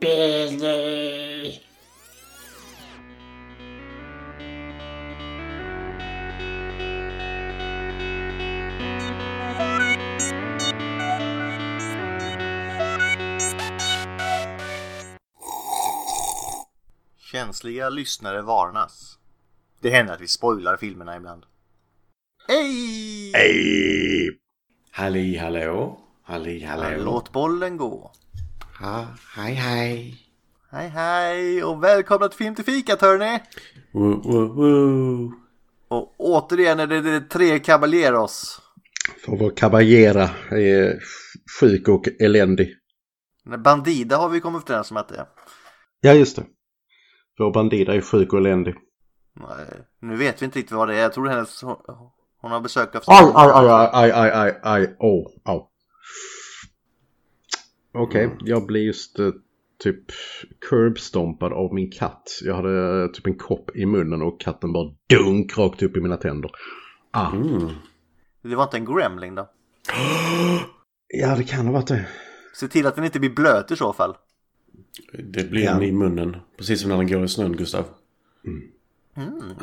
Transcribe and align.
Billy. 0.00 1.60
Känsliga 17.32 17.88
lyssnare 17.88 18.42
varnas. 18.42 19.18
Det 19.80 19.90
händer 19.90 20.14
att 20.14 20.20
vi 20.20 20.28
spoilar 20.28 20.76
filmerna 20.76 21.16
ibland. 21.16 21.46
Hej! 22.48 23.32
Hej! 23.34 24.38
Halli 24.90 25.36
hallå? 25.36 26.00
Halli 26.22 26.64
hallå? 26.64 27.04
Låt 27.04 27.32
bollen 27.32 27.76
gå. 27.76 28.12
Ha, 28.80 29.06
hej 29.36 29.54
hej! 29.54 30.14
Hej 30.70 30.88
hej 30.88 31.64
och 31.64 31.84
välkomna 31.84 32.28
till 32.28 32.38
Film 32.38 32.54
till 32.54 32.64
fikat 32.64 33.00
hörni! 33.00 33.40
Woo, 33.92 34.22
woo, 34.22 34.54
woo. 34.54 35.32
Och 35.88 36.14
återigen 36.18 36.80
är 36.80 36.86
det, 36.86 37.00
det 37.00 37.20
tre 37.20 37.58
caballeros. 37.58 38.60
För 39.24 39.36
vår 39.36 39.56
kabajera 39.56 40.30
är 40.50 41.00
sjuk 41.60 41.88
och 41.88 42.08
eländig. 42.20 42.76
Bandida 43.64 44.16
har 44.16 44.28
vi 44.28 44.40
kommit 44.40 44.70
överens 44.70 44.90
om 44.90 44.96
att 44.96 45.08
det 45.08 45.16
är. 45.16 45.26
Ja, 46.00 46.12
just 46.12 46.36
det. 46.36 46.44
Vår 47.38 47.52
bandida 47.52 47.94
är 47.94 48.00
sjuk 48.00 48.32
och 48.32 48.38
eländig. 48.38 48.74
Nej, 49.34 49.86
Nu 50.00 50.16
vet 50.16 50.42
vi 50.42 50.44
inte 50.44 50.58
riktigt 50.58 50.76
vad 50.76 50.88
det 50.88 50.94
är. 50.96 51.02
Jag 51.02 51.12
tror 51.12 51.28
hennes, 51.28 51.62
hon, 51.62 51.76
hon 52.40 52.50
har 52.50 52.60
besök 52.60 52.94
av... 52.94 53.02
Aj, 53.06 53.32
aj, 53.34 53.50
aj, 53.54 53.90
aj, 53.92 54.10
aj, 54.12 54.30
aj, 54.30 54.60
aj, 54.62 54.96
åh, 54.98 55.26
au. 55.44 55.69
Okej, 57.92 58.30
jag 58.40 58.66
blir 58.66 58.80
just 58.82 59.18
eh, 59.18 59.30
typ 59.82 60.04
curbstompad 60.70 61.52
av 61.52 61.74
min 61.74 61.90
katt. 61.90 62.40
Jag 62.42 62.54
hade 62.54 63.02
eh, 63.02 63.06
typ 63.10 63.26
en 63.26 63.38
kopp 63.38 63.76
i 63.76 63.86
munnen 63.86 64.22
och 64.22 64.40
katten 64.40 64.72
bara 64.72 64.90
dunk 65.08 65.58
rakt 65.58 65.82
upp 65.82 65.96
i 65.96 66.00
mina 66.00 66.16
tänder. 66.16 66.50
Ah. 67.10 67.32
Mm. 67.32 67.68
Det 68.42 68.54
var 68.56 68.64
inte 68.64 68.76
en 68.76 68.84
gremling 68.94 69.34
då? 69.34 69.50
Ja, 71.12 71.36
det 71.36 71.44
kan 71.44 71.66
ha 71.66 71.72
varit 71.72 71.86
det. 71.88 72.06
Se 72.54 72.68
till 72.68 72.86
att 72.86 72.94
den 72.96 73.04
inte 73.04 73.20
blir 73.20 73.30
blöt 73.30 73.70
i 73.70 73.76
så 73.76 73.92
fall. 73.92 74.16
Det 75.12 75.50
blir 75.50 75.64
Ja. 75.64 75.70
en 75.70 75.82
i 75.82 75.92
munnen. 75.92 76.36
Precis 76.56 76.80
som 76.80 76.90
när 76.90 76.96
den 76.96 77.06
går 77.06 77.24
i 77.24 77.28
snön, 77.28 77.56
Gustav. 77.56 77.84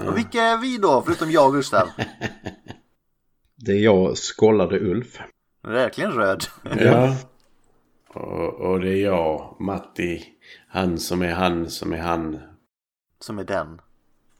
Och 0.08 0.18
vilka 0.18 0.42
är 0.42 0.58
vi 0.58 0.78
då, 0.78 1.04
förutom 1.06 1.32
jag 1.32 1.48
och 1.48 1.54
Gustav? 1.54 1.88
Det 3.56 3.72
är 3.72 3.84
jag, 3.84 4.18
skållade 4.18 4.80
Ulf. 4.80 5.20
Verkligen 5.64 6.12
röd. 6.12 6.44
Ja. 6.80 7.16
Och, 8.18 8.54
och 8.72 8.80
det 8.80 8.90
är 8.90 9.04
jag, 9.04 9.56
Matti. 9.60 10.24
Han 10.68 10.98
som 10.98 11.22
är 11.22 11.34
han 11.34 11.70
som 11.70 11.94
är 11.94 11.98
han. 11.98 12.40
Som 13.20 13.40
är 13.40 13.44
den. 13.44 13.82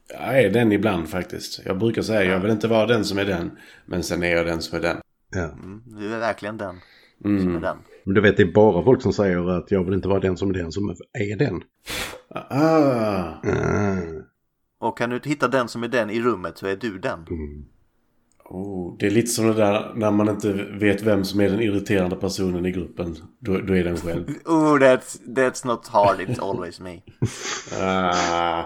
Jag 0.08 0.42
är 0.42 0.50
den 0.50 0.72
ibland 0.72 1.08
faktiskt. 1.08 1.60
Jag 1.66 1.78
brukar 1.78 2.02
säga 2.02 2.24
jag 2.32 2.40
vill 2.40 2.50
inte 2.50 2.68
vara 2.68 2.86
den 2.86 3.04
som 3.04 3.18
är 3.18 3.24
den. 3.24 3.50
Men 3.86 4.02
sen 4.02 4.22
är 4.22 4.36
jag 4.36 4.46
den 4.46 4.62
som 4.62 4.78
är 4.78 4.82
den. 4.82 4.96
Ja. 5.30 5.44
Mm, 5.44 5.82
du 5.86 6.14
är 6.14 6.18
verkligen 6.18 6.56
den 6.56 6.80
som 7.22 7.36
är 7.36 7.40
Mm. 7.40 7.60
den. 7.60 7.76
Men 8.04 8.14
du 8.14 8.20
vet, 8.20 8.36
det 8.36 8.42
är 8.42 8.52
bara 8.52 8.84
folk 8.84 9.02
som 9.02 9.12
säger 9.12 9.50
att 9.50 9.70
jag 9.70 9.84
vill 9.84 9.94
inte 9.94 10.08
vara 10.08 10.20
den 10.20 10.36
som 10.36 10.50
är 10.50 10.54
den 10.54 10.72
som 10.72 10.94
är 11.12 11.36
den. 11.36 11.62
Ah. 12.28 12.40
Ah. 12.50 14.02
Och 14.78 14.98
kan 14.98 15.10
du 15.10 15.20
hitta 15.24 15.48
den 15.48 15.68
som 15.68 15.82
är 15.82 15.88
den 15.88 16.10
i 16.10 16.20
rummet 16.20 16.58
så 16.58 16.66
är 16.66 16.76
du 16.76 16.98
den. 16.98 17.26
Mm. 17.30 17.64
Oh, 18.50 18.96
det 18.98 19.06
är 19.06 19.10
lite 19.10 19.28
som 19.28 19.46
det 19.46 19.54
där 19.54 19.92
när 19.94 20.10
man 20.10 20.28
inte 20.28 20.52
vet 20.52 21.02
vem 21.02 21.24
som 21.24 21.40
är 21.40 21.48
den 21.50 21.60
irriterande 21.60 22.16
personen 22.16 22.66
i 22.66 22.70
gruppen. 22.72 23.16
Då, 23.38 23.58
då 23.60 23.76
är 23.76 23.84
den 23.84 23.96
själv. 23.96 24.24
Oh, 24.44 24.78
that's, 24.78 25.18
that's 25.26 25.66
not 25.66 25.86
hard, 25.88 26.20
it's 26.20 26.40
always 26.50 26.80
me. 26.80 27.00
Ah. 27.80 28.64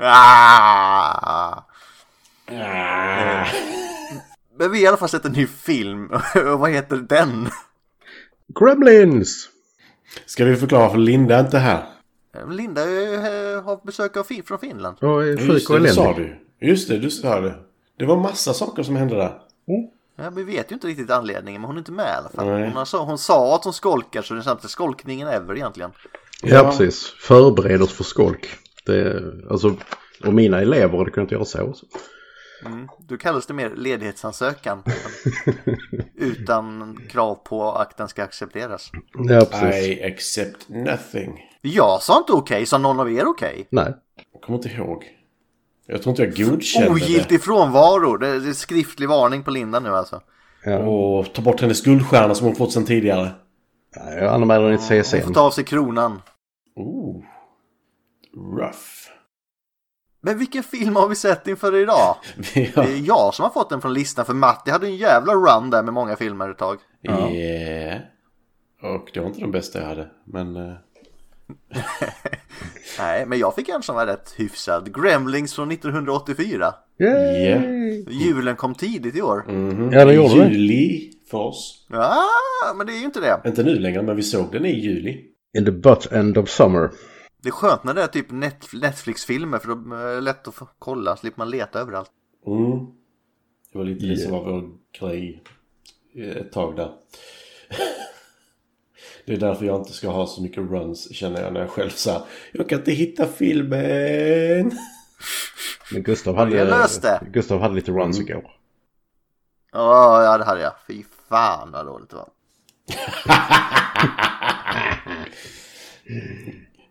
Ah! 0.00 1.64
Ah. 2.50 3.46
Men 4.58 4.72
vi 4.72 4.78
har 4.78 4.84
i 4.84 4.86
alla 4.86 4.96
fall 4.96 5.08
sett 5.08 5.24
en 5.24 5.32
ny 5.32 5.46
film. 5.46 6.08
Vad 6.58 6.70
heter 6.70 6.96
den? 6.96 7.48
Gremlins! 8.60 9.48
Ska 10.26 10.44
vi 10.44 10.56
förklara 10.56 10.90
för 10.90 10.98
Linda 10.98 11.40
inte 11.40 11.58
här? 11.58 11.84
Linda 12.50 12.80
eh, 12.82 13.62
har 13.62 13.86
besök 13.86 14.16
av 14.16 14.24
fin- 14.24 14.42
från 14.42 14.58
Finland. 14.58 14.96
Är 15.00 15.22
Just 15.22 15.46
sjuk 15.68 15.70
och 15.70 15.76
eländig. 15.76 16.36
du. 16.60 16.66
Just 16.68 16.88
det, 16.88 16.98
du 16.98 17.10
sa 17.10 17.40
det. 17.40 17.54
Det 18.00 18.06
var 18.06 18.16
massa 18.16 18.54
saker 18.54 18.82
som 18.82 18.96
hände 18.96 19.16
där. 19.16 19.38
Ja, 20.16 20.30
vi 20.30 20.42
vet 20.44 20.70
ju 20.70 20.74
inte 20.74 20.86
riktigt 20.86 21.10
anledningen, 21.10 21.60
men 21.60 21.66
hon 21.68 21.76
är 21.76 21.78
inte 21.78 21.92
med 21.92 22.06
i 22.06 22.16
alla 22.18 22.28
fall. 22.28 22.46
Nej. 22.46 22.70
Hon, 22.74 22.86
så- 22.86 23.04
hon 23.04 23.18
sa 23.18 23.54
att 23.54 23.64
hon 23.64 23.72
skolkar, 23.72 24.22
så 24.22 24.34
det 24.34 24.40
är 24.40 24.42
samtidigt 24.42 24.70
skolkningen 24.70 25.28
ever 25.28 25.56
egentligen. 25.56 25.90
Ja, 26.42 26.54
Ja. 26.54 26.64
precis. 26.64 27.04
Förbered 27.06 27.82
oss 27.82 27.92
för 27.92 28.04
skolk. 28.04 28.48
Det, 28.86 29.22
alltså, 29.50 29.76
och 30.26 30.34
mina 30.34 30.60
elever 30.60 30.98
hade 30.98 31.10
kunnat 31.10 31.30
göra 31.32 31.44
så. 31.44 31.72
så. 31.74 31.86
Mm. 32.66 32.88
Du 33.08 33.18
kallas 33.18 33.46
det 33.46 33.54
mer 33.54 33.70
ledighetsansökan. 33.76 34.82
utan 36.14 36.96
krav 37.10 37.34
på 37.34 37.72
att 37.72 37.96
den 37.96 38.08
ska 38.08 38.22
accepteras. 38.22 38.90
Ja, 39.28 39.40
precis. 39.50 39.86
I 39.98 40.02
accept 40.04 40.68
nothing. 40.68 41.40
Jag 41.62 42.02
sa 42.02 42.18
inte 42.18 42.32
okej, 42.32 42.66
sa 42.66 42.78
någon 42.78 43.00
av 43.00 43.12
er 43.12 43.26
okej? 43.26 43.66
Nej. 43.70 43.94
Jag 44.32 44.42
kommer 44.42 44.58
inte 44.58 44.68
ihåg. 44.68 45.04
Jag 45.90 46.02
tror 46.02 46.10
inte 46.10 46.40
jag 46.40 46.50
godkände 46.50 46.90
Ogiltig 46.90 47.42
frånvaro. 47.42 48.16
Det 48.16 48.40
det 48.40 48.48
är 48.48 48.52
skriftlig 48.52 49.08
varning 49.08 49.42
på 49.42 49.50
Linda 49.50 49.80
nu 49.80 49.88
alltså. 49.88 50.20
det. 50.64 50.76
Och 50.76 51.32
ta 51.32 51.42
bort 51.42 51.60
hennes 51.60 51.82
guldstjärna 51.82 52.34
som 52.34 52.46
hon 52.46 52.56
fått 52.56 52.72
sedan 52.72 52.84
tidigare. 52.84 53.30
Nej, 53.96 54.18
Jag 54.18 54.34
anmäler 54.34 54.70
den 54.70 54.78
till 54.78 54.96
Hon 54.96 55.04
får 55.04 55.18
CSN. 55.20 55.32
ta 55.32 55.40
av 55.40 55.50
sig 55.50 55.64
kronan. 55.64 56.22
Ooh. 56.76 57.24
Rough. 58.56 58.78
Men 60.22 60.38
vilken 60.38 60.62
film 60.62 60.96
har 60.96 61.08
vi 61.08 61.14
sett 61.14 61.48
inför 61.48 61.76
idag? 61.76 62.16
Vi 62.54 62.72
Det 62.74 62.80
är 62.80 63.06
jag 63.06 63.34
som 63.34 63.42
har 63.42 63.50
fått 63.50 63.70
den 63.70 63.80
från 63.80 63.94
listan 63.94 64.24
för 64.24 64.34
Matti 64.34 64.70
hade 64.70 64.86
en 64.86 64.96
jävla 64.96 65.32
run 65.34 65.70
där 65.70 65.82
med 65.82 65.94
många 65.94 66.16
filmer 66.16 66.48
ett 66.50 66.58
tag. 66.58 66.78
Yeah. 67.02 68.00
Och 68.82 69.10
det 69.14 69.20
var 69.20 69.26
inte 69.26 69.40
den 69.40 69.50
bästa 69.50 69.80
jag 69.80 69.86
hade. 69.86 70.10
Men... 70.24 70.56
eh, 71.74 71.80
Nej, 72.98 73.26
men 73.26 73.38
jag 73.38 73.54
fick 73.54 73.68
en 73.68 73.82
som 73.82 73.94
var 73.94 74.06
rätt 74.06 74.34
hyfsad. 74.36 75.02
Gremlings 75.02 75.54
från 75.54 75.70
1984. 75.70 76.74
Yay! 76.98 77.10
Yeah. 77.42 77.62
Julen 78.08 78.56
kom 78.56 78.74
tidigt 78.74 79.16
i 79.16 79.22
år. 79.22 79.44
mhm. 79.48 79.92
Ja, 79.92 80.04
det 80.04 80.14
gjorde. 80.14 80.34
Juli 80.48 81.12
för 81.30 81.38
oss. 81.38 81.86
Ja, 81.90 82.24
men 82.76 82.86
det 82.86 82.92
är 82.92 82.98
ju 82.98 83.04
inte 83.04 83.20
det. 83.20 83.40
Inte 83.48 83.62
nu 83.62 83.74
längre, 83.78 84.02
men 84.02 84.16
vi 84.16 84.22
såg 84.22 84.52
den 84.52 84.66
i 84.66 84.80
juli. 84.80 85.24
In 85.58 85.64
the 85.64 85.70
butt 85.70 86.12
end 86.12 86.38
of 86.38 86.48
summer. 86.48 86.90
Det 87.42 87.48
är 87.48 87.52
skönt 87.52 87.84
när 87.84 87.94
det 87.94 88.02
är 88.02 88.06
typ 88.06 88.30
Net- 88.30 88.80
Netflix-filmer 88.80 89.58
för 89.58 89.68
då 89.74 89.94
är 89.96 90.14
det 90.14 90.20
lätt 90.20 90.48
att 90.48 90.54
kolla, 90.78 91.16
slipper 91.16 91.38
man 91.38 91.50
leta 91.50 91.80
överallt. 91.80 92.10
Mm. 92.46 92.86
Det 93.72 93.78
var 93.78 93.84
lite 93.84 94.06
det 94.06 94.16
som 94.16 94.32
var 94.32 94.44
vår 94.44 94.68
grej 95.00 95.42
ett 96.38 96.52
tag 96.52 96.76
där. 96.76 96.90
Det 99.30 99.36
är 99.36 99.38
därför 99.38 99.64
jag 99.64 99.80
inte 99.80 99.92
ska 99.92 100.08
ha 100.08 100.26
så 100.26 100.42
mycket 100.42 100.58
runs 100.58 101.14
känner 101.14 101.42
jag 101.42 101.52
när 101.52 101.60
jag 101.60 101.70
själv 101.70 101.90
sa 101.90 102.26
Jag 102.52 102.68
kan 102.68 102.78
inte 102.78 102.92
hitta 102.92 103.26
filmen. 103.26 104.78
Men 105.92 106.02
Gustav 106.02 106.34
Jag 106.34 106.40
hade, 106.40 106.64
löste. 106.64 107.20
Gustav 107.32 107.60
hade 107.60 107.74
lite 107.74 107.92
runs 107.92 108.20
igår. 108.20 108.50
Ja, 109.72 110.22
ja 110.24 110.38
det 110.38 110.44
hade 110.44 110.60
jag. 110.60 110.72
Fy 110.86 111.04
fan 111.28 111.70
vad 111.72 111.86
dåligt 111.86 112.10
det 112.10 112.16
var. 112.16 112.28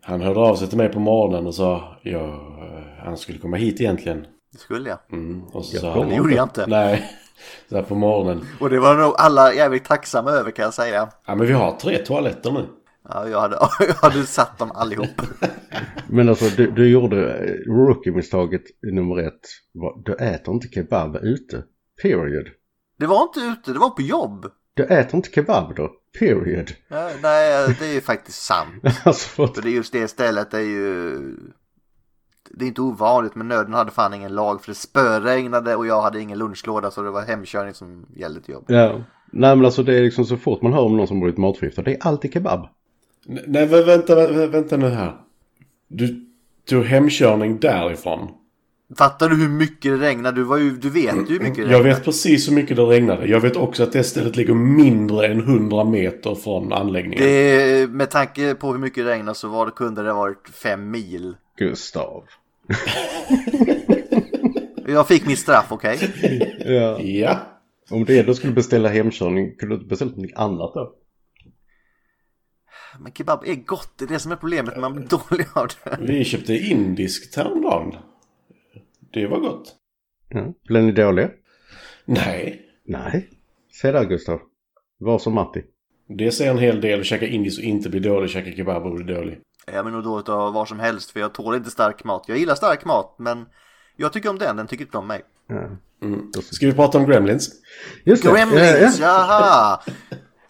Han 0.00 0.20
hörde 0.20 0.40
av 0.40 0.56
sig 0.56 0.68
till 0.68 0.78
mig 0.78 0.88
på 0.88 1.00
morgonen 1.00 1.46
och 1.46 1.54
sa 1.54 1.96
ja, 2.02 2.40
han 3.04 3.16
skulle 3.16 3.38
komma 3.38 3.56
hit 3.56 3.80
egentligen. 3.80 4.26
Det 4.52 4.58
skulle 4.58 4.88
jag. 4.88 4.98
Mm. 5.12 5.44
Och 5.44 5.64
så 5.64 5.76
Jag 5.76 5.80
sa 5.80 5.92
han, 5.92 6.08
Det 6.08 6.14
gjorde 6.14 6.34
jag 6.34 6.44
inte. 6.44 6.66
Nej, 6.66 7.19
så 7.68 7.76
här 7.76 7.82
på 7.82 7.94
morgonen. 7.94 8.46
Och 8.60 8.70
det 8.70 8.80
var 8.80 8.96
nog 8.96 9.14
alla 9.18 9.54
jävligt 9.54 9.84
tacksamma 9.84 10.30
över 10.30 10.50
kan 10.50 10.64
jag 10.64 10.74
säga. 10.74 11.08
Ja 11.26 11.34
men 11.34 11.46
vi 11.46 11.52
har 11.52 11.72
tre 11.72 11.98
toaletter 11.98 12.50
nu. 12.50 12.66
Ja, 13.08 13.28
jag 13.28 13.40
hade, 13.40 13.56
jag 13.80 13.94
hade 13.94 14.26
satt 14.26 14.58
dem 14.58 14.70
allihop. 14.74 15.22
Men 16.08 16.28
alltså 16.28 16.44
du, 16.56 16.70
du 16.70 16.88
gjorde 16.88 17.34
eh, 17.34 17.72
rookie-misstaget 17.72 18.62
nummer 18.82 19.18
ett. 19.18 19.40
Du 20.04 20.14
äter 20.14 20.54
inte 20.54 20.68
kebab 20.68 21.16
ute. 21.16 21.62
Period. 22.02 22.48
Det 22.98 23.06
var 23.06 23.22
inte 23.22 23.40
ute, 23.40 23.72
det 23.72 23.78
var 23.78 23.90
på 23.90 24.02
jobb. 24.02 24.46
Du 24.74 24.84
äter 24.84 25.16
inte 25.16 25.30
kebab 25.30 25.74
då. 25.76 25.90
Period. 26.18 26.70
Ja, 26.88 27.10
nej, 27.22 27.76
det 27.78 27.86
är 27.86 27.94
ju 27.94 28.00
faktiskt 28.00 28.42
sant. 28.42 28.84
Alltså 29.04 29.28
för 29.28 29.46
För 29.46 29.62
det 29.62 29.68
är 29.68 29.72
just 29.72 29.92
det 29.92 30.08
stället, 30.08 30.50
det 30.50 30.58
är 30.58 30.62
ju... 30.62 31.18
Det 32.54 32.64
är 32.64 32.68
inte 32.68 32.80
ovanligt, 32.82 33.34
men 33.34 33.48
nöden 33.48 33.74
hade 33.74 33.90
fan 33.90 34.14
ingen 34.14 34.34
lag. 34.34 34.62
För 34.64 34.70
det 34.70 34.74
spöregnade 34.78 35.76
och 35.76 35.86
jag 35.86 36.02
hade 36.02 36.20
ingen 36.20 36.38
lunchlåda 36.38 36.90
så 36.90 37.02
det 37.02 37.10
var 37.10 37.22
hemkörning 37.22 37.74
som 37.74 38.06
gällde 38.16 38.40
till 38.40 38.54
jobb. 38.54 38.64
ja. 38.68 39.00
Nej 39.32 39.56
men 39.56 39.64
alltså 39.64 39.82
det 39.82 39.98
är 39.98 40.02
liksom 40.02 40.24
så 40.24 40.36
fort 40.36 40.62
man 40.62 40.72
hör 40.72 40.82
om 40.82 40.96
någon 40.96 41.06
som 41.08 41.20
blivit 41.20 41.38
matförgiftad. 41.38 41.82
Det 41.82 41.92
är 41.94 41.98
alltid 42.06 42.32
kebab. 42.32 42.68
Nej 43.46 43.66
vä- 43.66 43.84
vänta, 43.86 44.14
vä- 44.14 44.46
vänta 44.46 44.76
nu 44.76 44.88
här. 44.88 45.16
Du 45.88 46.26
tog 46.68 46.84
hemkörning 46.84 47.58
därifrån. 47.58 48.28
Fattar 48.98 49.28
du 49.28 49.36
hur 49.36 49.48
mycket 49.48 49.92
det 50.00 50.06
regnar? 50.06 50.32
Du, 50.32 50.42
var 50.42 50.56
ju, 50.56 50.70
du 50.70 50.90
vet 50.90 51.14
ju 51.14 51.24
hur 51.32 51.40
mycket 51.40 51.56
det 51.56 51.62
Jag 51.62 51.70
regnar. 51.70 51.82
vet 51.82 52.04
precis 52.04 52.48
hur 52.50 52.54
mycket 52.54 52.76
det 52.76 52.82
regnade. 52.82 53.26
Jag 53.26 53.40
vet 53.40 53.56
också 53.56 53.82
att 53.82 53.92
det 53.92 54.04
stället 54.04 54.36
ligger 54.36 54.54
mindre 54.54 55.26
än 55.26 55.40
100 55.40 55.84
meter 55.84 56.34
från 56.34 56.72
anläggningen. 56.72 57.24
Det, 57.24 57.90
med 57.90 58.10
tanke 58.10 58.54
på 58.54 58.72
hur 58.72 58.78
mycket 58.78 59.04
det 59.04 59.10
regnar 59.10 59.34
så 59.34 59.48
var 59.48 59.66
det, 59.66 59.72
kunde 59.72 60.02
det 60.02 60.10
ha 60.10 60.18
varit 60.18 60.48
fem 60.62 60.90
mil. 60.90 61.36
Gustav. 61.58 62.24
Jag 64.86 65.08
fick 65.08 65.26
mitt 65.26 65.38
straff, 65.38 65.72
okej? 65.72 65.98
Ja. 66.64 67.00
Ja. 67.00 67.38
Om 67.90 68.04
du 68.04 68.20
ändå 68.20 68.34
skulle 68.34 68.52
beställa 68.52 68.88
hemkörning, 68.88 69.56
kunde 69.56 69.74
du 69.74 69.78
inte 69.78 69.88
beställt 69.88 70.16
något 70.16 70.32
annat 70.34 70.74
då? 70.74 70.94
Men 73.00 73.12
kebab 73.12 73.44
är 73.46 73.54
gott, 73.54 73.92
det 73.98 74.04
är 74.04 74.08
det 74.08 74.18
som 74.18 74.32
är 74.32 74.36
problemet. 74.36 74.76
Man 74.76 74.94
blir 74.94 75.06
dålig 75.06 75.46
av 75.54 75.68
det. 75.84 75.98
Vi 76.00 76.24
köpte 76.24 76.54
indiskt 76.54 77.36
häromdagen. 77.36 77.94
Det 79.12 79.26
var 79.26 79.40
gott. 79.40 79.74
Ja. 80.28 80.54
Blev 80.68 80.84
ni 80.84 80.92
dåliga? 80.92 81.30
Nej. 82.04 82.62
Nej. 82.84 83.28
Se 83.72 83.92
där 83.92 84.04
Gustav. 84.04 84.40
Var 84.98 85.18
som 85.18 85.34
Matti. 85.34 85.62
Det 86.08 86.30
säger 86.30 86.50
en 86.50 86.58
hel 86.58 86.80
del. 86.80 87.04
Käka 87.04 87.26
indiskt 87.26 87.58
och 87.58 87.64
inte 87.64 87.88
bli 87.88 88.00
dålig. 88.00 88.30
Käka 88.30 88.56
kebab 88.56 88.86
och 88.86 88.94
bli 88.94 89.14
dålig. 89.14 89.38
Jag 89.66 89.84
blir 89.84 89.94
nog 89.94 90.04
dåligt 90.04 90.28
av 90.28 90.52
vad 90.52 90.68
som 90.68 90.80
helst 90.80 91.10
för 91.10 91.20
jag 91.20 91.32
tål 91.32 91.54
inte 91.54 91.70
stark 91.70 92.04
mat. 92.04 92.24
Jag 92.26 92.38
gillar 92.38 92.54
stark 92.54 92.84
mat 92.84 93.14
men 93.18 93.46
jag 93.96 94.12
tycker 94.12 94.28
om 94.28 94.38
den, 94.38 94.56
den 94.56 94.66
tycker 94.66 94.84
inte 94.84 94.98
om 94.98 95.06
mig. 95.06 95.22
Ja. 95.46 95.68
Ska 96.42 96.66
vi 96.66 96.72
prata 96.72 96.98
om 96.98 97.06
Gremlins? 97.06 97.50
Just 98.04 98.22
det. 98.22 98.30
Gremlins, 98.30 98.98
Ja, 98.98 99.06
ja. 99.06 99.26
jaha! 99.28 99.80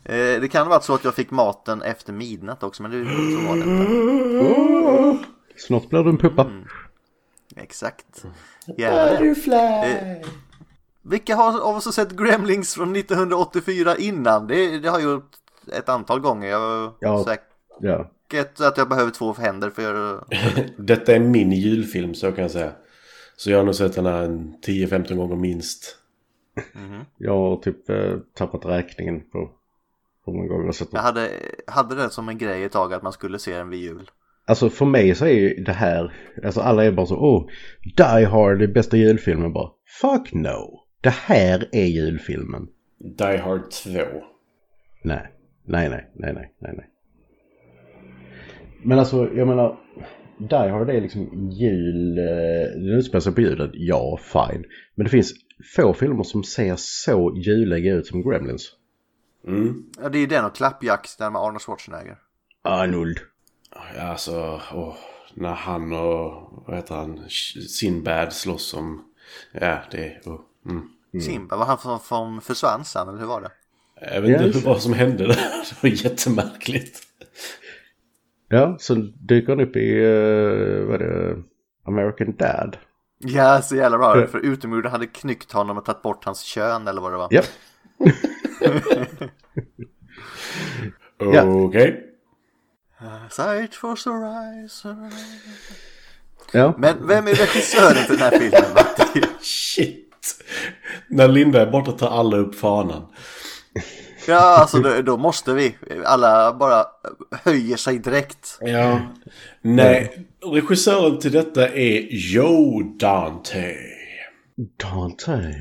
Eh, 0.04 0.40
det 0.40 0.48
kan 0.48 0.62
ha 0.66 0.70
varit 0.70 0.84
så 0.84 0.94
att 0.94 1.04
jag 1.04 1.14
fick 1.14 1.30
maten 1.30 1.82
efter 1.82 2.12
midnatt 2.12 2.62
också 2.62 2.82
men 2.82 2.90
det, 2.90 3.04
så 3.04 3.48
var 3.48 3.56
det 3.56 3.62
inte. 3.62 5.28
Snart 5.56 5.88
blir 5.88 6.02
du 6.02 6.10
en 6.10 6.18
puppa. 6.18 6.42
Mm. 6.42 6.64
Exakt. 7.56 8.24
Det. 8.76 8.84
Eh, 8.84 10.26
vilka 11.02 11.36
har 11.36 11.60
av 11.60 11.76
oss 11.76 11.84
har 11.84 11.92
sett 11.92 12.10
Gremlings 12.10 12.74
från 12.74 12.96
1984 12.96 13.96
innan? 13.96 14.46
Det, 14.46 14.78
det 14.78 14.88
har 14.88 15.00
jag 15.00 15.10
gjort 15.12 15.32
ett 15.72 15.88
antal 15.88 16.20
gånger. 16.20 16.48
Jag 16.48 16.94
Ja. 17.00 17.36
Ja. 17.80 18.10
Säkert 18.30 18.60
att 18.60 18.76
jag 18.76 18.88
behöver 18.88 19.10
två 19.10 19.32
händer 19.32 19.70
för 19.70 20.24
Detta 20.82 21.14
är 21.14 21.20
min 21.20 21.52
julfilm 21.52 22.14
så 22.14 22.32
kan 22.32 22.42
jag 22.42 22.50
säga. 22.50 22.72
Så 23.36 23.50
jag 23.50 23.58
har 23.58 23.64
nog 23.64 23.74
sett 23.74 23.94
den 23.94 24.06
här 24.06 24.22
en 24.22 24.54
10-15 24.66 25.14
gånger 25.14 25.36
minst. 25.36 25.96
Jag 27.18 27.36
har 27.36 27.56
typ 27.56 27.90
eh, 27.90 28.16
tappat 28.34 28.66
räkningen 28.66 29.20
på 29.20 29.50
hur 30.26 30.32
många 30.32 30.48
gånger 30.48 30.60
jag 30.60 30.68
har 30.68 30.72
sett 30.72 30.88
Jag 30.92 30.98
den. 30.98 31.04
hade, 31.04 31.30
hade 31.66 31.94
det 31.94 32.10
som 32.10 32.28
en 32.28 32.38
grej 32.38 32.64
ett 32.64 32.72
tag 32.72 32.92
att 32.92 33.02
man 33.02 33.12
skulle 33.12 33.38
se 33.38 33.56
den 33.56 33.68
vid 33.70 33.80
jul. 33.80 34.10
Alltså 34.46 34.70
för 34.70 34.86
mig 34.86 35.14
så 35.14 35.24
är 35.24 35.32
ju 35.32 35.64
det 35.64 35.72
här, 35.72 36.12
alltså 36.44 36.60
alla 36.60 36.84
är 36.84 36.92
bara 36.92 37.06
så, 37.06 37.16
åh, 37.16 37.46
Die 37.96 38.24
Hard 38.24 38.62
är 38.62 38.66
bästa 38.66 38.96
julfilmen 38.96 39.52
bara. 39.52 39.70
Fuck 40.00 40.32
no. 40.32 40.80
Det 41.00 41.10
här 41.10 41.68
är 41.72 41.86
julfilmen. 41.86 42.68
Die 42.98 43.36
Hard 43.36 43.70
2. 43.70 43.90
Nej, 45.02 45.32
nej, 45.64 45.88
nej, 45.88 46.10
nej, 46.14 46.32
nej, 46.34 46.52
nej, 46.58 46.72
nej. 46.76 46.86
Men 48.82 48.98
alltså, 48.98 49.34
jag 49.34 49.48
menar, 49.48 49.76
Die 50.38 50.68
Hard 50.70 50.90
är 50.90 51.00
liksom 51.00 51.50
jul, 51.50 52.18
eh, 52.18 52.24
den 52.80 52.98
utspelar 52.98 53.20
sig 53.20 53.34
på 53.34 53.40
julen, 53.40 53.70
ja, 53.74 54.18
fine. 54.22 54.64
Men 54.94 55.04
det 55.04 55.10
finns 55.10 55.32
få 55.76 55.92
filmer 55.94 56.22
som 56.22 56.44
ser 56.44 56.74
så 56.76 57.32
juliga 57.36 57.94
ut 57.94 58.06
som 58.06 58.22
Gremlins. 58.22 58.72
Mm. 59.46 59.84
Ja, 60.02 60.08
det 60.08 60.18
är 60.18 60.26
den 60.26 60.44
och 60.44 60.54
Klappjakten 60.54 61.32
med 61.32 61.42
Arnold 61.42 61.62
Schwarzenegger. 61.62 62.18
Arnold. 62.62 63.18
Ja, 63.96 64.02
alltså, 64.02 64.60
åh, 64.74 64.94
när 65.34 65.54
han 65.54 65.92
och, 65.92 66.64
vad 66.66 66.76
heter 66.76 66.94
han, 66.94 67.20
Sinbad 67.68 68.32
slåss 68.32 68.74
om, 68.74 69.04
ja 69.52 69.78
det, 69.90 70.26
oh, 70.26 70.40
mm. 70.66 70.88
Simba, 71.22 71.56
var 71.56 71.66
han 71.66 71.78
som, 71.78 71.98
som 71.98 72.40
försvann 72.40 72.84
sen 72.84 73.08
eller 73.08 73.18
hur 73.18 73.26
var 73.26 73.40
det? 73.40 73.50
Jag 74.14 74.20
vet 74.20 74.30
Ja, 74.30 74.36
inte 74.36 74.46
just 74.46 74.66
vad 74.66 74.82
som 74.82 74.92
hände 74.92 75.26
där. 75.26 75.34
Det 75.82 75.82
var 75.82 75.90
jättemärkligt. 75.90 77.09
Ja, 78.52 78.76
så 78.78 78.94
dyker 79.28 79.48
han 79.52 79.60
upp 79.60 79.76
i, 79.76 79.94
uh, 79.94 80.86
vad 80.86 81.02
är 81.02 81.06
det, 81.08 81.36
American 81.86 82.36
Dad. 82.36 82.76
Ja, 83.18 83.62
så 83.62 83.76
jävla 83.76 83.98
bra. 83.98 84.20
Ja. 84.20 84.26
För 84.26 84.38
utomjorden 84.38 84.92
hade 84.92 85.06
knyckt 85.06 85.52
honom 85.52 85.78
och 85.78 85.84
tagit 85.84 86.02
bort 86.02 86.24
hans 86.24 86.40
kön 86.42 86.88
eller 86.88 87.00
vad 87.00 87.12
det 87.12 87.16
var. 87.16 87.28
Ja, 87.30 87.42
Ja. 91.32 91.44
Okej. 91.44 92.06
Sight 93.30 93.74
for 93.74 93.88
horizon. 93.88 95.10
ja. 96.52 96.74
Men 96.78 97.06
vem 97.06 97.26
är 97.26 97.34
regissören 97.34 98.06
till 98.06 98.18
den 98.18 98.32
här 98.32 98.38
filmen? 98.38 99.24
Shit. 99.40 100.44
När 101.08 101.28
Linda 101.28 101.62
är 101.62 101.70
borta 101.70 101.92
tar 101.92 102.08
alla 102.08 102.36
upp 102.36 102.54
fanan. 102.54 103.06
Ja, 104.30 104.56
alltså 104.60 104.78
då, 104.78 105.02
då 105.02 105.16
måste 105.16 105.52
vi. 105.52 105.76
Alla 106.04 106.54
bara 106.54 106.84
höjer 107.30 107.76
sig 107.76 107.98
direkt. 107.98 108.58
Ja. 108.60 109.00
Nej, 109.60 110.26
regissören 110.52 111.18
till 111.18 111.32
detta 111.32 111.68
är 111.68 112.08
Joe 112.10 112.82
Dante. 112.82 113.74
Dante. 114.56 115.54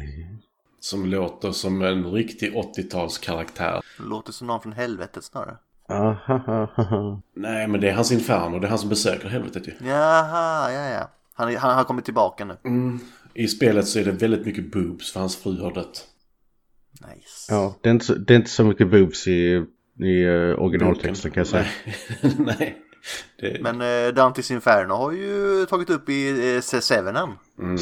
Som 0.80 1.06
låter 1.06 1.52
som 1.52 1.82
en 1.82 2.12
riktig 2.12 2.54
80-talskaraktär. 2.54 3.82
Låter 3.98 4.32
som 4.32 4.48
någon 4.48 4.62
från 4.62 4.74
helvetet 4.74 5.24
snarare. 5.24 5.58
Nej, 7.36 7.68
men 7.68 7.82
det 7.82 7.90
är 7.90 7.94
hans 7.94 8.12
inferno. 8.12 8.60
Det 8.60 8.68
är 8.68 8.70
han 8.70 8.80
som 8.80 8.90
besöker 8.90 9.30
helvetet 9.30 9.68
ju. 9.68 9.74
Jaha, 9.88 10.72
ja, 10.72 10.90
ja. 10.90 11.10
Han, 11.34 11.56
han 11.56 11.76
har 11.76 11.84
kommit 11.84 12.06
tillbaka 12.06 12.46
nu. 12.46 12.58
I 13.34 13.48
spelet 13.48 13.88
så 13.88 14.00
är 14.00 14.06
det 14.06 14.12
väldigt 14.12 14.46
mycket 14.46 14.72
boobs 14.72 15.12
för 15.12 15.20
hans 15.20 15.36
fru 15.36 15.62
har 15.62 15.74
dött. 15.74 16.06
Nice. 16.92 17.48
Ja, 17.50 17.80
det 17.82 17.90
är, 17.90 17.94
inte 17.94 18.06
så, 18.06 18.14
det 18.16 18.34
är 18.34 18.36
inte 18.36 18.50
så 18.50 18.64
mycket 18.64 18.92
boobs 18.92 19.28
i, 19.28 19.66
i 20.00 20.26
uh, 20.26 20.60
originaltexten 20.60 21.32
kan 21.32 21.42
jag 21.42 21.48
säga. 21.48 21.66
Nej. 22.22 22.36
Nej. 22.60 22.78
Det... 23.40 23.62
Men 23.62 23.82
eh, 23.82 24.14
Dantes 24.14 24.52
Inferno 24.52 24.94
har 24.94 25.12
ju 25.12 25.66
tagit 25.66 25.90
upp 25.90 26.10
i 26.10 26.30
eh, 26.30 26.60
C7. 26.60 27.30
Mhm. 27.56 27.78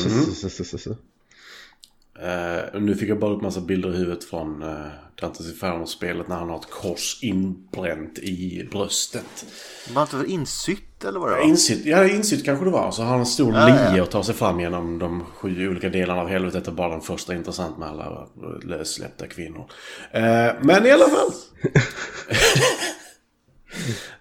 Eh, 2.22 2.82
nu 2.82 2.96
fick 2.96 3.10
jag 3.10 3.20
bara 3.20 3.34
upp 3.34 3.42
massa 3.42 3.62
bilder 3.62 3.94
i 3.94 3.98
huvudet 3.98 4.24
från 4.24 4.64
uh, 4.64 4.86
Dantes 5.22 5.50
Inferno-spelet 5.50 6.28
när 6.28 6.36
han 6.36 6.50
har 6.50 6.58
ett 6.58 6.70
kors 6.70 7.20
inbränt 7.22 8.20
i 8.20 8.68
bröstet. 8.72 9.46
Var 9.94 10.02
inte 10.02 10.32
insytt 10.32 11.04
eller 11.04 11.20
vad 11.20 11.30
det 11.30 11.36
var? 11.36 11.44
Insytt, 11.44 11.86
ja, 11.86 12.08
insytt 12.08 12.46
kanske 12.46 12.66
det 12.66 12.72
var. 12.72 12.92
Så 12.92 13.02
har 13.02 13.10
han 13.10 13.20
en 13.20 13.26
stor 13.26 13.54
Ja, 13.54 13.70
ja. 13.70 13.92
lie 13.92 14.02
och 14.02 14.10
tar 14.10 14.24
sig 14.24 14.36
fram 14.36 14.60
genom 14.60 15.00
de 15.00 15.24
sju 15.26 15.70
olika 15.70 15.90
delarna 15.90 16.22
av 16.22 16.28
helvetet. 16.28 16.68
Och 16.68 16.74
bara 16.74 16.90
den 16.90 17.02
första 17.02 17.34
är 17.34 17.38
intressant 17.38 17.78
med 17.78 17.90
alla 17.90 18.28
lössläppta 18.64 19.28
kvinnor. 19.28 19.72
Eh, 20.12 20.22
men 20.62 20.86
i 20.86 20.92
alla 20.92 21.06
fall. 21.06 21.32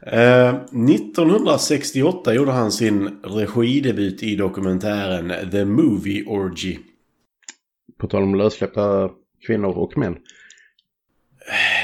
Eh, 0.01 0.49
1968 0.49 2.35
gjorde 2.35 2.53
han 2.53 2.73
sin 2.73 3.19
regidebut 3.23 4.23
i 4.23 4.37
dokumentären 4.37 5.51
The 5.51 5.65
Movie 5.65 6.25
Orgy. 6.25 6.79
På 7.99 8.07
tal 8.07 8.23
om 8.23 8.35
lössläppta 8.35 9.11
kvinnor 9.47 9.79
och 9.79 9.99
män. 9.99 10.19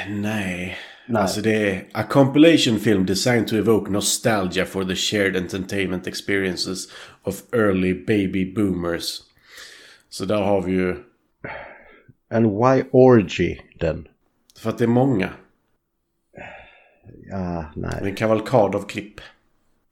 Nej. 0.09 0.78
Nej. 1.07 1.23
Alltså 1.23 1.40
det 1.40 1.71
är 1.71 1.88
a 1.92 2.02
compilation 2.11 2.78
film 2.78 3.07
designed 3.07 3.47
to 3.47 3.57
evoke 3.57 3.90
nostalgia 3.90 4.64
for 4.64 4.85
the 4.85 4.95
shared 4.95 5.37
entertainment 5.37 6.07
experiences 6.07 6.88
of 7.23 7.42
early 7.52 7.95
baby 7.95 8.54
boomers. 8.54 9.21
Så 10.09 10.25
där 10.25 10.42
har 10.42 10.62
vi 10.62 10.73
ju... 10.73 10.97
And 12.31 12.47
why 12.47 12.85
orgy 12.92 13.59
den? 13.81 14.09
För 14.59 14.71
att 14.71 14.78
det 14.78 14.85
är 14.85 14.88
många. 14.88 15.31
Ja, 17.31 17.73
nej. 17.76 17.99
en 18.02 18.14
kavalkad 18.14 18.75
av 18.75 18.87
klipp. 18.87 19.21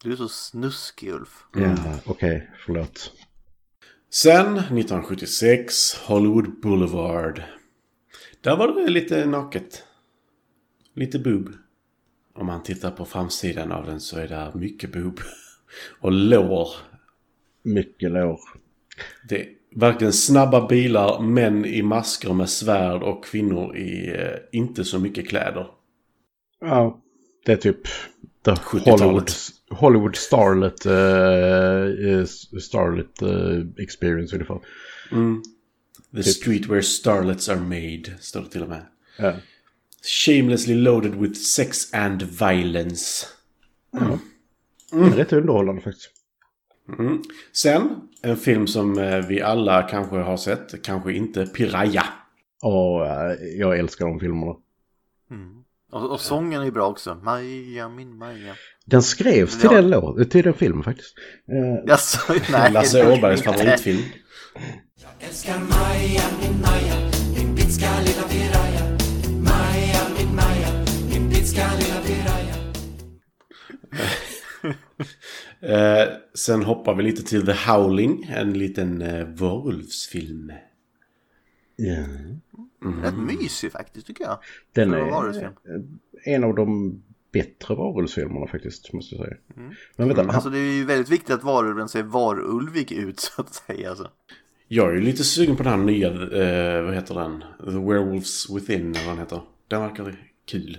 Du 0.02 0.12
är 0.12 0.16
så 0.16 0.28
snuskig 0.28 1.10
Ulf. 1.10 1.44
Ja, 1.54 1.76
okej, 2.06 2.50
förlåt. 2.66 3.12
Sen 4.12 4.56
1976, 4.56 5.94
Hollywood 6.06 6.60
Boulevard. 6.60 7.42
Där 8.40 8.56
var 8.56 8.68
det 8.68 8.90
lite 8.90 9.26
naket. 9.26 9.84
Lite 10.94 11.18
boob. 11.18 11.48
Om 12.34 12.46
man 12.46 12.62
tittar 12.62 12.90
på 12.90 13.04
framsidan 13.04 13.72
av 13.72 13.86
den 13.86 14.00
så 14.00 14.18
är 14.18 14.28
det 14.28 14.52
mycket 14.54 14.92
boob. 14.92 15.20
Och 16.00 16.12
lår. 16.12 16.68
Mycket 17.62 18.10
lår. 18.10 18.40
Det 19.28 19.40
är 19.40 19.48
verkligen 19.74 20.12
snabba 20.12 20.66
bilar, 20.66 21.20
män 21.22 21.64
i 21.64 21.82
masker 21.82 22.32
med 22.32 22.50
svärd 22.50 23.02
och 23.02 23.24
kvinnor 23.24 23.76
i 23.76 24.08
eh, 24.08 24.38
inte 24.52 24.84
så 24.84 24.98
mycket 24.98 25.28
kläder. 25.28 25.66
Ja, 26.60 27.00
det 27.46 27.52
är 27.52 27.56
typ 27.56 27.84
the 28.44 28.50
70-talet. 28.50 29.00
Hollywood, 29.00 29.30
Hollywood 29.70 30.16
Starlet, 30.16 30.86
uh, 30.86 32.24
Starlet 32.60 33.22
uh, 33.22 33.66
experience 33.78 34.36
ungefär. 34.36 34.60
The 36.14 36.22
street 36.22 36.66
where 36.66 36.82
starlets 36.82 37.48
are 37.48 37.60
made, 37.60 38.18
står 38.20 38.40
det 38.40 38.48
till 38.48 38.62
och 38.62 38.68
med. 38.68 38.86
Ja. 39.18 39.34
Shamelessly 40.02 40.74
loaded 40.74 41.14
with 41.14 41.34
sex 41.34 41.94
and 41.94 42.22
violence. 42.22 43.26
Det 44.90 44.96
är 44.96 45.10
rätt 45.10 45.32
underhållande 45.32 45.82
faktiskt. 45.82 46.10
Mm. 46.98 47.22
Sen, 47.52 48.08
en 48.22 48.36
film 48.36 48.66
som 48.66 48.94
vi 49.28 49.42
alla 49.42 49.82
kanske 49.82 50.16
har 50.16 50.36
sett, 50.36 50.82
kanske 50.82 51.12
inte, 51.12 51.46
Piraya. 51.46 52.04
Och 52.62 53.06
jag 53.56 53.78
älskar 53.78 54.06
de 54.06 54.20
filmerna. 54.20 54.54
Mm. 55.30 55.64
Och, 55.90 56.10
och 56.10 56.20
sången 56.20 56.62
är 56.62 56.70
bra 56.70 56.88
också. 56.88 57.14
Maja, 57.14 57.88
min 57.88 58.16
Maja. 58.16 58.54
Den 58.90 59.02
skrevs 59.02 59.58
till, 59.60 59.68
Ja. 59.72 59.76
den, 59.76 59.90
låt, 59.90 60.30
till 60.30 60.44
den 60.44 60.54
filmen 60.54 60.84
faktiskt. 60.84 61.14
Eh, 61.52 61.84
Jaså, 61.86 62.32
nej. 62.52 62.72
Lasse 62.72 63.12
Åbergs 63.12 63.42
favoritfilm. 63.42 64.02
Älskar 65.20 65.58
Maja, 65.58 66.22
min 66.42 66.60
Maja, 66.60 67.10
min 67.36 67.54
bitska 67.54 67.86
lilla 68.06 68.22
piraya. 68.28 68.98
Maja, 69.42 70.00
min 70.18 70.34
Maja, 70.34 70.84
min 71.12 71.28
bitska 71.30 71.66
lilla 71.78 72.00
piraya. 72.06 72.54
Eh, 75.62 76.08
sen 76.34 76.62
hoppar 76.62 76.94
vi 76.94 77.02
lite 77.02 77.22
till 77.22 77.46
The 77.46 77.52
Howling, 77.52 78.24
en 78.36 78.58
liten 78.58 79.02
eh, 79.02 79.26
varulvsfilm. 79.26 80.52
ja. 81.76 82.04
Rätt 83.02 83.14
mysig 83.18 83.72
faktiskt 83.72 84.06
tycker 84.06 84.24
jag. 84.24 84.38
Den 84.72 84.94
är 84.94 85.10
varulvsfilm. 85.10 85.52
en 86.24 86.44
av 86.44 86.54
de 86.54 87.02
bättre 87.32 87.74
varulvsfilmerna 87.74 88.46
faktiskt, 88.46 88.92
måste 88.92 89.14
jag 89.14 89.24
säga. 89.24 89.36
Men 89.96 90.08
vänta, 90.08 90.22
han, 90.22 90.30
Alltså 90.30 90.50
det 90.50 90.58
är 90.58 90.72
ju 90.72 90.84
väldigt 90.84 91.08
viktigt 91.08 91.30
att 91.30 91.44
varulven 91.44 91.88
ser 91.88 92.02
varulvig 92.02 92.92
ut 92.92 93.20
så 93.20 93.42
att 93.42 93.54
säga. 93.54 93.90
Alltså. 93.90 94.10
Jag 94.68 94.90
är 94.90 94.94
ju 94.94 95.00
lite 95.00 95.24
sugen 95.24 95.56
på 95.56 95.62
den 95.62 95.72
här 95.72 95.86
nya, 95.86 96.08
eh, 96.08 96.82
vad 96.82 96.94
heter 96.94 97.14
den? 97.14 97.44
The 97.64 97.78
Werewolves 97.78 98.50
Within, 98.50 98.94
eller 98.94 99.06
vad 99.06 99.14
den 99.14 99.18
heter. 99.18 99.40
Den 99.68 99.80
verkar 99.80 100.16
kul. 100.50 100.78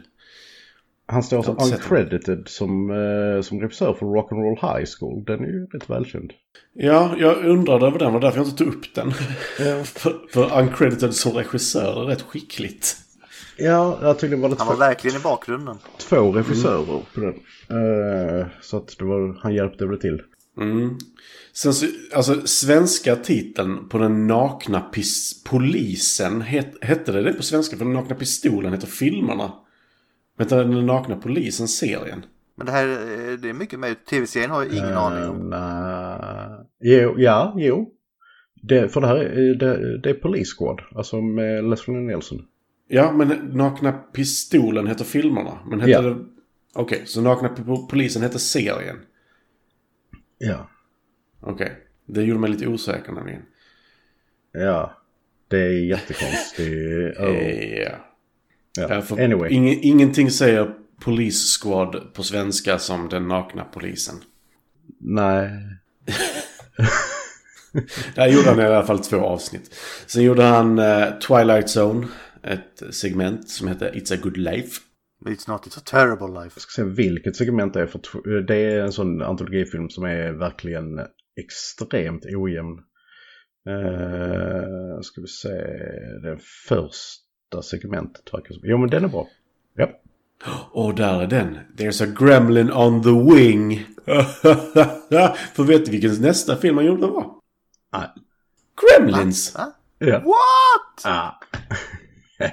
han 1.06 1.24
står 1.24 1.44
som 1.44 1.58
uncredited 1.58 2.48
som, 2.48 2.90
eh, 2.90 3.42
som 3.42 3.62
regissör 3.62 3.94
för 3.94 4.06
Rock'n'Roll 4.06 4.78
High 4.78 4.90
School. 5.00 5.24
Den 5.24 5.40
är 5.40 5.48
ju 5.48 5.66
rätt 5.66 5.90
välkänd. 5.90 6.34
Ja, 6.74 7.16
jag 7.20 7.46
undrade 7.46 7.88
över 7.88 8.00
den, 8.00 8.14
var 8.14 8.20
därför 8.20 8.38
jag 8.38 8.48
inte 8.48 8.58
tog 8.58 8.74
upp 8.74 8.96
den. 8.96 9.14
Ja. 9.60 9.84
för, 9.84 10.28
för 10.30 10.60
uncredited 10.60 11.14
som 11.14 11.32
regissör 11.32 12.04
är 12.04 12.06
rätt 12.06 12.22
skickligt. 12.22 12.98
Ja, 13.64 14.00
ja, 14.02 14.14
tydligen 14.14 14.42
var 14.42 14.50
det 14.50 14.56
Han 14.60 14.68
två, 14.68 14.74
var 14.74 14.80
verkligen 14.80 15.18
i 15.18 15.24
bakgrunden. 15.24 15.78
två 15.98 16.32
regissörer 16.32 16.86
på 16.86 17.20
den. 17.20 17.34
Eh, 18.40 18.48
så 18.62 18.78
att 18.78 18.96
det 19.00 19.06
var, 19.06 19.40
han 19.42 19.54
hjälpte 19.54 19.86
väl 19.86 20.00
till. 20.00 20.22
Mm. 20.58 20.98
Sen 21.54 21.74
så, 21.74 21.86
alltså 22.16 22.48
svenska 22.48 23.16
titeln 23.16 23.90
på 23.90 23.98
den 23.98 24.28
nakna 24.28 24.84
pis- 24.94 25.34
polisen, 25.50 26.42
het, 26.42 26.78
hette 26.82 27.12
det 27.12 27.22
det 27.24 27.34
på 27.34 27.44
svenska? 27.44 27.78
För 27.78 27.86
den 27.86 27.94
nakna 27.94 28.16
pistolen 28.16 28.74
heter 28.74 28.88
filmerna. 28.88 29.52
Vänta, 30.38 30.58
den 30.58 30.86
nakna 30.86 31.16
polisen 31.16 31.68
serien. 31.68 32.26
Men 32.56 32.66
det 32.66 32.72
här, 32.72 32.88
eh, 32.88 33.38
det 33.38 33.50
är 33.50 33.54
mycket 33.54 33.80
med 33.80 34.06
tv-serien 34.06 34.52
har 34.52 34.64
jag 34.64 34.72
ingen 34.74 34.90
Eh, 34.90 34.98
aning 35.04 35.30
om. 35.30 35.50
nej. 35.50 36.68
jo, 37.02 37.16
ja, 37.18 37.54
jo. 37.58 37.90
Det, 38.64 38.90
för 38.90 39.02
det 39.02 39.08
här 39.08 39.16
är, 39.16 39.56
det, 39.56 39.98
det 39.98 40.10
är 40.10 40.14
Police 40.14 40.52
Squad, 40.58 40.82
alltså 40.96 41.22
med 41.22 41.70
Leslie 41.70 41.98
Nielsen. 41.98 42.38
Ja, 42.94 43.12
men 43.12 43.28
nakna 43.54 43.92
pistolen 43.92 44.88
heter 44.88 45.06
filmerna. 45.06 45.60
Men 45.68 45.80
hette 45.80 45.92
Ja. 45.92 46.02
det... 46.02 46.26
Okej, 46.74 47.02
så 47.06 47.22
nakna 47.22 47.50
polisen 47.90 48.22
heter 48.22 48.40
serien. 48.40 48.98
Ja. 50.38 50.70
Okej. 51.42 51.78
Det 52.06 52.24
gjorde 52.24 52.40
mig 52.40 52.50
lite 52.50 52.68
osäker 52.68 53.12
nämligen. 53.12 53.42
Ja. 54.52 54.98
Det 55.48 55.58
är 55.58 55.86
jättekonstigt. 55.86 56.60
oh. 57.20 57.82
Ja. 57.82 57.92
ja, 58.90 59.04
Anyway. 59.26 59.52
ingen, 59.52 59.80
ingenting 59.82 60.32
säger 60.32 60.74
Police 61.02 61.60
Squad 61.62 62.14
på 62.14 62.24
svenska 62.24 62.80
som 62.80 63.10
den 63.10 63.28
nakna 63.28 63.64
polisen. 63.64 64.16
Nej. 65.00 65.50
Där 68.16 68.28
gjorde 68.28 68.50
han 68.50 68.60
i 68.60 68.64
alla 68.64 68.86
fall 68.86 69.00
två 69.00 69.18
avsnitt. 69.18 69.76
Sen 70.06 70.24
gjorde 70.24 70.44
han 70.44 70.80
eh, 70.80 71.06
Twilight 71.20 71.78
Zone. 71.78 72.08
Ett 72.44 72.84
segment 72.96 73.50
som 73.50 73.68
heter 73.68 73.92
It's 73.92 74.14
a 74.14 74.18
good 74.22 74.38
life. 74.38 74.82
It's 75.26 75.50
not, 75.50 75.68
it's 75.68 75.78
a 75.78 75.82
terrible 75.86 76.44
life. 76.44 76.52
Jag 76.56 76.62
ska 76.62 76.82
se 76.82 76.90
vilket 76.90 77.36
segment 77.36 77.74
det 77.74 77.82
är. 77.82 77.88
För 77.88 78.42
det 78.42 78.56
är 78.56 78.80
en 78.80 78.92
sån 78.92 79.22
antologifilm 79.22 79.90
som 79.90 80.04
är 80.04 80.32
verkligen 80.32 81.00
extremt 81.42 82.26
ojämn. 82.26 82.80
Uh, 83.70 85.02
ska 85.02 85.22
vi 85.22 85.28
se. 85.28 85.50
Det 86.24 86.38
första 86.68 87.62
segmentet 87.64 88.34
verkar 88.34 88.54
som. 88.54 88.62
Jo 88.64 88.78
men 88.78 88.90
den 88.90 89.04
är 89.04 89.08
bra. 89.08 89.28
Ja. 89.76 90.02
Och 90.72 90.96
där 90.96 91.22
är 91.22 91.28
den. 91.28 91.58
There's 91.78 92.04
a 92.04 92.16
gremlin 92.20 92.72
on 92.72 93.04
the 93.04 93.36
wing. 93.36 93.86
För 95.54 95.64
vet 95.64 95.86
du 95.86 95.92
vilken 95.92 96.22
nästa 96.22 96.56
film 96.56 96.78
han 96.78 96.86
gjorde 96.86 97.08
var? 97.08 97.36
Nej. 97.94 98.10
Gremlins! 98.82 99.56
Va? 99.56 99.74
Ja. 99.98 100.20
What? 100.20 101.06
Ah. 101.06 101.32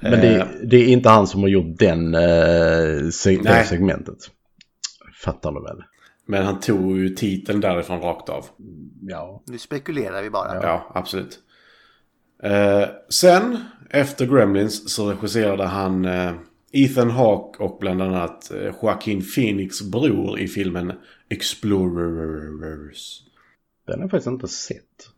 Men 0.00 0.10
det, 0.20 0.48
det 0.64 0.76
är 0.76 0.86
inte 0.88 1.08
han 1.08 1.26
som 1.26 1.40
har 1.40 1.48
gjort 1.48 1.78
den, 1.78 2.14
eh, 2.14 3.08
se- 3.12 3.36
det 3.36 3.42
Nej. 3.42 3.64
segmentet. 3.66 4.18
Fattar 5.24 5.52
du 5.52 5.62
väl? 5.62 5.82
Men 6.26 6.44
han 6.46 6.60
tog 6.60 6.98
ju 6.98 7.08
titeln 7.08 7.60
därifrån 7.60 8.00
rakt 8.00 8.28
av. 8.28 8.44
Ja. 9.02 9.42
Nu 9.46 9.58
spekulerar 9.58 10.22
vi 10.22 10.30
bara. 10.30 10.62
Ja, 10.62 10.92
absolut. 10.94 11.38
Eh, 12.42 12.84
sen, 13.08 13.58
efter 13.90 14.26
Gremlins, 14.26 14.94
så 14.94 15.10
regisserade 15.10 15.64
han 15.64 16.04
eh, 16.04 16.32
Ethan 16.72 17.10
Hawke 17.10 17.62
och 17.62 17.78
bland 17.80 18.02
annat 18.02 18.50
eh, 18.50 18.74
Joaquin 18.82 19.22
Phoenix 19.34 19.82
bror 19.82 20.38
i 20.38 20.48
filmen 20.48 20.92
Explorers. 21.28 23.22
Den 23.86 23.94
har 23.98 24.02
jag 24.04 24.10
faktiskt 24.10 24.26
inte 24.26 24.48
sett. 24.48 25.08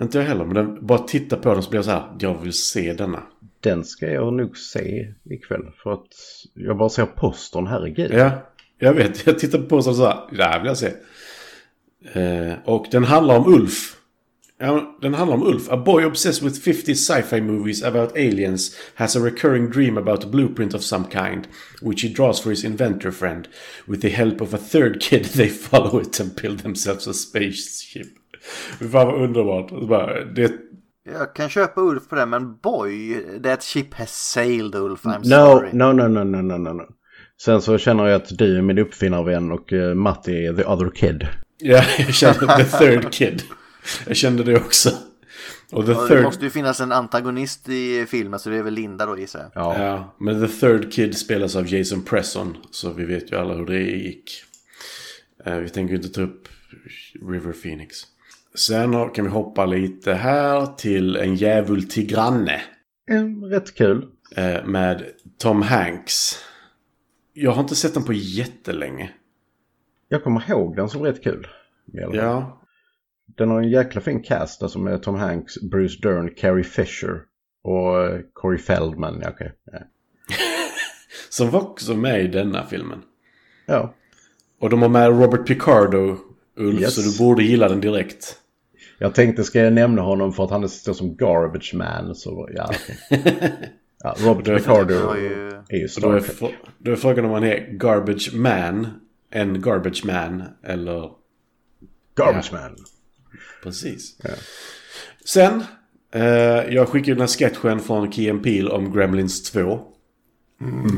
Inte 0.00 0.18
jag 0.18 0.24
heller, 0.24 0.44
men 0.44 0.54
den, 0.54 0.86
bara 0.86 0.98
titta 0.98 1.36
på 1.36 1.54
den 1.54 1.62
så 1.62 1.70
blir 1.70 1.78
jag 1.78 1.84
så 1.84 1.90
här, 1.90 2.16
jag 2.18 2.42
vill 2.42 2.52
se 2.52 2.92
denna. 2.92 3.22
Den 3.60 3.84
ska 3.84 4.10
jag 4.10 4.32
nog 4.32 4.58
se 4.58 5.12
ikväll. 5.24 5.64
För 5.82 5.92
att 5.92 6.06
jag 6.54 6.76
bara 6.76 6.88
ser 6.88 7.06
postern, 7.06 7.66
herregud. 7.66 8.10
Ja, 8.14 8.30
jag 8.78 8.94
vet. 8.94 9.26
Jag 9.26 9.38
tittar 9.38 9.58
på 9.58 9.74
den 9.74 9.94
så 9.94 10.06
här, 10.06 10.36
det 10.36 10.44
här 10.44 10.58
vill 10.58 10.66
jag 10.66 10.78
se. 10.78 10.92
Eh, 12.12 12.54
och 12.64 12.86
den 12.90 13.04
handlar 13.04 13.38
om 13.38 13.54
Ulf. 13.54 13.96
Ja, 14.58 14.96
den 15.00 15.14
handlar 15.14 15.36
om 15.36 15.46
Ulf. 15.46 15.68
A 15.70 15.76
boy 15.76 16.04
obsessed 16.04 16.44
with 16.44 16.60
50 16.60 16.94
sci-fi 16.94 17.40
movies 17.40 17.82
about 17.82 18.16
aliens 18.16 18.76
has 18.94 19.16
a 19.16 19.20
recurring 19.20 19.70
dream 19.70 19.98
about 19.98 20.24
a 20.24 20.28
blueprint 20.28 20.74
of 20.74 20.82
some 20.82 21.04
kind, 21.10 21.48
which 21.82 22.02
he 22.02 22.08
draws 22.08 22.40
for 22.40 22.50
his 22.50 22.64
inventor 22.64 23.10
friend. 23.10 23.48
With 23.86 24.02
the 24.02 24.08
help 24.08 24.40
of 24.40 24.54
a 24.54 24.58
third 24.58 25.00
kid 25.00 25.24
they 25.34 25.48
follow 25.48 25.98
it 25.98 26.20
and 26.20 26.42
build 26.42 26.58
themselves 26.60 27.06
a 27.06 27.14
spaceship. 27.14 28.18
Fan 28.78 28.88
vad 29.06 29.22
underbart. 29.22 29.88
Bara, 29.88 30.24
det, 30.24 30.52
Jag 31.12 31.34
kan 31.34 31.48
köpa 31.48 31.80
Ulf 31.80 32.08
på 32.08 32.14
det, 32.14 32.26
men 32.26 32.56
boy, 32.56 33.22
that 33.42 33.62
ship 33.62 33.94
has 33.94 34.10
sailed 34.32 34.74
Ulf, 34.74 35.04
I'm 35.04 35.18
No, 35.18 35.24
sorry. 35.24 35.68
no, 35.72 35.92
no, 35.92 36.08
no, 36.08 36.24
no, 36.24 36.42
no, 36.42 36.56
no, 36.58 36.72
no. 36.72 36.82
Sen 37.42 37.62
så 37.62 37.78
känner 37.78 38.06
jag 38.06 38.14
att 38.22 38.38
du 38.38 38.56
är 38.58 38.62
min 38.62 38.78
uppfinnarvän 38.78 39.52
och 39.52 39.72
uh, 39.72 39.94
Matti 39.94 40.46
är 40.46 40.52
the 40.54 40.64
other 40.64 40.90
kid. 40.94 41.26
ja, 41.58 41.82
jag 41.98 42.14
kände 42.14 42.56
the 42.56 42.64
third 42.78 43.12
kid. 43.12 43.42
Jag 44.06 44.16
kände 44.16 44.42
det 44.44 44.56
också. 44.56 44.90
Och 45.72 45.86
the 45.86 45.92
Och 45.92 46.02
Det 46.02 46.14
third... 46.14 46.22
måste 46.22 46.44
ju 46.44 46.50
finnas 46.50 46.80
en 46.80 46.92
antagonist 46.92 47.68
i 47.68 48.06
filmen, 48.08 48.40
så 48.40 48.50
det 48.50 48.56
är 48.56 48.62
väl 48.62 48.74
Linda 48.74 49.06
då 49.06 49.18
gissar 49.18 49.40
jag. 49.40 49.50
Ja. 49.54 49.78
Ja, 49.84 50.14
men 50.18 50.40
The 50.46 50.52
Third 50.60 50.92
Kid 50.92 51.18
spelas 51.18 51.56
av 51.56 51.72
Jason 51.74 52.02
Presson. 52.02 52.56
Så 52.70 52.92
vi 52.92 53.04
vet 53.04 53.32
ju 53.32 53.36
alla 53.36 53.54
hur 53.54 53.66
det 53.66 53.80
gick. 53.82 54.30
Eh, 55.44 55.56
vi 55.56 55.68
tänker 55.68 55.90
ju 55.94 55.96
inte 55.96 56.08
ta 56.08 56.20
upp 56.22 56.48
River 57.30 57.52
Phoenix. 57.62 57.96
Sen 58.58 59.10
kan 59.10 59.24
vi 59.24 59.30
hoppa 59.30 59.66
lite 59.66 60.12
här 60.14 60.66
till 60.66 61.16
En 61.16 61.34
djävul 61.34 61.88
till 61.88 62.06
granne. 62.06 62.60
Mm, 63.10 63.44
rätt 63.44 63.74
kul. 63.74 64.06
eh, 64.36 64.64
Med 64.64 65.04
Tom 65.38 65.62
Hanks. 65.62 66.38
Jag 67.32 67.50
har 67.52 67.62
inte 67.62 67.74
sett 67.76 67.94
den 67.94 68.04
på 68.04 68.12
jättelänge. 68.12 69.10
Jag 70.08 70.24
kommer 70.24 70.50
ihåg 70.50 70.76
den 70.76 70.88
som 70.88 71.02
rätt 71.02 71.22
kul. 71.22 71.46
Ja, 71.92 72.60
Den 73.36 73.50
har 73.50 73.58
en 73.62 73.70
jäkla 73.70 74.00
fin 74.00 74.22
cast 74.22 74.62
alltså 74.62 74.78
med 74.78 75.02
Tom 75.02 75.14
Hanks, 75.14 75.60
Bruce 75.60 75.98
Dern, 76.02 76.34
Carrie 76.36 76.64
Fisher 76.64 77.20
och 77.62 78.02
eh, 78.04 78.20
Corey 78.32 78.58
Feldman. 78.58 79.20
Ja, 79.22 79.30
okej. 79.30 79.52
Ja. 79.72 79.78
som 81.30 81.50
var 81.50 81.60
också 81.60 81.94
med 81.94 82.24
i 82.24 82.26
denna 82.28 82.66
filmen. 82.66 83.02
ja. 83.66 83.94
Och 84.60 84.70
de 84.70 84.82
har 84.82 84.88
med 84.88 85.08
Robert 85.08 85.46
Picardo, 85.46 86.16
Ulf, 86.56 86.80
Yes. 86.80 86.94
så 86.94 87.00
du 87.00 87.18
borde 87.24 87.42
gilla 87.42 87.68
den 87.68 87.80
direkt. 87.80 88.36
Jag 88.98 89.14
tänkte 89.14 89.44
ska 89.44 89.60
jag 89.60 89.72
nämna 89.72 90.02
honom 90.02 90.32
för 90.32 90.44
att 90.44 90.50
han 90.50 90.68
står 90.68 90.92
som 90.92 91.16
Garbage 91.16 91.74
Man. 91.74 92.14
Så 92.14 92.48
ja, 92.54 92.70
ja 94.02 94.14
Robert 94.18 94.46
ju- 94.46 95.62
är 95.68 95.76
ju 95.78 95.88
Star 95.88 96.22
då 96.78 96.92
är 96.92 96.96
frågan 96.96 97.24
om 97.24 97.30
man 97.30 97.44
är 97.44 97.72
Garbage 97.72 98.34
Man, 98.34 98.88
en 99.30 99.60
Garbage 99.60 100.04
Man, 100.04 100.42
eller... 100.62 101.10
Garbage 102.14 102.52
Man. 102.52 102.76
Precis. 103.62 104.16
Sen, 105.24 105.64
eh, 106.14 106.74
jag 106.74 106.88
skickade 106.88 107.12
den 107.12 107.20
här 107.20 107.26
sketchen 107.26 107.80
från 107.80 108.12
Key 108.12 108.30
and 108.30 108.42
Peele 108.42 108.70
om 108.70 108.92
Gremlins 108.92 109.50
2. 109.50 109.80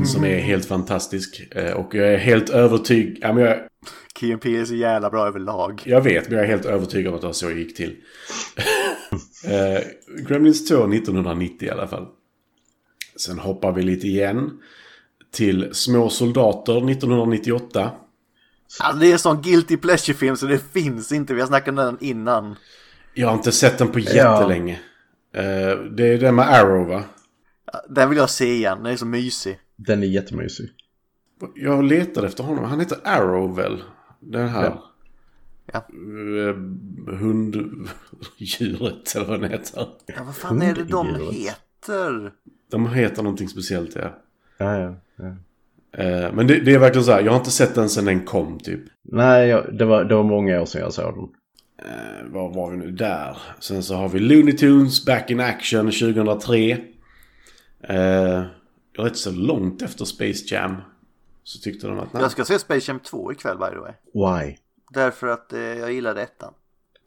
Som 0.05 0.23
är 0.25 0.39
helt 0.39 0.65
fantastisk. 0.65 1.41
Eh, 1.55 1.71
Och 1.73 1.95
jag 1.95 2.13
är 2.13 2.17
helt 2.17 2.49
övertygad. 2.49 3.17
Ja, 3.21 3.33
men 3.33 3.43
jag, 3.43 4.41
Peele 4.41 4.61
är 4.61 4.65
så 4.65 4.75
jävla 4.75 5.09
bra 5.09 5.27
överlag. 5.27 5.81
jag 5.85 6.01
vet, 6.01 6.27
men 6.29 6.37
jag 6.37 6.43
är 6.45 6.49
helt 6.49 6.65
övertygad 6.65 7.07
om 7.09 7.15
att 7.15 7.21
det 7.21 7.27
var 7.27 7.33
så 7.33 7.47
det 7.47 7.53
gick 7.53 7.77
till. 7.77 7.95
eh, 9.45 9.81
Gremlins 10.27 10.67
2 10.67 10.75
1990 10.75 11.67
i 11.67 11.71
alla 11.71 11.87
fall. 11.87 12.07
Sen 13.19 13.39
hoppar 13.39 13.71
vi 13.71 13.81
lite 13.81 14.07
igen. 14.07 14.51
Till 15.31 15.69
Små 15.71 16.09
soldater 16.09 16.77
1998. 16.91 17.91
Alltså 18.79 18.99
det 18.99 19.07
är 19.07 19.13
en 19.13 19.19
sån 19.19 19.41
guilty 19.41 19.77
pleasure-film 19.77 20.35
så 20.37 20.45
det 20.45 20.71
finns 20.73 21.11
inte. 21.11 21.33
Vi 21.33 21.39
har 21.39 21.47
snackat 21.47 21.69
om 21.69 21.75
den 21.75 21.97
innan. 22.01 22.55
Jag 23.13 23.27
har 23.27 23.35
inte 23.35 23.51
sett 23.51 23.77
den 23.77 23.87
på 23.87 23.99
jättelänge. 23.99 24.79
Eh, 25.35 25.79
det 25.97 26.07
är 26.07 26.17
den 26.17 26.35
med 26.35 26.49
Arrow 26.49 26.87
va? 26.87 27.03
Den 27.89 28.09
vill 28.09 28.17
jag 28.17 28.29
se 28.29 28.53
igen. 28.53 28.77
Den 28.83 28.93
är 28.93 28.97
så 28.97 29.05
mysig. 29.05 29.59
Den 29.75 30.03
är 30.03 30.07
jättemysig. 30.07 30.69
Jag 31.55 31.83
letade 31.83 32.27
efter 32.27 32.43
honom. 32.43 32.65
Han 32.65 32.79
heter 32.79 32.97
Arrow 33.03 33.55
väl? 33.55 33.83
Den 34.19 34.47
här. 34.49 34.63
Ja. 34.63 34.83
Ja. 35.73 35.79
Eh, 35.79 36.55
Hunddjuret 37.17 39.15
eller 39.15 39.25
vad 39.25 39.41
den 39.41 39.51
heter. 39.51 39.87
Ja, 40.05 40.23
vad 40.25 40.35
fan 40.35 40.61
är 40.61 40.75
det 40.75 40.83
de 40.83 41.07
heter? 41.07 42.31
De 42.71 42.93
heter 42.93 43.23
någonting 43.23 43.49
speciellt 43.49 43.95
ja. 43.95 44.17
Ja, 44.57 44.77
ja, 44.79 44.95
ja. 45.15 45.35
Eh, 46.03 46.33
Men 46.33 46.47
det, 46.47 46.59
det 46.59 46.73
är 46.73 46.79
verkligen 46.79 47.05
så 47.05 47.11
här. 47.11 47.21
Jag 47.21 47.31
har 47.31 47.39
inte 47.39 47.51
sett 47.51 47.75
den 47.75 47.89
sedan 47.89 48.05
den 48.05 48.25
kom 48.25 48.59
typ. 48.59 48.81
Nej, 49.03 49.47
jag, 49.47 49.77
det, 49.77 49.85
var, 49.85 50.03
det 50.03 50.15
var 50.15 50.23
många 50.23 50.61
år 50.61 50.65
sedan 50.65 50.81
jag 50.81 50.93
såg 50.93 51.13
den. 51.15 51.29
Eh, 51.89 52.31
var 52.33 52.53
var 52.53 52.71
vi 52.71 52.77
nu? 52.77 52.91
Där. 52.91 53.37
Sen 53.59 53.83
så 53.83 53.95
har 53.95 54.09
vi 54.09 54.19
Looney 54.19 54.57
Tunes 54.57 55.05
Back 55.05 55.29
in 55.31 55.39
Action 55.39 55.85
2003. 55.85 56.77
Eh, 57.83 58.43
rätt 58.93 59.17
så 59.17 59.31
långt 59.31 59.81
efter 59.81 60.05
Space 60.05 60.55
Jam. 60.55 60.75
Så 61.43 61.59
tyckte 61.59 61.87
de 61.87 61.99
att 61.99 62.13
nej. 62.13 62.21
Jag 62.21 62.31
ska 62.31 62.45
se 62.45 62.59
Space 62.59 62.91
Jam 62.91 62.99
2 62.99 63.31
ikväll 63.31 63.57
by 63.57 63.65
the 63.65 63.77
way. 63.77 63.93
Why? 64.13 64.57
Därför 64.89 65.27
att 65.27 65.53
eh, 65.53 65.59
jag 65.59 65.93
gillade 65.93 66.21
ettan. 66.21 66.53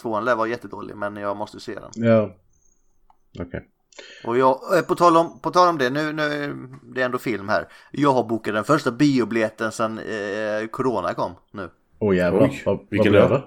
Tvåan 0.03 0.25
lär 0.25 0.35
vara 0.37 0.49
jättedålig 0.49 0.97
men 0.97 1.17
jag 1.17 1.37
måste 1.37 1.61
se 1.61 1.75
den. 1.75 1.91
Ja. 1.95 2.37
Okej. 3.41 3.69
Och 4.25 4.39
jag, 4.39 4.77
eh, 4.79 4.83
på 4.83 4.95
tal 4.95 5.17
om, 5.17 5.41
på 5.41 5.51
tal 5.51 5.69
om 5.69 5.79
det, 5.79 5.91
nu, 5.91 6.13
nu 6.13 6.57
det 6.83 7.01
är 7.01 7.05
ändå 7.05 7.19
film 7.19 7.49
här. 7.49 7.69
Jag 7.91 8.13
har 8.13 8.25
bokat 8.25 8.55
den 8.55 8.65
första 8.65 8.91
biobiljetten 8.91 9.73
sedan 9.73 9.99
eh, 9.99 10.67
Corona 10.71 11.15
kom 11.15 11.33
nu. 11.51 11.71
Åh 11.99 12.17
jävlar. 12.17 12.43
Oj, 12.43 12.63
vad, 12.67 12.77
vad 12.77 12.87
vilken 12.91 13.13
det? 13.13 13.43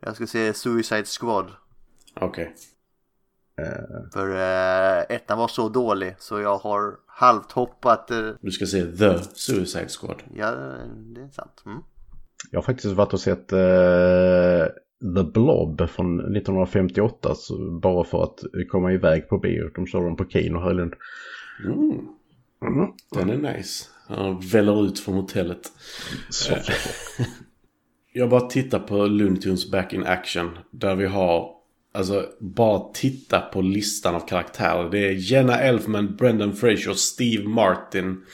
Jag 0.00 0.16
ska 0.16 0.26
se 0.26 0.54
Suicide 0.54 1.04
Squad. 1.04 1.50
Okej. 2.14 2.54
För 4.12 4.30
eh, 4.34 5.16
ettan 5.16 5.38
var 5.38 5.48
så 5.48 5.68
dålig 5.68 6.14
så 6.18 6.40
jag 6.40 6.58
har 6.58 6.94
halvt 7.06 7.52
hoppat. 7.52 8.10
Eh, 8.10 8.28
Du 8.40 8.50
ska 8.50 8.66
se 8.66 8.82
The 8.82 9.18
Suicide 9.34 9.88
Squad. 9.88 10.22
ja, 10.34 10.50
det 11.14 11.20
är 11.20 11.28
sant. 11.32 11.62
Mm. 11.66 11.78
Jag 12.50 12.58
har 12.58 12.62
faktiskt 12.64 12.94
varit 12.94 13.12
och 13.12 13.20
sett 13.20 13.52
eh, 13.52 14.66
The 15.16 15.24
Blob 15.32 15.88
från 15.90 16.20
1958 16.20 17.34
så 17.34 17.70
bara 17.82 18.04
för 18.04 18.22
att 18.22 18.40
komma 18.68 18.92
iväg 18.92 19.28
på 19.28 19.38
bio. 19.38 19.70
De 19.74 19.86
såg 19.86 20.04
den 20.04 20.16
på 20.16 20.24
Kino 20.24 20.58
här 20.58 20.70
i 20.70 20.74
Lund. 20.74 20.94
Mm. 21.64 22.06
Den 23.14 23.30
är 23.30 23.52
nice. 23.56 23.88
Han 24.08 24.40
väller 24.40 24.84
ut 24.86 24.98
från 25.00 25.14
hotellet. 25.14 25.72
Så. 26.30 26.54
Jag 28.12 28.30
bara 28.30 28.40
tittar 28.40 28.78
på 28.78 29.06
Looney 29.06 29.40
Tunes 29.40 29.70
Back 29.70 29.92
in 29.92 30.04
Action. 30.06 30.58
Där 30.70 30.94
vi 30.94 31.06
har, 31.06 31.50
alltså 31.92 32.26
bara 32.40 32.92
titta 32.92 33.40
på 33.40 33.62
listan 33.62 34.14
av 34.14 34.28
karaktärer. 34.28 34.90
Det 34.90 34.98
är 34.98 35.12
Jenna 35.12 35.58
Elfman, 35.60 36.16
Brendan 36.16 36.56
Fraser, 36.56 36.92
Steve 36.92 37.48
Martin. 37.48 38.24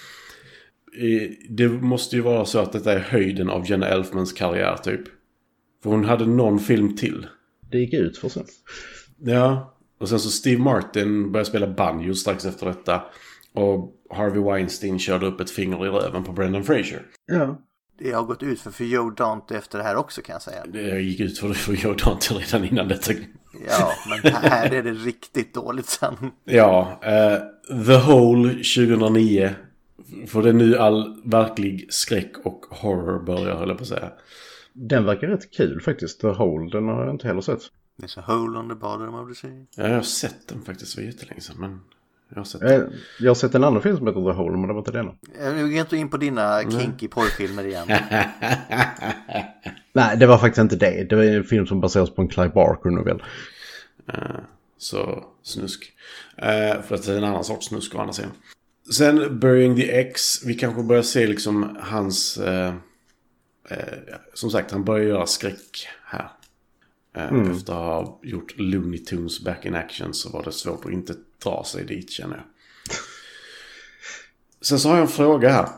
Det 1.48 1.68
måste 1.68 2.16
ju 2.16 2.22
vara 2.22 2.44
så 2.44 2.58
att 2.58 2.72
detta 2.72 2.92
är 2.92 2.98
höjden 2.98 3.50
av 3.50 3.70
Jenna 3.70 3.88
Elfmans 3.88 4.32
karriär 4.32 4.76
typ. 4.76 5.00
För 5.82 5.90
hon 5.90 6.04
hade 6.04 6.26
någon 6.26 6.58
film 6.58 6.96
till. 6.96 7.26
Det 7.70 7.78
gick 7.78 7.94
ut 7.94 8.18
för 8.18 8.28
sen. 8.28 8.44
Ja. 9.18 9.76
Och 9.98 10.08
sen 10.08 10.20
så 10.20 10.30
Steve 10.30 10.62
Martin 10.62 11.32
började 11.32 11.48
spela 11.48 11.66
banjo 11.66 12.14
strax 12.14 12.44
efter 12.44 12.66
detta. 12.66 13.02
Och 13.52 13.94
Harvey 14.10 14.42
Weinstein 14.42 14.98
körde 14.98 15.26
upp 15.26 15.40
ett 15.40 15.50
finger 15.50 15.86
i 15.86 15.88
röven 15.88 16.24
på 16.24 16.32
Brendan 16.32 16.64
Fraser. 16.64 17.02
Ja. 17.26 17.62
Det 17.98 18.12
har 18.12 18.22
gått 18.22 18.42
ut 18.42 18.60
för, 18.60 18.70
för 18.70 18.84
Joe 18.84 19.10
Dante 19.10 19.56
efter 19.56 19.78
det 19.78 19.84
här 19.84 19.96
också 19.96 20.22
kan 20.22 20.32
jag 20.32 20.42
säga. 20.42 20.66
Det 20.66 21.00
gick 21.00 21.20
ut 21.20 21.38
för, 21.38 21.52
för 21.52 21.72
Joe 21.72 21.94
Dante 21.94 22.34
redan 22.34 22.64
innan 22.64 22.88
detta. 22.88 23.12
Ja, 23.68 23.92
men 24.08 24.32
här 24.32 24.74
är 24.74 24.82
det 24.82 24.92
riktigt 24.92 25.54
dåligt 25.54 25.86
sen. 25.86 26.14
Ja, 26.44 27.00
eh, 27.02 27.38
The 27.86 27.96
Hole 27.96 28.48
2009. 28.52 29.50
För 30.26 30.42
det 30.42 30.48
är 30.48 30.52
nu 30.52 30.76
all 30.78 31.20
verklig 31.24 31.86
skräck 31.92 32.32
och 32.44 32.64
horror 32.70 33.24
börjar, 33.24 33.56
höll 33.56 33.68
jag 33.68 33.78
på 33.78 33.82
att 33.82 33.88
säga. 33.88 34.10
Den 34.72 35.04
verkar 35.04 35.26
rätt 35.28 35.50
kul 35.50 35.80
faktiskt. 35.80 36.20
The 36.20 36.26
Hole, 36.28 36.70
den 36.70 36.88
har 36.88 37.04
jag 37.04 37.14
inte 37.14 37.26
heller 37.28 37.40
sett. 37.40 37.60
There's 38.02 38.18
a 38.18 38.22
hole 38.26 38.58
on 38.58 38.68
the 38.68 38.74
bottom 38.74 39.14
of 39.14 39.28
the 39.28 39.34
sea. 39.34 39.50
Ja, 39.76 39.88
jag 39.88 39.94
har 39.94 40.02
sett 40.02 40.48
den 40.48 40.62
faktiskt 40.62 40.94
för 40.94 41.02
jättelänge 41.02 41.40
sedan, 41.40 41.56
men 41.58 41.80
jag 42.28 42.36
har 42.36 42.44
sett 42.44 42.60
den. 42.60 42.82
Eh, 42.82 42.88
Jag 43.20 43.30
har 43.30 43.34
sett 43.34 43.54
en 43.54 43.64
annan 43.64 43.82
film 43.82 43.96
som 43.96 44.06
heter 44.06 44.20
The 44.24 44.30
Hole, 44.36 44.56
men 44.56 44.66
det 44.68 44.72
var 44.74 44.80
inte 44.80 44.92
denna. 44.92 45.10
Eh, 45.40 45.54
Nu 45.54 45.62
går 45.70 45.78
inte 45.80 45.96
in 45.96 46.08
på 46.08 46.16
dina 46.16 46.62
kinky 46.70 47.08
porrfilmer 47.08 47.64
igen. 47.66 47.86
Nej, 49.96 50.16
det 50.16 50.26
var 50.26 50.38
faktiskt 50.38 50.60
inte 50.60 50.76
det. 50.76 51.04
Det 51.04 51.16
var 51.16 51.22
en 51.22 51.44
film 51.44 51.66
som 51.66 51.80
baseras 51.80 52.10
på 52.10 52.22
en 52.22 52.28
Clive 52.28 52.48
Barker-novell. 52.48 53.22
Eh, 54.08 54.36
så 54.78 55.24
snusk. 55.42 55.92
Eh, 56.36 56.82
för 56.82 56.94
att 56.94 57.02
det 57.02 57.12
är 57.12 57.16
en 57.16 57.24
annan 57.24 57.44
sorts 57.44 57.66
snusk 57.66 57.94
å 57.94 57.98
andra 57.98 58.12
sidan. 58.12 58.30
Sen 58.92 59.38
Burying 59.38 59.76
the 59.76 60.00
X. 60.00 60.44
Vi 60.44 60.54
kanske 60.54 60.82
börjar 60.82 61.02
se 61.02 61.26
liksom 61.26 61.76
hans... 61.80 62.38
Eh, 62.38 62.74
som 64.34 64.50
sagt, 64.50 64.70
han 64.70 64.84
börjar 64.84 65.04
göra 65.04 65.26
skräck 65.26 65.88
här. 66.04 66.30
Eh, 67.16 67.50
Efter 67.50 67.72
att 67.72 67.78
ha 67.78 68.20
gjort 68.22 68.54
Looney 68.56 68.98
Tunes 68.98 69.44
Back 69.44 69.64
in 69.64 69.74
Action 69.74 70.14
så 70.14 70.30
var 70.30 70.44
det 70.44 70.52
svårt 70.52 70.84
att 70.84 70.92
inte 70.92 71.14
dra 71.44 71.64
sig 71.64 71.84
dit 71.84 72.10
känner 72.10 72.36
jag. 72.36 72.44
Sen 74.66 74.78
så 74.78 74.88
har 74.88 74.96
jag 74.96 75.02
en 75.02 75.08
fråga 75.08 75.48
här. 75.48 75.68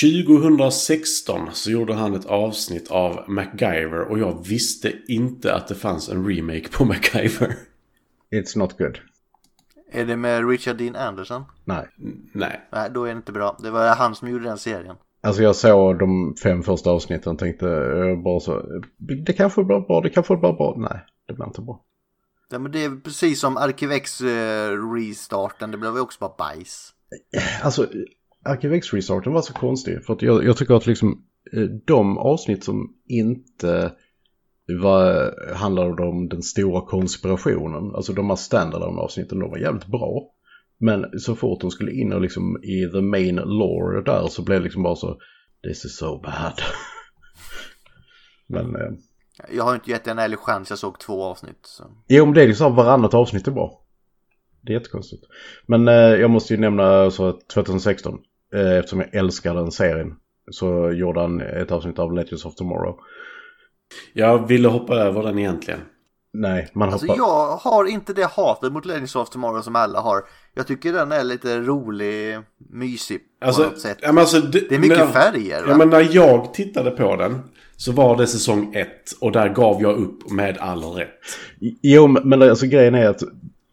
2016 0.00 1.48
så 1.52 1.70
gjorde 1.70 1.94
han 1.94 2.14
ett 2.14 2.26
avsnitt 2.26 2.90
av 2.90 3.24
MacGyver 3.28 4.00
och 4.00 4.18
jag 4.18 4.46
visste 4.46 4.92
inte 5.08 5.54
att 5.54 5.68
det 5.68 5.74
fanns 5.74 6.08
en 6.08 6.28
remake 6.28 6.68
på 6.68 6.84
MacGyver. 6.84 7.56
It's 8.30 8.58
not 8.58 8.78
good. 8.78 8.98
Är 9.92 10.04
det 10.04 10.16
med 10.16 10.48
Richard 10.48 10.76
Dean 10.76 10.96
Anderson? 10.96 11.44
Nej. 11.64 11.86
Nej. 12.32 12.60
Nej, 12.72 12.90
då 12.94 13.04
är 13.04 13.08
det 13.08 13.16
inte 13.16 13.32
bra. 13.32 13.56
Det 13.62 13.70
var 13.70 13.96
han 13.96 14.14
som 14.14 14.28
gjorde 14.28 14.44
den 14.44 14.58
serien. 14.58 14.96
Alltså 15.20 15.42
jag 15.42 15.56
såg 15.56 15.98
de 15.98 16.34
fem 16.42 16.62
första 16.62 16.90
avsnitten 16.90 17.32
och 17.32 17.38
tänkte 17.38 17.68
eh, 17.68 18.22
bara 18.22 18.40
så. 18.40 18.82
Det 18.98 19.32
kanske 19.32 19.64
blir 19.64 19.80
bra, 19.80 20.00
det 20.00 20.10
kanske 20.10 20.36
blir 20.36 20.52
bra. 20.52 20.74
Nej, 20.78 21.04
det 21.26 21.34
blir 21.34 21.46
inte 21.46 21.60
bra. 21.60 21.84
Ja, 22.50 22.58
men 22.58 22.72
det 22.72 22.84
är 22.84 23.00
precis 23.04 23.40
som 23.40 23.56
Arkivex 23.56 24.20
eh, 24.20 24.70
restarten. 24.94 25.70
Det 25.70 25.78
blev 25.78 25.94
ju 25.94 26.00
också 26.00 26.18
bara 26.20 26.34
bajs. 26.38 26.94
Alltså, 27.62 27.86
Arkivex-restarten 28.48 29.32
var 29.32 29.42
så 29.42 29.52
konstig. 29.52 30.04
För 30.04 30.12
att 30.12 30.22
jag, 30.22 30.44
jag 30.44 30.56
tycker 30.56 30.74
att 30.74 30.86
liksom 30.86 31.24
eh, 31.52 31.62
de 31.62 32.18
avsnitt 32.18 32.64
som 32.64 32.94
inte 33.06 33.92
var, 34.66 35.34
handlade 35.54 36.02
om 36.02 36.28
den 36.28 36.42
stora 36.42 36.80
konspirationen, 36.80 37.94
alltså 37.94 38.12
de 38.12 38.28
här 38.28 38.36
standalone 38.36 39.00
avsnitten, 39.00 39.38
de 39.38 39.50
var 39.50 39.58
jävligt 39.58 39.86
bra. 39.86 40.30
Men 40.78 41.20
så 41.20 41.34
fort 41.34 41.60
de 41.60 41.70
skulle 41.70 41.92
in 41.92 42.12
och 42.12 42.20
liksom 42.20 42.62
i 42.62 42.90
the 42.92 43.00
main 43.00 43.36
lore 43.36 44.02
där 44.02 44.26
så 44.26 44.42
blev 44.42 44.58
det 44.58 44.64
liksom 44.64 44.82
bara 44.82 44.96
så, 44.96 45.18
this 45.62 45.84
is 45.84 45.96
so 45.96 46.20
bad. 46.20 46.60
Men, 48.46 48.76
eh, 48.76 48.92
Jag 49.56 49.64
har 49.64 49.74
inte 49.74 49.90
gett 49.90 50.06
en 50.06 50.18
ärlig 50.18 50.38
chans. 50.38 50.70
Jag 50.70 50.78
såg 50.78 50.98
två 50.98 51.24
avsnitt. 51.24 51.58
Så. 51.62 51.84
jo 52.08 52.24
men 52.24 52.34
det 52.34 52.42
är 52.42 52.48
liksom 52.48 52.74
varannat 52.74 53.14
avsnitt 53.14 53.46
är 53.46 53.52
bra. 53.52 53.82
Det 54.60 54.72
är 54.72 54.74
jättekonstigt. 54.74 55.22
Men 55.66 55.88
eh, 55.88 55.94
jag 55.94 56.30
måste 56.30 56.54
ju 56.54 56.60
nämna 56.60 57.10
så 57.10 57.28
att 57.28 57.48
2016, 57.48 58.14
eh, 58.14 58.20
eftersom 58.52 59.00
jag 59.00 59.14
älskar 59.14 59.54
den 59.54 59.72
serien, 59.72 60.14
så 60.50 60.90
gjorde 60.92 61.20
han 61.20 61.40
ett 61.40 61.70
avsnitt 61.70 61.98
av 61.98 62.12
Legends 62.12 62.44
of 62.44 62.54
Tomorrow. 62.54 62.96
Jag 64.12 64.48
ville 64.48 64.68
hoppa 64.68 64.94
över 64.94 65.22
den 65.22 65.38
egentligen. 65.38 65.80
Nej, 66.32 66.68
man 66.74 66.88
Alltså 66.88 67.06
hoppar... 67.06 67.18
jag 67.18 67.56
har 67.56 67.84
inte 67.84 68.12
det 68.12 68.26
hatet 68.30 68.72
mot 68.72 68.84
Legends 68.86 69.16
of 69.16 69.30
Tomorrow 69.30 69.62
som 69.62 69.76
alla 69.76 70.00
har. 70.00 70.22
Jag 70.54 70.66
tycker 70.66 70.92
den 70.92 71.12
är 71.12 71.24
lite 71.24 71.60
rolig, 71.60 72.38
mysig 72.70 73.20
på 73.40 73.46
Alltså, 73.46 73.62
något 73.62 73.80
sätt. 73.80 73.98
ja, 74.00 74.12
men 74.12 74.18
alltså, 74.20 74.40
Det 74.40 74.72
är 74.74 74.78
mycket 74.78 74.98
när, 74.98 75.06
färger? 75.06 75.64
Ja, 75.68 75.76
men 75.76 75.90
när 75.90 76.08
jag 76.14 76.54
tittade 76.54 76.90
på 76.90 77.16
den 77.16 77.40
så 77.76 77.92
var 77.92 78.16
det 78.16 78.26
säsong 78.26 78.74
ett 78.74 79.12
och 79.20 79.32
där 79.32 79.48
gav 79.48 79.82
jag 79.82 79.96
upp 79.96 80.30
med 80.30 80.58
all 80.58 80.82
rätt. 80.82 81.08
Jo, 81.82 82.06
men 82.06 82.42
alltså 82.42 82.66
grejen 82.66 82.94
är 82.94 83.08
att 83.08 83.22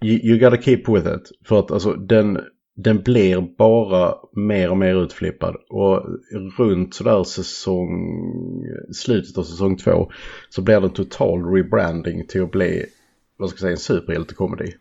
you, 0.04 0.20
you 0.26 0.40
gotta 0.40 0.62
keep 0.62 0.84
with 0.88 1.08
it. 1.08 1.32
För 1.48 1.60
att 1.60 1.72
alltså 1.72 1.94
den, 1.94 2.40
den 2.76 3.02
blir 3.02 3.42
bara 3.58 4.16
mer 4.32 4.70
och 4.70 4.78
mer 4.78 5.04
utflippad. 5.04 5.56
Och 5.70 6.04
runt 6.58 6.94
sådär 6.94 7.24
säsong, 7.24 8.66
slutet 8.94 9.38
av 9.38 9.44
säsong 9.44 9.78
två 9.78 10.12
så 10.50 10.62
blir 10.62 10.80
det 10.80 10.88
en 10.88 10.94
total 10.94 11.54
rebranding 11.54 12.28
till 12.28 12.44
att 12.44 12.52
bli, 12.52 12.86
vad 13.38 13.50
ska 13.50 13.56
jag 13.56 13.62
säga, 13.62 13.72
en 13.72 13.78
superhjältekomedi. 13.78 14.74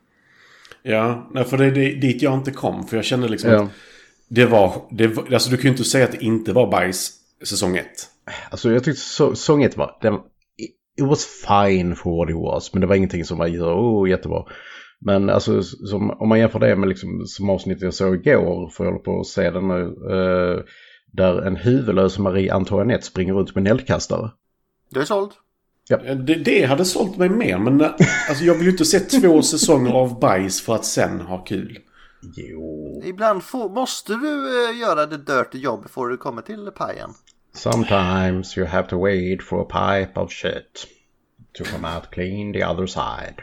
Ja, 0.83 1.31
för 1.47 1.59
det 1.59 1.65
är 1.65 2.01
dit 2.01 2.23
jag 2.23 2.35
inte 2.35 2.51
kom. 2.51 2.87
För 2.87 2.97
jag 2.97 3.05
kände 3.05 3.29
liksom 3.29 3.51
Ja. 3.51 3.63
att 3.63 3.71
Det 4.29 4.47
var, 4.47 4.83
det 4.91 5.07
var... 5.07 5.33
Alltså 5.33 5.51
du 5.51 5.57
kan 5.57 5.63
ju 5.63 5.71
inte 5.71 5.85
säga 5.85 6.05
att 6.05 6.13
det 6.13 6.25
inte 6.25 6.53
var 6.53 6.71
bajs 6.71 7.13
säsong 7.45 7.77
ett. 7.77 8.09
Alltså 8.51 8.73
jag 8.73 8.85
tyckte 8.85 9.01
säsong 9.01 9.63
ett 9.63 9.77
var... 9.77 9.99
Den, 10.01 10.15
it 10.99 11.05
was 11.05 11.27
fine 11.27 11.97
for 11.97 12.19
what 12.19 12.31
it 12.31 12.37
was. 12.37 12.73
Men 12.73 12.81
det 12.81 12.87
var 12.87 12.95
ingenting 12.95 13.25
som 13.25 13.39
var 13.39 13.49
oh, 13.49 14.11
jättebra. 14.11 14.45
Men 15.01 15.31
alltså 15.31 15.63
som, 15.63 16.11
om 16.11 16.29
man 16.29 16.39
jämför 16.39 16.59
det 16.59 16.77
med 16.77 16.89
liksom, 16.89 17.23
som 17.27 17.51
avsnittet 17.51 17.83
jag 17.83 17.95
såg 17.95 18.15
igår. 18.15 18.69
För 18.69 18.85
jag 18.85 18.91
håller 18.91 19.05
på 19.05 19.21
att 19.21 19.27
se 19.27 19.51
den 19.51 19.69
nu. 19.69 19.83
eh, 20.11 20.65
där 21.13 21.43
en 21.43 21.57
huvudlös 21.57 22.19
Marie 22.19 22.55
Antoinette 22.55 23.05
springer 23.07 23.35
runt 23.35 23.55
med 23.55 23.63
en 23.67 23.71
eldkastare. 23.71 24.31
Du 24.91 25.01
är 25.01 25.05
såld. 25.05 25.31
Det, 26.27 26.35
det 26.35 26.65
hade 26.65 26.85
sålt 26.85 27.17
mig 27.17 27.29
mer, 27.29 27.59
men 27.59 27.81
eh, 27.81 27.91
alltså, 28.29 28.45
jag 28.45 28.55
vill 28.55 28.65
ju 28.65 28.71
inte 28.71 28.85
se 28.85 29.01
två 29.01 29.43
säsonger 29.53 29.93
av 29.93 30.21
bajs 30.21 30.63
för 30.63 30.75
att 30.75 30.85
sen 30.85 31.21
ha 31.21 31.39
kul. 31.45 31.79
Jo. 32.37 33.03
Ibland 33.05 33.43
får, 33.43 33.69
måste 33.69 34.13
du 34.15 34.69
eh, 34.71 34.79
göra 34.81 35.07
det 35.07 35.17
dirty 35.17 35.59
jobb 35.59 35.83
before 35.83 36.11
du 36.11 36.17
kommer 36.17 36.43
till 36.43 36.71
pajen. 36.77 37.11
Sometimes 37.53 38.59
you 38.59 38.67
have 38.67 38.89
to 38.89 39.03
wait 39.05 39.43
for 39.43 39.61
a 39.63 39.65
pipe 39.65 40.21
of 40.21 40.33
shit. 40.33 40.87
To 41.59 41.65
come 41.65 41.89
out 41.97 42.11
clean 42.11 42.53
the 42.53 42.65
other 42.65 42.87
side. 42.87 43.35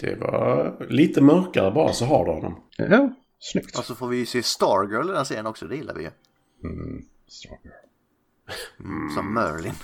Det 0.00 0.16
var 0.20 0.76
lite 0.88 1.20
mörkare 1.20 1.70
bara 1.70 1.92
så 1.92 2.04
har 2.04 2.24
du 2.24 2.30
honom. 2.30 2.62
Ja, 2.76 3.14
snyggt. 3.38 3.78
Och 3.78 3.84
så 3.84 3.94
får 3.94 4.08
vi 4.08 4.16
ju 4.16 4.26
se 4.26 4.42
Stargirl 4.42 5.10
i 5.10 5.12
den 5.12 5.26
serien 5.26 5.46
också, 5.46 5.66
det 5.66 5.76
gillar 5.76 5.94
vi 5.94 6.02
ju. 6.02 6.10
Stronger. 7.28 7.72
Som 9.14 9.34
Merlin. 9.34 9.74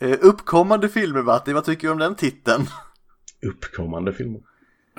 Eh, 0.00 0.18
Uppkommande 0.20 0.88
filmer 0.88 1.22
Matti, 1.22 1.52
vad 1.52 1.64
tycker 1.64 1.88
du 1.88 1.92
om 1.92 1.98
den 1.98 2.14
titeln? 2.14 2.66
Uppkommande 3.46 4.12
filmer. 4.12 4.40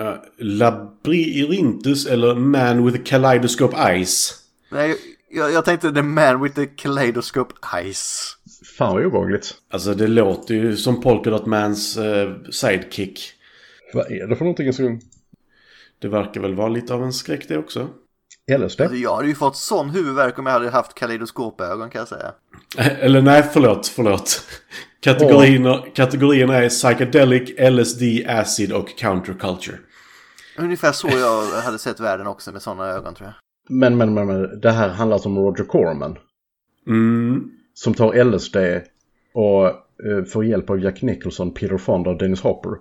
Uh, 0.02 0.16
Labyrinthus 0.38 2.06
eller 2.06 2.36
Man 2.36 2.86
with 2.86 3.00
a 3.00 3.04
Kaleidoscope 3.06 3.78
Eyes. 3.78 4.34
Nej, 4.72 4.96
jag, 5.30 5.52
jag 5.52 5.66
tänkte 5.66 5.92
The 5.92 6.02
Man 6.02 6.42
with 6.42 6.56
the 6.56 6.66
Kaleidoscope 6.66 7.54
Eyes. 7.78 8.36
Fan 8.78 8.96
vad 8.96 9.06
obehagligt. 9.06 9.54
Alltså 9.72 9.94
det 9.94 10.08
låter 10.08 10.54
ju 10.54 10.78
som 10.78 11.02
Polka 11.02 11.30
Dot 11.30 11.46
Mans 11.46 11.98
eh, 11.98 12.32
sidekick. 12.52 13.34
Vad 13.94 14.12
är 14.12 14.28
det 14.28 14.36
för 14.36 14.46
någonting 14.46 14.74
som... 14.74 15.00
Det 16.00 16.08
verkar 16.08 16.42
väl 16.42 16.56
vara 16.56 16.68
lite 16.68 16.94
av 16.94 17.04
en 17.04 17.14
skräck 17.14 17.48
det 17.48 17.58
också. 17.58 17.90
LSD? 18.58 18.82
Alltså, 18.82 18.96
jag 18.96 19.16
hade 19.16 19.28
ju 19.28 19.36
fått 19.36 19.58
sån 19.58 19.90
huvudvärk 19.90 20.40
om 20.40 20.46
jag 20.46 20.54
hade 20.54 20.70
haft 20.70 20.94
kaleidoskopögon 20.94 21.90
kan 21.90 22.00
jag 22.00 22.08
säga. 22.08 22.34
Eh, 22.78 23.00
Eller 23.00 23.22
nej, 23.22 23.44
förlåt, 23.54 23.88
förlåt. 23.88 24.44
Kategorierna, 25.00 25.84
kategorierna 25.94 26.56
är 26.56 26.70
psychedelic, 26.70 27.50
LSD, 27.60 28.02
acid 28.28 28.74
och 28.74 28.98
counterculture. 28.98 29.78
Ungefär 30.58 30.92
så 30.92 31.08
jag 31.08 31.46
hade 31.64 31.80
sett 31.80 32.00
världen 32.00 32.28
också 32.28 32.52
med 32.52 32.62
såna 32.62 32.88
ögon 32.88 33.16
tror 33.16 33.28
jag. 33.28 33.36
Men, 33.70 33.98
men, 33.98 34.14
men, 34.14 34.28
men, 34.28 34.60
det 34.60 34.72
här 34.72 34.90
handlar 34.90 35.16
alltså 35.16 35.30
om 35.30 35.38
Roger 35.38 35.64
Corman. 35.64 36.18
Mm. 36.88 37.52
Som 37.74 37.94
tar 37.94 38.24
LSD 38.24 38.56
och 39.34 39.68
eh, 39.68 40.24
får 40.28 40.46
hjälp 40.46 40.70
av 40.70 40.80
Jack 40.80 41.02
Nicholson, 41.02 41.54
Peter 41.54 41.78
Fonda 41.78 42.10
och 42.10 42.18
Dennis 42.18 42.42
Hopper. 42.42 42.72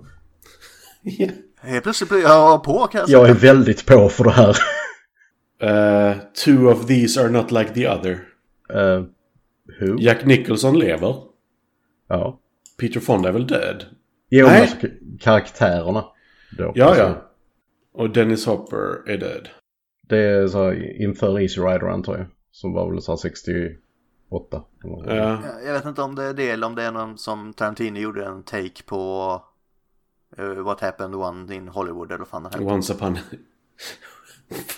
Helt 1.63 1.83
plötsligt 1.83 2.11
blir 2.11 2.23
jag 2.23 2.65
på 2.65 2.87
kan 2.87 2.99
jag 2.99 3.09
säga. 3.09 3.19
Jag 3.19 3.31
är 3.31 3.35
väldigt 3.35 3.87
på 3.87 4.09
för 4.09 4.25
det 4.25 4.31
här. 4.31 4.57
Eh, 5.63 6.17
two 6.45 6.67
of 6.69 6.87
these 6.87 7.21
are 7.21 7.29
not 7.31 7.51
like 7.51 7.75
the 7.75 7.89
other. 7.89 8.13
uh, 8.75 9.05
who? 9.81 9.97
Jack 9.99 10.25
Nicholson 10.25 10.79
lever. 10.79 11.17
Ja. 12.09 12.41
Peter 12.81 13.01
Fonda 13.01 13.29
är 13.29 13.33
väl 13.33 13.47
död? 13.47 13.85
Jo, 14.31 14.47
Nej. 14.47 14.61
alltså 14.61 14.77
karaktärerna. 15.21 16.05
Då, 16.59 16.73
Ja, 16.75 16.85
alltså, 16.85 17.03
ja. 17.03 17.31
Och 17.93 18.11
Dennis 18.11 18.47
Hopper 18.47 19.11
är 19.11 19.17
död. 19.19 19.49
Det 20.09 20.19
är 20.19 20.47
så 20.49 20.65
här, 20.65 21.01
inför 21.03 21.41
Easy 21.41 21.61
Rider 21.61 21.87
antar 21.89 22.17
jag. 22.17 22.27
Som 22.53 22.73
var 22.73 22.91
väl 22.91 23.03
så 23.03 23.13
här 23.13 23.17
68. 23.17 23.75
Eller- 24.31 25.17
Ja. 25.17 25.39
Jag 25.65 25.73
vet 25.73 25.85
inte 25.85 26.03
om 26.03 26.15
det 26.15 26.25
är 26.25 26.35
det 26.35 26.51
eller 26.51 26.67
om 26.67 26.75
det 26.75 26.83
är 26.83 26.93
någon 26.93 27.19
som 27.19 27.53
Tarantino 27.53 27.99
gjorde 27.99 28.25
en 28.27 28.43
take 28.43 28.83
på 28.87 29.43
eh, 30.39 30.45
What 30.45 30.81
happened 30.81 31.15
one 31.15 31.55
in 31.55 31.69
Hollywood 31.69 32.09
eller 32.13 32.19
vad 32.19 32.29
fan 32.29 32.49
den. 32.53 32.69
Once 32.69 32.93
upon... 32.95 33.19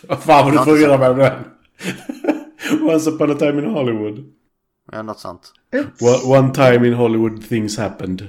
Fan 0.09 0.45
vad 0.45 0.53
du 0.53 0.59
förvirrar 0.59 0.99
mig 0.99 1.15
med 1.15 1.33
den. 1.33 2.89
Once 2.91 3.11
upon 3.11 3.31
a 3.31 3.35
time 3.35 3.63
in 3.63 3.71
Hollywood. 3.71 4.33
Ja, 4.93 5.03
något 5.03 5.19
sånt. 5.19 5.53
One- 6.01 6.39
One 6.39 6.55
time 6.55 6.89
in 6.89 6.95
Hollywood 6.95 7.49
things 7.49 7.79
happened. 7.79 8.29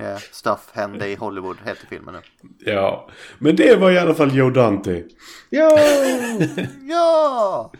Yeah, 0.00 0.18
Stuff 0.18 0.70
hände 0.72 1.08
i 1.08 1.14
Hollywood 1.14 1.56
heter 1.64 1.86
filmen 1.86 2.14
nu. 2.14 2.20
Ja, 2.72 3.08
men 3.38 3.56
det 3.56 3.76
var 3.76 3.90
i 3.90 3.98
alla 3.98 4.14
fall 4.14 4.36
Joe 4.36 4.50
Dante. 4.50 5.04
Ja! 5.50 5.78
Ja! 6.82 7.72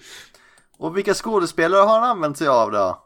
Och 0.79 0.97
vilka 0.97 1.15
skådespelare 1.15 1.81
har 1.81 2.01
han 2.01 2.11
använt 2.11 2.39
sig 2.39 2.49
av 2.49 2.71
då? 2.73 3.03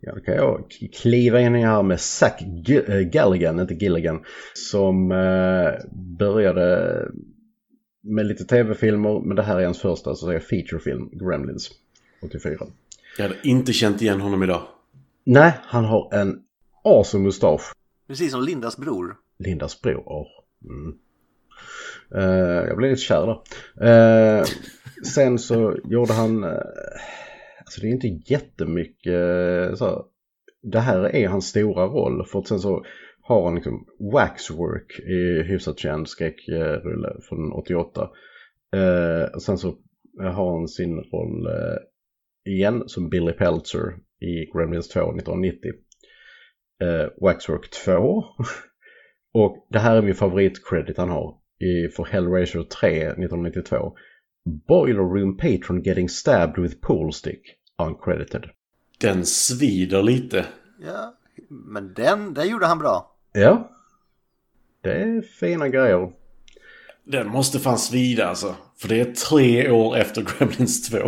Ja, 0.00 0.14
då 0.14 0.20
kan 0.20 0.34
jag 0.34 0.64
kliva 1.02 1.40
in 1.40 1.54
här 1.54 1.82
med 1.82 2.00
Zack 2.00 2.40
G- 2.40 2.82
eh, 2.88 3.00
Galligan, 3.00 3.60
inte 3.60 3.74
Gilligan, 3.74 4.24
som 4.54 5.12
eh, 5.12 5.86
började 6.18 6.94
med 8.02 8.26
lite 8.26 8.44
tv-filmer, 8.44 9.20
men 9.20 9.36
det 9.36 9.42
här 9.42 9.58
är 9.60 9.64
hans 9.64 9.80
första 9.80 10.14
så 10.14 10.26
säga 10.26 10.40
featurefilm, 10.40 11.08
Gremlins, 11.12 11.70
84. 12.22 12.66
Jag 13.16 13.22
hade 13.24 13.36
inte 13.42 13.72
känt 13.72 14.02
igen 14.02 14.20
honom 14.20 14.42
idag. 14.42 14.62
Nej, 15.24 15.52
han 15.62 15.84
har 15.84 16.14
en 16.14 16.42
awesome 16.84 17.24
mustasch. 17.24 17.72
Precis 18.08 18.32
som 18.32 18.42
Lindas 18.42 18.76
bror. 18.76 19.16
Lindas 19.38 19.80
bror. 19.82 20.02
åh. 20.06 20.26
Mm. 20.64 20.94
Eh, 22.14 22.68
jag 22.68 22.76
blev 22.76 22.90
lite 22.90 23.02
kär 23.02 23.26
där. 23.76 24.38
Eh, 24.38 24.44
sen 25.06 25.38
så 25.38 25.76
gjorde 25.84 26.12
han, 26.12 26.44
eh, 26.44 26.50
alltså 27.58 27.80
det 27.80 27.86
är 27.86 27.90
inte 27.90 28.32
jättemycket 28.32 29.12
eh, 29.12 29.74
så 29.74 29.84
här, 29.84 30.02
det 30.62 30.80
här 30.80 31.14
är 31.16 31.28
hans 31.28 31.46
stora 31.46 31.86
roll 31.86 32.26
för 32.26 32.38
att 32.38 32.48
sen 32.48 32.58
så 32.58 32.84
har 33.22 33.44
han 33.44 33.54
liksom 33.54 33.86
Waxwork 34.12 35.00
i 35.00 35.42
hyfsat 35.42 35.78
känd 35.78 36.08
skräckrulle 36.08 37.16
från 37.28 37.52
88. 37.52 38.10
Eh, 38.76 39.34
och 39.34 39.42
sen 39.42 39.58
så 39.58 39.74
har 40.18 40.58
han 40.58 40.68
sin 40.68 40.96
roll 40.96 41.46
eh, 41.46 41.78
igen 42.52 42.82
som 42.86 43.08
Billy 43.08 43.32
Peltzer 43.32 43.96
i 44.20 44.50
Gremlins 44.52 44.88
2 44.88 45.00
1990. 45.00 45.70
Eh, 46.82 47.08
Waxwork 47.20 47.70
2 47.84 48.24
och 49.34 49.66
det 49.70 49.78
här 49.78 49.96
är 49.96 50.02
min 50.02 50.14
favoritcredit 50.14 50.96
han 50.96 51.08
har 51.08 51.34
i, 51.58 51.88
för 51.88 52.04
Hellraiser 52.04 52.62
3 52.62 52.88
1992. 52.88 53.92
Boiler 54.50 55.02
Room 55.14 55.36
Patron 55.36 55.82
getting 55.82 56.08
stabbed 56.08 56.58
with 56.58 56.80
pool 56.80 57.12
stick. 57.12 57.40
Uncredited. 57.78 58.44
Den 58.98 59.26
svider 59.26 60.02
lite. 60.02 60.46
Ja, 60.82 61.14
men 61.48 61.94
den, 61.94 62.34
den 62.34 62.48
gjorde 62.48 62.66
han 62.66 62.78
bra. 62.78 63.16
Ja. 63.32 63.70
Det 64.82 64.92
är 64.92 65.22
fina 65.22 65.68
grejer. 65.68 66.12
Den 67.04 67.28
måste 67.28 67.58
fan 67.58 67.78
svida 67.78 68.26
alltså. 68.26 68.54
För 68.76 68.88
det 68.88 69.00
är 69.00 69.12
tre 69.12 69.70
år 69.70 69.96
efter 69.96 70.22
Gremlins 70.38 70.90
2. 70.90 70.98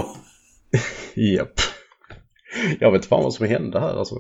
Japp. 1.15 1.61
Jag 2.81 2.93
vet 2.93 3.07
fan 3.07 3.23
vad 3.23 3.35
som 3.35 3.47
hände 3.47 3.81
här 3.81 3.99
alltså. 3.99 4.17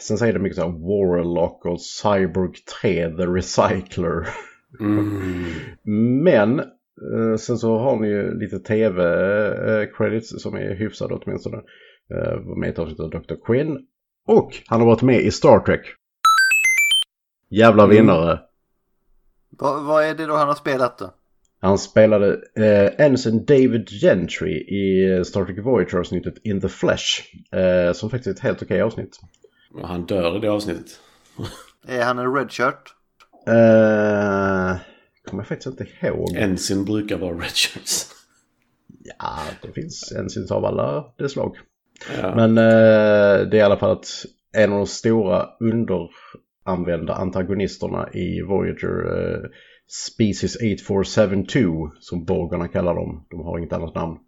Sen 0.00 0.18
säger 0.18 0.32
det 0.32 0.38
mycket 0.38 0.56
så 0.56 0.62
här 0.62 0.78
Warlock 0.78 1.66
och 1.66 1.80
Cyborg 1.80 2.52
3 2.80 3.08
The 3.16 3.26
Recycler. 3.26 4.28
Mm. 4.80 5.44
Men 6.22 6.62
sen 7.38 7.58
så 7.58 7.78
har 7.78 7.96
ni 7.96 8.08
ju 8.08 8.38
lite 8.38 8.58
tv-credits 8.58 10.42
som 10.42 10.54
är 10.54 10.74
hyfsade 10.74 11.14
åtminstone. 11.14 11.56
Uh, 11.56 12.48
var 12.48 12.56
med 12.56 12.66
i 12.66 12.72
ett 12.72 12.78
avsnitt 12.78 13.00
av 13.00 13.10
Dr. 13.10 13.34
Quinn. 13.46 13.78
Och 14.26 14.56
han 14.66 14.80
har 14.80 14.86
varit 14.86 15.02
med 15.02 15.20
i 15.20 15.30
Star 15.30 15.60
Trek. 15.60 15.80
Jävla 17.48 17.86
vinnare. 17.86 18.40
Va, 19.50 19.80
vad 19.80 20.04
är 20.04 20.14
det 20.14 20.26
då 20.26 20.34
han 20.34 20.48
har 20.48 20.54
spelat 20.54 20.98
då? 20.98 21.14
Han 21.60 21.78
spelade 21.78 22.40
eh, 22.56 23.06
Ensign 23.06 23.44
David 23.44 23.88
Gentry 23.88 24.52
i 24.52 25.16
eh, 25.16 25.22
Star 25.22 25.44
Trek 25.44 25.58
Voyager-avsnittet 25.58 26.34
In 26.44 26.60
the 26.60 26.68
Flesh. 26.68 27.22
Eh, 27.52 27.92
som 27.92 28.10
faktiskt 28.10 28.26
är 28.26 28.30
ett 28.30 28.40
helt 28.40 28.62
okej 28.62 28.82
avsnitt. 28.82 29.20
Han 29.82 30.06
dör 30.06 30.36
i 30.36 30.40
det 30.40 30.48
avsnittet. 30.48 31.00
Är 31.88 32.04
han 32.04 32.18
en 32.18 32.34
redshirt? 32.34 32.94
Eh, 33.46 33.54
faktiskt 35.50 35.80
inte 35.80 36.06
ihåg. 36.06 36.36
Ensign 36.36 36.84
brukar 36.84 37.18
vara 37.18 37.34
redshirts. 37.34 38.06
Ja, 39.18 39.38
det 39.62 39.72
finns 39.72 40.12
Ensigns 40.12 40.50
av 40.50 40.64
alla 40.64 41.12
det 41.18 41.28
slag. 41.28 41.56
Ja. 42.20 42.34
Men 42.34 42.58
eh, 42.58 43.48
det 43.48 43.56
är 43.56 43.60
i 43.60 43.60
alla 43.60 43.76
fall 43.76 43.90
att 43.90 44.06
en 44.52 44.72
av 44.72 44.78
de 44.78 44.86
stora 44.86 45.48
underanvända 45.60 47.14
antagonisterna 47.14 48.08
i 48.12 48.42
Voyager 48.42 49.18
eh, 49.18 49.50
Species 49.88 50.56
8472 50.56 51.90
som 52.00 52.24
borgarna 52.24 52.68
kallar 52.68 52.94
dem. 52.94 53.26
De 53.30 53.40
har 53.40 53.58
inget 53.58 53.72
annat 53.72 53.94
namn. 53.94 54.18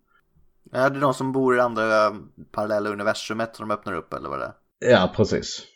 Ja, 0.72 0.88
det 0.88 0.96
är 0.96 1.00
de 1.00 1.14
som 1.14 1.32
bor 1.32 1.56
i 1.56 1.60
andra 1.60 2.16
parallella 2.52 2.90
universumet 2.90 3.56
som 3.56 3.68
de 3.68 3.74
öppnar 3.74 3.94
upp 3.94 4.12
eller 4.12 4.28
vad 4.28 4.38
det 4.38 4.44
är. 4.44 4.90
Ja, 4.90 5.12
precis. 5.16 5.66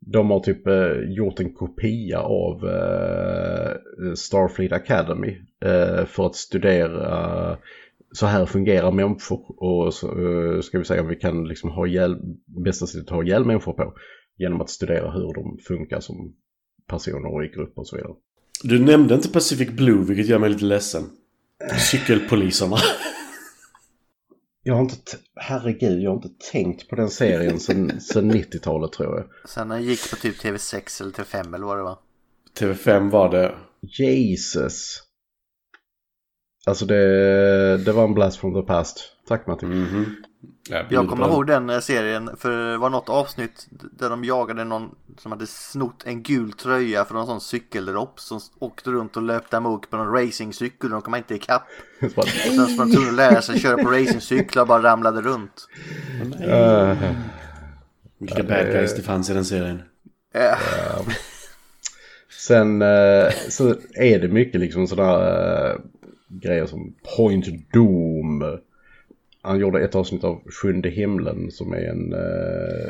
De 0.00 0.30
har 0.30 0.40
typ 0.40 0.66
eh, 0.66 0.92
gjort 1.08 1.40
en 1.40 1.54
kopia 1.54 2.20
av 2.20 2.68
eh, 2.68 3.74
Starfleet 4.14 4.72
Academy 4.72 5.36
eh, 5.64 6.04
för 6.04 6.26
att 6.26 6.36
studera 6.36 7.58
så 8.12 8.26
här 8.26 8.46
fungerar 8.46 8.92
människor 8.92 9.62
och 9.62 9.94
så 9.94 10.06
eh, 10.06 10.60
ska 10.60 10.78
vi 10.78 10.84
säga 10.84 11.02
om 11.02 11.08
vi 11.08 11.16
kan 11.16 11.48
liksom 11.48 11.70
ha 11.70 11.86
ihjäl, 11.86 12.16
bästa 12.46 12.86
sättet 12.86 13.06
att 13.06 13.16
ha 13.16 13.24
ihjäl 13.24 13.44
människor 13.44 13.72
på 13.72 13.94
genom 14.38 14.60
att 14.60 14.70
studera 14.70 15.10
hur 15.10 15.34
de 15.34 15.58
funkar 15.68 16.00
som 16.00 16.34
personer 16.86 17.34
och 17.34 17.44
i 17.44 17.48
grupper 17.48 17.80
och 17.80 17.86
så 17.86 17.96
vidare. 17.96 18.12
Du 18.62 18.84
nämnde 18.84 19.14
inte 19.14 19.28
Pacific 19.28 19.70
Blue, 19.70 20.04
vilket 20.04 20.26
gör 20.26 20.38
mig 20.38 20.50
lite 20.50 20.64
ledsen. 20.64 21.02
Cykelpoliserna. 21.90 22.76
Jag 24.68 24.74
har 24.74 24.82
inte, 24.82 25.16
herregud, 25.36 26.02
jag 26.02 26.10
har 26.10 26.16
inte 26.16 26.50
tänkt 26.52 26.88
på 26.88 26.96
den 26.96 27.10
serien 27.10 27.60
sen, 27.60 28.00
sen 28.12 28.32
90-talet 28.32 28.92
tror 28.92 29.16
jag. 29.16 29.50
Sen 29.50 29.68
den 29.68 29.82
gick 29.82 30.10
på 30.10 30.16
typ 30.16 30.42
TV6 30.42 31.02
eller 31.02 31.12
TV5 31.12 31.54
eller 31.54 31.66
vad 31.66 31.78
det 31.78 31.82
var. 31.82 31.98
TV5 32.58 33.10
var 33.10 33.28
det. 33.28 33.54
Jesus. 33.80 35.02
Alltså 36.66 36.86
det, 36.86 37.76
det 37.84 37.92
var 37.92 38.04
en 38.04 38.14
blast 38.14 38.38
from 38.38 38.54
the 38.54 38.62
past. 38.62 39.12
Tack 39.28 39.46
Martin. 39.46 39.68
Mhm. 39.68 40.16
Ja, 40.22 40.27
Jag 40.68 40.88
kommer 41.08 41.16
bra. 41.16 41.26
ihåg 41.28 41.46
den 41.46 41.70
eh, 41.70 41.80
serien 41.80 42.30
för 42.36 42.50
det 42.50 42.78
var 42.78 42.90
något 42.90 43.08
avsnitt 43.08 43.66
där 43.70 44.10
de 44.10 44.24
jagade 44.24 44.64
någon 44.64 44.94
som 45.18 45.32
hade 45.32 45.46
snott 45.46 46.02
en 46.06 46.22
gul 46.22 46.52
tröja 46.52 47.04
från 47.04 47.20
en 47.20 47.26
sån 47.26 47.40
cykeldropp 47.40 48.20
som 48.20 48.40
åkte 48.58 48.90
runt 48.90 49.16
och 49.16 49.22
löpte 49.22 49.56
amok 49.56 49.90
på 49.90 49.96
någon 49.96 50.12
racingcykel 50.12 50.86
och 50.86 50.90
de 50.90 51.02
kom 51.02 51.14
inte 51.14 51.34
ikapp. 51.34 51.62
Och 52.16 52.28
sen 52.28 52.66
så 52.68 52.76
var 52.76 52.84
de 52.86 52.92
tvungna 52.92 53.10
att 53.10 53.16
lära 53.16 53.42
sig 53.42 53.58
köra 53.58 53.82
på 53.84 53.90
racingcyklar 53.90 54.62
och 54.62 54.68
bara 54.68 54.82
ramlade 54.82 55.20
runt. 55.20 55.68
eh, 56.40 57.12
Vilka 58.18 58.42
bad 58.42 58.66
guys 58.66 58.94
det 58.96 59.02
fanns 59.02 59.30
i 59.30 59.34
den 59.34 59.44
serien. 59.44 59.82
Ja. 60.32 60.56
Sen 62.46 62.82
eh, 62.82 63.30
så 63.48 63.74
är 63.94 64.18
det 64.18 64.28
mycket 64.28 64.60
liksom 64.60 64.86
sådana 64.86 65.78
grejer 66.28 66.66
som 66.66 66.94
Point 67.16 67.46
Doom. 67.72 68.58
Han 69.42 69.58
gjorde 69.60 69.84
ett 69.84 69.94
avsnitt 69.94 70.24
av 70.24 70.42
Sjunde 70.50 70.88
himlen 70.88 71.50
som 71.50 71.72
är 71.72 71.80
en, 71.90 72.12
eh, 72.12 72.88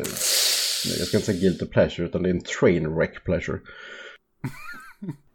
jag 0.99 1.07
ska 1.07 1.17
inte 1.17 1.27
säga 1.27 1.41
guilty 1.41 1.67
pleasure 1.67 2.07
utan 2.09 2.23
det 2.23 2.29
är 2.29 2.35
en 2.35 2.41
train 2.61 2.95
wreck 2.95 3.25
pleasure. 3.25 3.59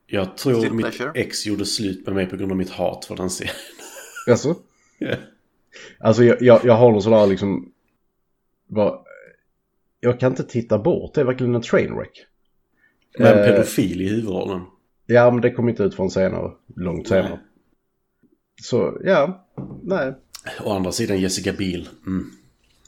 Jag 0.08 0.38
tror 0.38 0.54
Still 0.60 0.74
mitt 0.74 0.86
pleasure. 0.86 1.12
ex 1.22 1.46
gjorde 1.46 1.66
slut 1.66 2.06
med 2.06 2.16
mig 2.16 2.26
på 2.30 2.36
grund 2.36 2.52
av 2.52 2.58
mitt 2.58 2.70
hat 2.70 3.06
för 3.06 3.16
den 3.16 3.30
serien. 3.30 3.56
Alltså? 4.30 4.56
Ja. 5.00 5.16
Alltså 6.00 6.24
jag, 6.24 6.42
jag, 6.42 6.60
jag 6.66 6.74
har 6.74 6.92
någon 6.92 7.02
sån 7.02 7.12
där 7.12 7.28
liksom, 7.28 7.72
bara, 8.68 9.00
jag 10.00 10.20
kan 10.20 10.32
inte 10.32 10.44
titta 10.44 10.80
bort, 10.80 11.14
det 11.14 11.22
är 11.22 11.26
verkligen 11.26 11.56
en 11.56 11.62
train 11.62 11.96
wreck. 11.96 12.26
Med 13.20 13.32
en 13.34 13.40
Eh, 13.40 13.46
pedofil 13.46 14.02
i 14.02 14.10
huvudrollen. 14.10 14.62
Ja, 15.06 15.32
men 15.32 15.42
det 15.42 15.52
kom 15.52 15.70
inte 15.70 15.84
ut 15.84 15.96
från 15.96 16.12
senare. 16.12 16.52
Långt 16.76 17.08
senare. 17.08 17.40
Så, 18.62 18.98
ja. 19.04 19.48
Nej. 19.84 20.14
Å 20.66 20.72
andra 20.72 20.92
sidan 20.92 21.22
Jessica 21.22 21.54
Biel. 21.54 21.90
Mm. 22.08 22.32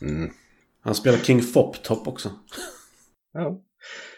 Mm. 0.01 0.31
Han 0.81 0.95
spelar 0.95 1.17
King 1.17 1.41
Fop-Top 1.41 2.07
också. 2.07 2.31
Ja. 3.33 3.61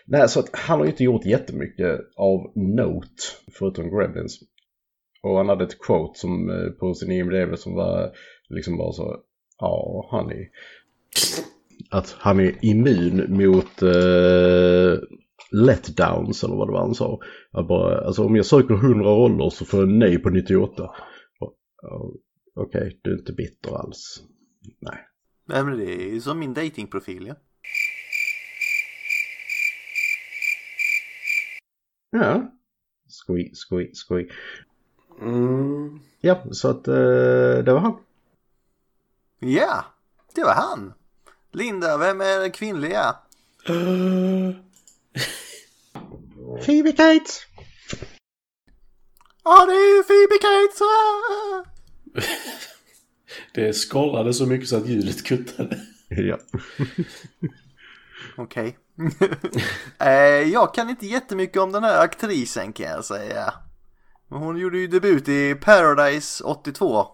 Nej, 0.06 0.30
så 0.30 0.40
att 0.40 0.50
han 0.54 0.80
har 0.80 0.86
ju 0.86 0.92
inte 0.92 1.04
gjort 1.04 1.26
jättemycket 1.26 2.00
av 2.16 2.52
note 2.56 3.24
förutom 3.52 3.98
Gremlins. 3.98 4.40
Och 5.22 5.38
han 5.38 5.50
hade 5.50 5.64
ett 5.64 5.82
quote 5.82 6.20
som, 6.20 6.50
eh, 6.50 6.70
på 6.70 6.94
sin 6.94 7.12
IMDB 7.12 7.58
som 7.58 7.76
var 7.76 8.12
liksom 8.50 8.78
bara 8.78 8.92
så. 8.92 9.18
Ja, 9.60 10.08
han 10.12 10.32
är... 10.32 10.48
Att 11.90 12.16
han 12.20 12.40
är 12.40 12.56
immun 12.62 13.26
mot 13.30 13.84
uh, 13.84 15.00
letdowns 15.52 16.44
eller 16.44 16.56
vad 16.56 16.68
det 16.68 16.72
var 16.72 16.80
han 16.80 16.96
sa. 16.96 17.20
Att 17.52 17.68
bara, 17.68 18.06
alltså 18.06 18.26
om 18.26 18.36
jag 18.36 18.46
söker 18.46 18.74
100 18.74 19.10
roller 19.10 19.50
så 19.50 19.66
får 19.66 19.80
jag 19.80 19.90
nej 19.90 20.18
på 20.18 20.30
98. 20.30 20.84
Och, 21.40 21.54
Okej, 22.60 23.00
du 23.02 23.14
är 23.14 23.18
inte 23.18 23.34
bitter 23.34 23.76
alls. 23.76 24.24
Nej. 24.80 25.08
Nej, 25.46 25.64
men 25.64 25.78
det 25.78 25.86
är 25.86 26.14
ju 26.14 26.22
som 26.22 26.40
min 26.40 26.54
datingprofil 26.54 27.28
ja. 27.28 27.36
Ja. 32.10 32.52
Skoj, 33.08 33.52
skoj, 33.54 33.92
skoj. 33.94 34.32
Mm. 35.22 36.00
Ja, 36.20 36.44
så 36.52 36.70
att 36.70 36.88
eh, 36.88 37.64
det 37.64 37.74
var 37.74 37.80
han. 37.80 37.98
Ja, 39.40 39.86
det 40.36 40.44
var 40.44 40.54
han. 40.54 40.94
Linda, 41.52 41.98
vem 41.98 42.22
är 42.22 42.40
den 42.40 42.52
kvinnliga? 42.52 43.16
Phoebe 46.66 46.92
Cates! 46.92 47.42
Ja, 49.44 49.66
det 49.66 49.74
är 49.74 49.98
ju 49.98 50.04
Phoebe 50.04 50.38
Cates! 50.42 51.77
Det 53.54 53.74
skållade 53.74 54.34
så 54.34 54.46
mycket 54.46 54.70
så 54.70 54.78
att 54.78 54.88
ljudet 54.88 55.24
kuttade. 55.24 55.80
Ja. 56.08 56.38
Okej. 58.38 58.78
eh, 60.00 60.52
jag 60.52 60.74
kan 60.74 60.90
inte 60.90 61.08
jättemycket 61.08 61.62
om 61.62 61.72
den 61.72 61.84
här 61.84 62.02
aktrisen 62.02 62.74
kan 62.74 62.86
jag 62.86 63.06
säga. 63.06 63.54
Men 64.28 64.40
hon 64.40 64.58
gjorde 64.58 64.78
ju 64.78 64.88
debut 64.88 65.28
i 65.28 65.56
Paradise 65.56 66.44
82. 66.44 67.06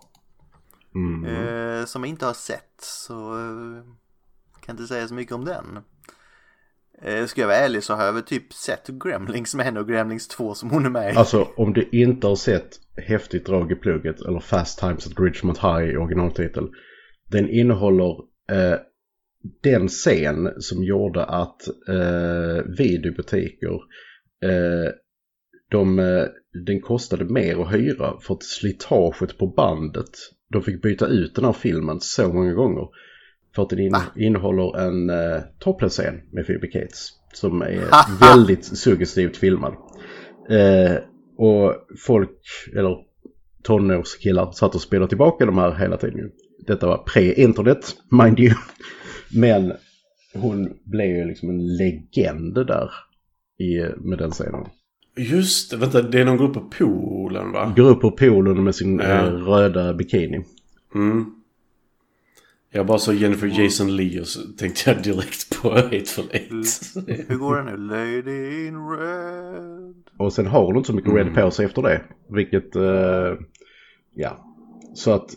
Mm. 0.95 1.25
Eh, 1.25 1.85
som 1.85 2.03
jag 2.03 2.09
inte 2.09 2.25
har 2.25 2.33
sett. 2.33 2.81
Så 2.81 3.33
eh, 3.39 3.83
kan 4.61 4.73
inte 4.73 4.87
säga 4.87 5.07
så 5.07 5.13
mycket 5.13 5.35
om 5.35 5.45
den. 5.45 5.79
Eh, 7.01 7.25
ska 7.25 7.41
jag 7.41 7.47
vara 7.47 7.57
ärlig 7.57 7.83
så 7.83 7.93
har 7.93 8.05
jag 8.05 8.13
väl 8.13 8.23
typ 8.23 8.53
sett 8.53 8.87
Gremlings 8.87 9.55
med 9.55 9.65
henne 9.65 9.79
och 9.79 9.87
Gremlings 9.87 10.27
2 10.27 10.53
som 10.53 10.69
hon 10.69 10.85
är 10.85 10.89
med 10.89 11.13
i. 11.13 11.17
Alltså 11.17 11.47
om 11.55 11.73
du 11.73 11.89
inte 11.91 12.27
har 12.27 12.35
sett 12.35 12.79
Häftigt 12.97 13.45
drag 13.45 13.71
i 13.71 13.75
plugget 13.75 14.21
eller 14.21 14.39
Fast 14.39 14.79
Times 14.79 15.07
at 15.07 15.19
Ridgemont 15.19 15.57
High 15.57 15.83
i 15.83 15.97
originaltitel. 15.97 16.69
Den 17.31 17.49
innehåller 17.49 18.15
eh, 18.51 18.79
den 19.63 19.87
scen 19.87 20.53
som 20.57 20.83
gjorde 20.83 21.25
att 21.25 21.67
eh, 21.89 22.63
videobutiker 22.77 23.73
eh, 24.43 24.91
de, 25.69 25.99
eh, 25.99 26.25
den 26.65 26.81
kostade 26.81 27.25
mer 27.25 27.61
att 27.61 27.73
hyra 27.73 28.19
för 28.21 28.33
att 28.33 28.43
slitaget 28.43 29.37
på 29.37 29.47
bandet. 29.47 30.09
De 30.49 30.61
fick 30.61 30.81
byta 30.81 31.07
ut 31.07 31.35
den 31.35 31.45
här 31.45 31.53
filmen 31.53 31.99
så 31.99 32.33
många 32.33 32.53
gånger. 32.53 32.87
För 33.55 33.63
att 33.63 33.69
den 33.69 33.79
in, 33.79 33.95
innehåller 34.15 34.77
en 34.79 35.09
eh, 35.09 35.41
topless-scen 35.59 36.21
med 36.31 36.45
Phoebe 36.45 36.67
Cates. 36.67 37.09
Som 37.33 37.61
är 37.61 37.85
väldigt 38.19 38.65
suggestivt 38.65 39.37
filmad. 39.37 39.73
Eh, 40.49 40.95
och 41.37 41.75
folk, 42.07 42.39
eller 42.75 42.97
tonårskillar, 43.63 44.51
satt 44.51 44.75
och 44.75 44.81
spelade 44.81 45.09
tillbaka 45.09 45.45
de 45.45 45.57
här 45.57 45.71
hela 45.75 45.97
tiden. 45.97 46.31
Detta 46.67 46.87
var 46.87 46.97
pre-internet, 46.97 47.95
mind 48.11 48.39
you. 48.39 48.53
Men 49.33 49.73
hon 50.33 50.73
blev 50.83 51.07
ju 51.07 51.25
liksom 51.25 51.49
en 51.49 51.75
legend 51.77 52.53
där 52.53 52.89
i, 53.59 53.85
med 53.97 54.17
den 54.17 54.31
scenen. 54.31 54.65
Just 55.17 55.71
det, 55.71 55.77
vänta, 55.77 56.01
det 56.01 56.21
är 56.21 56.25
någon 56.25 56.37
grupp 56.37 56.53
på 56.53 56.59
poolen 56.77 57.51
va? 57.51 57.73
Går 57.75 57.89
upp 57.89 58.01
på 58.01 58.11
poolen 58.11 58.63
med 58.63 58.75
sin 58.75 58.99
Ja. 58.99 59.05
eh, 59.05 59.33
röda 59.33 59.93
bikini. 59.93 60.43
Mm. 60.95 61.25
Jag 62.75 62.85
bara 62.85 62.97
så 62.97 63.13
Jennifer 63.13 63.47
Jason 63.47 63.95
Leigh 63.95 64.21
och 64.21 64.27
så 64.27 64.39
tänkte 64.57 64.89
jag 64.91 65.03
direkt 65.03 65.61
på 65.61 65.69
Hateful 65.75 66.25
Eight. 66.31 66.81
Hur 67.27 67.35
går 67.37 67.55
det 67.55 67.63
nu? 67.63 67.77
Lady 67.77 68.67
in 68.67 68.89
red. 68.89 69.93
Och 70.17 70.33
sen 70.33 70.47
har 70.47 70.65
hon 70.65 70.77
inte 70.77 70.87
så 70.87 70.93
mycket 70.93 71.13
red 71.13 71.35
på 71.35 71.51
sig 71.51 71.65
efter 71.65 71.81
det. 71.81 72.01
Vilket, 72.29 72.75
eh, 72.75 73.33
ja. 74.15 74.45
Så 74.95 75.11
att 75.11 75.29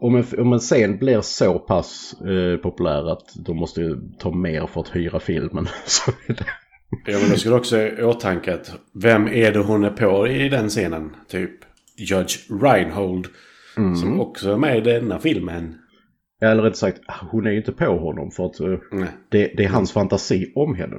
om 0.00 0.14
en, 0.14 0.24
om 0.38 0.52
en 0.52 0.58
scen 0.58 0.98
blir 0.98 1.20
så 1.20 1.58
pass 1.58 2.14
eh, 2.20 2.56
populär 2.56 3.12
att 3.12 3.34
de 3.46 3.56
måste 3.56 3.80
ju 3.80 3.96
ta 4.18 4.30
mer 4.34 4.66
för 4.66 4.80
att 4.80 4.96
hyra 4.96 5.20
filmen. 5.20 5.68
Så 5.86 6.10
är 6.26 6.32
det. 6.34 6.46
Ja 7.06 7.18
men 7.18 7.30
då 7.30 7.36
ska 7.36 7.50
du 7.50 7.56
också 7.56 7.76
ha 7.76 7.82
i 7.82 8.02
åtanke 8.02 8.54
att 8.54 8.72
vem 8.94 9.28
är 9.28 9.52
det 9.52 9.58
hon 9.58 9.84
är 9.84 9.90
på 9.90 10.28
i 10.28 10.48
den 10.48 10.68
scenen? 10.68 11.16
Typ 11.28 11.50
Judge 11.96 12.36
Reinhold. 12.62 13.26
Som 14.00 14.20
också 14.20 14.52
är 14.52 14.56
med 14.56 14.78
i 14.78 14.80
denna 14.80 15.18
filmen. 15.18 15.74
Eller 16.40 16.62
rätt 16.62 16.76
sagt, 16.76 17.00
hon 17.30 17.46
är 17.46 17.50
ju 17.50 17.56
inte 17.56 17.72
på 17.72 17.98
honom 17.98 18.30
för 18.30 18.46
att 18.46 18.60
eh, 18.60 18.78
det, 19.28 19.52
det 19.56 19.64
är 19.64 19.68
hans 19.68 19.92
fantasi 19.92 20.52
om 20.54 20.74
henne. 20.74 20.96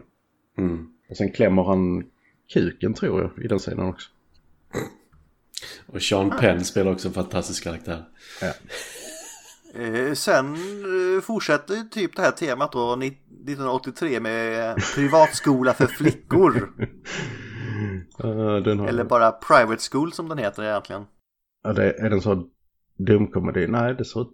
Mm. 0.58 0.88
Och 1.10 1.18
sen 1.18 1.32
klämmer 1.32 1.64
han 1.64 2.04
kuken 2.54 2.94
tror 2.94 3.22
jag 3.22 3.46
i 3.46 3.48
den 3.48 3.60
scenen 3.60 3.86
också. 3.86 4.10
Och 5.86 6.02
Sean 6.02 6.30
Penn 6.40 6.66
spelar 6.66 6.92
också 6.92 7.08
en 7.08 7.14
fantastisk 7.14 7.64
karaktär. 7.64 8.04
Ja. 8.42 8.54
Eh, 9.76 10.14
sen 10.14 10.54
eh, 10.56 11.22
fortsätter 11.22 11.76
typ 11.92 12.16
det 12.16 12.22
här 12.22 12.32
temat 12.32 12.72
då 12.72 12.96
ni- 12.96 13.08
1983 13.08 14.20
med 14.20 14.76
privatskola 14.96 15.74
för 15.74 15.88
flickor. 15.88 16.74
Den 18.64 18.80
har, 18.80 18.88
Eller 18.88 19.04
bara 19.04 19.32
private 19.32 19.82
school 19.92 20.14
som 20.14 20.30
den 20.30 20.38
heter 20.38 20.64
egentligen. 20.64 21.06
ja, 21.64 21.74
det, 21.74 21.92
är 21.94 22.10
den 22.10 22.22
så 22.22 22.48
dumkomedi? 22.98 23.68
Nej, 23.68 23.96
det 23.96 24.06
ser 24.06 24.26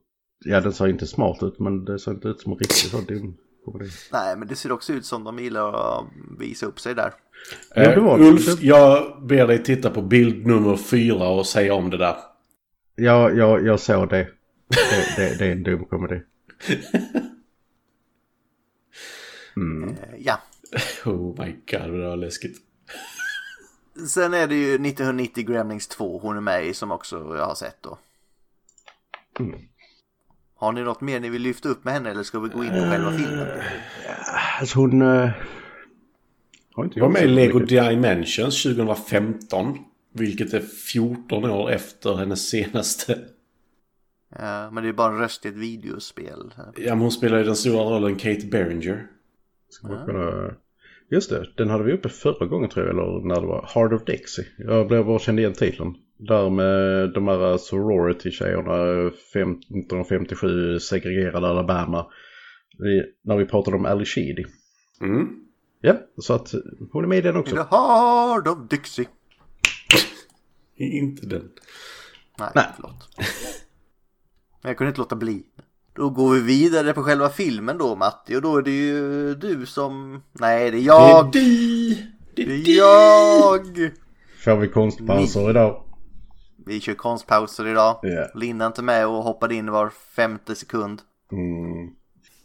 Ja, 0.47 0.61
den 0.61 0.73
ser 0.73 0.87
inte 0.87 1.07
smart 1.07 1.43
ut 1.43 1.59
men 1.59 1.85
det 1.85 1.99
ser 1.99 2.11
inte 2.11 2.27
ut 2.27 2.41
som 2.41 2.51
en 2.51 2.57
riktig 2.57 2.89
så 2.91 2.97
dumkomedi. 2.97 3.89
Nej, 4.11 4.37
men 4.37 4.47
det 4.47 4.55
ser 4.55 4.71
också 4.71 4.93
ut 4.93 5.05
som 5.05 5.23
de 5.23 5.39
gillar 5.39 5.73
att 5.73 6.05
visa 6.39 6.65
upp 6.65 6.79
sig 6.79 6.95
där. 6.95 7.13
Ja, 7.75 7.95
det 7.95 8.01
var 8.01 8.19
Eh, 8.19 8.23
det. 8.25 8.29
Ulf, 8.31 8.61
jag 8.63 9.21
ber 9.27 9.47
dig 9.47 9.63
titta 9.63 9.89
på 9.89 10.01
bild 10.01 10.45
nummer 10.47 10.77
fyra 10.77 11.27
och 11.27 11.45
säga 11.47 11.73
om 11.73 11.89
det 11.89 11.97
där. 11.97 12.15
Ja, 12.95 13.29
ja, 13.31 13.59
jag 13.59 13.79
såg 13.79 14.09
det. 14.09 14.27
Det, 14.67 15.15
det. 15.17 15.37
det 15.39 15.45
är 15.47 15.51
en 15.51 15.63
dum 15.63 15.85
komedi. 15.85 16.21
Eh, 19.57 20.15
Ja. 20.17 20.39
Oh 21.05 21.45
my 21.45 21.51
god, 21.51 21.91
det 21.91 22.07
var 22.07 22.15
läskigt. 22.17 22.57
Sen 24.09 24.33
är 24.33 24.47
det 24.47 24.55
ju 24.55 24.73
1990 24.73 25.45
Gremlings 25.45 25.87
2 25.87 26.19
hon 26.19 26.37
är 26.37 26.41
med 26.41 26.65
i 26.65 26.73
som 26.73 26.91
också 26.91 27.15
jag 27.37 27.45
har 27.45 27.55
sett 27.55 27.77
då. 27.81 27.97
Har 30.57 30.71
ni 30.71 30.83
något 30.83 31.01
mer 31.01 31.19
ni 31.19 31.29
vill 31.29 31.41
lyfta 31.41 31.69
upp 31.69 31.83
med 31.83 31.93
henne 31.93 32.11
eller 32.11 32.23
ska 32.23 32.39
vi 32.39 32.49
gå 32.49 32.63
in 32.63 32.69
på 32.69 32.75
själva 32.75 33.11
filmen? 33.11 33.47
Alltså 34.59 34.79
hon... 34.79 35.01
Uh, 35.01 35.29
har 36.73 36.83
inte 36.83 36.99
var 36.99 37.09
med 37.09 37.23
i 37.23 37.27
Lego. 37.27 37.59
Dimensions 37.59 38.63
2015. 38.63 39.77
Vilket 40.13 40.53
är 40.53 40.59
14 40.59 41.45
år 41.45 41.71
efter 41.71 42.15
hennes 42.15 42.49
senaste. 42.49 43.19
Ja, 44.39 44.71
men 44.71 44.83
det 44.83 44.89
är 44.89 44.93
bara 44.93 45.13
en 45.13 45.19
röst 45.19 45.45
i 45.45 45.49
ett 45.49 45.55
videospel. 45.55 46.53
Ja, 46.57 46.89
men 46.89 46.99
hon 46.99 47.11
spelar 47.11 47.37
ju 47.37 47.43
den 47.43 47.55
stora 47.55 47.83
rollen 47.83 48.15
Kate 48.15 48.45
Berringer. 48.45 49.07
Ska 49.69 49.87
man 49.87 50.05
kunna... 50.05 50.53
Just 51.11 51.29
det, 51.29 51.47
den 51.55 51.69
hade 51.69 51.83
vi 51.83 51.93
uppe 51.93 52.09
förra 52.09 52.45
gången 52.45 52.69
tror 52.69 52.85
jag, 52.85 52.93
eller 52.93 53.27
när 53.27 53.41
det 53.41 53.47
var 53.47 53.69
Heart 53.73 53.93
of 53.93 54.05
Dixie. 54.05 54.45
Jag 54.57 54.87
blev 54.87 55.05
bara 55.05 55.19
kände 55.19 55.41
igen 55.41 55.53
titeln. 55.53 55.95
Där 56.17 56.49
med 56.49 57.13
de 57.13 57.27
här 57.27 57.57
sorority-tjejerna 57.57 59.07
1957 59.07 60.79
segregerade 60.79 61.47
Alabama. 61.47 62.05
Vi, 62.77 63.03
när 63.21 63.37
vi 63.37 63.45
pratade 63.45 63.77
om 63.77 63.85
Ali 63.85 64.05
Sheedy. 64.05 64.45
Mm. 65.01 65.27
Ja, 65.81 65.95
så 66.17 66.33
att 66.33 66.53
hon 66.91 67.03
är 67.03 67.07
med 67.07 67.17
i 67.17 67.21
den 67.21 67.33
The 67.33 67.39
också. 67.39 67.55
Heart 67.55 68.47
of 68.47 68.57
Dixie. 68.69 69.07
Inte 70.75 71.25
den. 71.25 71.49
Nej, 72.39 72.49
Nej. 72.55 72.65
förlåt. 72.75 73.09
Men 74.61 74.69
jag 74.69 74.77
kunde 74.77 74.89
inte 74.89 75.01
låta 75.01 75.15
bli. 75.15 75.43
Då 75.93 76.09
går 76.09 76.33
vi 76.33 76.41
vidare 76.41 76.93
på 76.93 77.03
själva 77.03 77.29
filmen 77.29 77.77
då 77.77 77.95
Matti 77.95 78.35
och 78.35 78.41
då 78.41 78.57
är 78.57 78.61
det 78.61 78.71
ju 78.71 79.35
du 79.35 79.65
som... 79.65 80.21
Nej, 80.31 80.71
det 80.71 80.77
är 80.77 80.81
jag! 80.81 81.31
Det 81.31 81.39
är 81.39 81.43
du! 81.43 81.89
Det 82.35 82.43
Det 82.45 82.53
är 82.53 82.59
är 82.59 82.63
du! 82.63 82.75
jag! 82.75 83.91
Får 84.43 84.55
vi 84.57 84.67
konstpansar 84.67 85.49
idag? 85.49 85.84
Vi 86.65 86.81
kör 86.81 86.93
konstpauser 86.93 87.67
idag. 87.67 87.99
Ja. 88.01 88.27
Linda 88.35 88.65
inte 88.67 88.81
med 88.81 89.07
och 89.07 89.23
hoppade 89.23 89.55
in 89.55 89.71
var 89.71 89.89
femte 89.89 90.55
sekund. 90.55 91.01
Mm, 91.31 91.93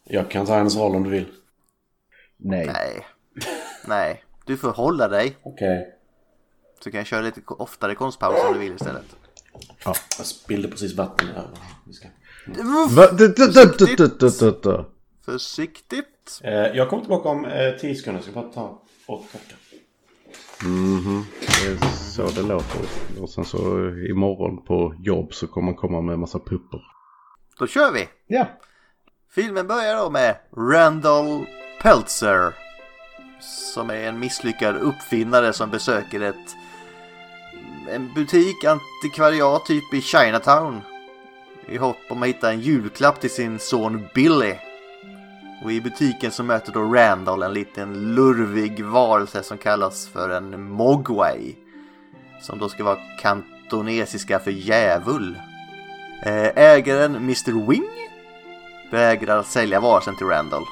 Jag 0.04 0.30
kan 0.30 0.46
ta 0.46 0.54
hennes 0.54 0.76
roll 0.76 0.96
om 0.96 1.02
du 1.04 1.10
vill. 1.10 1.26
nej. 2.36 2.66
Nej. 2.66 3.06
Nej. 3.86 4.24
Du 4.46 4.56
får 4.56 4.70
hålla 4.72 5.08
dig. 5.08 5.36
Okej. 5.42 5.94
Så 6.84 6.90
kan 6.90 6.98
jag 6.98 7.06
köra 7.06 7.20
lite 7.20 7.40
oftare 7.46 7.94
konstpauser 7.94 8.46
om 8.46 8.52
du 8.52 8.58
vill 8.58 8.72
istället. 8.74 9.16
Jag 9.84 10.26
spillde 10.26 10.68
precis 10.68 10.94
vatten 10.96 11.28
över. 11.28 11.58
Vi 11.86 11.92
ska-. 11.92 12.08
Försiktigt. 15.24 16.40
Eh, 16.42 16.52
jag 16.52 16.88
kommer 16.90 17.02
tillbaka 17.02 17.28
om 17.28 17.44
eh, 17.44 17.72
10 17.80 17.94
sekunder. 17.94 18.18
Jag 18.18 18.24
ska 18.24 18.42
bara 18.42 18.52
ta 18.52 18.82
och 19.06 19.24
tacka. 20.30 20.70
Det 21.62 21.70
är 21.70 21.94
så 21.94 22.26
det 22.26 22.42
låter. 22.42 22.80
Och 23.20 23.30
sen 23.30 23.44
så 23.44 23.88
imorgon 24.10 24.64
på 24.64 24.94
jobb 24.98 25.34
så 25.34 25.46
kommer 25.46 25.66
man 25.66 25.74
komma 25.74 26.00
med 26.00 26.12
en 26.12 26.20
massa 26.20 26.38
pupper. 26.38 26.80
Då 27.58 27.66
kör 27.66 27.92
vi. 27.92 28.08
Ja. 28.26 28.46
Filmen 29.34 29.66
börjar 29.66 29.96
då 29.96 30.10
med 30.10 30.36
Randall 30.56 31.46
Peltzer. 31.82 32.54
Som 33.74 33.90
är 33.90 34.08
en 34.08 34.18
misslyckad 34.18 34.76
uppfinnare 34.76 35.52
som 35.52 35.70
besöker 35.70 36.20
ett 36.20 36.56
en 37.90 38.14
butik, 38.14 38.64
antikvariat 38.64 39.66
typ 39.66 39.94
i 39.94 40.00
Chinatown. 40.00 40.80
I 41.68 41.76
hopp 41.76 41.96
om 42.08 42.22
att 42.22 42.28
hitta 42.28 42.52
en 42.52 42.60
julklapp 42.60 43.20
till 43.20 43.30
sin 43.30 43.58
son 43.58 44.08
Billy. 44.14 44.54
Och 45.64 45.72
i 45.72 45.80
butiken 45.80 46.30
så 46.30 46.42
möter 46.42 46.72
då 46.72 46.80
Randall 46.80 47.42
en 47.42 47.52
liten 47.52 48.14
lurvig 48.14 48.84
varelse 48.84 49.42
som 49.42 49.58
kallas 49.58 50.08
för 50.08 50.30
en 50.30 50.70
Mogwai. 50.70 51.56
Som 52.40 52.58
då 52.58 52.68
ska 52.68 52.84
vara 52.84 52.98
kantonesiska 53.20 54.38
för 54.38 54.50
djävul. 54.50 55.38
Eh, 56.22 56.58
ägaren 56.58 57.16
Mr 57.16 57.68
Wing 57.68 58.10
vägrar 58.90 59.42
sälja 59.42 59.80
varelsen 59.80 60.16
till 60.16 60.26
Randall. 60.26 60.64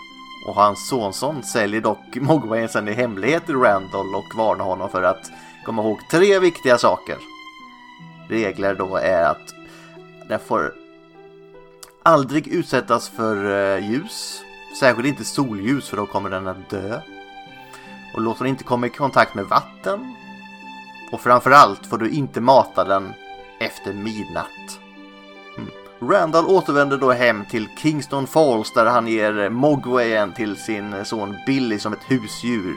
Och 0.47 0.55
hans 0.55 0.89
sonson 0.89 1.43
säljer 1.43 1.81
dock 1.81 2.15
Mogwayen 2.15 2.69
sen 2.69 2.89
i 2.89 2.93
hemlighet 2.93 3.47
till 3.47 3.57
Randall 3.57 4.15
och 4.15 4.39
varnar 4.39 4.65
honom 4.65 4.91
för 4.91 5.03
att 5.03 5.31
komma 5.65 5.83
ihåg 5.83 5.99
tre 6.11 6.39
viktiga 6.39 6.79
saker. 6.79 7.17
Regler 8.29 8.75
då 8.75 8.97
är 8.97 9.23
att 9.23 9.55
den 10.29 10.41
får 10.41 10.75
aldrig 12.03 12.49
utsättas 12.49 13.09
för 13.09 13.51
eh, 13.51 13.91
ljus. 13.91 14.45
Särskilt 14.81 15.09
inte 15.09 15.25
solljus 15.25 15.89
för 15.89 15.97
då 15.97 16.07
kommer 16.07 16.31
den 16.31 16.49
att 16.49 16.71
dö. 16.71 17.01
Och 18.15 18.21
låt 18.21 18.39
den 18.39 18.47
inte 18.47 18.65
komma 18.65 18.87
i 18.87 18.91
kontakt 18.91 19.35
med 19.35 19.45
vatten. 19.45 20.15
Och 21.13 21.21
framförallt 21.21 21.87
får 21.87 21.99
du 21.99 22.11
inte 22.11 22.41
mata 22.41 22.85
den 22.85 23.13
efter 23.61 23.93
midnatt. 23.93 24.81
Mm. 25.57 25.71
Randall 26.13 26.47
återvänder 26.47 26.97
då 26.99 27.13
hem 27.13 27.45
till 27.51 27.69
Kingston 27.79 28.27
Falls 28.27 28.73
där 28.73 28.87
han 28.87 29.07
ger 29.07 29.51
Mogwayen 29.51 30.33
till 30.33 30.57
sin 30.57 31.05
son 31.05 31.37
Billy 31.47 31.79
som 31.79 31.93
ett 31.93 32.11
husdjur. 32.11 32.77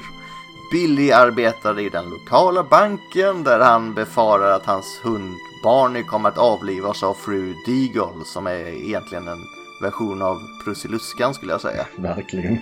Billy 0.72 1.12
arbetar 1.12 1.80
i 1.80 1.90
den 1.90 2.10
lokala 2.10 2.64
banken 2.64 3.44
där 3.44 3.60
han 3.60 3.94
befarar 3.94 4.52
att 4.52 4.66
hans 4.66 5.00
hund 5.04 5.36
Barney 5.64 6.04
kommer 6.04 6.30
att 6.30 6.38
avlivas 6.38 7.04
av 7.04 7.14
fru 7.14 7.56
Deagle 7.66 8.26
som 8.26 8.48
är 8.48 8.68
egentligen 8.68 9.28
en 9.28 9.61
version 9.82 10.22
av 10.22 10.42
Prussiluskan 10.64 11.34
skulle 11.34 11.52
jag 11.52 11.62
säga. 11.62 11.88
Verkligen. 11.98 12.60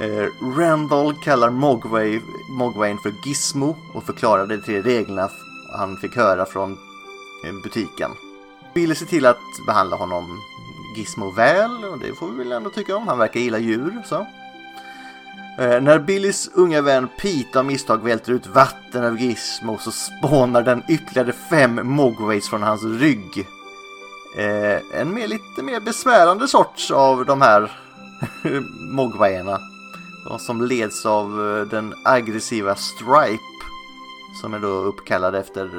Eh, 0.00 0.56
Randall 0.58 1.14
kallar 1.14 1.50
Mogwai, 1.50 2.20
Mogwayen 2.50 2.98
för 2.98 3.12
Gizmo 3.24 3.76
och 3.94 4.04
förklarar 4.04 4.46
de 4.46 4.58
tre 4.58 4.82
reglerna 4.82 5.28
han 5.72 5.96
fick 5.96 6.16
höra 6.16 6.46
från 6.46 6.72
eh, 7.46 7.62
butiken. 7.62 8.10
Billy 8.74 8.94
ser 8.94 9.06
till 9.06 9.26
att 9.26 9.66
behandla 9.66 9.96
honom 9.96 10.40
Gizmo 10.96 11.30
väl 11.30 11.84
och 11.84 11.98
det 11.98 12.14
får 12.14 12.28
vi 12.28 12.38
väl 12.38 12.52
ändå 12.52 12.70
tycka 12.70 12.96
om. 12.96 13.08
Han 13.08 13.18
verkar 13.18 13.40
gilla 13.40 13.58
djur. 13.58 14.02
Så. 14.04 14.26
Eh, 15.58 15.80
när 15.80 15.98
Billys 15.98 16.50
unga 16.54 16.82
vän 16.82 17.08
Pete 17.18 17.58
av 17.58 17.64
misstag 17.64 18.02
välter 18.02 18.32
ut 18.32 18.46
vatten 18.46 19.04
över 19.04 19.18
Gizmo 19.18 19.78
så 19.78 19.90
spånar 19.90 20.62
den 20.62 20.82
ytterligare 20.88 21.32
fem 21.32 21.80
Mogways 21.84 22.48
från 22.48 22.62
hans 22.62 22.84
rygg. 22.84 23.46
Eh, 24.36 25.00
en 25.00 25.14
mer, 25.14 25.28
lite 25.28 25.62
mer 25.62 25.80
besvärande 25.80 26.48
sorts 26.48 26.90
av 26.90 27.26
de 27.26 27.42
här 27.42 27.72
Mogwayerna. 28.92 29.60
Och 30.30 30.40
som 30.40 30.62
leds 30.62 31.06
av 31.06 31.56
eh, 31.56 31.66
den 31.66 31.94
aggressiva 32.04 32.74
Stripe. 32.74 33.42
Som 34.40 34.54
är 34.54 34.58
då 34.58 34.68
uppkallad 34.68 35.34
efter... 35.34 35.70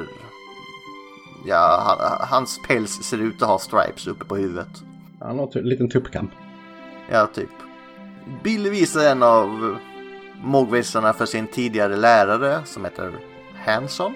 Ja, 1.44 1.82
han, 1.86 2.28
hans 2.30 2.60
päls 2.68 2.90
ser 2.90 3.18
ut 3.18 3.42
att 3.42 3.48
ha 3.48 3.58
stripes 3.58 4.06
uppe 4.06 4.24
på 4.24 4.36
huvudet. 4.36 4.82
Han 5.20 5.38
har 5.38 5.56
en 5.56 5.68
liten 5.68 5.90
tuppkamp. 5.90 6.30
Ja, 7.10 7.26
typ. 7.26 7.50
Billy 8.42 8.70
visar 8.70 9.10
en 9.10 9.22
av 9.22 9.78
Mogwaysarna 10.42 11.12
för 11.12 11.26
sin 11.26 11.46
tidigare 11.46 11.96
lärare 11.96 12.60
som 12.64 12.84
heter 12.84 13.12
Hanson. 13.64 14.14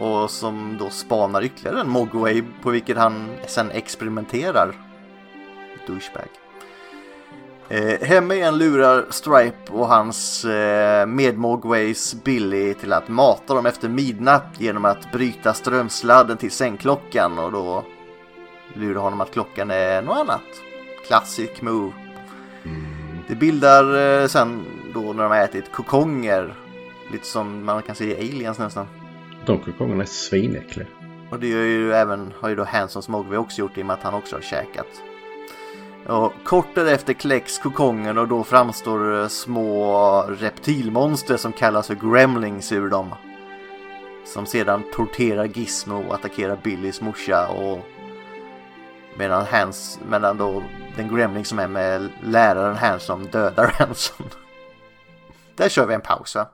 Och 0.00 0.30
som 0.30 0.76
då 0.78 0.90
spanar 0.90 1.42
ytterligare 1.42 1.80
en 1.80 1.88
Mogway 1.88 2.42
på 2.62 2.70
vilket 2.70 2.96
han 2.96 3.30
sen 3.46 3.70
experimenterar. 3.70 4.74
Douchebag. 5.86 6.28
Eh, 7.68 8.08
hemma 8.08 8.34
igen 8.34 8.58
lurar 8.58 9.06
Stripe 9.10 9.72
och 9.72 9.88
hans 9.88 10.44
eh, 10.44 11.06
med-Mogways 11.06 12.14
Billy 12.24 12.74
till 12.74 12.92
att 12.92 13.08
mata 13.08 13.54
dem 13.54 13.66
efter 13.66 13.88
midnatt 13.88 14.46
genom 14.58 14.84
att 14.84 15.12
bryta 15.12 15.54
strömsladden 15.54 16.36
till 16.36 16.50
sängklockan 16.50 17.38
och 17.38 17.52
då 17.52 17.84
lurar 18.74 19.00
honom 19.00 19.20
att 19.20 19.32
klockan 19.32 19.70
är 19.70 20.02
något 20.02 20.16
annat. 20.16 20.42
Classic 21.06 21.62
move. 21.62 21.92
Det 23.28 23.34
bildar 23.34 24.20
eh, 24.22 24.26
sen 24.26 24.64
då 24.94 25.00
när 25.00 25.22
de 25.22 25.32
har 25.32 25.40
ätit 25.40 25.72
kokonger. 25.72 26.54
Lite 27.12 27.26
som 27.26 27.64
man 27.64 27.82
kan 27.82 27.94
se 27.94 28.04
i 28.04 28.32
Aliens 28.32 28.58
nästan. 28.58 28.86
De 29.46 29.58
kokongerna 29.58 30.02
är 30.02 30.06
svinäckliga. 30.06 30.86
Och 31.30 31.40
det 31.40 31.48
gör 31.48 31.62
ju 31.62 31.92
även, 31.92 32.32
har 32.40 32.48
ju 32.48 32.56
då 32.56 32.64
Hanson 32.64 33.02
Smogby 33.02 33.36
också 33.36 33.60
gjort 33.60 33.78
i 33.78 33.82
och 33.82 33.86
med 33.86 33.94
att 33.94 34.02
han 34.02 34.14
också 34.14 34.36
har 34.36 34.42
käkat. 34.42 35.02
Och 36.06 36.32
kort 36.44 36.74
därefter 36.74 37.12
kläcks 37.12 37.58
kokongen 37.58 38.18
och 38.18 38.28
då 38.28 38.44
framstår 38.44 39.20
eh, 39.20 39.28
små 39.28 40.22
reptilmonster 40.28 41.36
som 41.36 41.52
kallas 41.52 41.86
för 41.86 41.94
gremlings 41.94 42.72
ur 42.72 42.88
dem. 42.88 43.14
Som 44.24 44.46
sedan 44.46 44.82
torterar 44.92 45.44
Gizmo 45.44 46.08
och 46.08 46.14
attackerar 46.14 46.58
Billys 46.62 47.00
morsa 47.00 47.48
och 47.48 47.78
medan 49.18 49.46
Hans, 49.50 50.00
medan 50.08 50.36
då 50.36 50.62
den 50.96 51.16
gremling 51.16 51.44
som 51.44 51.58
är 51.58 51.68
med 51.68 52.08
läraren 52.22 52.76
Hanson 52.76 53.24
dödar 53.24 53.74
Hanson. 53.78 54.26
Där 55.56 55.68
kör 55.68 55.86
vi 55.86 55.94
en 55.94 56.00
paus 56.00 56.34
va? 56.34 56.46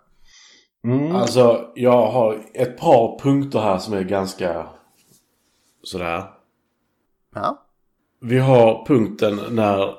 Mm. 0.86 1.16
Alltså, 1.16 1.72
jag 1.74 2.06
har 2.10 2.38
ett 2.54 2.78
par 2.78 3.18
punkter 3.18 3.58
här 3.58 3.78
som 3.78 3.94
är 3.94 4.02
ganska 4.02 4.66
sådär. 5.82 6.24
Ja. 7.34 7.62
Vi 8.20 8.38
har 8.38 8.86
punkten 8.86 9.40
när 9.50 9.94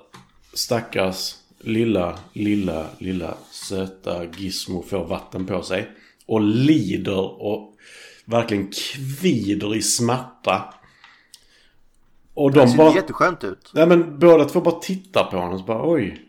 stackars 0.54 1.36
lilla, 1.60 2.20
lilla, 2.34 2.86
lilla 2.98 3.34
söta 3.52 4.24
Gizmo 4.26 4.82
får 4.82 5.06
vatten 5.06 5.46
på 5.46 5.62
sig. 5.62 5.92
Och 6.26 6.42
lider 6.42 7.42
och 7.44 7.74
verkligen 8.26 8.72
kvider 8.72 9.76
i 9.76 9.82
smärta. 9.82 10.74
Och 12.34 12.52
Det 12.52 12.60
de 12.60 12.68
ser 12.68 12.78
bara... 12.78 12.96
jätteskönt 12.96 13.44
ut. 13.44 13.72
Nej 13.74 13.88
men 13.88 14.20
båda 14.20 14.46
två 14.46 14.62
bara 14.62 14.80
tittar 14.80 15.24
på 15.24 15.38
honom 15.38 15.54
och 15.54 15.60
så 15.60 15.66
bara 15.66 15.92
oj. 15.92 16.22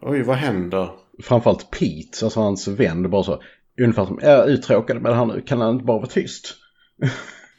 Oj, 0.00 0.22
vad 0.22 0.36
händer? 0.36 0.90
Framförallt 1.22 1.70
Pete, 1.70 2.24
alltså 2.24 2.40
hans 2.40 2.68
vän, 2.68 3.10
bara 3.10 3.22
så. 3.22 3.42
Ungefär 3.78 4.06
som, 4.06 4.18
jag 4.22 4.32
är 4.32 4.46
uttråkad 4.48 5.02
med 5.02 5.12
det 5.12 5.16
här 5.16 5.26
nu, 5.26 5.40
kan 5.40 5.60
han 5.60 5.74
inte 5.74 5.84
bara 5.84 5.98
vara 5.98 6.06
tyst? 6.06 6.54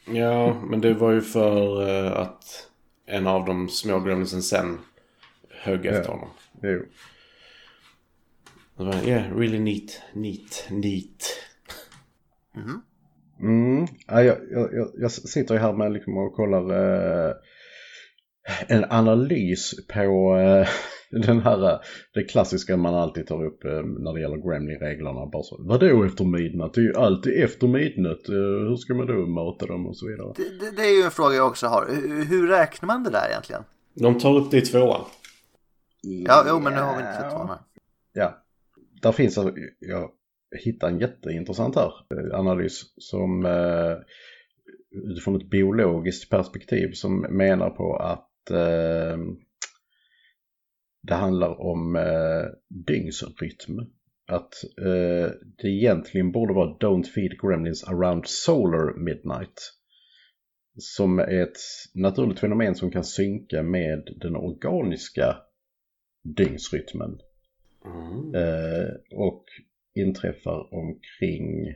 Ja, 0.07 0.61
men 0.69 0.81
det 0.81 0.93
var 0.93 1.11
ju 1.11 1.21
för 1.21 1.87
eh, 1.89 2.17
att 2.19 2.69
en 3.05 3.27
av 3.27 3.45
de 3.45 3.69
små 3.69 3.99
gremlinsen 3.99 4.41
sen 4.41 4.79
högg 5.49 5.85
efter 5.85 6.09
honom. 6.11 6.29
Jo. 6.61 6.81
Bara, 8.77 9.03
yeah, 9.03 9.37
really 9.37 9.59
neat, 9.59 10.01
neat, 10.13 10.67
neat. 10.69 11.39
Mm. 13.39 13.87
Ja, 14.07 14.23
jag, 14.23 14.37
jag, 14.51 14.73
jag- 14.73 14.91
jag 14.97 15.11
sitter 15.11 15.53
ju 15.55 15.59
här 15.59 15.73
med 15.73 15.91
liksom 15.93 16.17
och 16.17 16.33
kollar 16.33 16.69
eh, 17.27 17.33
en 18.67 18.85
analys 18.89 19.73
på 19.93 20.37
eh, 20.37 20.67
den 21.25 21.39
här, 21.39 21.71
eh, 21.71 21.79
det 22.13 22.23
klassiska 22.23 22.77
man 22.77 22.95
alltid 22.95 23.27
tar 23.27 23.45
upp 23.45 23.65
eh, 23.65 23.81
när 23.83 24.13
det 24.13 24.21
gäller 24.21 24.37
Gremlin-reglerna. 24.37 25.25
Bara 25.25 25.43
så, 25.43 25.57
vadå 25.59 26.03
efter 26.03 26.25
midnatt? 26.25 26.73
Det 26.73 26.81
är 26.81 26.83
ju 26.83 26.95
alltid 26.95 27.43
efter 27.43 27.67
midnatt. 27.67 28.29
Eh, 28.29 28.35
hur 28.69 28.75
ska 28.75 28.93
man 28.93 29.07
då 29.07 29.13
möta 29.13 29.65
dem 29.65 29.87
och 29.87 29.97
så 29.97 30.07
vidare? 30.07 30.33
Det, 30.35 30.65
det, 30.65 30.75
det 30.75 30.81
är 30.81 30.97
ju 30.97 31.03
en 31.03 31.11
fråga 31.11 31.35
jag 31.35 31.47
också 31.47 31.67
har. 31.67 31.87
Hur, 31.89 32.25
hur 32.25 32.47
räknar 32.47 32.87
man 32.87 33.03
det 33.03 33.09
där 33.09 33.29
egentligen? 33.29 33.63
De 33.93 34.19
tar 34.19 34.37
upp 34.37 34.51
det 34.51 34.57
i 34.57 34.61
tvåan. 34.61 35.01
Ja, 36.01 36.45
jo, 36.47 36.59
men 36.59 36.73
nu 36.73 36.79
har 36.79 36.97
vi 36.97 37.01
inte 37.01 37.13
sett 37.13 37.33
vad 37.33 37.47
här. 37.47 37.57
Ja, 38.13 38.43
där 39.01 39.11
finns 39.11 39.37
alltså, 39.37 39.53
jag 39.79 40.09
hittade 40.63 40.93
en 40.93 40.99
jätteintressant 40.99 41.75
här 41.75 41.91
analys 42.33 42.81
som 42.97 43.45
eh, 43.45 43.97
utifrån 45.09 45.35
ett 45.35 45.49
biologiskt 45.49 46.29
perspektiv 46.29 46.91
som 46.91 47.19
menar 47.19 47.69
på 47.69 47.95
att 47.95 48.29
eh, 48.51 49.17
det 51.01 51.13
handlar 51.13 51.61
om 51.61 51.95
eh, 51.95 52.45
dygnsrytm. 52.69 53.79
Att 54.27 54.53
eh, 54.77 55.31
det 55.57 55.67
egentligen 55.67 56.31
borde 56.31 56.53
vara 56.53 56.77
Don't 56.77 57.03
feed 57.03 57.39
gremlins 57.41 57.83
around 57.83 58.27
solar 58.27 58.93
midnight. 58.97 59.71
Som 60.77 61.19
är 61.19 61.43
ett 61.43 61.57
naturligt 61.93 62.39
fenomen 62.39 62.75
som 62.75 62.91
kan 62.91 63.03
synka 63.03 63.63
med 63.63 64.17
den 64.21 64.35
organiska 64.35 65.37
dygnsrytmen. 66.23 67.19
Eh, 68.35 69.17
och 69.17 69.45
inträffar 69.95 70.73
omkring 70.73 71.75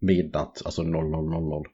midnatt, 0.00 0.62
alltså 0.64 0.82
00.00. 0.82 1.64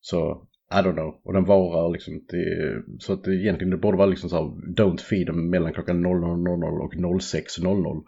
Så, 0.00 0.48
I 0.70 0.74
don't 0.74 0.92
know. 0.92 1.20
Och 1.24 1.32
den 1.32 1.44
varar 1.44 1.92
liksom 1.92 2.20
till, 2.28 2.82
så 2.98 3.12
att 3.12 3.24
det 3.24 3.34
egentligen 3.34 3.70
det 3.70 3.76
borde 3.76 3.98
vara 3.98 4.06
liksom 4.06 4.30
så 4.30 4.36
här, 4.36 4.44
don't 4.74 5.00
feed 5.00 5.26
dem 5.26 5.50
mellan 5.50 5.72
klockan 5.72 6.06
00.00 6.06 6.80
och 6.80 6.94
06.00. 6.94 8.04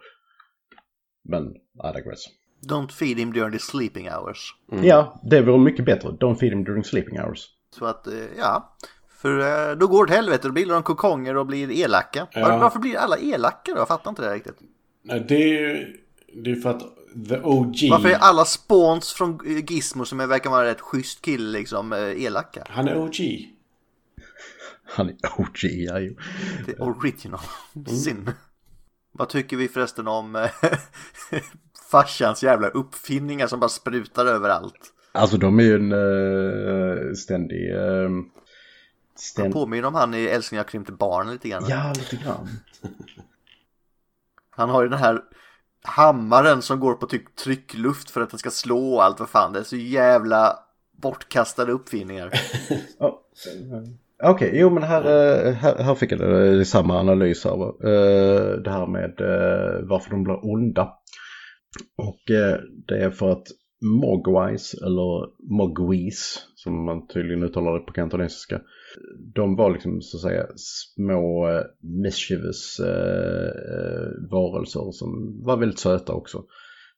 Men, 1.23 1.55
I 1.55 1.95
digress. 1.95 2.19
Don't 2.67 2.91
feed 2.91 3.17
him 3.17 3.33
during 3.33 3.51
the 3.51 3.59
sleeping 3.59 4.09
hours. 4.09 4.55
Ja, 4.83 5.21
det 5.23 5.41
vore 5.41 5.57
mycket 5.57 5.85
bättre. 5.85 6.09
Don't 6.09 6.35
feed 6.35 6.51
them 6.51 6.63
during 6.63 6.83
sleeping 6.83 7.19
hours. 7.19 7.47
Så 7.77 7.85
att, 7.85 8.07
eh, 8.07 8.13
ja. 8.37 8.75
För 9.09 9.39
eh, 9.39 9.77
då 9.77 9.87
går 9.87 10.05
det 10.05 10.13
helvete, 10.13 10.47
då 10.47 10.53
bildar 10.53 10.73
de 10.73 10.83
kokonger 10.83 11.37
och 11.37 11.45
blir 11.45 11.71
elaka. 11.71 12.27
Ja. 12.31 12.41
Var, 12.41 12.59
varför 12.59 12.79
blir 12.79 12.97
alla 12.97 13.17
elaka 13.17 13.71
då? 13.73 13.77
Jag 13.77 13.87
fattar 13.87 14.09
inte 14.09 14.21
det 14.21 14.33
riktigt. 14.33 14.57
Nej, 15.03 15.25
det 15.27 15.35
är 15.35 15.47
ju 15.47 15.97
det 16.33 16.51
är 16.51 16.55
för 16.55 16.69
att 16.69 16.81
the 17.29 17.39
OG, 17.43 17.75
Varför 17.91 18.09
är 18.09 18.15
alla 18.17 18.45
spawns 18.45 19.13
från 19.13 19.39
Gizmo 19.67 20.05
som 20.05 20.19
är- 20.19 20.27
verkar 20.27 20.49
vara 20.49 20.65
rätt 20.65 20.81
schysst 20.81 21.21
kille 21.21 21.59
liksom 21.59 21.93
eh, 21.93 22.23
elaka? 22.23 22.63
han 22.69 22.87
är 22.87 22.97
OG. 22.97 23.15
Han 24.83 25.09
är 25.09 25.15
OG, 25.37 25.63
ja 25.63 25.99
ju. 25.99 26.15
Det 26.65 26.71
är 26.71 26.81
original 26.81 27.39
sin. 27.87 28.29
Vad 29.11 29.29
tycker 29.29 29.57
vi 29.57 29.67
förresten 29.67 30.07
om 30.07 30.35
eh, 30.35 30.49
farsans 31.91 32.43
jävla 32.43 32.67
uppfinningar 32.67 33.47
som 33.47 33.59
bara 33.59 33.69
sprutar 33.69 34.25
överallt? 34.25 34.93
Alltså 35.11 35.37
de 35.37 35.59
är 35.59 35.63
ju 35.63 35.75
en 35.75 35.91
uh, 35.91 37.13
ständig... 37.13 37.73
Uh, 37.73 38.09
Han 38.09 38.31
ständ... 39.15 39.53
påminner 39.53 39.87
om 39.87 39.95
han 39.95 40.13
i 40.13 40.23
Älskling 40.23 40.57
jag 40.57 40.67
krympte 40.67 40.91
barn 40.91 41.31
lite 41.31 41.49
grann. 41.49 41.65
Ja, 41.67 41.93
lite 41.97 42.15
grann. 42.15 42.49
Han 44.49 44.69
har 44.69 44.83
ju 44.83 44.89
den 44.89 44.99
här 44.99 45.21
hammaren 45.83 46.61
som 46.61 46.79
går 46.79 46.93
på 46.93 47.05
typ 47.05 47.35
tryckluft 47.35 48.11
för 48.11 48.21
att 48.21 48.29
den 48.29 48.39
ska 48.39 48.49
slå 48.49 48.93
och 48.93 49.03
allt 49.03 49.19
vad 49.19 49.29
fan. 49.29 49.53
Det 49.53 49.59
är 49.59 49.63
så 49.63 49.75
jävla 49.75 50.59
bortkastade 51.01 51.71
uppfinningar. 51.71 52.31
Ja, 52.99 53.21
Okej, 54.23 54.51
jo 54.53 54.69
men 54.69 54.83
här, 54.83 55.01
eh, 55.05 55.53
här, 55.53 55.77
här 55.77 55.95
fick 55.95 56.11
jag 56.11 56.19
det, 56.19 56.57
eh, 56.57 56.63
samma 56.63 56.99
analys 56.99 57.43
här. 57.43 57.63
Eh, 57.63 58.61
det 58.61 58.71
här 58.71 58.87
med 58.87 59.13
varför 59.83 60.09
de 60.09 60.23
blir 60.23 60.45
onda. 60.45 60.93
Och 61.97 62.21
det 62.87 63.03
är 63.03 63.11
för 63.11 63.31
att 63.31 63.47
Mogwise, 63.81 64.77
eller 64.85 65.27
Mogwise 65.57 66.39
som 66.55 66.85
man 66.85 67.07
tydligen 67.07 67.43
uttalar 67.43 67.73
det 67.73 67.79
på 67.79 67.93
kantonesiska. 67.93 68.61
De 69.33 69.55
var 69.55 69.71
liksom 69.71 70.01
så 70.01 70.17
att 70.17 70.21
säga 70.21 70.47
små 70.55 71.49
eh, 71.49 71.63
mischievous 71.79 72.79
eh, 72.79 73.47
eh, 73.47 74.07
varelser 74.31 74.91
som 74.91 75.41
var 75.43 75.57
väldigt 75.57 75.79
söta 75.79 76.13
också. 76.13 76.43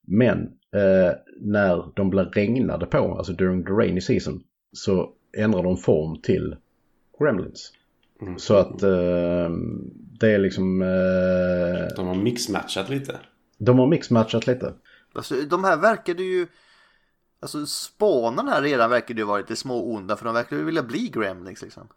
Men 0.08 0.40
eh, 0.76 1.12
när 1.42 1.96
de 1.96 2.10
blev 2.10 2.26
regnade 2.26 2.86
på, 2.86 2.98
alltså 2.98 3.34
during 3.34 3.64
the 3.66 3.72
rainy 3.72 4.02
season, 4.02 4.44
så 4.72 5.10
ändrar 5.38 5.64
de 5.64 5.78
form 5.78 6.22
till 6.22 6.56
Gremlins. 7.20 7.72
Så 8.38 8.56
att 8.56 8.84
eh, 8.84 9.50
det 10.20 10.32
är 10.32 10.38
liksom, 10.40 10.82
eh, 10.82 11.96
De 11.96 12.08
har 12.08 12.16
mixmatchat 12.16 12.90
lite. 12.90 13.20
de 13.58 13.80
har 13.80 13.88
mixmatchat 13.88 14.48
lite. 14.48 14.74
Alltså, 15.14 15.36
de 15.50 15.64
här 15.64 15.78
verkade 15.78 16.24
ju... 16.24 16.48
Alltså 17.44 17.66
spanen 17.66 18.48
här 18.48 18.62
redan 18.62 18.90
verkade 18.90 19.22
ju 19.22 19.26
vara 19.26 19.38
lite 19.38 19.56
små 19.56 19.94
onda 19.94 20.16
för 20.16 20.26
de 20.26 20.34
verkar 20.34 20.56
ju 20.56 20.64
vilja 20.64 20.84
bli 20.84 21.10
gremlings 21.14 21.62
liksom. 21.62 21.88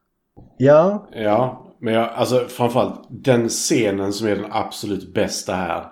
Ja, 0.59 1.09
Ja, 1.13 1.67
men 1.81 1.95
jag, 1.95 2.09
alltså 2.09 2.47
framförallt 2.49 3.07
den 3.11 3.49
scenen 3.49 4.13
som 4.13 4.27
är 4.27 4.37
den 4.37 4.53
absolut 4.53 5.15
bästa 5.15 5.55
här. 5.55 5.85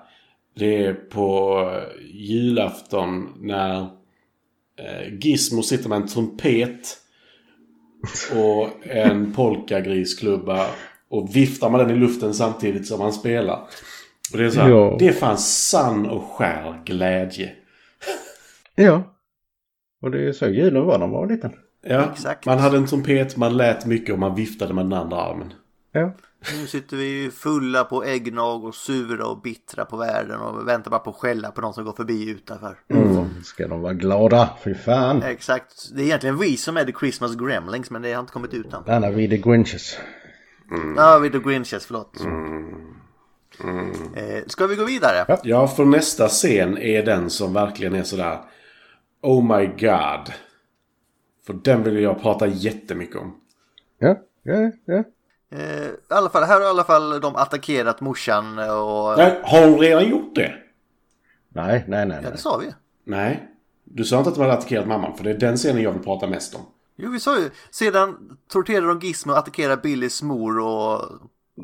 Det 0.56 0.86
är 0.86 0.94
på 0.94 1.58
eh, 1.72 2.04
julafton 2.14 3.32
när 3.40 3.80
eh, 4.78 5.14
Gizmo 5.20 5.62
sitter 5.62 5.88
med 5.88 5.96
en 5.96 6.08
trumpet 6.08 6.98
och 8.36 8.86
en 8.86 9.32
polkagrisklubba 9.32 10.66
och 11.08 11.36
viftar 11.36 11.70
med 11.70 11.80
den 11.80 11.90
i 11.90 11.94
luften 11.94 12.34
samtidigt 12.34 12.86
som 12.86 13.00
han 13.00 13.12
spelar. 13.12 13.56
Och 14.32 14.38
det 14.38 14.44
är 14.44 14.50
så 14.50 14.60
här, 14.60 14.70
Ja. 14.70 14.96
det 14.98 15.08
är 15.08 15.12
fan 15.12 15.38
sann 15.38 16.06
och 16.10 16.24
skär 16.24 16.82
glädje. 16.84 17.52
ja. 18.74 19.02
Och 20.04 20.10
det 20.10 20.28
är 20.28 20.32
så 20.32 20.46
julen 20.46 20.84
var 20.84 20.98
när 20.98 21.06
man 21.06 21.10
var 21.10 21.26
liten. 21.26 21.52
Ja, 21.86 22.10
Exakt. 22.12 22.46
man 22.46 22.58
hade 22.58 22.76
en 22.76 22.86
trumpet, 22.86 23.36
man 23.36 23.56
lät 23.56 23.86
mycket 23.86 24.12
och 24.12 24.18
man 24.18 24.34
viftade 24.34 24.74
med 24.74 24.84
den 24.84 24.92
andra 24.92 25.16
armen. 25.16 25.52
Ja. 25.92 26.14
Nu 26.60 26.66
sitter 26.66 26.96
vi 26.96 27.22
ju 27.22 27.30
fulla 27.30 27.84
på 27.84 28.04
äggnog 28.04 28.64
och 28.64 28.74
sura 28.74 29.26
och 29.26 29.40
bittra 29.42 29.84
på 29.84 29.96
världen 29.96 30.40
och 30.40 30.68
väntar 30.68 30.90
bara 30.90 31.00
på 31.00 31.10
att 31.10 31.16
skälla 31.16 31.50
på 31.50 31.60
någon 31.60 31.74
som 31.74 31.84
går 31.84 31.92
förbi 31.92 32.30
utanför. 32.30 32.78
Mm. 32.88 33.42
Ska 33.44 33.68
de 33.68 33.80
vara 33.80 33.92
glada? 33.92 34.50
Fy 34.64 34.74
fan. 34.74 35.22
Exakt. 35.22 35.90
Det 35.94 36.02
är 36.02 36.06
egentligen 36.06 36.38
vi 36.38 36.56
som 36.56 36.76
är 36.76 36.84
the 36.84 36.92
Christmas 36.92 37.36
Gremlings 37.36 37.90
men 37.90 38.02
det 38.02 38.12
har 38.12 38.20
inte 38.20 38.32
kommit 38.32 38.54
ut 38.54 38.72
än. 38.72 38.94
Anna, 38.94 39.10
vi 39.10 39.24
är 39.24 39.28
the 39.28 39.38
Grinches. 39.38 39.98
Ja, 40.96 41.18
vi 41.18 41.28
är 41.28 41.32
the 41.32 41.50
Grinches, 41.50 41.86
förlåt. 41.86 42.20
Eh, 44.16 44.46
ska 44.46 44.66
vi 44.66 44.76
gå 44.76 44.84
vidare? 44.84 45.38
Ja, 45.42 45.68
för 45.68 45.84
nästa 45.84 46.28
scen 46.28 46.78
är 46.78 47.02
den 47.02 47.30
som 47.30 47.52
verkligen 47.52 47.94
är 47.94 48.02
sådär 48.02 48.38
Oh 49.24 49.56
my 49.58 49.66
god. 49.66 50.32
För 51.46 51.52
den 51.64 51.82
vill 51.82 51.98
jag 52.02 52.22
prata 52.22 52.46
jättemycket 52.46 53.16
om. 53.16 53.40
Ja, 53.98 54.16
ja, 54.42 54.70
ja. 54.84 55.04
Eh, 55.50 55.86
I 55.86 55.96
alla 56.08 56.30
fall, 56.30 56.42
här 56.42 56.54
har 56.54 56.66
i 56.66 56.70
alla 56.70 56.84
fall 56.84 57.20
de 57.20 57.36
attackerat 57.36 58.00
morsan 58.00 58.58
och... 58.58 59.18
Nej, 59.18 59.40
har 59.44 59.68
hon 59.68 59.78
redan 59.78 60.08
gjort 60.08 60.34
det? 60.34 60.54
Nej, 61.48 61.84
nej, 61.88 62.06
nej. 62.06 62.20
Ja, 62.24 62.30
det 62.30 62.36
sa 62.36 62.56
vi. 62.56 62.74
Nej. 63.04 63.48
Du 63.84 64.04
sa 64.04 64.18
inte 64.18 64.28
att 64.28 64.34
de 64.34 64.40
hade 64.40 64.52
attackerat 64.52 64.88
mamman, 64.88 65.16
för 65.16 65.24
det 65.24 65.30
är 65.30 65.38
den 65.38 65.56
scenen 65.56 65.82
jag 65.82 65.92
vill 65.92 66.02
prata 66.02 66.26
mest 66.26 66.54
om. 66.54 66.60
Jo, 66.96 67.10
vi 67.10 67.20
sa 67.20 67.38
ju. 67.38 67.50
Sedan 67.70 68.36
torterar 68.48 68.86
de 68.86 68.98
Gizmo 68.98 69.32
och 69.32 69.38
attackerar 69.38 69.76
Billys 69.76 70.22
mor 70.22 70.58
och... 70.58 71.00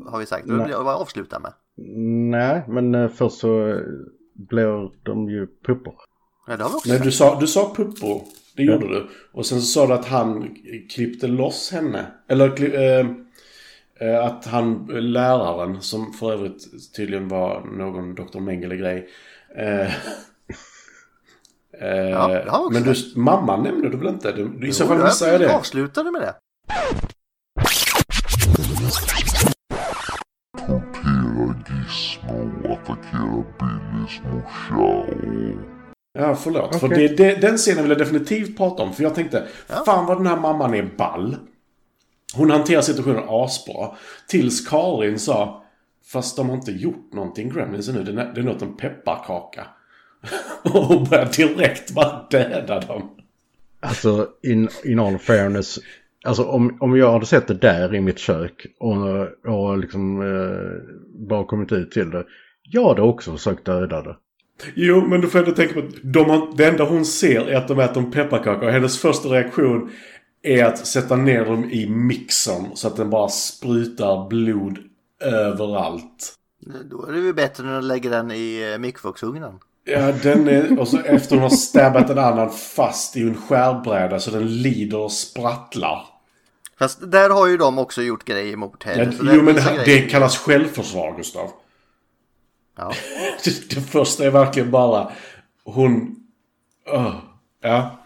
Har 0.06 0.18
vi 0.18 0.26
sagt. 0.26 0.46
Det 0.46 0.62
vill 0.62 0.70
jag 0.70 0.84
bara 0.84 0.96
avsluta 0.96 1.38
med. 1.38 1.52
Nej, 2.30 2.64
men 2.68 2.94
eh, 2.94 3.08
först 3.08 3.38
så 3.38 3.68
eh, 3.68 3.80
blir 4.34 5.04
de 5.04 5.30
ju 5.30 5.46
puppor. 5.66 5.94
Ja, 6.50 6.56
det 6.56 6.62
har 6.64 6.70
vi 6.70 6.76
också 6.76 6.88
Nej, 6.88 6.98
sagt. 6.98 7.04
du 7.04 7.12
sa, 7.12 7.40
du 7.40 7.46
sa 7.46 7.74
puppor. 7.74 8.24
Det 8.56 8.62
gjorde 8.62 8.88
du. 8.88 9.08
Och 9.32 9.46
sen 9.46 9.60
så 9.60 9.66
sa 9.66 9.86
du 9.86 9.92
att 9.92 10.06
han 10.06 10.56
klippte 10.90 11.26
loss 11.26 11.70
henne. 11.72 12.06
Eller 12.28 12.74
eh, 12.74 13.06
eh, 14.00 14.24
att 14.24 14.46
han, 14.46 14.86
läraren, 14.86 15.82
som 15.82 16.12
för 16.12 16.32
övrigt 16.32 16.92
tydligen 16.96 17.28
var 17.28 17.60
någon 17.60 18.14
Dr. 18.14 18.38
Mengele-grej. 18.40 19.08
Eh, 19.56 19.80
eh, 21.80 22.10
Ja, 22.10 22.42
också 22.58 22.72
men 22.72 22.82
du, 22.82 22.94
mamman 23.16 23.62
nämnde 23.62 23.88
du 23.88 23.96
väl 23.96 24.06
inte? 24.08 24.32
Du, 24.32 24.68
I 24.68 24.72
så 24.72 24.86
fall 24.86 24.98
missade 25.04 25.32
jag 25.32 25.40
det. 25.40 25.56
avslutade 25.56 26.10
med 26.10 26.20
det. 26.22 26.34
torterar 30.66 31.54
Gizmo 31.68 32.50
och 32.64 32.70
attackerar 32.70 33.44
Billys 33.58 34.20
morsa 34.24 34.76
och... 34.76 35.79
Ja, 36.12 36.34
förlåt. 36.34 36.80
För 36.80 36.86
Okej. 36.86 37.08
det, 37.08 37.16
det, 37.16 37.40
den 37.40 37.56
scenen 37.56 37.82
vill 37.82 37.90
jag 37.90 37.98
definitivt 37.98 38.56
prata 38.56 38.82
om. 38.82 38.92
För 38.92 39.02
jag 39.02 39.14
tänkte, 39.14 39.46
fan 39.86 40.06
vad 40.06 40.18
den 40.18 40.26
här 40.26 40.36
mamman 40.36 40.74
är 40.74 40.90
ball. 40.96 41.36
Hon 42.34 42.50
hanterar 42.50 42.80
situationen 42.80 43.24
asbra. 43.28 43.96
Tills 44.28 44.68
Karin 44.68 45.18
sa, 45.18 45.64
fast 46.12 46.36
de 46.36 46.48
har 46.48 46.56
inte 46.56 46.72
gjort 46.72 47.12
någonting 47.12 47.50
Gremlins 47.50 47.88
nu. 47.88 48.02
Det 48.02 48.22
är, 48.22 48.32
det 48.34 48.40
är 48.40 48.44
något 48.44 48.62
en 48.62 48.76
pepparkaka. 48.76 49.66
Och 50.62 50.84
hon 50.84 51.04
börjar 51.04 51.28
direkt 51.36 51.94
bara 51.94 52.26
döda 52.30 52.80
dem. 52.80 53.10
Alltså 53.80 54.28
in, 54.42 54.68
in 54.84 55.00
all 55.00 55.18
fairness. 55.18 55.78
Alltså 56.24 56.44
om, 56.44 56.78
om 56.80 56.96
jag 56.96 57.12
hade 57.12 57.26
sett 57.26 57.46
det 57.46 57.54
där 57.54 57.94
i 57.94 58.00
mitt 58.00 58.18
kök 58.18 58.66
och, 58.78 59.52
och 59.52 59.78
liksom 59.78 60.22
eh, 60.22 60.94
bara 61.28 61.44
kommit 61.44 61.72
ut 61.72 61.90
till 61.90 62.10
det. 62.10 62.24
Jag 62.62 62.88
hade 62.88 63.02
också 63.02 63.32
försökt 63.32 63.64
döda 63.64 64.02
det. 64.02 64.16
Jo, 64.74 65.06
men 65.06 65.20
du 65.20 65.28
får 65.28 65.38
ändå 65.38 65.52
tänka 65.52 65.74
på 65.74 65.80
att 65.80 65.94
de 66.02 66.30
har, 66.30 66.56
det 66.56 66.66
enda 66.66 66.84
hon 66.84 67.04
ser 67.04 67.48
är 67.48 67.56
att 67.56 67.68
de 67.68 67.80
äter 67.80 68.02
en 68.02 68.10
pepparkaka. 68.10 68.66
Och 68.66 68.72
hennes 68.72 68.98
första 68.98 69.28
reaktion 69.28 69.90
är 70.42 70.64
att 70.64 70.86
sätta 70.86 71.16
ner 71.16 71.44
dem 71.44 71.70
i 71.70 71.86
mixern 71.86 72.66
så 72.74 72.88
att 72.88 72.96
den 72.96 73.10
bara 73.10 73.28
sprutar 73.28 74.28
blod 74.28 74.78
överallt. 75.20 76.34
Då 76.90 77.06
är 77.06 77.12
det 77.12 77.18
ju 77.18 77.32
bättre 77.32 77.68
än 77.68 77.74
att 77.74 77.84
lägga 77.84 78.10
den 78.10 78.30
i 78.30 78.72
eh, 78.72 78.78
mikrovågsugnen. 78.78 79.52
Ja, 79.84 80.12
den 80.22 80.48
är... 80.48 80.80
Och 80.80 80.88
så 80.88 80.98
efter 80.98 81.36
hon 81.36 81.42
har 81.42 81.50
stabbat 81.50 82.10
en 82.10 82.18
annan 82.18 82.50
fast 82.50 83.16
i 83.16 83.22
en 83.22 83.34
skärbräda 83.34 84.20
så 84.20 84.30
den 84.30 84.62
lider 84.62 84.98
och 84.98 85.12
sprattlar. 85.12 86.06
Fast 86.78 87.10
där 87.12 87.30
har 87.30 87.46
ju 87.46 87.56
de 87.56 87.78
också 87.78 88.02
gjort 88.02 88.24
grejer 88.24 88.56
mot 88.56 88.82
henne. 88.82 89.12
Ja, 89.22 89.32
jo, 89.34 89.42
men 89.42 89.54
det, 89.54 89.82
det 89.84 90.00
kallas 90.00 90.38
självförsvar, 90.38 91.16
Gustav. 91.16 91.50
Ja. 92.80 92.92
Det, 93.44 93.74
det 93.74 93.80
första 93.80 94.24
är 94.24 94.30
verkligen 94.30 94.70
bara... 94.70 95.10
Hon... 95.64 96.16
Öh, 96.92 97.14
ja. 97.62 97.98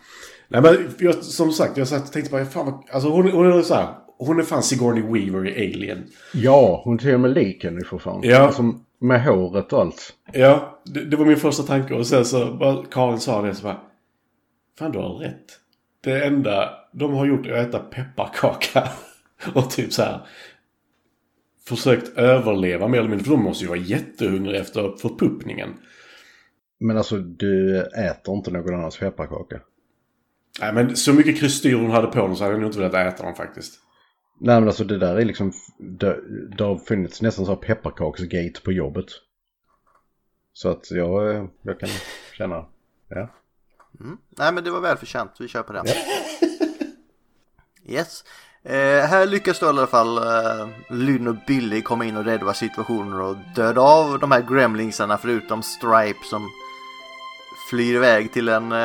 Nej, 0.49 0.63
men 0.63 0.95
jag, 0.99 1.15
som 1.15 1.53
sagt, 1.53 1.77
jag 1.77 1.89
satt 1.89 2.05
och 2.05 2.13
tänkte 2.13 2.33
bara... 2.33 2.45
Fan 2.45 2.67
vad, 2.67 2.85
alltså 2.93 3.09
hon, 3.09 3.31
hon 3.31 3.53
är 3.53 3.63
så 3.63 3.75
här... 3.75 3.95
Hon 4.19 4.39
är 4.39 4.43
fan 4.43 4.63
Sigourney 4.63 5.03
Weaver 5.03 5.49
i 5.49 5.75
Alien. 5.75 6.07
Ja, 6.33 6.83
hon 6.85 6.99
till 6.99 7.15
och 7.15 7.21
med 7.21 7.35
lik 7.35 7.65
henne 7.65 7.85
för 7.85 7.99
fan. 7.99 8.21
Ja. 8.23 8.39
Alltså, 8.39 8.73
med 9.01 9.25
håret 9.25 9.73
och 9.73 9.81
allt. 9.81 10.13
Ja, 10.33 10.81
det, 10.85 11.05
det 11.05 11.17
var 11.17 11.25
min 11.25 11.37
första 11.37 11.63
tanke. 11.63 11.95
Och 11.95 12.07
sen 12.07 12.25
så 12.25 12.55
bara 12.55 12.85
Karin 12.91 13.21
sa 13.21 13.43
det 13.43 13.55
så 13.55 13.63
bara... 13.63 13.81
Fan, 14.79 14.93
du 14.93 14.99
har 14.99 15.09
rätt. 15.09 15.45
Det 16.01 16.25
enda 16.25 16.71
de 16.93 17.15
har 17.15 17.27
gjort 17.27 17.47
är 17.47 17.53
att 17.53 17.69
äta 17.69 17.79
pepparkaka. 17.79 18.89
Och 19.55 19.71
typ 19.71 19.93
så 19.93 20.03
här... 20.03 20.21
Försökt 21.69 22.19
överleva 22.19 22.89
mer 22.89 22.99
eller 22.99 23.09
mindre. 23.09 23.25
För 23.25 23.31
de 23.31 23.43
måste 23.43 23.65
ju 23.65 23.69
vara 23.69 23.79
jättehungriga 23.79 24.61
efter 24.61 24.97
förpuppningen. 24.97 25.75
Men 26.79 26.97
alltså 26.97 27.19
du 27.19 27.81
äter 27.81 28.35
inte 28.35 28.51
någon 28.51 28.75
annans 28.75 28.99
pepparkaka. 28.99 29.61
Nej, 30.61 30.73
men 30.73 30.97
så 30.97 31.13
mycket 31.13 31.41
kristyr 31.41 31.75
hon 31.75 31.91
hade 31.91 32.07
på 32.07 32.19
dem 32.19 32.37
så 32.37 32.45
hade 32.45 32.55
jag 32.55 32.61
nog 32.61 32.69
inte 32.69 32.79
velat 32.79 33.15
äta 33.15 33.23
dem 33.23 33.35
faktiskt. 33.35 33.81
Nej 34.41 34.61
men 34.61 34.69
alltså 34.69 34.85
det 34.85 34.99
där 34.99 35.17
är 35.17 35.25
liksom, 35.25 35.53
det, 35.79 36.21
det 36.57 36.65
har 36.65 36.79
funnits 36.79 37.23
nästan 37.23 37.47
så 37.47 37.55
här 37.55 37.61
pepparkaksgate 37.61 38.61
på 38.65 38.73
jobbet. 38.73 39.07
Så 40.53 40.69
att 40.69 40.91
jag, 40.91 41.49
jag 41.63 41.81
kan 41.81 41.89
känna, 42.39 42.67
ja. 43.09 43.35
Nej 44.39 44.53
men 44.53 44.65
det 44.65 44.71
var 44.71 44.81
välförtjänt, 44.81 45.31
vi 45.41 45.49
kör 45.49 45.63
på 45.63 45.73
den. 45.73 45.87
Yes. 47.87 48.25
Eh, 48.69 49.07
här 49.07 49.27
lyckas 49.27 49.59
då 49.59 49.67
i 49.67 49.69
alla 49.69 49.87
fall 49.87 50.19
eh, 50.19 50.69
Lynn 50.89 51.29
och 51.29 51.37
Billy 51.47 51.83
komma 51.83 52.05
in 52.05 52.17
och 52.17 52.25
rädda 52.25 52.55
situationen 52.55 53.21
och 53.21 53.37
döda 53.55 53.81
av 53.81 54.19
de 54.19 54.31
här 54.31 54.41
gremlingsarna 54.41 55.19
förutom 55.19 55.63
Stripe 55.63 56.25
som 56.25 56.51
flyr 57.71 57.95
iväg 57.95 58.33
till 58.33 58.49
en, 58.49 58.73
eh, 58.73 58.79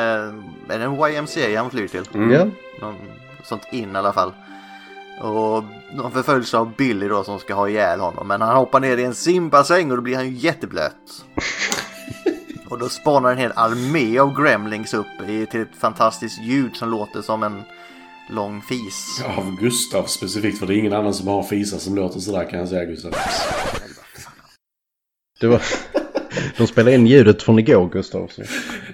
är 0.68 0.78
det 0.78 0.84
en 0.84 0.94
YMCA 0.94 1.60
han 1.60 1.70
flyr 1.70 1.88
till? 1.88 2.04
Ja, 2.12 2.46
Någon 2.80 2.96
sånt 3.44 3.62
in 3.72 3.94
i 3.94 3.98
alla 3.98 4.12
fall. 4.12 4.32
Och 5.20 5.64
de 5.96 6.12
förföljs 6.12 6.54
av 6.54 6.76
Billy 6.76 7.08
då 7.08 7.24
som 7.24 7.38
ska 7.38 7.54
ha 7.54 7.68
ihjäl 7.68 8.00
honom. 8.00 8.28
Men 8.28 8.40
han 8.40 8.56
hoppar 8.56 8.80
ner 8.80 8.96
i 8.96 9.04
en 9.04 9.14
simbassäng 9.14 9.90
och 9.90 9.96
då 9.96 10.02
blir 10.02 10.16
han 10.16 10.28
ju 10.28 10.36
jätteblöt. 10.36 11.24
och 12.68 12.78
då 12.78 12.88
spanar 12.88 13.32
en 13.32 13.38
hel 13.38 13.52
armé 13.56 14.18
av 14.18 14.42
gremlings 14.42 14.94
upp 14.94 15.28
i, 15.28 15.46
till 15.46 15.60
ett 15.62 15.76
fantastiskt 15.80 16.42
ljud 16.42 16.76
som 16.76 16.90
låter 16.90 17.22
som 17.22 17.42
en 17.42 17.62
lång 18.30 18.62
fis. 18.62 19.22
Av 19.36 19.56
Gustav 19.60 20.04
specifikt. 20.04 20.58
För 20.58 20.66
det 20.66 20.74
är 20.74 20.78
ingen 20.78 20.92
annan 20.92 21.14
som 21.14 21.28
har 21.28 21.42
fisar 21.42 21.78
som 21.78 21.94
låter 21.94 22.20
sådär 22.20 22.50
kan 22.50 22.58
jag 22.58 22.68
säga 22.68 22.84
Gustav. 22.84 23.14
det 25.40 25.46
var, 25.46 25.62
de 26.56 26.66
spelade 26.66 26.94
in 26.94 27.06
ljudet 27.06 27.42
från 27.42 27.58
igår 27.58 27.88
Gustav. 27.92 28.28
Så. 28.28 28.42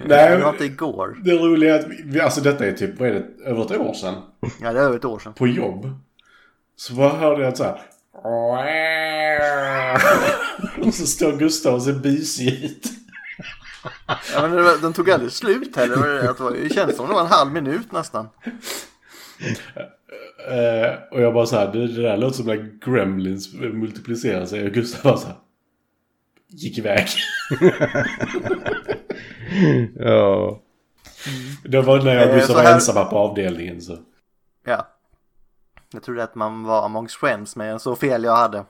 Nej, 0.05 0.31
Det 0.37 0.43
var 0.43 0.49
inte 0.49 0.65
igår. 0.65 1.17
det 1.23 1.31
roliga 1.33 1.75
är 1.75 1.79
att 1.79 1.85
vi, 2.05 2.21
alltså 2.21 2.41
detta 2.41 2.65
är 2.65 2.71
typ, 2.71 2.99
vad 2.99 3.09
är 3.09 3.13
det, 3.13 3.25
över 3.49 3.61
ett 3.65 3.71
år 3.71 3.93
sedan. 3.93 4.15
Ja, 4.61 4.73
det 4.73 4.79
är 4.79 4.83
över 4.83 4.97
ett 4.97 5.05
år 5.05 5.19
sedan. 5.19 5.33
På 5.33 5.47
jobb. 5.47 5.89
Så 6.75 6.93
bara 6.93 7.09
hörde 7.09 7.41
jag 7.41 7.49
att 7.49 7.57
så 7.57 7.63
här. 7.63 7.81
Och 10.87 10.93
så 10.93 11.05
står 11.07 11.37
Gustav 11.37 11.73
och 11.75 11.83
ser 11.83 11.93
busig 11.93 12.63
ut. 12.63 12.85
Ja, 14.07 14.41
men 14.41 14.51
det 14.51 14.61
var- 14.63 14.81
den 14.81 14.93
tog 14.93 15.11
aldrig 15.11 15.31
slut 15.31 15.75
heller. 15.75 15.95
Det 15.95 16.01
var 16.01 16.07
det 16.07 16.29
att 16.29 16.37
det 16.37 16.43
var- 16.43 16.51
Det 16.51 16.73
känns 16.73 16.95
som 16.95 17.07
det 17.07 17.13
var 17.13 17.21
en 17.21 17.27
halv 17.27 17.51
minut 17.51 17.91
nästan. 17.91 18.27
Eh, 20.51 20.93
och 21.11 21.21
jag 21.21 21.33
bara 21.33 21.45
så 21.45 21.55
här, 21.55 21.73
det, 21.73 21.87
det 21.87 22.01
där 22.01 22.17
låter 22.17 22.37
som 22.37 22.45
när 22.45 22.69
Gremlins 22.85 23.53
multiplicerar 23.53 24.45
sig. 24.45 24.65
Och 24.65 24.71
Gustav 24.71 25.03
bara 25.03 25.17
så 25.17 25.27
här. 25.27 25.35
Gick 26.49 26.77
iväg. 26.77 27.07
Ja. 29.95 30.61
Det 31.63 31.81
var 31.81 32.01
när 32.01 32.15
jag 32.15 32.23
och 32.27 32.29
Eh, 32.33 32.37
Gustav 32.37 32.55
var 32.55 32.63
här- 32.63 32.73
ensamma 32.73 33.05
på 33.05 33.17
avdelningen 33.17 33.81
så. 33.81 33.97
Ja. 34.65 34.87
Jag 35.93 36.03
trodde 36.03 36.23
att 36.23 36.35
man 36.35 36.63
var 36.63 36.85
amongst 36.85 37.15
friends 37.15 37.55
men 37.55 37.79
så 37.79 37.95
fel 37.95 38.23
jag 38.23 38.35
hade. 38.35 38.65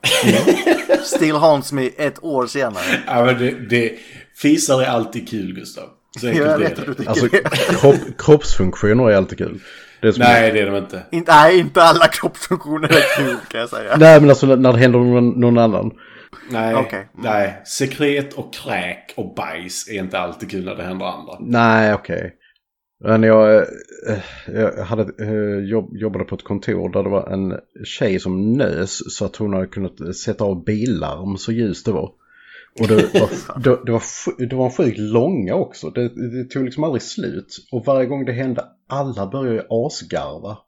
Still 1.02 1.34
haunts 1.36 1.72
me 1.72 1.86
ett 1.96 2.24
år 2.24 2.46
senare. 2.46 2.84
Ja 3.06 3.24
men 3.24 3.38
det, 3.38 3.50
det 3.50 3.98
fisar 4.34 4.82
är 4.82 4.86
alltid 4.86 5.28
kul 5.28 5.54
Gustav. 5.54 5.84
Så 6.20 6.26
Jag 6.26 6.32
enkelt 6.32 6.50
är 6.50 6.58
vet 6.58 6.78
att 6.88 6.96
det. 6.98 7.08
Alltså 7.08 7.28
kropp, 7.28 8.18
kroppsfunktioner 8.18 9.10
är 9.10 9.16
alltid 9.16 9.38
kul. 9.38 9.60
Det 10.00 10.18
Nej 10.18 10.52
det 10.52 10.60
är 10.60 10.70
de 10.70 10.76
inte. 10.76 11.02
Inte, 11.10 11.32
nej, 11.32 11.58
inte 11.58 11.82
alla 11.82 12.06
kroppsfunktioner 12.08 12.88
är 12.88 13.16
kul 13.16 13.36
kan 13.50 13.60
jag 13.60 13.68
säga. 13.68 13.96
Nej 13.96 14.20
men 14.20 14.30
alltså 14.30 14.46
när 14.46 14.72
det 14.72 14.78
händer 14.78 14.98
någon, 14.98 15.40
någon 15.40 15.58
annan. 15.58 15.90
Nej, 16.50 16.74
Okej. 16.74 17.08
nej. 17.14 17.62
Sekret 17.64 18.32
och 18.32 18.54
kräk 18.54 19.14
och 19.16 19.34
bajs 19.34 19.88
är 19.88 19.98
inte 19.98 20.18
alltid 20.18 20.50
kul 20.50 20.64
när 20.64 20.74
det 20.74 20.82
händer 20.82 21.06
andra. 21.06 21.32
Nej 21.40 21.94
okej. 21.94 22.34
Men 23.04 23.22
jag, 23.22 23.56
eh, 23.56 24.18
jag 24.46 24.84
hade, 24.84 25.02
eh, 25.02 25.64
jobb, 25.64 25.96
jobbade 25.96 26.24
på 26.24 26.34
ett 26.34 26.44
kontor 26.44 26.88
där 26.88 27.02
det 27.02 27.08
var 27.08 27.28
en 27.32 27.60
tjej 27.84 28.20
som 28.20 28.52
nös 28.52 29.16
så 29.16 29.24
att 29.24 29.36
hon 29.36 29.52
hade 29.52 29.66
kunnat 29.66 30.16
sätta 30.16 30.44
av 30.44 30.64
billarm 30.64 31.36
så 31.36 31.52
ljust 31.52 31.86
det 31.86 31.92
var. 31.92 32.12
Och 32.80 32.88
det 32.88 32.94
var, 33.14 33.60
det, 33.60 33.84
det 33.86 33.92
var, 33.92 34.46
det 34.48 34.56
var 34.56 34.70
sjukt 34.70 34.98
långa 34.98 35.54
också. 35.54 35.90
Det, 35.90 36.08
det 36.08 36.44
tog 36.44 36.64
liksom 36.64 36.84
aldrig 36.84 37.02
slut. 37.02 37.56
Och 37.72 37.84
varje 37.84 38.06
gång 38.06 38.24
det 38.24 38.32
hände, 38.32 38.64
alla 38.88 39.26
började 39.26 39.56
ju 39.56 39.62
asgarva. 39.68 40.58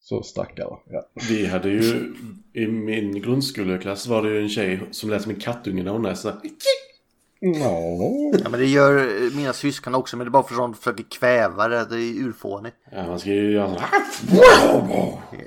Så 0.00 0.22
stackare. 0.22 0.76
Ja. 0.86 1.10
Vi 1.28 1.46
hade 1.46 1.68
ju, 1.68 2.14
i 2.54 2.66
min 2.66 3.22
grundskoleklass 3.22 4.06
var 4.06 4.22
det 4.22 4.30
ju 4.30 4.42
en 4.42 4.48
tjej 4.48 4.80
som 4.90 5.10
lät 5.10 5.22
som 5.22 5.30
en 5.30 5.40
kattunge 5.40 5.82
när 5.82 5.90
hon 5.90 6.02
näsade. 6.02 6.36
Ja. 7.44 7.80
Ja, 8.44 8.48
men 8.50 8.60
det 8.60 8.66
gör 8.66 8.98
eh, 8.98 9.36
mina 9.36 9.52
syskon 9.52 9.94
också 9.94 10.16
men 10.16 10.26
det 10.26 10.28
är 10.28 10.30
bara 10.30 10.42
för 10.42 10.54
att 10.54 10.58
de 10.58 10.74
försöker 10.74 11.04
kväva 11.04 11.68
det. 11.68 11.84
Det 11.84 11.96
är 11.96 12.24
urfånigt. 12.24 12.76
Ja, 12.92 13.06
man 13.06 13.18
ska 13.18 13.30
ju 13.30 13.52
göra 13.52 13.76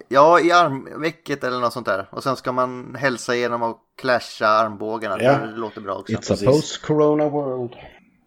Ja, 0.08 0.40
i 0.40 0.52
armvecket 0.52 1.44
eller 1.44 1.60
något 1.60 1.74
sånt 1.74 1.86
där. 1.86 2.08
Och 2.12 2.24
sen 2.24 2.36
ska 2.36 2.52
man 2.52 2.96
hälsa 2.96 3.36
genom 3.36 3.64
att 3.64 3.78
clasha 3.98 4.48
armbågarna. 4.48 5.22
Ja. 5.22 5.38
Det 5.38 5.58
låter 5.58 5.82
bra 5.82 5.96
också. 5.96 6.14
It's 6.14 6.34
a 6.34 6.52
post-corona 6.52 7.30
world. 7.30 7.74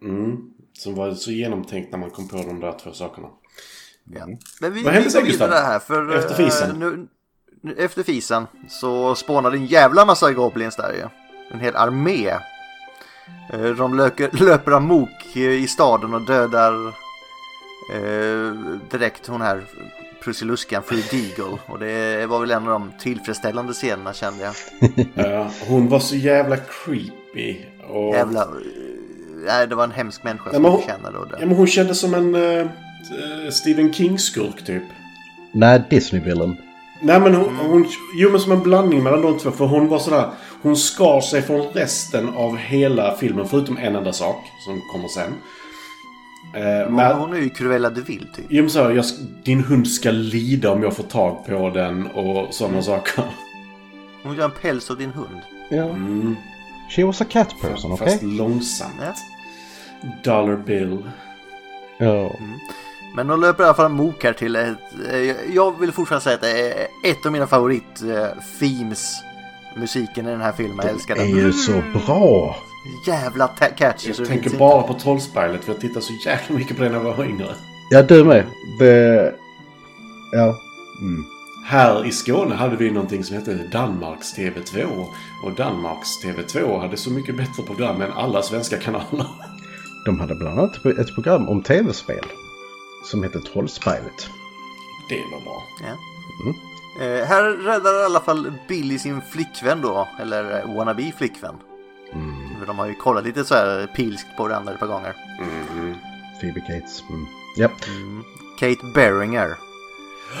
Mm. 0.01 0.37
Som 0.73 0.95
var 0.95 1.13
så 1.13 1.31
genomtänkt 1.31 1.91
när 1.91 1.99
man 1.99 2.09
kom 2.09 2.27
på 2.27 2.37
de 2.37 2.59
där 2.59 2.71
två 2.83 2.91
sakerna. 2.91 3.27
Ja. 4.15 4.25
Men 4.61 4.73
vi, 4.73 4.83
Vad 4.83 4.93
hände 4.93 5.09
sen, 5.11 5.25
Gustav? 5.25 5.49
här 5.51 5.79
för 5.79 6.15
Efter 6.15 6.31
eh, 6.31 6.35
fisen? 6.35 6.79
Nu, 6.79 7.07
nu, 7.61 7.75
efter 7.77 8.03
fisen 8.03 8.47
så 8.69 9.15
spånade 9.15 9.57
en 9.57 9.65
jävla 9.65 10.05
massa 10.05 10.33
goblins 10.33 10.75
där 10.75 10.93
ju. 10.93 11.03
En 11.51 11.59
hel 11.59 11.75
armé. 11.75 12.33
Eh, 13.53 13.59
De 13.75 13.97
löker, 13.97 14.29
löper 14.45 14.71
amok 14.71 15.35
i 15.35 15.67
staden 15.67 16.13
och 16.13 16.21
dödar 16.21 16.87
eh, 17.93 18.53
direkt 18.91 19.27
hon 19.27 19.41
här 19.41 19.61
Prussiluskan 20.23 20.83
Fru 20.83 21.01
Deagle. 21.11 21.57
Och 21.65 21.79
det 21.79 22.25
var 22.29 22.39
väl 22.39 22.51
en 22.51 22.63
av 22.67 22.69
de 22.69 22.91
tillfredsställande 22.99 23.73
scenerna 23.73 24.13
kände 24.13 24.43
jag. 24.43 24.53
Ja, 25.31 25.49
hon 25.67 25.89
var 25.89 25.99
så 25.99 26.15
jävla 26.15 26.57
creepy. 26.57 27.57
Och... 27.89 28.13
Jävla... 28.15 28.41
eh, 28.41 28.47
Nej, 29.45 29.67
det 29.67 29.75
var 29.75 29.83
en 29.83 29.91
hemsk 29.91 30.23
människa 30.23 30.45
Ja, 30.49 30.53
som 30.53 30.61
men 30.61 30.71
jag 30.71 30.77
hon, 30.77 30.87
kände 30.87 31.11
då. 31.11 31.25
ja, 31.39 31.45
men 31.45 31.57
hon 31.57 31.67
kändes 31.67 31.99
som 31.99 32.13
en 32.13 32.35
eh, 32.35 32.67
Stephen 33.51 33.93
King-skurk 33.93 34.65
typ. 34.65 34.83
Nej, 35.51 35.83
Disney-villain. 35.89 36.55
Nej 37.01 37.19
men 37.19 37.35
hon, 37.35 37.55
hon, 37.55 37.85
jo 38.15 38.29
men 38.31 38.39
som 38.39 38.51
en 38.51 38.63
blandning 38.63 39.03
mellan 39.03 39.21
de 39.21 39.37
två. 39.39 39.51
För 39.51 39.65
hon 39.65 39.87
var 39.87 39.99
sådär, 39.99 40.29
hon 40.61 40.77
skar 40.77 41.21
sig 41.21 41.41
från 41.41 41.61
resten 41.67 42.29
av 42.29 42.57
hela 42.57 43.15
filmen 43.15 43.47
förutom 43.47 43.77
en 43.77 43.95
enda 43.95 44.13
sak 44.13 44.45
som 44.65 44.81
kommer 44.91 45.07
sen. 45.07 45.33
Eh, 46.55 46.91
Men 46.91 47.17
hon 47.17 47.33
är 47.33 47.37
ju 47.37 47.49
Cruella 47.49 47.89
de 47.89 48.01
Vil 48.01 48.27
typ. 48.35 48.45
jo 48.49 48.61
men 48.63 48.69
så 48.69 48.83
här, 48.83 48.91
jag, 48.91 49.05
din 49.43 49.63
hund 49.63 49.87
ska 49.87 50.11
lida 50.11 50.71
om 50.71 50.83
jag 50.83 50.95
får 50.95 51.03
tag 51.03 51.45
på 51.45 51.69
den 51.69 52.07
och 52.07 52.53
sådana 52.53 52.81
saker. 52.81 53.23
Hon 54.23 54.35
gör 54.35 54.45
en 54.45 54.51
päls 54.61 54.89
av 54.91 54.97
din 54.97 55.09
hund. 55.11 55.39
Ja. 55.69 55.83
Mm, 55.83 56.35
She 56.89 57.03
was 57.03 57.21
a 57.21 57.25
cat 57.29 57.55
person, 57.61 57.91
okej? 57.91 58.07
Fast 58.07 58.23
långsamt. 58.23 58.93
Ja. 59.01 59.13
Dollar 60.23 60.55
bill. 60.55 61.09
Ja. 61.97 62.31
Men 63.15 63.27
de 63.27 63.41
löper 63.41 63.63
i 63.63 63.65
alla 63.65 63.73
fall 63.75 63.85
amok 63.85 64.23
här 64.23 64.33
till 64.33 64.55
ett... 64.55 64.77
eh, 65.11 65.53
Jag 65.55 65.79
vill 65.79 65.91
fortfarande 65.91 66.23
säga 66.23 66.35
att 66.35 66.41
det 66.41 66.71
är 66.71 66.87
ett 67.11 67.25
av 67.25 67.31
mina 67.31 67.47
favorit 67.47 68.01
eh, 68.01 68.27
themes. 68.59 69.15
Musiken 69.79 70.27
i 70.27 70.31
den 70.31 70.41
här 70.41 70.51
filmen, 70.51 70.79
jag 70.85 70.89
älskar 70.89 71.15
Det 71.15 71.21
är 71.21 71.25
den. 71.25 71.35
ju 71.35 71.53
så 71.53 71.81
bra! 72.05 72.55
Jävla 73.07 73.47
catchy 73.47 74.13
Jag 74.17 74.27
tänker 74.27 74.57
bara 74.57 74.83
på 74.83 74.93
Trollspejlet 74.93 75.63
för 75.63 75.71
jag 75.73 75.81
tittade 75.81 76.01
så 76.01 76.13
jävla 76.25 76.55
mycket 76.55 76.77
på 76.77 76.83
det 76.83 76.89
när 76.89 76.97
jag 76.97 77.03
var 77.03 77.25
yngre. 77.25 77.47
Ja, 77.89 78.01
du 78.01 78.23
med. 78.23 78.45
Det... 78.79 79.33
Ja. 80.31 80.59
Mm. 81.01 81.25
Här 81.65 82.05
i 82.05 82.11
Skåne 82.11 82.55
hade 82.55 82.75
vi 82.75 82.91
någonting 82.91 83.23
som 83.23 83.35
hette 83.35 83.53
Danmarks 83.53 84.37
TV2. 84.37 85.05
Och 85.43 85.55
Danmarks 85.55 86.09
TV2 86.23 86.79
hade 86.81 86.97
så 86.97 87.11
mycket 87.11 87.37
bättre 87.37 87.63
program 87.63 88.01
än 88.01 88.11
alla 88.11 88.41
svenska 88.41 88.77
kanaler. 88.77 89.27
De 90.05 90.19
hade 90.19 90.35
bland 90.35 90.59
annat 90.59 90.85
ett 90.85 91.15
program 91.15 91.49
om 91.49 91.63
tv-spel. 91.63 92.25
Som 93.05 93.23
hette 93.23 93.39
Trollspejlet. 93.39 94.29
Det 95.09 95.23
var 95.31 95.41
bra. 95.41 95.63
Ja. 95.81 95.95
Eh, 97.01 97.25
här 97.25 97.43
räddar 97.43 98.01
i 98.01 98.05
alla 98.05 98.19
fall 98.19 98.53
Billy 98.67 98.99
sin 98.99 99.21
flickvän 99.21 99.81
då, 99.81 100.07
eller 100.19 100.59
eh, 100.59 100.75
wannabe 100.75 101.11
flickvän. 101.17 101.55
För 102.59 102.65
De 102.65 102.79
har 102.79 102.85
ju 102.85 102.95
kollat 102.95 103.23
lite 103.23 103.45
så 103.45 103.55
här 103.55 103.87
pilskt 103.95 104.27
på 104.37 104.43
varandra 104.43 104.73
ett 104.73 104.79
par 104.79 104.87
gånger. 104.87 105.15
Phoebe 106.41 106.59
Cates. 106.59 107.03
Mm. 107.09 107.25
Ja. 107.57 107.69
Kate 108.59 108.85
Beringer. 108.93 109.57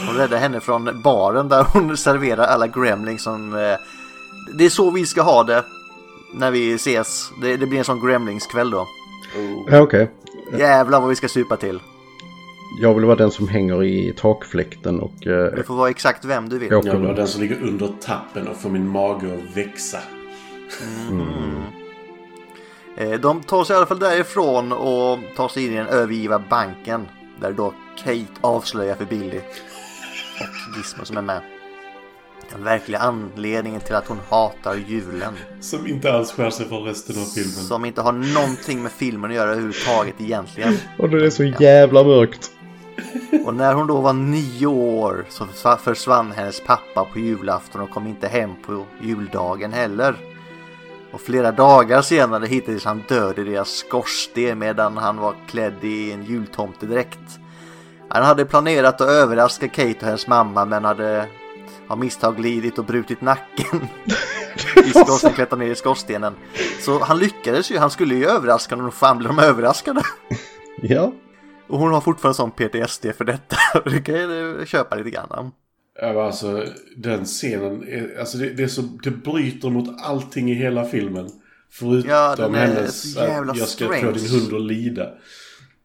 Hon 0.07 0.15
räddar 0.15 0.37
henne 0.37 0.59
från 0.59 1.01
baren 1.01 1.49
där 1.49 1.65
hon 1.73 1.97
serverar 1.97 2.47
alla 2.47 2.67
gremlings 2.67 3.23
som... 3.23 3.53
Eh, 3.53 3.77
det 4.57 4.65
är 4.65 4.69
så 4.69 4.91
vi 4.91 5.05
ska 5.05 5.21
ha 5.21 5.43
det 5.43 5.63
när 6.33 6.51
vi 6.51 6.73
ses. 6.73 7.31
Det, 7.41 7.57
det 7.57 7.65
blir 7.65 7.79
en 7.79 7.85
sån 7.85 8.07
gremlingskväll 8.07 8.71
då. 8.71 8.87
Ja, 9.67 9.79
okej. 9.79 10.11
Jävlar 10.57 10.99
vad 10.99 11.09
vi 11.09 11.15
ska 11.15 11.27
supa 11.27 11.57
till. 11.57 11.79
Jag 12.77 12.93
vill 12.93 13.05
vara 13.05 13.15
den 13.15 13.31
som 13.31 13.47
hänger 13.47 13.83
i 13.83 14.13
takfläkten 14.17 14.99
och 14.99 15.27
uh, 15.27 15.45
Du 15.55 15.63
får 15.63 15.75
vara 15.75 15.89
exakt 15.89 16.25
vem 16.25 16.49
du 16.49 16.59
vill. 16.59 16.71
Jag 16.71 16.83
vill 16.83 17.01
vara 17.01 17.13
den 17.13 17.27
som 17.27 17.41
ligger 17.41 17.61
under 17.61 17.87
tappen 18.01 18.47
och 18.47 18.57
får 18.57 18.69
min 18.69 18.87
mage 18.89 19.33
att 19.33 19.57
växa. 19.57 19.99
Eh, 22.97 23.19
De 23.19 23.41
tar 23.41 23.63
sig 23.63 23.73
i 23.73 23.77
alla 23.77 23.85
fall 23.85 23.99
därifrån 23.99 24.71
och 24.71 25.19
tar 25.35 25.47
sig 25.47 25.65
in 25.65 25.73
i 25.73 25.75
den 25.75 25.87
övergivna 25.87 26.39
banken. 26.49 27.07
Där 27.41 27.51
då 27.51 27.73
Kate 27.97 28.25
avslöjar 28.41 28.95
för 28.95 29.05
Billy 29.05 29.37
och 29.37 30.77
Gizmo 30.77 31.05
som 31.05 31.17
är 31.17 31.21
med. 31.21 31.41
Den 32.51 32.63
verkliga 32.63 32.99
anledningen 32.99 33.81
till 33.81 33.95
att 33.95 34.07
hon 34.07 34.17
hatar 34.29 34.75
julen. 34.87 35.33
Som 35.59 35.87
inte 35.87 36.13
alls 36.13 36.31
skär 36.31 36.49
sig 36.49 36.65
från 36.67 36.83
resten 36.83 37.21
av 37.21 37.25
filmen. 37.25 37.51
Som 37.51 37.85
inte 37.85 38.01
har 38.01 38.11
någonting 38.11 38.83
med 38.83 38.91
filmen 38.91 39.29
att 39.31 39.35
göra 39.35 39.49
överhuvudtaget 39.51 40.15
egentligen. 40.19 40.73
Och 40.99 41.09
det 41.09 41.25
är 41.25 41.29
så 41.29 41.43
jävla 41.43 42.03
mörkt. 42.03 42.51
Och 43.45 43.53
när 43.53 43.73
hon 43.73 43.87
då 43.87 44.01
var 44.01 44.13
nio 44.13 44.67
år 44.67 45.25
så 45.29 45.45
försva- 45.45 45.77
försvann 45.77 46.31
hennes 46.31 46.61
pappa 46.63 47.05
på 47.13 47.19
julafton 47.19 47.81
och 47.81 47.89
kom 47.89 48.07
inte 48.07 48.27
hem 48.27 48.51
på 48.65 48.85
juldagen 49.01 49.73
heller. 49.73 50.15
Och 51.13 51.21
flera 51.21 51.51
dagar 51.51 52.01
senare 52.01 52.45
hittades 52.45 52.85
han 52.85 53.03
död 53.07 53.39
i 53.39 53.43
deras 53.43 53.69
skorsten 53.69 54.59
medan 54.59 54.97
han 54.97 55.17
var 55.17 55.35
klädd 55.47 55.83
i 55.83 56.11
en 56.11 56.23
jultomtedräkt. 56.23 57.19
Han 58.09 58.23
hade 58.23 58.45
planerat 58.45 59.01
att 59.01 59.09
överraska 59.09 59.67
Kate 59.67 59.95
och 59.99 60.03
hennes 60.05 60.27
mamma 60.27 60.65
men 60.65 60.85
hade 60.85 61.27
av 61.87 61.97
misstag 61.99 62.35
glidit 62.37 62.79
och 62.79 62.85
brutit 62.85 63.21
nacken 63.21 63.87
i 64.85 64.89
skorstenen, 64.89 65.35
klättrat 65.35 65.59
ner 65.59 65.71
i 65.71 65.75
skorstenen. 65.75 66.33
Så 66.81 66.99
han 67.03 67.19
lyckades 67.19 67.71
ju, 67.71 67.77
han 67.77 67.89
skulle 67.91 68.15
ju 68.15 68.25
överraska 68.25 68.75
dem 68.75 68.85
och 68.87 68.93
fan 68.93 69.17
blev 69.17 69.35
de 69.35 69.39
överraskade. 69.39 70.01
Ja. 70.81 71.11
Och 71.69 71.79
hon 71.79 71.93
har 71.93 72.01
fortfarande 72.01 72.35
sån 72.35 72.51
PTSD 72.51 73.05
för 73.17 73.25
detta. 73.25 73.55
Det 73.85 74.01
kan 74.01 74.15
jag 74.15 74.67
köpa 74.67 74.95
lite 74.95 75.09
grann. 75.09 75.51
Ja, 76.01 76.25
alltså 76.25 76.65
den 76.97 77.25
scenen, 77.25 77.83
är, 77.87 78.19
alltså 78.19 78.37
det, 78.37 78.49
det, 78.49 78.63
är 78.63 78.67
så, 78.67 78.81
det 78.81 79.11
bryter 79.11 79.69
mot 79.69 79.89
allting 80.03 80.51
i 80.51 80.53
hela 80.53 80.85
filmen. 80.85 81.29
Förutom 81.71 82.09
Ja, 82.11 82.35
den 82.37 82.55
är 82.55 82.67
hennes 82.67 83.13
så 83.13 83.19
jävla 83.19 83.51
att 83.51 83.57
jag 83.57 83.67
ska 83.67 83.85
strange. 83.85 84.01
få 84.01 84.11
din 84.11 84.29
hund 84.29 84.53
att 84.53 84.61
lida. 84.61 85.09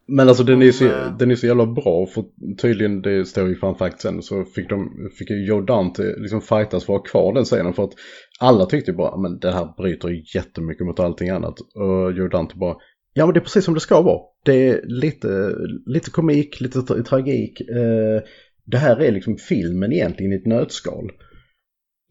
Men 0.07 0.27
alltså 0.27 0.43
den 0.43 0.61
är, 0.61 0.65
ju 0.65 0.73
så, 0.73 0.89
den 1.19 1.31
är 1.31 1.35
så 1.35 1.47
jävla 1.47 1.65
bra 1.65 2.05
för 2.05 2.23
tydligen, 2.61 3.01
det 3.01 3.25
står 3.25 3.47
ju 3.47 3.55
fun 3.55 3.75
fact 3.75 4.01
sen, 4.01 4.21
så 4.21 4.43
fick, 4.43 4.69
de, 4.69 5.09
fick 5.17 5.29
ju 5.29 5.45
Joe 5.45 5.61
Dante 5.61 6.03
liksom 6.17 6.41
fightas 6.41 6.85
för 6.85 6.95
att 6.95 6.99
ha 6.99 7.03
kvar 7.03 7.33
den 7.33 7.45
scenen 7.45 7.73
för 7.73 7.83
att 7.83 7.93
alla 8.39 8.65
tyckte 8.65 8.91
ju 8.91 8.97
bara 8.97 9.17
men 9.17 9.39
det 9.39 9.51
här 9.51 9.73
bryter 9.77 10.09
ju 10.09 10.23
jättemycket 10.35 10.85
mot 10.85 10.99
allting 10.99 11.29
annat. 11.29 11.59
Och 11.59 12.11
Joe 12.11 12.27
Dante 12.27 12.55
bara 12.55 12.75
ja 13.17 13.25
men 13.25 13.33
det 13.33 13.39
är 13.39 13.41
precis 13.43 13.65
som 13.65 13.73
det 13.73 13.79
ska 13.79 14.01
vara. 14.01 14.21
Det 14.43 14.69
är 14.69 14.81
lite, 14.85 15.55
lite 15.85 16.11
komik, 16.11 16.61
lite 16.61 16.79
tra- 16.79 17.03
tragik. 17.03 17.61
Eh, 17.61 18.21
det 18.63 18.77
här 18.77 19.01
är 19.01 19.11
liksom 19.11 19.37
filmen 19.37 19.93
egentligen 19.93 20.33
i 20.33 20.35
ett 20.35 20.45
nötskal. 20.45 21.11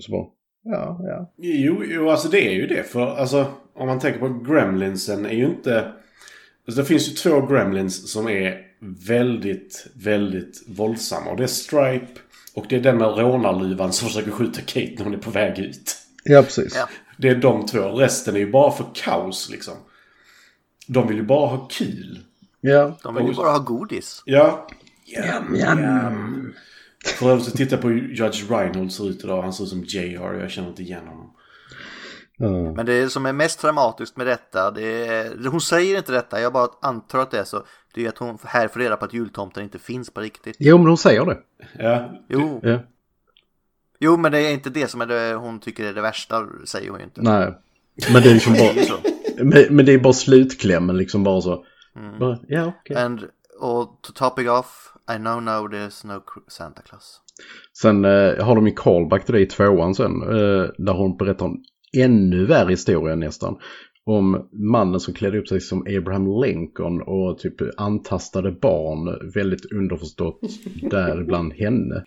Så 0.03 0.13
bara, 0.13 0.27
ja, 0.65 1.01
ja. 1.03 1.35
Jo, 1.39 1.83
jo, 1.85 2.11
alltså 2.11 2.29
det 2.29 2.49
är 2.49 2.53
ju 2.53 2.67
det. 2.67 2.83
För 2.83 3.07
alltså, 3.07 3.47
om 3.75 3.87
man 3.87 4.01
tänker 4.01 4.21
på 4.21 4.45
Gremlinsen 4.53 5.27
är 5.27 5.35
ju 5.35 5.45
inte... 5.45 5.93
Alltså, 6.67 6.81
det 6.81 6.89
finns 6.89 7.09
ju 7.09 7.13
två 7.13 7.47
Gremlins 7.47 8.13
som 8.13 8.29
är 8.29 8.61
väldigt, 9.09 9.87
väldigt 9.95 10.63
våldsamma. 10.67 11.31
Och 11.31 11.37
det 11.37 11.43
är 11.43 11.47
Stripe 11.47 12.21
och 12.55 12.67
det 12.69 12.77
är 12.77 12.81
den 12.81 12.99
med 12.99 13.19
rånarluvan 13.19 13.93
som 13.93 14.09
försöker 14.09 14.31
skjuta 14.31 14.61
Kate 14.61 14.95
när 14.97 15.05
hon 15.05 15.15
är 15.15 15.19
på 15.19 15.31
väg 15.31 15.59
ut. 15.59 15.97
Ja, 16.25 16.43
precis. 16.43 16.75
Ja. 16.77 16.89
Det 17.19 17.29
är 17.29 17.35
de 17.35 17.67
två. 17.67 17.89
Resten 17.89 18.35
är 18.35 18.39
ju 18.39 18.51
bara 18.51 18.73
för 18.73 18.87
kaos 18.95 19.51
liksom. 19.51 19.75
De 20.87 21.09
vill 21.09 21.17
ju 21.17 21.23
bara 21.23 21.47
ha 21.47 21.69
kul. 21.71 22.21
Ja. 22.61 22.99
De 23.03 23.15
vill 23.15 23.27
ju 23.27 23.35
bara 23.35 23.51
ha 23.51 23.59
godis. 23.59 24.23
Ja. 24.25 24.67
Jam, 25.05 25.57
jam. 25.57 26.55
För 27.05 27.31
övrigt 27.31 27.45
så 27.45 27.51
tittar 27.51 27.77
jag 27.77 27.83
på 27.83 27.89
hur 27.89 28.15
Judge 28.15 28.51
Reinhold 28.51 28.93
ser 28.93 29.09
ut 29.11 29.25
idag. 29.25 29.43
Han 29.43 29.53
ser 29.53 29.65
ut 29.65 29.71
som 29.71 29.85
JR. 29.85 30.41
Jag 30.41 30.51
känner 30.51 30.69
inte 30.69 30.83
igen 30.83 31.07
honom. 31.07 31.31
Ja. 32.37 32.73
Men 32.73 32.87
det 32.87 33.11
som 33.11 33.27
är 33.27 33.33
mest 33.33 33.61
dramatiskt 33.63 34.17
med 34.17 34.27
detta, 34.27 34.71
det 34.71 35.07
är, 35.07 35.49
hon 35.49 35.61
säger 35.61 35.97
inte 35.97 36.13
detta, 36.13 36.41
jag 36.41 36.53
bara 36.53 36.69
antar 36.83 37.19
att 37.19 37.31
det 37.31 37.39
är 37.39 37.45
så. 37.45 37.65
Det 37.95 38.05
är 38.05 38.09
att 38.09 38.19
hon 38.19 38.39
här 38.45 38.69
får 38.69 38.81
reda 38.81 38.97
på 38.97 39.05
att 39.05 39.15
jultomten 39.15 39.63
inte 39.65 39.79
finns 39.79 40.11
på 40.11 40.21
riktigt. 40.21 40.57
Jo, 40.59 40.79
men 40.79 40.87
hon 40.87 40.99
säger 40.99 41.25
det. 41.25 41.39
Ja. 41.79 42.25
Jo, 42.29 42.61
Ja. 42.63 42.79
jo 44.01 44.17
men 44.17 44.33
det 44.33 44.39
är 44.41 44.53
inte 44.53 44.71
det 44.71 44.89
som 44.91 45.01
är 45.01 45.07
det 45.07 45.35
hon 45.35 45.61
tycker 45.61 45.85
är 45.85 45.95
det 45.95 46.01
värsta, 46.01 46.47
säger 46.65 46.91
hon 46.91 46.99
ju 46.99 47.05
inte. 47.05 47.23
Nej. 47.23 47.55
Men 48.13 48.23
det 48.23 48.31
är 48.31 48.35
liksom 48.35 48.55
ju 48.55 48.61
bara, 48.61 48.85
så. 48.85 48.95
Men, 49.37 49.77
men 49.77 49.87
det 49.87 49.93
är 49.93 49.99
bara 49.99 50.13
slutklämmen 50.13 50.97
liksom 50.97 51.25
bara 51.25 51.41
så. 51.41 51.65
Bara, 52.21 52.39
ja, 52.49 52.73
okej. 52.81 52.97
And, 52.97 53.21
och 53.61 53.99
to 54.03 54.13
topic 54.13 54.49
off, 54.49 54.93
I 55.15 55.19
know 55.19 55.43
now 55.43 55.69
there's 55.69 56.07
no 56.07 56.23
Santa 56.49 56.83
Claus. 56.83 57.21
Sen 57.73 58.05
eh, 58.05 58.45
har 58.45 58.55
de 58.55 58.67
ju 58.67 58.73
callback 58.73 59.25
till 59.25 59.35
det 59.35 59.41
i 59.41 59.47
tvåan 59.47 59.95
sen. 59.95 60.23
Eh, 60.23 60.71
där 60.79 60.93
hon 60.93 61.17
berättar 61.17 61.47
en 61.47 61.65
ännu 61.97 62.47
värre 62.47 62.71
historia 62.71 63.15
nästan. 63.15 63.59
Om 64.07 64.49
mannen 64.53 65.01
som 65.01 65.15
klädde 65.15 65.39
upp 65.39 65.49
sig 65.49 65.61
som 65.61 65.87
Abraham 65.99 66.43
Lincoln 66.43 67.03
och 67.03 67.39
typ 67.39 67.55
antastade 67.77 68.53
barn 68.53 69.31
väldigt 69.35 69.73
underförstått 69.73 70.41
däribland 70.91 71.53
henne. 71.53 72.05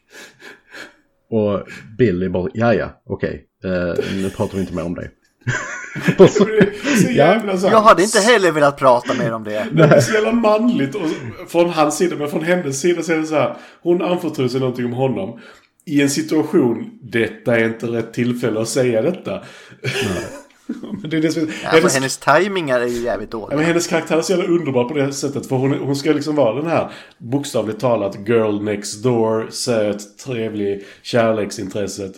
Och 1.30 1.64
Billy 1.98 2.30
bara, 2.30 2.50
ja 2.54 2.74
ja, 2.74 3.02
okej, 3.06 3.48
eh, 3.64 4.04
nu 4.24 4.30
pratar 4.30 4.56
vi 4.56 4.62
inte 4.62 4.76
mer 4.76 4.86
om 4.86 4.96
det. 4.96 5.12
Så- 6.30 7.12
jävla 7.12 7.56
här- 7.56 7.72
Jag 7.72 7.82
hade 7.82 8.04
inte 8.04 8.20
heller 8.20 8.52
velat 8.52 8.78
prata 8.78 9.14
mer 9.14 9.34
om 9.34 9.44
det. 9.44 9.68
Det 9.72 9.84
är 9.84 10.02
så 10.02 10.14
jävla 10.14 10.32
manligt 10.32 10.96
och 10.96 11.02
från 11.48 11.70
hans 11.70 11.98
sida, 11.98 12.16
men 12.16 12.28
från 12.30 12.44
hennes 12.44 12.82
sida 12.82 13.04
så 13.04 13.12
är 13.14 13.18
det 13.18 13.26
så 13.26 13.36
här. 13.36 13.58
Hon 13.82 14.02
anförtror 14.02 14.48
sig 14.48 14.60
någonting 14.60 14.86
om 14.86 14.94
honom. 14.94 15.40
I 15.86 16.02
en 16.02 16.10
situation, 16.10 16.90
detta 17.02 17.56
är 17.60 17.66
inte 17.66 17.88
rätt 17.88 18.14
tillfälle 18.14 18.62
att 18.62 18.68
säga 18.70 19.02
detta. 19.02 19.42
Men 21.02 21.10
det 21.10 21.18
är 21.18 21.22
det 21.22 21.32
som, 21.32 21.42
Alltså 21.44 21.58
hennes, 21.78 21.94
hennes 21.96 22.18
tajmingar 22.18 22.80
är 22.82 22.86
ju 22.88 23.02
jävligt 23.02 23.30
ja, 23.34 23.40
men 23.40 23.50
dåliga. 23.50 23.68
hennes 23.68 23.88
karaktär 23.88 24.18
är 24.18 24.22
så 24.22 24.32
jävla 24.32 24.46
underbar 24.48 24.84
på 24.84 24.94
det 24.94 25.14
sättet. 25.14 25.48
För 25.48 25.56
hon, 25.56 25.74
hon 25.74 25.96
ska 25.96 26.12
liksom 26.12 26.36
vara 26.36 26.56
den 26.62 26.68
här 26.72 26.92
bokstavligt 27.18 27.80
talat 27.80 28.16
girl 28.28 28.64
next 28.64 29.04
door, 29.04 29.48
söt, 29.52 30.18
trevlig, 30.26 30.86
kärleksintresset. 31.02 32.12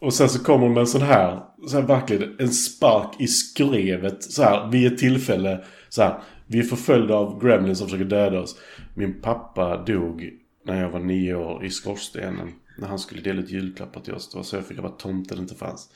Och 0.00 0.14
sen 0.14 0.28
så 0.28 0.38
kommer 0.44 0.64
hon 0.64 0.74
med 0.74 0.80
en 0.80 0.86
sån 0.86 1.02
här, 1.02 1.38
så 1.68 1.80
här 1.80 1.86
verkligen 1.86 2.36
en 2.38 2.50
spark 2.52 3.20
i 3.20 3.26
skrevet. 3.26 4.22
Så 4.22 4.42
här, 4.42 4.70
vid 4.70 4.92
ett 4.92 4.98
tillfälle. 4.98 5.64
Så 5.88 6.02
här, 6.02 6.20
vi 6.46 6.58
är 6.58 6.62
förföljda 6.62 7.14
av 7.14 7.44
gremlins 7.44 7.78
som 7.78 7.86
försöker 7.86 8.04
döda 8.04 8.40
oss. 8.40 8.56
Min 8.94 9.20
pappa 9.20 9.84
dog 9.84 10.30
när 10.64 10.82
jag 10.82 10.90
var 10.90 11.00
nio 11.00 11.34
år 11.34 11.64
i 11.64 11.70
skorstenen. 11.70 12.52
När 12.78 12.88
han 12.88 12.98
skulle 12.98 13.20
dela 13.20 13.40
ut 13.40 13.50
julklappar 13.50 14.00
till 14.00 14.14
oss. 14.14 14.30
Det 14.30 14.36
var 14.36 14.44
så 14.44 14.56
jag 14.56 14.66
fick 14.66 14.78
vara 14.78 14.92
tomten 14.92 15.38
inte 15.38 15.54
fanns. 15.54 15.88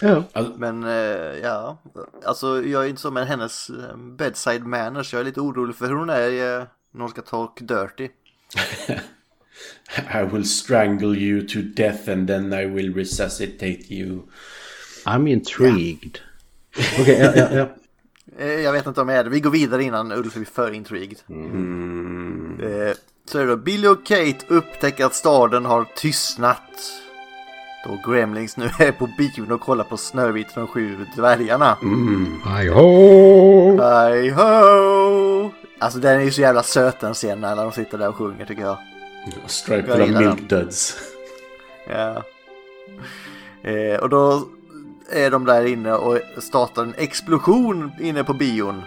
Ja. 0.00 0.24
Men 0.56 0.84
eh, 0.84 1.38
ja, 1.42 1.78
alltså 2.24 2.62
jag 2.62 2.84
är 2.84 2.88
inte 2.88 3.02
så 3.02 3.10
med 3.10 3.26
hennes 3.26 3.70
eh, 3.70 3.96
bedside 3.96 4.66
manners. 4.66 5.12
Jag 5.12 5.20
är 5.20 5.24
lite 5.24 5.40
orolig 5.40 5.76
för 5.76 5.86
hur 5.86 5.94
hon 5.94 6.10
är 6.10 6.28
eh, 6.28 6.66
när 6.90 7.00
hon 7.00 7.08
ska 7.08 7.22
talk 7.22 7.60
dirty. 7.60 8.08
I 10.14 10.22
will 10.32 10.44
strangle 10.44 11.16
you 11.18 11.46
to 11.48 11.58
death 11.62 12.08
and 12.08 12.28
then 12.28 12.52
I 12.52 12.66
will 12.66 12.94
resuscitate 12.94 13.84
you. 13.94 14.22
I'm 15.04 15.28
intrigued. 15.32 16.18
Okej, 17.00 17.18
ja, 17.20 17.32
ja, 17.36 17.48
ja. 17.56 17.68
Eh, 18.38 18.46
Jag 18.60 18.72
vet 18.72 18.86
inte 18.86 19.00
om 19.00 19.08
jag 19.08 19.18
är 19.18 19.24
det. 19.24 19.30
Vi 19.30 19.40
går 19.40 19.50
vidare 19.50 19.82
innan 19.82 20.12
Ulf 20.12 20.34
blir 20.34 20.44
för 20.44 20.72
intrigued. 20.72 21.18
Eh, 21.30 22.94
Så 23.28 23.38
är 23.38 23.42
det 23.44 23.50
då. 23.50 23.56
Billy 23.56 23.88
och 23.88 24.06
Kate 24.06 24.36
upptäcker 24.48 25.04
att 25.06 25.14
staden 25.14 25.64
har 25.64 25.84
tystnat. 25.96 26.60
Då 27.86 28.12
Gremlings 28.12 28.56
nu 28.56 28.64
är 28.78 28.92
på 28.92 29.08
bion 29.18 29.52
och 29.52 29.60
kollar 29.60 29.84
på 29.84 29.96
Snövit 29.96 30.46
och 30.48 30.54
de 30.54 30.66
sju 30.66 30.96
dvärgarna. 31.16 31.76
Hi 32.60 32.68
ho! 32.68 33.70
Hi 33.82 34.28
ho! 34.30 35.50
Alltså 35.78 35.98
den 35.98 36.20
är 36.20 36.24
ju 36.24 36.30
så 36.30 36.40
jävla 36.40 36.62
söt 36.62 37.00
den 37.00 37.14
scenen 37.14 37.40
när 37.40 37.56
de 37.56 37.72
sitter 37.72 37.98
där 37.98 38.08
och 38.08 38.16
sjunger 38.16 38.44
tycker 38.46 38.62
jag. 38.62 38.78
Stripe 39.46 39.96
milk 39.96 40.48
duds. 40.48 40.98
Ja. 41.88 42.22
Eh, 43.70 44.00
och 44.00 44.08
då 44.08 44.48
är 45.10 45.30
de 45.30 45.44
där 45.44 45.66
inne 45.66 45.92
och 45.92 46.18
startar 46.38 46.82
en 46.82 46.94
explosion 46.96 47.92
inne 48.00 48.24
på 48.24 48.34
bion. 48.34 48.82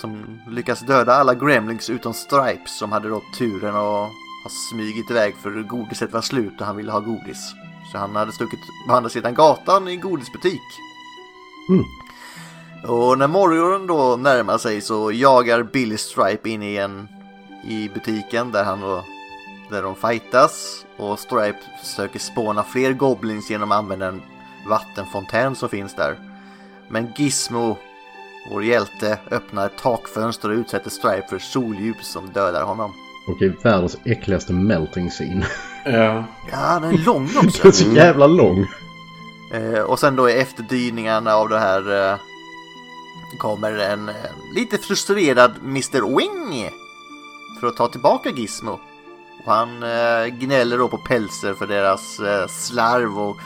Som 0.00 0.40
lyckas 0.48 0.80
döda 0.80 1.14
alla 1.14 1.34
gremlings 1.34 1.90
utom 1.90 2.14
Stripes 2.14 2.78
som 2.78 2.92
hade 2.92 3.08
då 3.08 3.22
turen 3.38 3.76
att 3.76 4.10
ha 4.44 4.50
smugit 4.70 5.10
iväg 5.10 5.34
för 5.42 5.62
godiset 5.62 6.12
var 6.12 6.20
slut 6.20 6.60
och 6.60 6.66
han 6.66 6.76
ville 6.76 6.92
ha 6.92 7.00
godis. 7.00 7.54
Så 7.92 7.98
han 7.98 8.16
hade 8.16 8.32
stuckit 8.32 8.60
på 8.88 8.94
andra 8.94 9.10
sidan 9.10 9.34
gatan 9.34 9.88
i 9.88 9.92
en 9.92 10.00
godisbutik. 10.00 10.60
Mm. 11.68 11.84
Och 12.86 13.18
när 13.18 13.28
morgonen 13.28 13.86
då 13.86 14.16
närmar 14.16 14.58
sig 14.58 14.80
så 14.80 15.12
jagar 15.12 15.62
Billy 15.62 15.96
Stripe 15.96 16.48
in 16.48 16.62
i 16.62 16.76
en 16.76 17.08
i 17.64 17.88
butiken 17.94 18.52
där 18.52 18.64
han 18.64 18.80
då 18.80 19.04
där 19.70 19.82
de 19.82 19.96
fightas 19.96 20.86
och 20.96 21.18
Stripe 21.18 21.58
försöker 21.84 22.18
spåna 22.18 22.62
fler 22.64 22.92
goblins 22.92 23.50
genom 23.50 23.72
att 23.72 23.78
använda 23.78 24.06
en 24.06 24.22
vattenfontän 24.68 25.56
som 25.56 25.68
finns 25.68 25.94
där. 25.94 26.18
Men 26.88 27.12
Gizmo, 27.16 27.76
vår 28.50 28.64
hjälte, 28.64 29.18
öppnar 29.30 29.66
ett 29.66 29.78
takfönster 29.78 30.48
och 30.48 30.54
utsätter 30.56 30.90
Stripe 30.90 31.26
för 31.28 31.38
solljus 31.38 32.12
som 32.12 32.30
dödar 32.32 32.62
honom. 32.64 32.92
Okej, 33.28 33.56
världens 33.62 33.96
äckligaste 34.04 34.52
melting 34.52 35.10
scene. 35.10 35.46
Ja. 35.84 36.24
Ja, 36.52 36.78
den 36.80 36.94
är 36.94 36.98
lång 37.04 37.26
Den 37.34 37.44
är 37.44 37.46
också. 37.48 37.72
så 37.72 37.90
jävla 37.90 38.26
lång. 38.26 38.66
Eh, 39.52 39.80
och 39.80 39.98
sen 39.98 40.16
då 40.16 40.30
i 40.30 40.40
efterdyningarna 40.40 41.34
av 41.34 41.48
det 41.48 41.58
här 41.58 42.10
eh, 42.12 42.18
kommer 43.38 43.78
en 43.78 44.08
eh, 44.08 44.14
lite 44.54 44.78
frustrerad 44.78 45.52
Mr. 45.62 46.16
Wing 46.18 46.70
för 47.60 47.66
att 47.66 47.76
ta 47.76 47.88
tillbaka 47.88 48.30
Gizmo. 48.30 48.80
Och 49.44 49.52
han 49.52 49.82
eh, 49.82 50.26
gnäller 50.26 50.78
då 50.78 50.88
på 50.88 50.98
Pelser 50.98 51.54
för 51.54 51.66
deras 51.66 52.20
eh, 52.20 52.46
slarv 52.48 53.18
och 53.18 53.36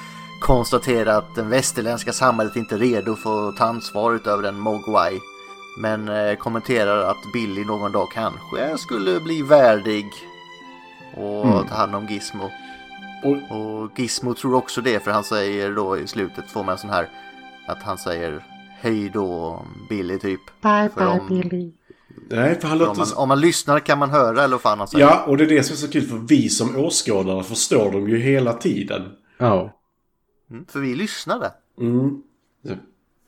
konstaterar 0.40 1.18
att 1.18 1.34
det 1.34 1.42
västerländska 1.42 2.12
samhället 2.12 2.56
inte 2.56 2.74
är 2.74 2.78
redo 2.78 3.16
för 3.16 3.48
att 3.48 3.56
ta 3.56 3.64
ansvar 3.64 4.14
utöver 4.14 4.48
en 4.48 4.58
Mogwai. 4.60 5.20
Men 5.78 6.08
eh, 6.08 6.34
kommenterar 6.36 7.10
att 7.10 7.32
Billy 7.32 7.64
någon 7.64 7.92
dag 7.92 8.08
kanske 8.12 8.78
skulle 8.78 9.20
bli 9.20 9.42
värdig 9.42 10.06
och 11.16 11.46
Mm. 11.46 11.66
ta 11.68 11.74
hand 11.74 11.94
om 11.94 12.06
Gizmo. 12.06 12.50
Och, 13.24 13.56
Och 13.58 13.98
Gizmo 13.98 14.34
tror 14.34 14.54
också 14.54 14.80
det 14.80 15.04
för 15.04 15.10
han 15.10 15.24
säger 15.24 15.72
då 15.74 15.98
i 15.98 16.06
slutet 16.06 16.50
får 16.50 16.64
man 16.64 16.72
en 16.72 16.78
sån 16.78 16.90
här 16.90 17.08
att 17.66 17.82
han 17.82 17.98
säger 17.98 18.44
hej 18.80 19.08
då 19.10 19.62
Billy 19.88 20.18
typ. 20.18 20.40
Bye 20.62 20.88
För 20.94 21.00
bye 21.00 21.20
om- 21.20 21.28
Billy. 21.28 21.72
Nej, 22.28 22.60
för 22.60 22.68
han 22.68 22.78
För 22.78 22.88
om, 22.88 22.96
låter... 22.96 23.14
man, 23.14 23.22
om 23.22 23.28
man 23.28 23.40
lyssnar 23.40 23.80
kan 23.80 23.98
man 23.98 24.10
höra 24.10 24.44
eller 24.44 24.54
vad 24.54 24.60
fan 24.60 24.78
han 24.78 24.88
säger. 24.88 25.04
Ja, 25.04 25.24
och 25.26 25.36
det 25.36 25.44
är 25.44 25.48
det 25.48 25.62
som 25.62 25.72
är 25.72 25.76
så 25.76 25.88
kul 25.88 26.02
för 26.02 26.16
vi 26.16 26.48
som 26.48 26.76
åskådare 26.76 27.44
förstår 27.44 27.92
dem 27.92 28.08
ju 28.08 28.18
hela 28.18 28.52
tiden. 28.52 29.02
Ja. 29.38 29.80
Mm, 30.50 30.66
för 30.68 30.80
vi 30.80 30.94
lyssnade. 30.94 31.52
Mm. 31.80 32.22
Så, 32.62 32.74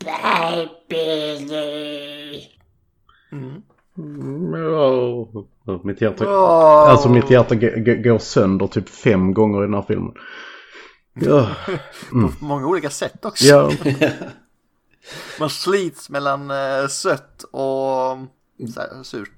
Bye 0.05 0.69
Billy. 0.89 2.41
Mm, 3.33 3.63
ja. 4.55 5.29
Mitt 5.85 6.01
hjärta... 6.01 6.25
Åh. 6.29 6.91
Alltså 6.91 7.09
mitt 7.09 7.31
hjärta 7.31 7.55
går 7.55 8.19
sönder 8.19 8.67
typ 8.67 8.89
fem 8.89 9.35
gånger 9.35 9.59
i 9.59 9.67
den 9.67 9.75
här 9.75 9.83
filmen. 9.83 10.15
Ja. 11.15 11.49
På 12.39 12.45
många 12.45 12.67
olika 12.67 12.91
sätt 12.91 13.25
också. 13.25 13.45
Ja. 13.45 13.73
Man 15.41 15.51
slits 15.51 16.11
mellan 16.11 16.51
eh, 16.51 16.87
sött 16.89 17.43
och 17.43 18.19
så 18.75 18.81
här, 18.81 19.03
surt. 19.03 19.31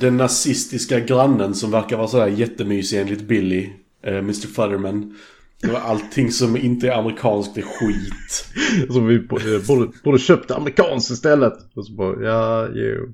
Den 0.00 0.16
nazistiska 0.16 1.00
grannen 1.00 1.54
som 1.54 1.70
verkar 1.70 1.96
vara 1.96 2.08
sådär 2.08 2.26
jättemysig 2.26 3.00
enligt 3.00 3.22
Billy, 3.28 3.70
eh, 4.02 4.16
Mr. 4.18 4.46
Futterman. 4.46 5.14
Det 5.62 5.68
var 5.72 5.80
allting 5.80 6.30
som 6.30 6.56
inte 6.56 6.88
är 6.88 6.92
amerikanskt 6.98 7.58
är 7.58 7.62
skit. 7.62 8.46
Så 8.92 9.00
vi 9.00 9.14
eh, 9.14 9.66
borde, 9.68 9.90
borde 10.04 10.18
köpt 10.18 10.50
amerikanskt 10.50 11.10
istället. 11.10 11.54
Och 11.74 11.86
så 11.86 11.92
bara, 11.92 12.22
ja, 12.22 12.68
jo. 12.74 13.12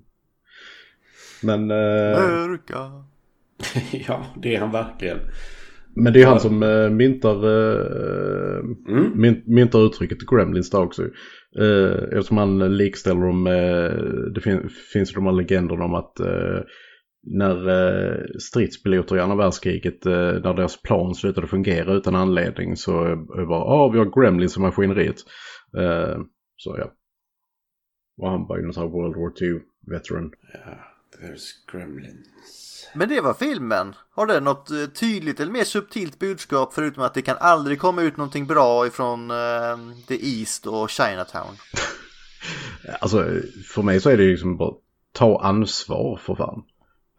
Men, 1.43 1.71
eh, 1.71 2.21
Mörka. 2.21 3.05
ja, 4.09 4.27
det 4.43 4.55
är 4.55 4.61
han 4.61 4.73
verkligen. 4.73 5.19
men 5.95 6.13
det 6.13 6.23
är 6.23 6.27
han 6.27 6.41
som 6.41 6.63
eh, 6.63 6.91
myntar, 6.91 7.37
eh, 7.45 8.53
Mm. 8.89 9.13
mynt, 9.15 9.47
myntar 9.47 9.87
uttrycket 9.87 10.19
Gremlins 10.31 10.71
där 10.71 10.81
också. 10.81 11.03
Eh, 11.59 12.19
eftersom 12.19 12.37
han 12.37 12.77
likställer 12.77 13.21
dem 13.21 13.43
med, 13.43 13.93
det 14.35 14.41
fin, 14.41 14.69
finns 14.93 15.11
ju 15.11 15.15
de 15.15 15.27
här 15.27 15.33
legenderna 15.33 15.85
om 15.85 15.95
att 15.95 16.21
eh, 16.21 16.61
när 17.23 17.69
eh, 17.69 18.25
stridspiloter 18.39 19.17
i 19.17 19.21
andra 19.21 19.37
världskriget, 19.37 20.07
eh, 20.07 20.13
när 20.13 20.55
deras 20.55 20.83
plan 20.83 21.15
slutade 21.15 21.47
fungera 21.47 21.93
utan 21.93 22.15
anledning 22.15 22.77
så 22.77 23.07
eh, 23.07 23.17
bara, 23.49 23.59
ja 23.59 23.75
ah, 23.75 23.91
vi 23.93 23.99
har 23.99 24.21
Gremlins 24.21 24.57
i 24.57 24.61
maskineriet. 24.61 25.17
Eh, 25.79 26.21
så 26.57 26.77
ja. 26.79 26.93
Och 28.17 28.31
han 28.31 28.47
var 28.47 28.57
ju 28.57 28.63
någon 28.63 28.73
sån 28.73 28.83
här 28.83 28.91
World 28.91 29.17
War 29.17 29.43
II 29.43 29.61
veteran. 29.87 30.33
There's 31.21 31.51
gremlins. 31.73 32.62
Men 32.95 33.09
det 33.09 33.21
var 33.21 33.35
filmen. 33.35 33.95
Har 34.15 34.27
den 34.27 34.45
något 34.45 34.71
eh, 34.71 34.85
tydligt 34.87 35.41
eller 35.41 35.53
mer 35.53 35.65
subtilt 35.65 36.19
budskap 36.19 36.75
förutom 36.75 37.03
att 37.03 37.15
det 37.15 37.23
kan 37.23 37.37
aldrig 37.41 37.81
komma 37.81 38.03
ut 38.03 38.17
någonting 38.17 38.47
bra 38.47 38.87
ifrån 38.87 39.31
eh, 39.31 39.77
The 40.09 40.39
East 40.41 40.67
och 40.67 40.91
Chinatown? 40.91 41.57
Alltså 43.01 43.27
för 43.75 43.83
mig 43.83 44.01
så 44.01 44.11
är 44.11 44.17
det 44.17 44.25
liksom 44.25 44.57
bara 44.57 44.73
ta 45.13 45.41
ansvar 45.43 46.21
för 46.23 46.35
fan. 46.35 46.63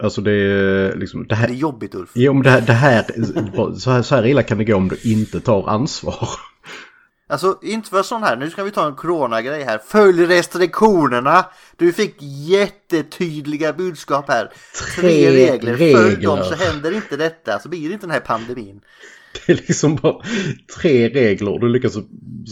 Alltså 0.03 0.21
det 0.21 0.31
är 0.31 0.95
liksom 0.95 1.21
det 1.21 1.27
Det 1.27 1.33
är 1.35 1.37
här. 1.37 1.49
jobbigt 1.49 1.95
Ulf. 1.95 2.11
Jo 2.13 2.33
men 2.33 2.43
det 2.43 2.49
här, 2.49 2.61
det 2.61 2.73
här, 2.73 3.05
så 3.79 3.91
här, 3.91 4.01
så 4.01 4.15
här 4.15 4.25
illa 4.25 4.43
kan 4.43 4.57
det 4.57 4.63
gå 4.65 4.75
om 4.75 4.87
du 4.87 4.97
inte 5.03 5.39
tar 5.39 5.69
ansvar. 5.69 6.29
Alltså 7.27 7.59
inte 7.61 7.89
för 7.89 8.03
sån 8.03 8.23
här, 8.23 8.35
nu 8.35 8.49
ska 8.49 8.63
vi 8.63 8.71
ta 8.71 8.87
en 8.87 8.95
coronagrej 8.95 9.63
här. 9.63 9.77
Följ 9.85 10.25
restriktionerna! 10.25 11.45
Du 11.77 11.93
fick 11.93 12.15
jättetydliga 12.21 13.73
budskap 13.73 14.25
här. 14.27 14.51
Tre, 14.95 15.01
Tre 15.01 15.31
regler. 15.31 15.77
Följ 15.77 15.93
regler. 15.93 16.27
dem 16.27 16.43
så 16.43 16.55
händer 16.55 16.91
inte 16.91 17.17
detta, 17.17 17.59
så 17.59 17.69
blir 17.69 17.87
det 17.87 17.93
inte 17.93 18.05
den 18.05 18.11
här 18.11 18.19
pandemin. 18.19 18.81
Det 19.45 19.53
är 19.53 19.55
liksom 19.55 19.95
bara 19.95 20.23
tre 20.79 21.09
regler 21.09 21.59
du 21.59 21.69
lyckas 21.69 21.93
så 21.93 21.99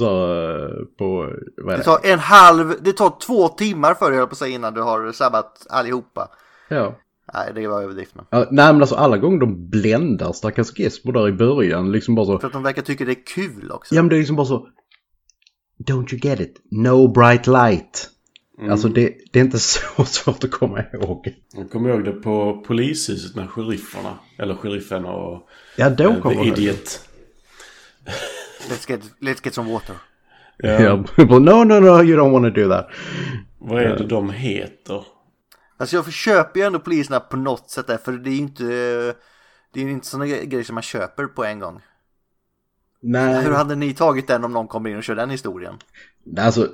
här, 0.06 0.86
på, 0.98 1.30
vad 1.58 1.74
är 1.74 1.78
Det 1.78 1.78
det? 1.78 1.84
tar 1.84 2.00
en 2.04 2.20
halv, 2.20 2.76
det 2.82 2.94
tar 2.94 3.20
två 3.20 3.48
timmar 3.48 3.94
för 3.94 4.12
dig 4.12 4.28
på 4.28 4.36
säga 4.36 4.56
innan 4.56 4.74
du 4.74 4.82
har 4.82 5.12
sabbat 5.12 5.68
allihopa. 5.70 6.30
Ja. 6.68 6.98
Nej, 7.34 7.52
det 7.56 7.68
var 7.68 7.82
överdrift 7.82 8.16
men. 8.16 8.26
Ja, 8.30 8.40
Nej 8.52 8.74
men 8.74 8.82
alltså 8.82 8.96
alla 8.96 9.18
gånger 9.18 9.40
de 9.40 9.70
bländar 9.70 10.32
stackars 10.32 10.80
Gizmo 10.80 11.12
där 11.12 11.28
i 11.28 11.32
början 11.32 11.92
liksom 11.92 12.16
bara 12.16 12.26
så. 12.26 12.40
För 12.40 12.48
att 12.48 12.54
de 12.54 12.64
verkar 12.64 12.82
tycka 12.82 13.06
det 13.06 13.12
är 13.12 13.26
kul 13.26 13.72
också. 13.72 13.96
Ja 13.96 14.02
men 14.02 14.10
det 14.10 14.16
är 14.16 14.18
liksom 14.18 14.36
bara 14.36 14.48
så. 14.48 14.68
Don't 15.88 16.14
you 16.14 16.20
get 16.24 16.40
it? 16.40 16.62
No 16.72 17.08
bright 17.08 17.48
light. 17.48 18.10
Alltså 18.70 18.88
det, 18.88 19.14
det 19.32 19.40
är 19.40 19.44
inte 19.44 19.60
så 19.60 20.06
svårt 20.06 20.44
att 20.44 20.52
komma 20.52 20.84
ihåg. 20.94 21.34
Jag 21.54 21.72
kommer 21.72 21.90
ihåg 21.90 22.04
det 22.06 22.12
på 22.12 22.64
polishuset 22.68 23.36
med 23.36 23.50
sherifferna. 23.50 24.20
Eller 24.38 24.56
sheriffen 24.56 25.06
och 25.06 25.50
Ja 25.76 25.90
då 25.90 26.10
eh, 26.10 26.22
kommer 26.22 26.44
det. 26.44 26.48
Idiot. 26.48 27.08
Let's 28.70 28.90
get, 28.90 29.02
let's 29.20 29.42
get 29.44 29.54
some 29.54 29.72
water. 29.72 29.96
Ja. 30.58 30.96
no, 31.18 31.40
no, 31.40 31.80
no, 31.80 32.04
you 32.04 32.20
don't 32.20 32.32
want 32.32 32.56
to 32.56 32.62
do 32.62 32.70
that. 32.70 32.88
Vad 33.60 33.82
är 33.82 33.98
det 33.98 34.08
de 34.08 34.30
heter? 34.30 35.04
Alltså 35.82 35.96
jag 35.96 36.14
köper 36.14 36.60
ju 36.60 36.66
ändå 36.66 36.80
poliserna 36.80 37.20
på 37.20 37.38
något 37.38 37.70
sätt 37.70 37.88
där, 37.88 37.98
för 37.98 38.12
det 38.12 38.30
är 38.30 38.34
ju 38.34 38.38
inte... 38.38 38.64
Det 39.74 39.82
är 39.82 39.90
inte 39.90 40.08
sådana 40.08 40.26
grejer 40.26 40.64
som 40.64 40.74
man 40.74 40.84
köper 40.84 41.26
på 41.26 41.44
en 41.46 41.60
gång. 41.60 41.82
Nej, 43.02 43.44
Hur 43.44 43.52
hade 43.52 43.76
ni 43.76 43.94
tagit 43.94 44.28
den 44.28 44.44
om 44.44 44.54
någon 44.54 44.68
kommer 44.68 44.90
in 44.90 44.98
och 44.98 45.04
kör 45.04 45.16
den 45.16 45.30
historien? 45.30 45.76
alltså 46.40 46.68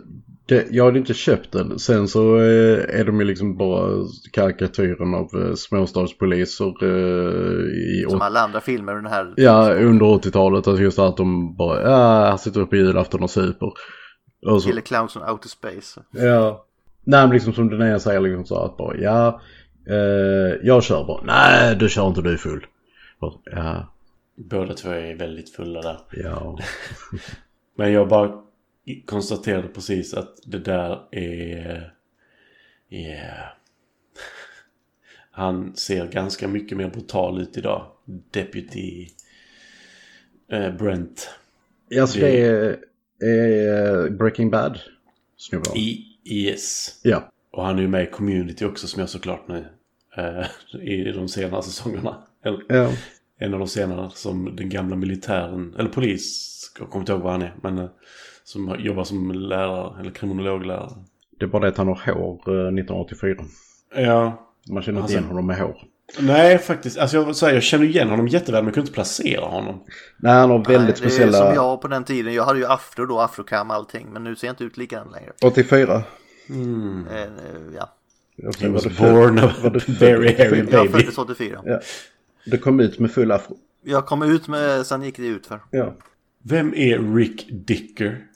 det, 0.45 0.67
jag 0.69 0.85
hade 0.85 0.99
inte 0.99 1.13
köpt 1.13 1.51
den. 1.51 1.79
Sen 1.79 2.07
så 2.07 2.37
eh, 2.37 2.99
är 2.99 3.05
de 3.05 3.19
ju 3.19 3.25
liksom 3.25 3.57
bara 3.57 4.05
karikatyren 4.31 5.13
av 5.13 5.41
eh, 5.41 5.53
småstadspoliser 5.53 6.83
eh, 6.83 7.63
i 7.65 8.05
Som 8.09 8.21
alla 8.21 8.39
andra 8.39 8.61
filmer 8.61 8.95
den 8.95 9.05
här... 9.05 9.33
Ja, 9.37 9.73
under 9.73 10.05
80-talet. 10.05 10.67
Alltså 10.67 10.83
just 10.83 10.99
att 10.99 11.17
de 11.17 11.55
bara, 11.55 11.89
här 11.89 12.37
sitter 12.37 12.59
vi 12.59 12.65
på 12.65 12.75
julafton 12.75 13.23
och 13.23 13.31
super. 13.31 13.71
Och 14.45 14.61
så, 14.61 14.67
Killer 14.69 14.81
Clowns 14.81 15.15
on 15.15 15.29
Outer 15.29 15.49
Space. 15.49 16.01
ja. 16.11 16.66
Nej, 17.09 17.27
men 17.27 17.33
liksom 17.33 17.53
som 17.53 17.69
den 17.69 17.81
ena 17.81 17.99
säger 17.99 18.19
liksom 18.19 18.45
så 18.45 18.57
att 18.57 18.77
bara, 18.77 18.97
ja, 18.97 19.41
eh, 19.87 20.55
jag 20.63 20.83
kör 20.83 21.03
bara. 21.03 21.23
Nej, 21.23 21.75
du 21.75 21.89
kör 21.89 22.07
inte, 22.07 22.21
du 22.21 22.33
är 22.33 22.37
full. 22.37 22.65
Och, 23.19 23.41
ja, 23.45 23.93
Båda 24.35 24.73
två 24.73 24.89
är 24.89 25.15
väldigt 25.15 25.49
fulla 25.49 25.81
där. 25.81 25.99
ja. 26.11 26.59
Men 27.75 27.91
jag 27.91 28.07
bara 28.07 28.43
konstaterade 29.05 29.67
precis 29.67 30.13
att 30.13 30.35
det 30.45 30.59
där 30.59 30.99
är... 31.11 31.93
Yeah. 32.89 33.45
Han 35.31 35.75
ser 35.75 36.07
ganska 36.07 36.47
mycket 36.47 36.77
mer 36.77 36.89
brutal 36.89 37.41
ut 37.41 37.57
idag. 37.57 37.85
Deputy 38.31 39.07
eh, 40.51 40.71
Brent. 40.71 41.29
Alltså 42.01 42.19
det 42.19 42.41
är, 42.41 42.77
är 43.19 44.09
Breaking 44.09 44.49
Bad 44.49 44.79
snubben. 45.37 45.77
I, 45.77 46.16
yes. 46.31 46.99
Ja. 47.03 47.31
Och 47.51 47.65
han 47.65 47.77
är 47.77 47.81
ju 47.81 47.87
med 47.87 48.03
i 48.03 48.11
Community 48.11 48.65
också 48.65 48.87
som 48.87 48.99
jag 48.99 49.09
såklart 49.09 49.47
nu. 49.47 49.65
Eh, 50.17 50.81
I 50.81 51.11
de 51.11 51.27
senare 51.27 51.63
säsongerna. 51.63 52.17
Eller, 52.45 52.61
Ja. 52.69 52.89
en 53.39 53.53
av 53.53 53.59
de 53.59 53.67
senare 53.67 54.09
som 54.13 54.55
den 54.55 54.69
gamla 54.69 54.95
militären, 54.95 55.75
eller 55.79 55.89
polis, 55.89 56.53
jag 56.79 56.89
kommer 56.89 57.01
inte 57.01 57.11
ihåg 57.11 57.21
vad 57.21 57.31
han 57.31 57.41
är. 57.41 57.55
Men 57.61 57.77
eh, 57.77 57.89
som 58.43 58.75
jobbar 58.79 59.03
som 59.03 59.31
lärare, 59.31 59.99
eller 59.99 60.11
kriminologlärare. 60.11 60.89
Det 61.39 61.45
är 61.45 61.49
bara 61.49 61.61
det 61.61 61.67
att 61.67 61.77
han 61.77 61.87
har 61.87 62.13
hår 62.13 62.33
eh, 62.47 62.67
1984. 62.67 63.35
Ja, 63.95 64.47
Man 64.69 64.83
känner 64.83 64.97
inte 64.99 65.03
Alltså- 65.03 65.17
igen 65.17 65.27
honom 65.29 65.47
med 65.47 65.57
hår. 65.59 65.83
Nej, 66.19 66.57
faktiskt. 66.57 66.97
Alltså 66.97 67.17
jag, 67.17 67.25
vill 67.25 67.35
säga, 67.35 67.53
jag 67.53 67.63
känner 67.63 67.85
igen 67.85 68.09
honom 68.09 68.27
jätteväl 68.27 68.63
men 68.63 68.65
jag 68.65 68.73
kunde 68.73 68.85
inte 68.85 68.93
placera 68.93 69.45
honom. 69.45 69.83
Nej, 70.17 70.33
han 70.33 70.49
har 70.49 70.57
väldigt 70.57 71.01
Nej, 71.01 71.17
det 71.17 71.23
är 71.23 71.31
som 71.31 71.53
jag 71.53 71.81
på 71.81 71.87
den 71.87 72.03
tiden. 72.03 72.33
Jag 72.33 72.45
hade 72.45 72.59
ju 72.59 72.65
afro 72.65 73.05
då, 73.05 73.19
afrokam 73.19 73.71
allting. 73.71 74.07
Men 74.13 74.23
nu 74.23 74.35
ser 74.35 74.47
jag 74.47 74.51
inte 74.51 74.63
ut 74.63 74.77
likadant 74.77 75.11
längre. 75.11 75.31
84. 75.41 76.03
Mm. 76.49 77.07
Eh, 77.07 77.21
eh, 77.21 77.27
ja. 77.75 77.93
Jag 78.35 78.69
was 78.69 78.83
born 78.83 79.39
a 79.39 79.53
du 79.73 79.79
född 79.79 79.99
very 79.99 80.27
84? 80.33 80.43
hairy 80.43 80.57
Jag 80.57 80.65
baby. 80.65 80.99
föddes 80.99 81.17
84. 81.17 81.61
Ja. 81.65 81.79
Du 82.45 82.57
kom 82.57 82.79
ut 82.79 82.99
med 82.99 83.11
full 83.11 83.31
afro. 83.31 83.57
Jag 83.83 84.05
kom 84.05 84.23
ut 84.23 84.47
med, 84.47 84.85
sen 84.85 85.01
gick 85.01 85.17
det 85.17 85.27
ut 85.27 85.47
för. 85.47 85.59
Ja. 85.71 85.93
Vem 86.43 86.73
är 86.75 87.15
Rick 87.15 87.47
Dicker 87.51 88.27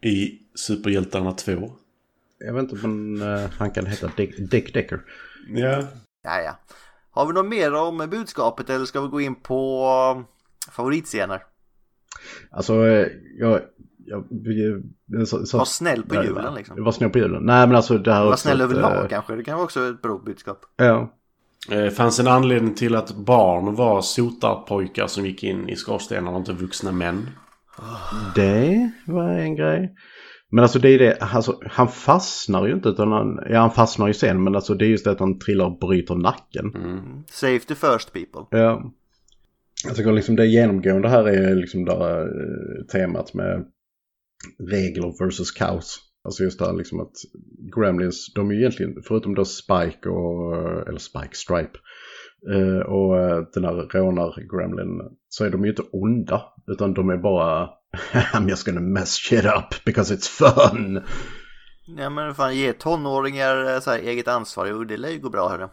i 0.00 0.38
Superhjältarna 0.54 1.32
2? 1.32 1.72
Jag 2.38 2.54
vet 2.54 2.62
inte 2.62 2.86
men 2.86 3.22
eh, 3.22 3.50
han 3.58 3.70
kan 3.70 3.86
heta 3.86 4.10
Dick, 4.16 4.50
Dick 4.50 4.74
Decker. 4.74 5.00
Ja. 5.48 5.82
Ja, 6.22 6.40
ja. 6.40 6.58
Har 7.18 7.26
vi 7.26 7.32
något 7.32 7.46
mer 7.46 7.74
om 7.74 8.08
budskapet 8.10 8.70
eller 8.70 8.84
ska 8.84 9.00
vi 9.00 9.08
gå 9.08 9.20
in 9.20 9.34
på 9.34 9.84
eh, 10.16 10.24
favoritscener? 10.72 11.42
Alltså 12.50 12.86
eh, 12.86 13.06
jag... 13.38 13.60
jag, 14.06 14.24
jag, 15.06 15.28
så, 15.28 15.46
så, 15.46 15.58
Var 15.58 15.64
snäll 15.64 16.02
på 16.02 16.14
julen 16.14 16.54
liksom. 16.54 16.84
Var 16.84 16.92
snäll 16.92 17.10
på 17.10 17.18
julen. 17.18 17.42
Nej 17.42 17.66
men 17.66 17.76
alltså 17.76 17.98
det 17.98 18.12
här 18.12 18.24
Var 18.24 18.28
också 18.28 18.42
snäll 18.42 18.60
överlag 18.60 19.02
eh, 19.02 19.08
kanske. 19.08 19.36
Det 19.36 19.44
kan 19.44 19.54
vara 19.54 19.64
också 19.64 19.88
ett 19.88 20.02
bra 20.02 20.18
budskap. 20.18 20.60
Ja. 20.76 21.14
Eh, 21.70 21.90
fanns 21.90 22.20
en 22.20 22.28
anledning 22.28 22.74
till 22.74 22.94
att 22.94 23.16
barn 23.16 23.74
var 23.74 24.00
sotarpojkar 24.00 25.06
som 25.06 25.26
gick 25.26 25.44
in 25.44 25.68
i 25.68 25.76
skorstenarna 25.76 26.30
och 26.30 26.38
inte 26.38 26.52
vuxna 26.52 26.92
män. 26.92 27.30
Det 28.34 28.90
var 29.06 29.30
en 29.30 29.56
grej. 29.56 29.94
Men 30.50 30.62
alltså 30.62 30.78
det 30.78 30.88
är 30.88 30.98
det, 30.98 31.16
alltså, 31.20 31.60
han 31.66 31.88
fastnar 31.88 32.66
ju 32.66 32.72
inte 32.72 32.88
utan 32.88 33.12
han, 33.12 33.40
ja 33.50 33.60
han 33.60 33.70
fastnar 33.70 34.06
ju 34.06 34.14
sen 34.14 34.44
men 34.44 34.54
alltså 34.56 34.74
det 34.74 34.84
är 34.84 34.88
just 34.88 35.04
det 35.04 35.10
att 35.10 35.20
han 35.20 35.38
trillar 35.38 35.64
och 35.64 35.78
bryter 35.78 36.14
nacken. 36.14 36.72
Safety 37.30 37.74
first 37.74 38.12
people. 38.12 38.58
Ja. 38.58 38.92
Jag 39.86 39.96
tycker 39.96 40.12
liksom 40.12 40.36
det 40.36 40.46
genomgående 40.46 41.08
här 41.08 41.28
är 41.28 41.54
liksom 41.54 41.84
det 41.84 41.96
här, 41.98 42.20
eh, 42.22 42.84
temat 42.84 43.34
med 43.34 43.64
regler 44.58 45.24
versus 45.24 45.50
kaos. 45.50 46.00
Alltså 46.24 46.44
just 46.44 46.58
det 46.58 46.66
här 46.66 46.72
liksom 46.72 47.00
att 47.00 47.12
Gremlins, 47.76 48.32
de 48.34 48.50
är 48.50 48.54
ju 48.54 48.60
egentligen, 48.60 49.02
förutom 49.04 49.34
då 49.34 49.44
Spike 49.44 50.08
och, 50.08 50.56
eh, 50.56 50.88
eller 50.88 50.98
Spike 50.98 51.32
Stripe, 51.32 51.78
eh, 52.52 52.78
och 52.78 53.16
den 53.54 53.64
här 53.64 53.88
rånar-gremlin, 53.92 55.00
så 55.28 55.44
är 55.44 55.50
de 55.50 55.64
ju 55.64 55.70
inte 55.70 55.82
onda. 55.92 56.42
Utan 56.66 56.94
de 56.94 57.10
är 57.10 57.16
bara 57.16 57.70
I'm 58.32 58.48
just 58.48 58.66
gonna 58.66 58.80
mess 58.80 59.16
shit 59.16 59.44
up 59.44 59.74
because 59.84 60.14
it's 60.14 60.28
fun. 60.28 61.02
Ja 61.86 62.10
men 62.10 62.34
fan 62.34 62.56
ge 62.56 62.72
tonåringar 62.72 63.74
eh, 63.74 63.80
så 63.80 63.90
här, 63.90 63.98
eget 63.98 64.28
ansvar. 64.28 64.66
Jo 64.66 64.84
det 64.84 64.96
lär 64.96 65.10
ju 65.10 65.18
gå 65.18 65.30
bra 65.30 65.48
hörru. 65.48 65.68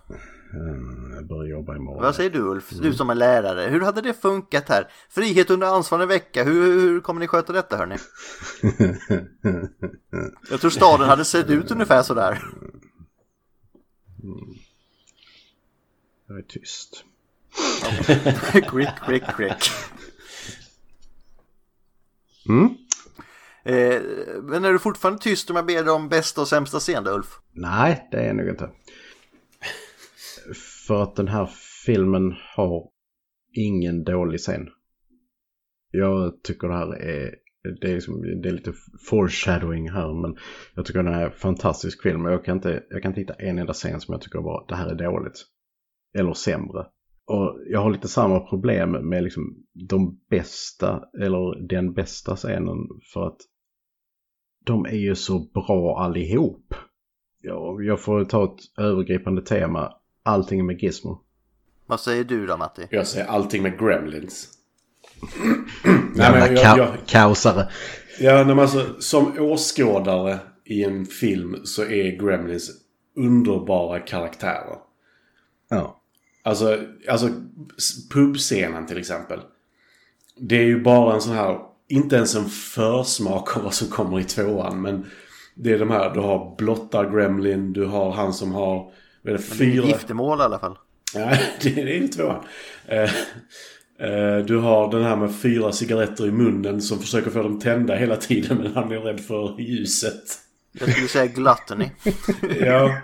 Mm, 0.53 1.13
jag 1.15 1.27
börjar 1.27 1.51
jobba 1.51 1.75
imorgon. 1.75 2.03
Vad 2.03 2.15
säger 2.15 2.29
du 2.29 2.39
Ulf? 2.39 2.69
Du 2.69 2.93
som 2.93 3.09
är 3.09 3.15
lärare. 3.15 3.61
Hur 3.69 3.81
hade 3.81 4.01
det 4.01 4.13
funkat 4.13 4.69
här? 4.69 4.87
Frihet 5.09 5.49
under 5.49 5.67
ansvar 5.67 5.99
en 5.99 6.07
vecka. 6.07 6.43
Hur, 6.43 6.79
hur 6.79 7.01
kommer 7.01 7.19
ni 7.19 7.27
sköta 7.27 7.53
detta 7.53 7.77
hörni? 7.77 7.97
Jag 10.49 10.61
tror 10.61 10.71
staden 10.71 11.09
hade 11.09 11.25
sett 11.25 11.49
ut 11.49 11.71
ungefär 11.71 12.03
sådär. 12.03 12.43
Jag 16.27 16.37
är 16.37 16.41
tyst. 16.41 17.03
Crick, 18.51 18.89
crick, 19.05 19.23
crick. 19.37 19.71
Mm? 22.49 22.69
Eh, 23.65 24.01
men 24.43 24.65
är 24.65 24.73
du 24.73 24.79
fortfarande 24.79 25.21
tyst 25.21 25.49
om 25.49 25.55
jag 25.55 25.65
ber 25.65 25.83
dig 25.83 25.93
om 25.93 26.09
bästa 26.09 26.41
och 26.41 26.47
sämsta 26.47 26.79
scen 26.79 27.03
då 27.03 27.11
Ulf? 27.11 27.39
Nej, 27.51 28.07
det 28.11 28.17
är 28.17 28.27
jag 28.27 28.35
nog 28.35 28.49
inte. 28.49 28.69
För 30.87 31.03
att 31.03 31.15
den 31.15 31.27
här 31.27 31.49
filmen 31.85 32.33
har 32.55 32.89
ingen 33.53 34.03
dålig 34.03 34.39
scen. 34.39 34.69
Jag 35.91 36.43
tycker 36.43 36.67
det 36.67 36.73
här 36.73 36.95
är, 36.95 37.35
det 37.81 37.91
är, 37.91 37.99
som, 37.99 38.21
det 38.41 38.49
är 38.49 38.53
lite 38.53 38.73
foreshadowing 39.09 39.89
här 39.89 40.21
men 40.21 40.37
jag 40.75 40.85
tycker 40.85 41.03
den 41.03 41.13
är 41.13 41.25
en 41.25 41.31
fantastisk 41.31 42.01
film 42.01 42.25
och 42.25 42.31
jag 42.31 42.45
kan 42.45 42.57
inte, 42.57 42.83
jag 42.89 43.01
kan 43.01 43.11
inte 43.11 43.21
hitta 43.21 43.33
en 43.33 43.59
enda 43.59 43.73
scen 43.73 44.01
som 44.01 44.11
jag 44.11 44.21
tycker 44.21 44.41
bara 44.41 44.65
det 44.67 44.75
här 44.75 44.89
är 44.89 44.95
dåligt. 44.95 45.45
Eller 46.17 46.33
sämre. 46.33 46.85
Och 47.27 47.59
jag 47.67 47.79
har 47.81 47.91
lite 47.91 48.07
samma 48.07 48.39
problem 48.39 48.91
med 48.91 49.23
liksom 49.23 49.55
de 49.73 50.19
bästa, 50.29 51.03
eller 51.21 51.67
den 51.67 51.93
bästa 51.93 52.35
scenen 52.35 52.77
för 53.13 53.27
att 53.27 53.37
de 54.65 54.85
är 54.85 54.95
ju 54.97 55.15
så 55.15 55.39
bra 55.39 55.99
allihop. 55.99 56.73
Ja, 57.41 57.81
jag 57.81 58.01
får 58.01 58.25
ta 58.25 58.43
ett 58.43 58.79
övergripande 58.79 59.41
tema. 59.41 59.93
Allting 60.23 60.65
med 60.65 60.83
Gizmo. 60.83 61.21
Vad 61.85 61.99
säger 61.99 62.23
du 62.23 62.45
då 62.45 62.57
Matti? 62.57 62.87
Jag 62.89 63.07
säger 63.07 63.25
allting 63.25 63.63
med 63.63 63.79
Gremlins. 63.79 64.49
Jävla 66.17 66.39
men 66.39 66.55
jag- 66.55 66.65
ka- 66.65 66.77
jag- 66.77 66.93
kaosare. 67.07 67.67
Ja, 68.19 68.33
nej, 68.35 68.45
men 68.45 68.59
alltså, 68.59 68.95
som 68.99 69.39
åskådare 69.39 70.39
i 70.63 70.83
en 70.83 71.05
film 71.05 71.55
så 71.63 71.81
är 71.83 72.25
Gremlins 72.25 72.71
underbara 73.15 73.99
karaktärer. 73.99 74.77
Ja. 75.69 75.94
Alltså, 76.45 76.79
alltså 77.09 77.29
pubscenen 78.13 78.85
till 78.85 78.97
exempel. 78.97 79.39
Det 80.39 80.55
är 80.57 80.63
ju 80.63 80.81
bara 80.83 81.13
en 81.15 81.21
sån 81.21 81.35
här, 81.35 81.59
inte 81.87 82.15
ens 82.15 82.35
en 82.35 82.45
försmak 82.45 83.57
av 83.57 83.63
vad 83.63 83.73
som 83.73 83.87
kommer 83.87 84.19
i 84.19 84.23
tvåan. 84.23 84.81
Men 84.81 85.05
det 85.55 85.73
är 85.73 85.79
de 85.79 85.89
här, 85.89 86.13
du 86.13 86.19
har 86.19 86.55
blotta 86.57 87.09
Gremlin, 87.09 87.73
du 87.73 87.85
har 87.85 88.11
han 88.11 88.33
som 88.33 88.53
har, 88.53 88.91
vad 89.21 89.33
är 89.33 89.37
det, 89.37 89.43
Det 89.49 89.53
är 89.53 89.57
fyra... 89.57 89.85
giftermål 89.85 90.39
i 90.39 90.41
alla 90.41 90.59
fall. 90.59 90.77
Nej, 91.15 91.41
det 91.61 91.81
är 91.81 91.87
inte 91.87 92.17
tvåan. 92.17 92.43
Eh, 92.87 93.03
eh, 93.99 94.37
du 94.45 94.57
har 94.57 94.91
den 94.91 95.03
här 95.03 95.15
med 95.15 95.35
fyra 95.35 95.71
cigaretter 95.71 96.27
i 96.27 96.31
munnen 96.31 96.81
som 96.81 96.99
försöker 96.99 97.31
få 97.31 97.43
dem 97.43 97.59
tända 97.59 97.95
hela 97.95 98.15
tiden 98.15 98.57
men 98.57 98.73
han 98.73 98.91
är 98.91 98.99
rädd 98.99 99.19
för 99.19 99.61
ljuset. 99.61 100.44
Jag 100.79 100.91
skulle 100.91 101.07
säga 101.07 101.25
gluttony. 101.25 101.89
Ja, 102.65 102.97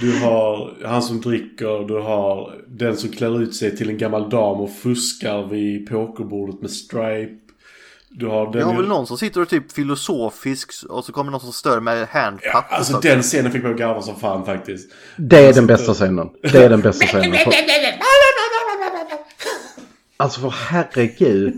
du 0.00 0.18
har 0.18 0.76
han 0.84 1.02
som 1.02 1.20
dricker, 1.20 1.88
du 1.88 1.94
har 2.00 2.54
den 2.68 2.96
som 2.96 3.10
klär 3.12 3.42
ut 3.42 3.54
sig 3.56 3.76
till 3.76 3.88
en 3.90 3.98
gammal 3.98 4.30
dam 4.30 4.60
och 4.60 4.70
fuskar 4.76 5.46
vid 5.48 5.88
pokerbordet 5.88 6.60
med 6.62 6.70
Stripe. 6.70 7.32
Du 8.10 8.26
har 8.26 8.52
den... 8.52 8.60
Jag 8.60 8.66
har 8.66 8.76
väl 8.76 8.88
någon 8.88 9.06
som 9.06 9.18
sitter 9.18 9.40
och 9.40 9.48
typ 9.48 9.72
filosofisk 9.72 10.70
och 10.88 11.04
så 11.04 11.12
kommer 11.12 11.30
någon 11.30 11.40
som 11.40 11.52
stör 11.52 11.80
med 11.80 12.06
handpuppet 12.08 12.54
Alltså 12.68 12.96
också. 12.96 13.08
den 13.08 13.22
scenen 13.22 13.52
fick 13.52 13.62
mig 13.62 13.72
att 13.72 13.78
garva 13.78 14.02
som 14.02 14.16
fan 14.16 14.44
faktiskt. 14.46 14.92
Det 15.16 15.38
är 15.46 15.52
den 15.52 15.66
bästa 15.66 15.94
scenen. 15.94 16.28
Det 16.42 16.64
är 16.64 16.68
den 16.68 16.80
bästa 16.80 17.06
scenen. 17.20 17.32
För... 17.32 17.52
Alltså 20.16 20.40
för 20.40 20.50
herregud. 20.50 21.54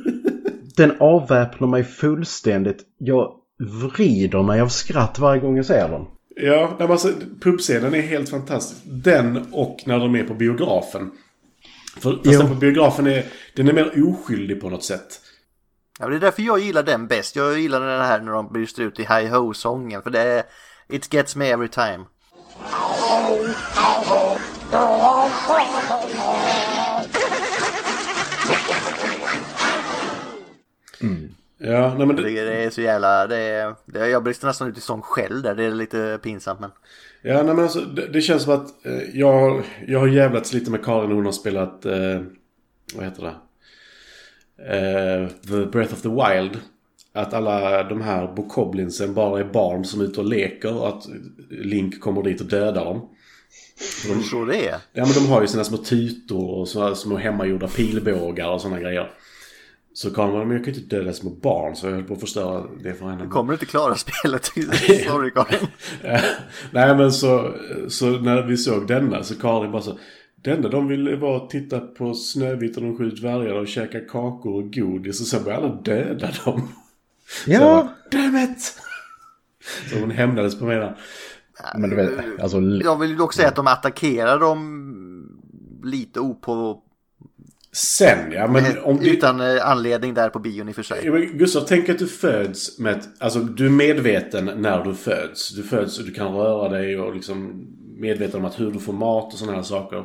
Den 0.77 0.97
avväpnar 1.01 1.69
mig 1.69 1.85
fullständigt. 1.85 2.79
Jag, 2.99 3.33
vrider 3.59 4.43
mig 4.43 4.61
av 4.61 4.69
skratt 4.69 5.19
varje 5.19 5.41
gång 5.41 5.57
jag 5.57 5.67
ser 5.67 5.89
den. 5.89 6.07
Ja, 6.37 6.77
alltså, 6.79 7.13
pubscenen 7.41 7.95
är 7.95 8.01
helt 8.01 8.31
fantastisk. 8.31 8.81
Den 8.85 9.53
och 9.53 9.83
när 9.87 9.99
de 9.99 10.17
är 10.17 10.25
på 10.25 10.35
biografen. 10.35 11.11
För 12.01 12.13
fast 12.13 12.21
Jo. 12.25 12.39
den 12.39 12.49
på 12.49 12.55
biografen 12.55 13.07
är, 13.07 13.25
den 13.57 13.69
är 13.69 13.73
mer 13.73 14.09
oskyldig 14.09 14.61
på 14.61 14.71
något 14.71 14.85
sätt. 14.85 15.21
Ja, 15.99 16.09
det 16.09 16.17
är 16.17 16.21
därför 16.21 16.43
jag 16.43 16.59
gillar 16.59 16.83
den 16.83 17.07
bäst. 17.07 17.37
Jag 17.37 17.59
gillar 17.59 17.81
den 17.81 18.01
här 18.01 18.21
när 18.21 18.33
de 18.33 18.53
bryter 18.53 18.83
ut 18.83 19.01
i 19.01 19.03
Hi 19.03 19.27
Ho-sången. 19.27 20.03
För 20.03 20.11
det 20.11 20.21
är... 20.21 20.43
It 20.89 21.15
gets 21.15 21.37
me 21.37 21.51
every 21.51 21.69
time. 21.69 22.05
Ja, 31.59 31.95
nej 31.99 32.07
men 32.07 32.17
Det, 32.17 32.23
det, 32.23 32.65
är 32.65 32.71
så 32.71 32.81
jävla... 32.81 33.27
Det 33.27 33.37
är, 33.37 33.75
det, 33.87 34.09
jag 34.09 34.23
brister 34.25 34.47
nästan 34.47 34.69
ut 34.69 34.79
i 34.79 34.81
sång 34.81 35.03
själv 35.03 35.43
där. 35.43 35.55
Det 35.55 35.65
är 35.65 35.71
lite 35.71 36.19
pinsamt 36.23 36.61
men... 36.61 36.71
ja, 37.23 37.43
nej, 37.43 37.55
men 37.55 37.65
alltså, 37.65 37.81
det, 37.81 38.07
det 38.07 38.21
känns 38.21 38.43
som 38.43 38.55
att 38.55 38.87
eh, 38.87 39.03
jag, 39.15 39.63
jag 39.87 39.99
har 39.99 40.07
jävlats 40.07 40.53
lite 40.53 40.71
med 40.71 40.85
Karin 40.85 41.13
hon 41.13 41.25
har 41.25 41.33
spelat... 41.33 41.87
Eh, 41.87 42.21
vad 42.95 43.05
heter 43.05 43.23
det? 43.23 43.35
Eh, 44.59 45.29
The 45.29 45.67
Breath 45.67 45.93
of 45.93 46.03
the 46.03 46.09
Wild. 46.09 46.59
Att 47.13 47.35
alla 47.35 47.83
de 47.83 48.01
här 48.01 48.35
bokoblinsen 48.35 49.15
bara 49.15 49.41
är 49.41 49.45
barn 49.45 49.85
som 49.85 50.01
är 50.01 50.05
ute 50.05 50.21
och 50.21 50.27
leker 50.27 50.75
och 50.75 50.89
att 50.89 51.07
Link 51.51 52.01
kommer 52.01 52.23
dit 52.23 52.41
och 52.41 52.47
dödar 52.47 52.85
dem. 52.85 53.09
Så 54.31 54.45
det 54.45 54.69
är. 54.69 54.77
Ja 54.93 55.05
men 55.05 55.15
de 55.15 55.29
har 55.29 55.41
ju 55.41 55.49
sina 55.49 55.65
små 55.65 55.77
tutor 55.77 56.51
och 56.51 56.69
så 56.69 56.95
små 56.95 57.17
hemmagjorda 57.17 57.69
pilbågar 57.69 58.49
och 58.49 58.61
sådana 58.61 58.81
grejer. 58.81 59.11
Så 59.99 60.11
bara, 60.11 60.45
men 60.45 60.51
jag 60.51 60.65
kan 60.65 60.75
ju 60.75 60.81
inte 60.81 60.97
döda 60.97 61.13
små 61.13 61.31
barn 61.31 61.77
så 61.77 61.87
jag 61.87 61.93
höll 61.95 62.05
på 62.05 62.15
att 62.15 62.21
förstöra 62.21 62.67
det 62.83 62.95
för 62.95 63.07
henne. 63.07 63.27
Kommer 63.27 63.49
du 63.49 63.55
inte 63.55 63.67
klara 63.67 63.95
spelet? 63.97 64.45
Sorry 65.07 65.31
Karin. 65.31 65.67
Nej 66.71 66.97
men 66.97 67.13
så, 67.13 67.55
så 67.89 68.07
när 68.11 68.43
vi 68.43 68.57
såg 68.57 68.87
denna 68.87 69.23
så 69.23 69.35
Karin 69.35 69.73
bara 69.73 69.83
så 69.83 69.99
Det 70.43 70.51
enda 70.51 70.69
de 70.69 70.89
ville 70.89 71.17
var 71.17 71.37
att 71.37 71.51
titta 71.51 71.81
på 71.81 72.15
Snövit 72.15 72.77
och 72.77 72.83
de 72.83 72.99
sju 72.99 73.11
dvärgarna 73.11 73.61
och 73.61 73.69
käka 73.69 74.01
kakor 74.01 74.55
och 74.55 74.73
godis 74.73 75.21
och 75.21 75.27
sen 75.27 75.45
började 75.45 75.67
alla 75.67 75.75
döda 75.75 76.31
dem. 76.45 76.69
Så 77.45 77.51
Ja, 77.51 77.61
bara, 77.61 78.23
Damn 78.23 78.37
it! 78.37 78.75
Så 79.91 79.99
hon 80.01 80.11
hämnades 80.11 80.59
på 80.59 80.65
mig 80.65 80.77
där. 80.77 80.97
men 81.79 81.91
du 81.91 81.97
vet, 81.97 82.41
alltså... 82.43 82.61
Jag 82.61 82.99
vill 82.99 83.17
dock 83.17 83.33
säga 83.33 83.49
att 83.49 83.57
de 83.57 83.67
attackerar 83.67 84.39
dem 84.39 84.85
lite 85.85 86.21
opå... 86.21 86.83
Sen 87.79 88.33
ja, 88.33 88.47
men 88.49 88.79
om 88.83 88.99
det... 89.01 89.09
Utan 89.11 89.41
eh, 89.41 89.71
anledning 89.71 90.15
där 90.15 90.29
på 90.29 90.39
bion 90.39 90.69
i 90.69 90.73
och 90.73 90.77
för 90.77 90.83
sig. 90.83 91.11
Men 91.11 91.39
Gustav, 91.39 91.61
tänk 91.69 91.89
att 91.89 91.99
du 91.99 92.07
föds 92.07 92.79
med 92.79 92.93
ett, 92.97 93.09
Alltså 93.19 93.39
du 93.41 93.67
är 93.67 93.71
medveten 93.71 94.45
när 94.57 94.85
du 94.85 94.95
föds. 94.95 95.55
Du 95.55 95.63
föds 95.63 95.99
och 95.99 96.05
du 96.05 96.13
kan 96.13 96.33
röra 96.35 96.69
dig 96.69 97.01
och 97.01 97.15
liksom 97.15 97.67
medveten 97.97 98.41
om 98.41 98.45
att 98.47 98.61
hur 98.61 98.71
du 98.71 98.79
får 98.79 98.93
mat 98.93 99.33
och 99.33 99.39
sådana 99.39 99.57
här 99.57 99.63
saker. 99.65 100.05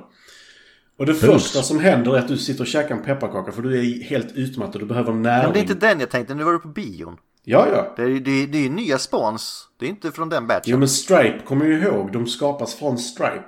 Och 1.00 1.06
det 1.06 1.14
första 1.16 1.62
som 1.62 1.80
händer 1.80 2.16
är 2.16 2.20
att 2.20 2.28
du 2.28 2.38
sitter 2.38 2.62
och 2.62 2.68
käkar 2.68 2.96
en 2.96 3.04
pepparkaka 3.04 3.52
för 3.52 3.62
du 3.62 3.80
är 3.80 4.04
helt 4.04 4.32
utmattad. 4.36 4.82
Du 4.82 4.86
behöver 4.86 5.14
näring. 5.14 5.44
Men 5.44 5.54
det 5.54 5.60
är 5.60 5.62
inte 5.62 5.88
den 5.88 6.00
jag 6.00 6.10
tänkte, 6.10 6.36
nu 6.36 6.44
var 6.44 6.52
du 6.54 6.60
på 6.60 6.68
bion. 6.68 7.18
Ja, 7.44 7.68
ja. 7.72 7.94
Det 7.96 8.02
är 8.02 8.08
ju 8.08 8.20
det, 8.20 8.32
är- 8.44 8.48
det 8.48 8.66
är 8.66 8.70
nya 8.70 8.98
spons. 8.98 9.68
Det 9.80 9.86
är 9.86 9.90
inte 9.90 10.12
från 10.12 10.30
den 10.30 10.48
batchen. 10.48 10.62
Jo, 10.66 10.78
men 10.78 10.90
Stripe 10.90 11.40
kommer 11.46 11.66
ju 11.66 11.82
ihåg. 11.82 12.12
De 12.14 12.28
skapas 12.28 12.76
från 12.76 12.98
Stripe. 12.98 13.44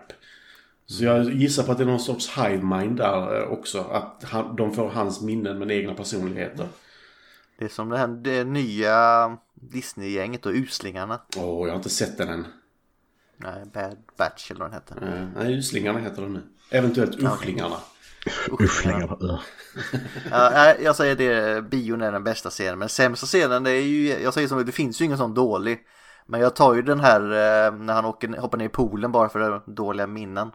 Så 0.87 1.03
jag 1.03 1.33
gissar 1.33 1.63
på 1.63 1.71
att 1.71 1.77
det 1.77 1.83
är 1.83 1.87
någon 1.87 1.99
sorts 1.99 2.37
hive 2.37 2.63
mind 2.63 2.97
där 2.97 3.41
eh, 3.41 3.47
också. 3.47 3.81
Att 3.81 4.23
han, 4.23 4.55
de 4.55 4.73
får 4.73 4.89
hans 4.89 5.21
minnen 5.21 5.59
men 5.59 5.71
egna 5.71 5.93
personligheter. 5.93 6.67
Det 7.59 7.65
är 7.65 7.69
som 7.69 7.89
det 7.89 7.97
här 7.97 8.07
det 8.07 8.43
nya 8.43 9.37
Disney-gänget 9.53 10.45
och 10.45 10.51
Uslingarna. 10.51 11.21
Åh, 11.37 11.67
jag 11.67 11.69
har 11.73 11.77
inte 11.77 11.89
sett 11.89 12.17
den 12.17 12.29
än. 12.29 12.45
Nej, 13.37 13.65
Bad 13.73 13.97
Batch 14.17 14.51
eller 14.51 14.59
vad 14.59 14.81
den. 14.87 15.13
Eh, 15.13 15.27
Nej, 15.35 15.57
Uslingarna 15.57 15.99
heter 15.99 16.21
de 16.21 16.33
nu. 16.33 16.41
Eventuellt 16.71 17.23
Uschlingarna. 17.23 17.75
Uschlingarna. 18.59 19.17
Ja, 20.31 20.49
nej, 20.53 20.77
jag 20.83 20.95
säger 20.95 21.15
det, 21.15 21.61
bion 21.61 22.01
är 22.01 22.11
den 22.11 22.23
bästa 22.23 22.49
scenen. 22.49 22.79
Men 22.79 22.89
sämsta 22.89 23.25
scenen, 23.25 23.63
det 23.63 23.71
är 23.71 23.81
ju, 23.81 24.07
jag 24.07 24.33
säger 24.33 24.47
som 24.47 24.65
det 24.65 24.71
finns 24.71 25.01
ju 25.01 25.05
ingen 25.05 25.17
sån 25.17 25.33
dålig. 25.33 25.79
Men 26.25 26.41
jag 26.41 26.55
tar 26.55 26.73
ju 26.75 26.81
den 26.81 26.99
här 26.99 27.21
eh, 27.21 27.73
när 27.75 27.93
han 27.93 28.05
åker, 28.05 28.27
hoppar 28.27 28.57
ner 28.57 28.65
i 28.65 28.69
poolen 28.69 29.11
bara 29.11 29.29
för 29.29 29.61
dåliga 29.75 30.07
minnen. 30.07 30.51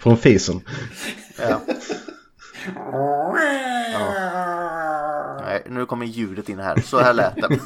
Från 0.00 0.16
fisen. 0.16 0.60
Ja. 1.38 1.60
Ja. 3.92 4.14
Nej, 5.44 5.62
nu 5.66 5.86
kommer 5.86 6.06
ljudet 6.06 6.48
in 6.48 6.58
här. 6.58 6.80
Så 6.80 6.98
här 6.98 7.12
lät 7.12 7.36
det. 7.36 7.58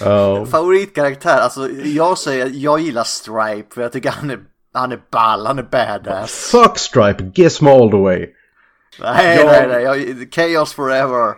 Ja. 0.00 0.46
Favoritkaraktär, 0.46 1.40
alltså 1.40 1.70
jag 1.70 2.18
säger 2.18 2.50
jag 2.54 2.80
gillar 2.80 3.04
Stripe 3.04 3.74
för 3.74 3.82
jag 3.82 3.92
tycker 3.92 4.10
han 4.10 4.30
är, 4.30 4.38
han 4.72 4.92
är 4.92 5.00
ball, 5.10 5.46
han 5.46 5.58
är 5.58 5.62
badass. 5.62 6.50
Fuck 6.50 6.78
Stripe, 6.78 7.30
Gizmo 7.34 7.70
all 7.70 7.90
the 7.90 7.96
way. 7.96 8.26
Nej, 9.00 9.36
Jag- 9.38 9.46
nej, 9.46 9.68
nej, 9.68 9.82
jag, 9.82 10.28
Chaos 10.34 10.72
forever. 10.72 11.34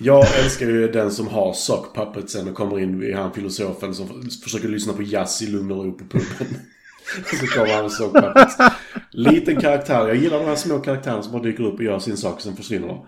Jag 0.00 0.38
älskar 0.38 0.66
ju 0.66 0.88
den 0.92 1.10
som 1.10 1.28
har 1.28 1.52
sock 1.52 1.94
puppetsen 1.96 2.48
och 2.48 2.54
kommer 2.54 2.78
in 2.80 3.02
i 3.02 3.12
han 3.12 3.32
filosofen 3.32 3.94
som 3.94 4.06
försöker 4.44 4.68
lyssna 4.68 4.92
på 4.92 5.02
jazz 5.02 5.42
i 5.42 5.46
lugn 5.46 5.72
och 5.72 5.84
ro 5.84 5.92
på 5.92 6.04
puben. 6.04 6.58
Så 7.40 7.46
kommer 7.46 7.72
han 7.74 7.82
med 7.82 7.92
sock 7.92 8.12
puppets. 8.14 8.56
Liten 9.10 9.60
karaktär. 9.60 10.08
Jag 10.08 10.16
gillar 10.16 10.38
de 10.38 10.44
här 10.44 10.54
små 10.54 10.78
karaktärerna 10.78 11.22
som 11.22 11.32
bara 11.32 11.42
dyker 11.42 11.64
upp 11.64 11.74
och 11.74 11.82
gör 11.82 11.98
sin 11.98 12.16
sak 12.16 12.34
och 12.34 12.42
sen 12.42 12.56
försvinner 12.56 12.88
de. 12.88 13.06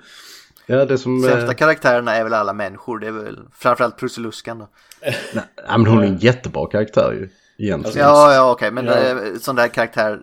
Ja, 0.67 0.85
det 0.85 0.99
som... 0.99 1.23
Sämsta 1.23 1.47
Eh, 1.47 1.55
karaktärerna 1.55 2.15
är 2.15 2.25
väl 2.25 2.35
alla 2.35 2.53
människor, 2.53 2.99
det 2.99 3.07
är 3.07 3.13
väl 3.13 3.39
framförallt 3.59 3.99
Prussiluskan 3.99 4.59
då. 4.59 4.69
ja, 5.69 5.79
men 5.79 5.87
hon 5.87 5.99
är 6.03 6.07
en 6.07 6.19
jättebra 6.19 6.67
karaktär 6.67 7.13
ju. 7.13 7.29
Egentligen. 7.61 8.09
Ja, 8.09 8.35
ja, 8.35 8.51
okej, 8.53 8.71
men 8.71 8.87
Ja. 8.87 8.93
eh, 8.99 9.17
sån 9.41 9.57
där 9.57 9.69
karaktär, 9.69 10.21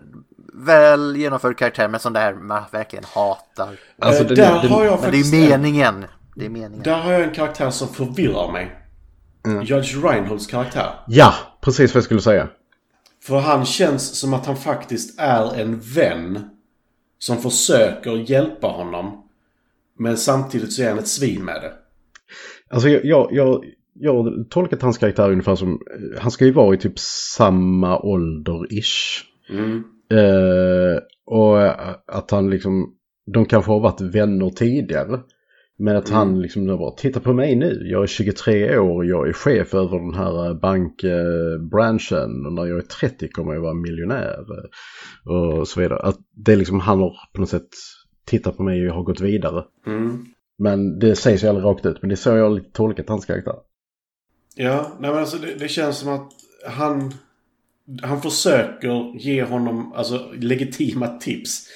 väl 0.54 1.16
genomförd 1.16 1.58
karaktär, 1.58 1.88
men 1.88 2.00
sån 2.00 2.12
där 2.12 2.34
man 2.34 2.62
verkligen 2.72 3.04
hatar. 3.14 3.76
Alltså, 3.98 4.22
Eh, 4.22 4.26
den, 4.28 4.36
där 4.36 4.62
den, 4.62 4.70
har 4.70 4.84
jag 4.84 5.00
Men 5.02 5.10
det 5.10 5.16
är 5.18 5.54
en- 5.54 5.62
meningen. 5.62 6.04
Det 6.34 6.44
är 6.44 6.48
meningen. 6.48 6.82
Där 6.82 6.98
har 6.98 7.12
jag 7.12 7.22
en 7.22 7.34
karaktär 7.34 7.70
som 7.70 7.88
förvirrar 7.88 8.52
mig. 8.52 8.74
Judge 9.64 9.96
Reinholds 10.04 10.46
karaktär. 10.46 10.90
Ja, 11.06 11.34
precis 11.60 11.94
vad 11.94 11.96
jag 11.96 12.04
skulle 12.04 12.20
säga. 12.20 12.48
För 13.24 13.38
han 13.38 13.64
känns 13.66 14.18
som 14.20 14.34
att 14.34 14.46
han 14.46 14.56
faktiskt 14.56 15.20
är 15.20 15.60
en 15.60 15.80
vän. 15.80 16.50
Som 17.18 17.36
försöker 17.42 18.30
hjälpa 18.30 18.66
honom. 18.66 19.24
Men 19.98 20.16
samtidigt 20.16 20.72
så 20.72 20.82
är 20.82 20.88
han 20.88 20.98
ett 20.98 21.08
svin 21.08 21.44
med 21.44 21.54
det. 21.62 21.72
Alltså 22.70 22.88
jag, 22.88 23.04
jag, 23.04 23.28
jag, 23.32 23.64
jag 24.00 24.22
har 24.22 24.44
tolkat 24.44 24.82
hans 24.82 24.98
karaktär 24.98 25.30
ungefär 25.30 25.54
som, 25.54 25.72
eh, 25.72 26.20
han 26.20 26.30
ska 26.30 26.44
ju 26.44 26.52
vara 26.52 26.74
i 26.74 26.78
typ 26.78 26.98
samma 27.36 27.98
ålder-ish. 27.98 29.22
Mm. 29.50 29.84
Eh, 30.10 30.98
och 31.26 31.62
eh, 31.62 31.94
att 32.06 32.30
han 32.30 32.50
liksom, 32.50 32.94
de 33.32 33.44
kanske 33.44 33.70
har 33.72 33.80
varit 33.80 34.00
vänner 34.00 34.50
tidigare. 34.50 35.20
Men 35.80 35.96
att 35.96 36.08
han 36.08 36.42
liksom 36.42 36.66
nu 36.66 36.76
bara, 36.76 36.90
titta 36.90 37.20
på 37.20 37.32
mig 37.32 37.56
nu, 37.56 37.82
jag 37.84 38.02
är 38.02 38.06
23 38.06 38.78
år 38.78 38.96
och 38.96 39.04
jag 39.04 39.28
är 39.28 39.32
chef 39.32 39.74
över 39.74 39.98
den 39.98 40.14
här 40.14 40.46
eh, 40.46 40.54
bankbranschen 40.54 42.46
och 42.46 42.52
när 42.52 42.66
jag 42.66 42.78
är 42.78 42.82
30 42.82 43.28
kommer 43.28 43.54
jag 43.54 43.60
vara 43.60 43.74
miljonär. 43.74 44.36
Och 45.24 45.68
så 45.68 45.80
vidare. 45.80 45.98
Att 45.98 46.18
det 46.34 46.52
är 46.52 46.56
liksom, 46.56 46.80
han 46.80 47.00
har 47.00 47.12
på 47.32 47.40
något 47.40 47.50
sätt 47.50 47.68
tittat 48.26 48.56
på 48.56 48.62
mig 48.62 48.80
och 48.80 48.86
jag 48.86 48.94
har 48.94 49.02
gått 49.02 49.20
vidare. 49.20 49.64
Mm. 49.86 50.24
Men 50.58 50.98
det 50.98 51.16
sägs 51.16 51.44
ju 51.44 51.48
aldrig 51.48 51.64
rakt 51.64 51.86
ut, 51.86 52.02
men 52.02 52.08
det 52.08 52.14
är 52.14 52.16
så 52.16 52.30
jag 52.30 52.42
har 52.42 52.50
lite 52.50 52.70
tolkat 52.72 53.08
hans 53.08 53.26
karaktär. 53.26 53.54
Ja, 54.60 54.96
nej 55.00 55.10
men 55.10 55.20
alltså 55.20 55.38
det, 55.38 55.54
det 55.54 55.68
känns 55.68 55.98
som 55.98 56.08
att 56.08 56.32
han... 56.66 57.14
Han 58.02 58.22
försöker 58.22 59.18
ge 59.18 59.44
honom 59.44 59.92
alltså, 59.92 60.32
legitima 60.34 61.18
tips. 61.18 61.66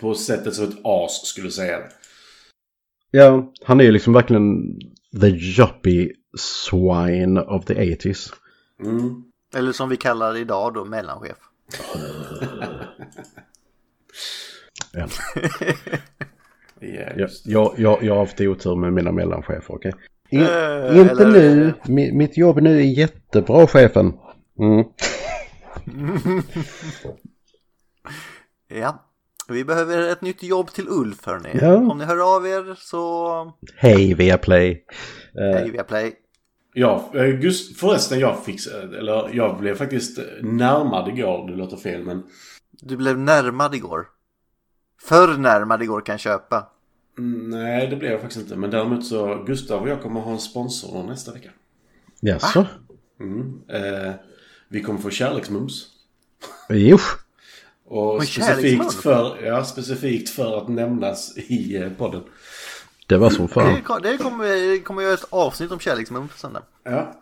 På 0.00 0.14
sättet 0.14 0.54
som 0.54 0.64
ett 0.64 0.76
as 0.84 1.26
skulle 1.26 1.50
säga 1.50 1.78
det. 1.78 1.88
Ja, 3.10 3.52
han 3.64 3.80
är 3.80 3.84
ju 3.84 3.90
liksom 3.92 4.12
verkligen 4.12 4.78
the 5.20 5.26
yuppie 5.26 6.12
swine 6.38 7.40
of 7.40 7.64
the 7.64 7.74
80s. 7.74 8.32
Mm. 8.84 9.22
Eller 9.54 9.72
som 9.72 9.88
vi 9.88 9.96
kallar 9.96 10.32
det 10.32 10.40
idag 10.40 10.74
då, 10.74 10.84
mellanchef. 10.84 11.36
Ja. 14.92 15.08
Ja, 16.80 16.88
Jag, 16.88 17.18
just. 17.18 17.46
jag, 17.46 17.74
jag, 17.76 18.02
jag 18.02 18.14
har 18.14 18.20
haft 18.20 18.40
otur 18.40 18.76
med 18.76 18.92
mina 18.92 19.12
mellanchefer, 19.12 19.74
okej? 19.74 19.92
Eh, 20.40 20.98
inte 20.98 21.22
eller- 21.22 21.32
nu. 21.32 21.74
Mi, 21.86 22.12
mitt 22.12 22.36
jobb 22.36 22.60
nu 22.62 22.76
är 22.78 22.82
jättebra, 22.82 23.66
chefen. 23.66 24.12
Mm. 24.58 24.84
Ja. 28.68 29.08
Vi 29.48 29.64
behöver 29.64 30.08
ett 30.08 30.22
nytt 30.22 30.42
jobb 30.42 30.70
till 30.70 30.88
Ulf 30.88 31.26
hörni. 31.26 31.48
Ja. 31.60 31.74
Om 31.76 31.98
ni 31.98 32.04
hör 32.04 32.36
av 32.36 32.46
er 32.46 32.74
så 32.78 33.52
Hej 33.76 34.14
Viaplay. 34.14 34.84
Eh, 35.38 35.58
hej 35.60 35.70
via 35.70 35.84
play. 35.84 36.14
Ja, 36.74 37.10
eh, 37.14 37.24
Gust, 37.26 37.80
förresten 37.80 38.18
jag 38.18 38.44
fick, 38.44 38.66
eller 38.98 39.30
jag 39.32 39.58
blev 39.58 39.74
faktiskt 39.74 40.18
närmad 40.42 41.08
igår, 41.08 41.50
det 41.50 41.56
låter 41.56 41.76
fel 41.76 42.04
men 42.04 42.22
Du 42.70 42.96
blev 42.96 43.18
närmad 43.18 43.74
igår. 43.74 44.06
För 45.02 45.38
närmad 45.38 45.82
igår 45.82 46.00
kan 46.00 46.18
köpa. 46.18 46.66
Mm, 47.18 47.50
Nej, 47.50 47.86
det 47.88 47.96
blev 47.96 48.10
jag 48.12 48.20
faktiskt 48.20 48.40
inte. 48.42 48.56
Men 48.56 48.70
däremot 48.70 49.06
så, 49.06 49.44
Gustav 49.46 49.82
och 49.82 49.88
jag 49.88 50.02
kommer 50.02 50.20
ha 50.20 50.32
en 50.32 50.38
sponsor 50.38 51.02
nästa 51.02 51.32
vecka. 51.32 51.50
Jaså? 52.20 52.66
Mm. 53.20 53.60
Eh, 53.68 54.12
vi 54.68 54.82
kommer 54.82 55.00
få 55.00 55.10
kärleksmums. 55.10 55.86
Jo. 56.68 56.98
Och 57.84 58.24
specifikt 58.24 58.94
för, 58.94 59.44
ja, 59.44 59.64
specifikt 59.64 60.30
för 60.30 60.58
att 60.58 60.68
nämnas 60.68 61.36
i 61.36 61.76
eh, 61.76 61.90
podden. 61.92 62.22
Det 63.06 63.16
var 63.16 63.30
som 63.30 63.48
fan. 63.48 63.74
Det, 63.74 63.80
kom- 63.80 64.02
det 64.02 64.16
kommer, 64.16 64.70
det 64.72 64.78
kommer 64.80 65.02
göra 65.02 65.14
ett 65.14 65.26
avsnitt 65.30 65.72
om 65.72 65.78
kärleksmums 65.80 66.32
sen. 66.36 66.52
där. 66.52 66.62
Ja. 66.84 67.20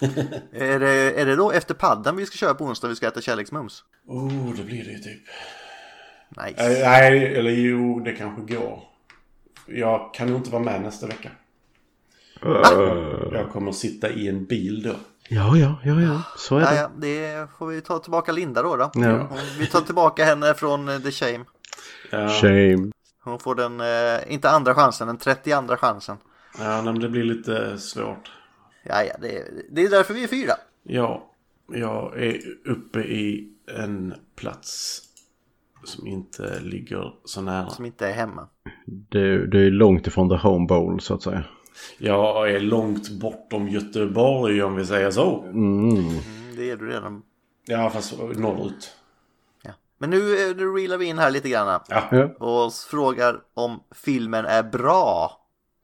Är 0.52 0.78
det, 0.80 1.20
är 1.20 1.26
det 1.26 1.36
då 1.36 1.50
efter 1.52 1.74
paddan 1.74 2.16
vi 2.16 2.26
ska 2.26 2.36
köra 2.36 2.54
på 2.54 2.64
onsdag 2.64 2.88
vi 2.88 2.96
ska 2.96 3.08
äta 3.08 3.20
kärleksmums? 3.20 3.84
Oh, 4.06 4.54
det 4.56 4.62
blir 4.62 4.84
det 4.84 4.90
ju 4.90 4.98
typ. 4.98 5.22
Nice. 6.46 6.62
Eh, 6.82 6.88
nej, 6.88 7.34
eller 7.34 7.50
jo, 7.50 8.00
det 8.00 8.12
kanske 8.12 8.54
går. 8.54 8.82
Jag 9.68 10.14
kan 10.14 10.28
inte 10.28 10.50
vara 10.50 10.62
med 10.62 10.82
nästa 10.82 11.06
vecka. 11.06 11.30
Jag 13.32 13.50
kommer 13.52 13.72
sitta 13.72 14.10
i 14.10 14.28
en 14.28 14.44
bil 14.44 14.82
då. 14.82 14.94
Ja, 15.28 15.56
ja, 15.56 15.74
ja, 15.84 16.00
ja. 16.00 16.22
Så 16.36 16.56
är 16.56 16.60
det. 16.60 16.76
ja, 16.76 16.90
det 16.96 17.48
får 17.58 17.66
vi 17.66 17.80
ta 17.80 17.98
tillbaka 17.98 18.32
Linda 18.32 18.62
då. 18.62 18.76
då. 18.76 18.90
Ja. 18.94 19.28
Vi 19.58 19.66
tar 19.66 19.80
tillbaka 19.80 20.24
henne 20.24 20.54
från 20.54 20.88
eh, 20.88 20.98
The 20.98 21.10
Shame. 21.10 21.44
Ja, 22.10 22.28
Shame. 22.28 22.90
Hon 23.24 23.38
får 23.38 23.54
den, 23.54 23.80
eh, 23.80 24.32
inte 24.32 24.50
andra 24.50 24.74
chansen, 24.74 25.06
den 25.06 25.16
32 25.16 25.76
chansen. 25.76 26.16
ja 26.58 26.82
men 26.82 26.98
det 26.98 27.08
blir 27.08 27.24
lite 27.24 27.78
svårt. 27.78 28.32
Ja, 28.82 29.04
ja, 29.04 29.14
det, 29.20 29.44
det 29.70 29.82
är 29.82 29.90
därför 29.90 30.14
vi 30.14 30.24
är 30.24 30.28
fyra. 30.28 30.52
Ja, 30.82 31.30
jag 31.72 32.22
är 32.22 32.40
uppe 32.64 32.98
i 33.00 33.52
en 33.78 34.14
plats 34.36 35.02
som 35.88 36.06
inte 36.06 36.60
ligger 36.60 37.14
så 37.24 37.40
nära. 37.40 37.70
Som 37.70 37.84
inte 37.84 38.06
är 38.08 38.12
hemma. 38.12 38.48
Du, 38.86 39.46
du 39.46 39.66
är 39.66 39.70
långt 39.70 40.06
ifrån 40.06 40.28
the 40.28 40.36
home 40.48 40.66
bowl 40.66 41.00
så 41.00 41.14
att 41.14 41.22
säga. 41.22 41.44
Jag 41.98 42.50
är 42.50 42.60
långt 42.60 43.10
bortom 43.10 43.68
Göteborg 43.68 44.62
om 44.62 44.74
vi 44.76 44.84
säger 44.86 45.10
så. 45.10 45.42
Mm. 45.42 45.90
Mm, 45.90 46.08
det 46.56 46.70
är 46.70 46.76
du 46.76 46.88
redan. 46.90 47.22
Ja, 47.66 47.90
fast 47.90 48.18
norrut. 48.18 48.96
Ja. 49.62 49.70
Men 49.98 50.10
nu, 50.10 50.16
eh, 50.50 50.56
nu 50.56 50.64
reelar 50.72 50.96
vi 50.98 51.04
in 51.04 51.18
här 51.18 51.30
lite 51.30 51.48
grann. 51.48 51.80
Ja. 51.88 52.24
Och 52.38 52.72
frågar 52.72 53.36
om 53.54 53.80
filmen 53.94 54.44
är 54.44 54.62
bra. 54.62 55.32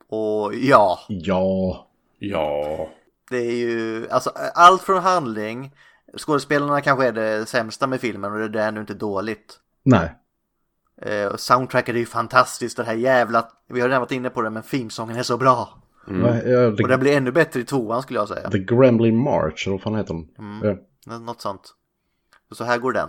Och 0.08 0.54
ja, 0.54 0.98
Ja. 1.08 1.86
Ja. 2.18 2.88
det 3.30 3.36
är 3.36 3.56
ju 3.56 4.08
alltså 4.10 4.30
allt 4.54 4.82
från 4.82 5.02
handling. 5.02 5.72
Skådespelarna 6.18 6.80
kanske 6.80 7.06
är 7.06 7.12
det 7.12 7.46
sämsta 7.46 7.86
med 7.86 8.00
filmen 8.00 8.32
och 8.32 8.50
det 8.50 8.62
är 8.62 8.68
ändå 8.68 8.80
inte 8.80 8.94
dåligt. 8.94 9.60
Nej. 9.84 10.14
Eh, 11.02 11.36
soundtracket 11.36 11.94
är 11.94 11.98
ju 11.98 12.06
fantastiskt. 12.06 12.76
Det 12.76 12.84
här 12.84 12.94
jävla, 12.94 13.48
vi 13.68 13.80
har 13.80 13.88
redan 13.88 14.00
varit 14.00 14.12
inne 14.12 14.30
på 14.30 14.42
det 14.42 14.50
men 14.50 14.62
filmsången 14.62 15.16
är 15.16 15.22
så 15.22 15.36
bra. 15.36 15.68
Va- 16.06 16.42
Ja, 16.44 16.66
Och 16.66 16.88
den 16.88 17.00
blir 17.00 17.16
ännu 17.16 17.32
bättre 17.32 17.60
i 17.60 17.64
tvåan 17.64 18.02
skulle 18.02 18.18
jag 18.18 18.28
säga. 18.28 18.50
the 18.50 18.58
Gremlin 18.58 19.16
March, 19.18 19.66
eller 19.66 19.72
vad 19.76 19.82
fan 19.82 19.94
heter 19.96 20.14
den? 20.14 20.28
Ja. 20.62 20.76
Nå- 21.06 21.18
Något 21.18 21.40
sånt. 21.40 21.74
Och 22.50 22.56
så 22.56 22.64
här 22.64 22.78
går 22.78 22.92
den. 22.92 23.08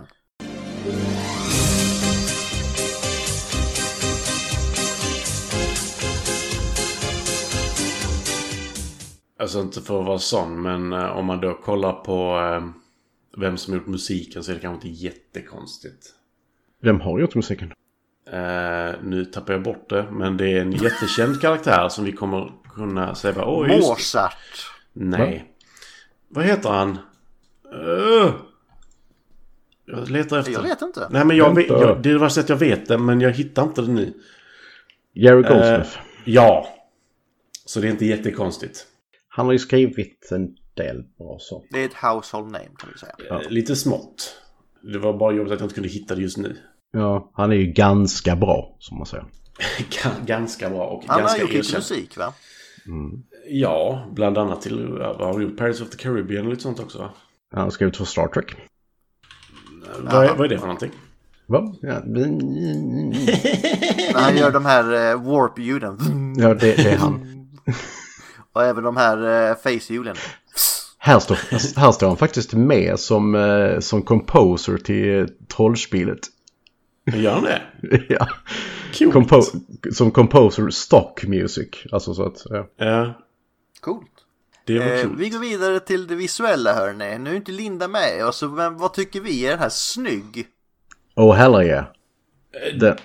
Alltså 9.38 9.60
inte 9.60 9.80
för 9.80 10.00
att 10.00 10.06
vara 10.06 10.18
sån, 10.18 10.62
men 10.62 10.92
eh, 10.92 11.16
om 11.18 11.26
man 11.26 11.40
då 11.40 11.54
kollar 11.54 11.92
på 11.92 12.38
eh, 12.40 12.68
vem 13.40 13.56
som 13.56 13.74
gjort 13.74 13.86
musiken 13.86 14.44
så 14.44 14.50
är 14.50 14.54
det 14.54 14.60
kanske 14.60 14.88
inte 14.88 15.04
jättekonstigt. 15.04 16.12
Vem 16.86 17.00
har 17.00 17.20
gjort 17.20 17.34
musiken? 17.34 17.72
Eh, 18.30 18.94
nu 19.02 19.24
tappar 19.24 19.52
jag 19.52 19.62
bort 19.62 19.88
det, 19.88 20.06
men 20.10 20.36
det 20.36 20.52
är 20.52 20.60
en 20.60 20.72
jättekänd 20.72 21.40
karaktär 21.42 21.88
som 21.88 22.04
vi 22.04 22.12
kommer 22.12 22.52
kunna 22.74 23.14
säga 23.14 23.34
bara, 23.34 23.46
Åh, 23.46 23.68
just 23.68 23.82
det." 23.82 23.88
Mozart. 23.88 24.36
Nej. 24.92 25.52
Vad 26.28 26.44
heter 26.44 26.70
han? 26.70 26.98
Öh! 27.72 28.30
jag 29.86 30.10
letar 30.10 30.38
efter. 30.38 30.52
Jag 30.52 30.62
vet 30.62 30.82
inte. 30.82 31.08
Nej 31.10 31.24
men 31.24 31.36
jag 31.36 31.54
vet, 31.54 31.68
jag, 31.68 32.02
det 32.02 32.10
är 32.10 32.18
värst 32.18 32.38
att 32.38 32.48
jag 32.48 32.56
vet 32.56 32.88
det 32.88 32.98
men 32.98 33.20
jag 33.20 33.30
hittar 33.30 33.62
inte 33.62 33.82
det 33.82 33.92
nu. 33.92 34.14
Jerry 35.12 35.42
Goldsmith. 35.42 35.98
Ja. 36.24 36.68
Så 37.64 37.80
det 37.80 37.86
är 37.86 37.90
inte 37.90 38.06
jättekonstigt. 38.06 38.86
Han 39.28 39.46
har 39.46 39.52
ju 39.52 39.58
skrivit 39.58 40.28
en 40.32 40.56
del 40.74 41.04
bra 41.18 41.36
så. 41.40 41.64
Det 41.70 41.80
är 41.80 41.84
ett 41.84 41.94
household 41.94 42.46
name 42.46 42.68
kan 42.78 42.90
vi 42.92 42.98
säga. 42.98 43.14
Eh, 43.30 43.50
Lite 43.50 43.76
smått. 43.76 44.42
Det 44.82 44.98
var 44.98 45.18
bara 45.18 45.32
jobbigt 45.32 45.52
att 45.52 45.60
jag 45.60 45.64
inte 45.64 45.74
kunde 45.74 45.88
hitta 45.88 46.14
det 46.14 46.22
just 46.22 46.36
nu. 46.38 46.56
Ja, 46.92 47.30
han 47.34 47.52
är 47.52 47.56
ju 47.56 47.66
ganska 47.66 48.36
bra 48.36 48.76
som 48.78 48.96
man 48.98 49.06
säger. 49.06 49.24
Ga- 49.78 50.24
ganska 50.26 50.70
bra 50.70 50.86
och 50.86 51.04
Han 51.06 51.14
har 51.14 51.20
ganska 51.20 51.40
gjort 51.42 51.52
lite 51.52 51.76
musik 51.76 52.16
va? 52.16 52.32
Ja, 53.48 54.06
bland 54.12 54.38
annat 54.38 54.62
till, 54.62 54.88
har 55.00 55.32
han 55.32 55.42
gjort? 55.42 55.58
Pirates 55.58 55.80
of 55.80 55.90
the 55.90 55.96
Caribbean 55.96 56.44
och 56.44 56.50
lite 56.50 56.62
sånt 56.62 56.80
också 56.80 56.98
va? 56.98 57.10
Han 57.54 57.62
har 57.62 57.70
skrivit 57.70 57.96
för 57.96 58.04
Star 58.04 58.28
Trek. 58.28 58.54
Vad 60.00 60.24
är, 60.24 60.34
vad 60.36 60.44
är 60.44 60.48
det 60.48 60.58
för 60.58 60.66
någonting? 60.66 60.90
Va? 61.46 61.74
Ja, 61.82 62.00
När 64.14 64.20
han 64.20 64.36
gör 64.36 64.50
de 64.50 64.64
här 64.64 65.10
eh, 65.12 65.22
warp-ljuden. 65.22 65.98
ja 66.38 66.48
det, 66.54 66.76
det 66.76 66.90
är 66.92 66.96
han. 66.96 67.46
Och 68.52 68.64
även 68.64 68.84
de 68.84 68.96
här 68.96 69.48
eh, 69.50 69.56
face-ljuden. 69.56 70.16
Här 70.98 71.18
står, 71.18 71.38
här 71.80 71.92
står 71.92 72.06
han 72.08 72.16
faktiskt 72.16 72.52
med 72.54 72.98
som, 72.98 73.34
eh, 73.34 73.78
som 73.80 74.02
composer 74.02 74.76
till 74.78 75.18
eh, 75.20 75.26
trollspelet. 75.56 76.18
Gör 77.14 77.32
han 77.32 77.42
det? 77.44 77.62
ja. 78.08 78.28
Coolt. 78.98 79.14
Compo- 79.14 79.92
som 79.92 80.10
composer 80.10 80.70
stock 80.70 81.24
music. 81.24 81.68
Alltså 81.92 82.14
så 82.14 82.22
att, 82.26 82.42
ja. 82.50 82.68
Ja, 82.76 83.14
Coolt. 83.80 84.10
det 84.64 84.78
var 84.78 84.86
Eh, 84.86 85.02
coolt. 85.02 85.18
vi 85.20 85.28
går 85.30 85.38
vidare 85.38 85.80
till 85.80 86.06
det 86.06 86.14
visuella 86.14 86.74
hörni. 86.74 87.18
Nu 87.18 87.30
är 87.30 87.34
inte 87.36 87.52
Linda 87.52 87.88
med 87.88 88.26
oss, 88.26 88.42
men 88.42 88.76
vad 88.78 88.92
tycker 88.94 89.20
vi? 89.20 89.46
Är 89.46 89.50
den 89.50 89.58
här 89.58 89.68
snygg? 89.68 90.46
Oh 91.16 91.34
hell 91.34 91.62
yeah. 91.66 91.84
Det, 92.80 92.96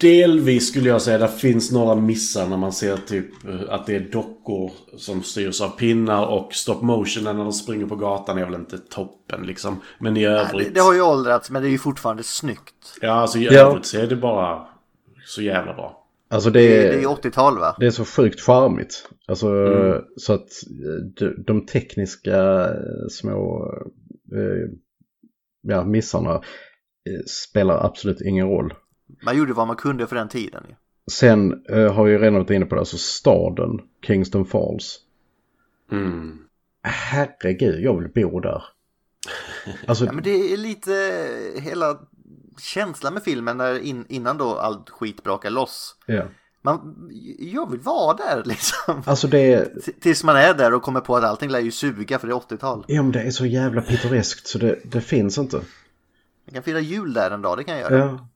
Delvis 0.00 0.68
skulle 0.68 0.88
jag 0.88 1.02
säga, 1.02 1.18
det 1.18 1.28
finns 1.28 1.72
några 1.72 1.94
missar 1.94 2.46
när 2.48 2.56
man 2.56 2.72
ser 2.72 2.96
typ 2.96 3.44
eh, 3.48 3.60
att 3.74 3.86
det 3.86 3.96
är 3.96 4.00
dockor 4.00 4.70
som 4.96 5.22
styrs 5.22 5.60
av 5.60 5.68
pinnar 5.68 6.26
och 6.26 6.54
stop 6.54 6.82
motion 6.82 7.24
när 7.24 7.34
de 7.34 7.52
springer 7.52 7.86
på 7.86 7.96
gatan 7.96 8.38
är 8.38 8.44
väl 8.44 8.54
inte 8.54 8.78
toppen 8.78 9.42
liksom. 9.46 9.80
Men 10.00 10.16
i 10.16 10.20
Det, 10.24 10.26
övrigt... 10.30 10.74
det 10.74 10.80
har 10.80 10.94
ju 10.94 11.00
åldrats, 11.02 11.50
men 11.50 11.62
det 11.62 11.68
är 11.68 11.70
ju 11.70 11.78
fortfarande 11.78 12.22
snyggt. 12.22 12.98
Ja, 13.00 13.10
alltså 13.12 13.38
i 13.38 13.44
Ja. 13.44 13.52
övrigt 13.52 13.86
så 13.86 13.98
är 13.98 14.06
det 14.06 14.16
bara 14.16 14.66
så 15.26 15.42
jävla 15.42 15.74
bra. 15.74 16.06
alltså 16.30 16.50
det, 16.50 16.60
Det, 16.60 16.88
är- 16.88 16.92
det 16.96 17.02
är 17.02 17.06
80-tal 17.06 17.58
va? 17.58 17.76
Det 17.80 17.86
är 17.86 17.90
så 17.90 18.04
sjukt 18.04 18.40
charmigt. 18.40 19.08
Alltså 19.28 19.48
så 20.16 20.32
att 20.32 20.48
eh, 21.20 21.26
de, 21.46 21.66
tekniska 21.66 22.64
eh, 22.64 23.08
små 23.10 23.70
ja, 25.62 25.84
missarna 25.84 26.40
spelar 27.26 27.84
absolut 27.86 28.20
ingen 28.20 28.48
roll. 28.48 28.74
Man 29.22 29.36
gjorde 29.36 29.52
vad 29.52 29.66
man 29.66 29.76
kunde 29.76 30.06
för 30.06 30.16
den 30.16 30.28
tiden. 30.28 30.64
Sen 31.12 31.64
eh, 31.68 31.92
har 31.92 32.08
jag 32.08 32.22
redan 32.22 32.34
varit 32.34 32.50
inne 32.50 32.66
på 32.66 32.74
det, 32.74 32.80
alltså 32.80 32.98
staden 32.98 33.80
Kingston 34.06 34.46
Falls. 34.46 34.98
Mm. 35.92 36.38
Herregud, 36.82 37.80
jag 37.84 38.00
vill 38.00 38.08
bo 38.14 38.40
där. 38.40 38.64
Alltså, 39.86 40.04
Ja, 40.04 40.12
men 40.12 40.24
det 40.24 40.52
är 40.52 40.56
lite 40.56 40.92
hela 41.62 41.98
känslan 42.60 43.14
med 43.14 43.22
filmen 43.22 43.56
när 43.56 43.78
in, 43.78 44.06
innan 44.08 44.38
då 44.38 44.54
allt 44.58 44.90
skit 44.90 45.22
brakar 45.22 45.50
loss. 45.50 45.96
ja. 46.06 46.22
Man, 46.62 47.10
jag 47.38 47.70
vill 47.70 47.80
vara 47.80 48.16
där 48.16 48.42
liksom. 48.46 49.02
alltså 49.06 49.28
det, 49.28 49.68
Tills 50.00 50.24
man 50.24 50.36
är 50.36 50.54
där 50.54 50.74
och 50.74 50.82
kommer 50.82 51.00
på 51.00 51.16
att 51.16 51.24
allting 51.24 51.50
lär 51.50 51.60
ju 51.60 51.70
suga 51.70 52.18
för 52.18 52.28
det 52.28 52.32
är 52.34 52.36
80-tal. 52.36 52.84
ja, 52.88 53.02
men 53.02 53.12
det 53.12 53.22
är 53.22 53.30
så 53.30 53.46
jävla 53.46 53.82
pittoreskt 53.82 54.46
så 54.46 54.58
det, 54.58 54.78
det 54.84 55.00
finns 55.00 55.38
inte. 55.38 55.60
Jag 56.44 56.54
kan 56.54 56.62
fira 56.62 56.80
jul 56.80 57.12
där 57.12 57.30
en 57.30 57.42
dag, 57.42 57.58
det 57.58 57.64
kan 57.64 57.78
jag 57.78 57.90
göra. 57.90 58.04
Ja. 58.04 58.28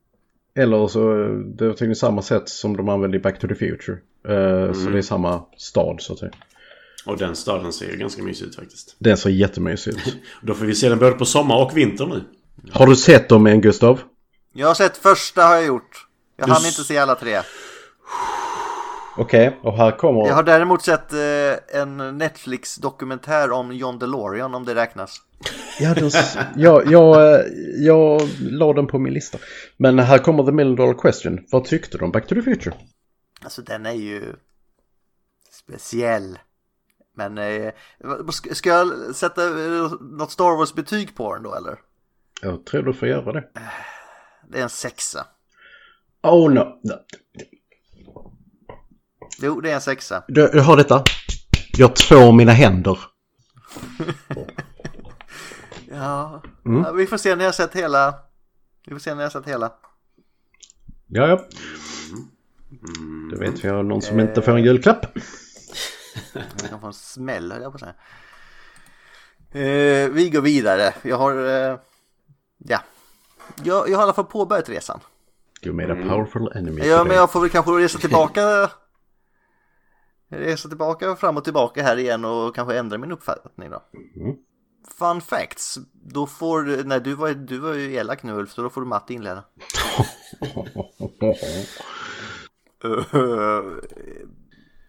Eller 0.54 0.86
så, 0.88 1.14
det 1.56 1.64
är 1.66 1.70
tydligen 1.72 1.96
samma 1.96 2.22
sätt 2.22 2.48
som 2.48 2.76
de 2.76 2.88
använder 2.88 3.18
i 3.18 3.22
Back 3.22 3.38
to 3.38 3.48
the 3.48 3.54
Future. 3.54 3.98
Eh, 4.28 4.72
Så 4.72 4.90
det 4.90 4.98
är 4.98 5.02
samma 5.02 5.42
stad 5.56 5.96
så 6.00 6.12
att 6.12 6.18
säga. 6.18 6.32
Och 7.06 7.18
den 7.18 7.36
staden 7.36 7.72
ser 7.72 7.90
ju 7.90 7.96
ganska 7.96 8.22
mysig 8.22 8.46
ut 8.46 8.56
faktiskt. 8.56 8.96
Den 8.98 9.16
ser 9.16 9.30
jättemysig 9.30 9.90
ut. 9.90 10.16
Då 10.42 10.54
får 10.54 10.64
vi 10.64 10.74
se 10.74 10.88
den 10.88 10.98
både 10.98 11.12
på 11.12 11.24
sommar 11.24 11.56
och 11.64 11.76
vinter 11.76 12.06
nu. 12.06 12.24
Har 12.72 12.86
du 12.86 12.96
sett 12.96 13.28
dem 13.28 13.46
än 13.46 13.60
Gustav? 13.60 14.00
Jag 14.52 14.66
har 14.66 14.74
sett 14.74 14.96
första 14.96 15.42
har 15.42 15.54
jag 15.54 15.66
gjort. 15.66 16.06
Jag 16.36 16.48
Du 16.48 16.52
hann 16.52 16.66
inte 16.66 16.84
se 16.84 16.98
alla 16.98 17.14
tre. 17.14 17.40
Okej, 19.16 19.58
och 19.62 19.76
här 19.76 19.90
kommer... 19.98 20.26
Jag 20.26 20.34
har 20.34 20.42
däremot 20.42 20.82
sett 20.82 21.12
eh, 21.12 21.80
en 21.80 22.18
Netflix-dokumentär 22.18 23.50
om 23.50 23.72
John 23.72 23.98
DeLorean 23.98 24.54
om 24.54 24.64
det 24.64 24.74
räknas. 24.74 25.16
Ja, 25.80 25.94
s- 26.06 26.36
jag, 26.56 26.86
jag, 26.92 27.42
jag 27.78 28.20
la 28.40 28.72
den 28.72 28.86
på 28.86 28.98
min 28.98 29.12
lista. 29.14 29.38
Men 29.76 29.98
här 29.98 30.18
kommer 30.18 30.44
the 30.44 30.52
million 30.52 30.76
dollar 30.76 30.94
question. 30.98 31.40
Vad 31.50 31.64
tyckte 31.64 31.98
du 31.98 32.04
om 32.04 32.12
Back 32.12 32.26
to 32.26 32.34
the 32.34 32.42
Future? 32.42 32.76
Alltså 33.42 33.62
den 33.62 33.86
är 33.86 33.92
ju 33.92 34.34
speciell. 35.50 36.38
Men 37.16 37.38
eh, 37.38 37.72
ska- 38.54 38.68
jag 38.68 39.14
sätta 39.16 39.42
något 40.00 40.30
Star 40.32 40.56
Wars-betyg 40.56 41.14
på 41.16 41.34
den 41.34 41.42
då 41.42 41.54
eller? 41.54 41.78
Jag 42.42 42.66
tror 42.66 42.82
du 42.82 42.92
får 42.92 43.08
göra 43.08 43.32
det. 43.32 43.44
Det 44.48 44.58
är 44.58 44.62
en 44.62 44.68
sexa. 44.68 45.26
Oh 46.22 46.50
no. 46.52 46.58
no. 46.82 46.94
Jo, 49.42 49.60
det 49.60 49.70
är 49.70 49.74
en 49.74 49.80
sexa. 49.80 50.24
Du, 50.28 50.50
jag 50.54 50.62
har 50.62 50.76
detta. 50.76 51.04
Jag 51.78 51.96
tvår 51.96 52.32
mina 52.32 52.52
händer. 52.52 52.98
Ja, 56.00 56.42
Mm. 56.64 56.82
ja 56.82 56.92
vi 56.92 57.06
får 57.06 57.16
se 57.16 57.36
när 57.36 57.44
jag 57.44 57.54
sett 57.54 57.74
hela. 57.76 58.14
Vi 58.86 58.92
får 58.92 58.98
se 58.98 59.14
när 59.14 59.22
jag 59.22 59.32
sett 59.32 59.46
hela. 59.46 59.72
Ja, 61.06 61.26
ja. 61.28 61.44
Du 63.30 63.36
vet, 63.38 63.64
vi 63.64 63.68
har 63.68 63.82
någon 63.82 64.02
som 64.02 64.20
inte 64.20 64.42
får 64.42 64.52
en 64.52 64.64
julklapp. 64.64 65.06
Jag 66.32 66.70
kan 66.70 66.80
få 66.80 66.86
en 66.86 66.92
smäll 66.92 67.52
höll 67.52 67.62
jag 67.62 67.72
på 67.72 67.76
att 67.76 67.80
säga. 67.80 67.94
Eh, 69.52 70.08
vi 70.10 70.30
går 70.30 70.40
vidare. 70.40 70.94
Jag 71.02 71.16
har... 71.16 71.46
Eh, 71.46 71.78
ja. 72.58 72.78
Jag, 73.64 73.88
jag 73.88 73.96
har 73.96 74.02
i 74.02 74.04
alla 74.04 74.12
fall 74.12 74.24
påbörjat 74.24 74.68
resan. 74.68 75.00
You 75.62 75.74
made 75.74 75.92
a 75.92 75.96
powerful 76.08 76.52
enemy 76.54 76.80
Ja, 76.80 76.84
today. 76.98 77.04
men 77.08 77.16
jag 77.16 77.32
får 77.32 77.40
väl 77.40 77.50
kanske 77.50 77.70
resa 77.72 77.98
tillbaka. 77.98 78.70
Resa 80.28 80.68
tillbaka 80.68 81.16
fram 81.16 81.36
och 81.36 81.44
tillbaka 81.44 81.82
här 81.82 81.96
igen 81.96 82.24
och 82.24 82.54
kanske 82.54 82.78
ändra 82.78 82.98
min 82.98 83.12
uppfattning 83.12 83.70
då. 83.70 83.82
Mm. 84.16 84.36
Fun 84.98 85.20
facts. 85.20 85.78
Då 85.92 86.26
får 86.26 86.62
du, 86.62 86.84
nej 86.84 87.00
du 87.00 87.14
var, 87.14 87.34
du 87.34 87.58
var 87.58 87.74
ju 87.74 87.94
elak 87.94 88.22
nu 88.22 88.32
Ulf, 88.32 88.52
så 88.52 88.62
då 88.62 88.70
får 88.70 88.80
du 88.80 88.86
matte 88.86 89.14
inleda. 89.14 89.44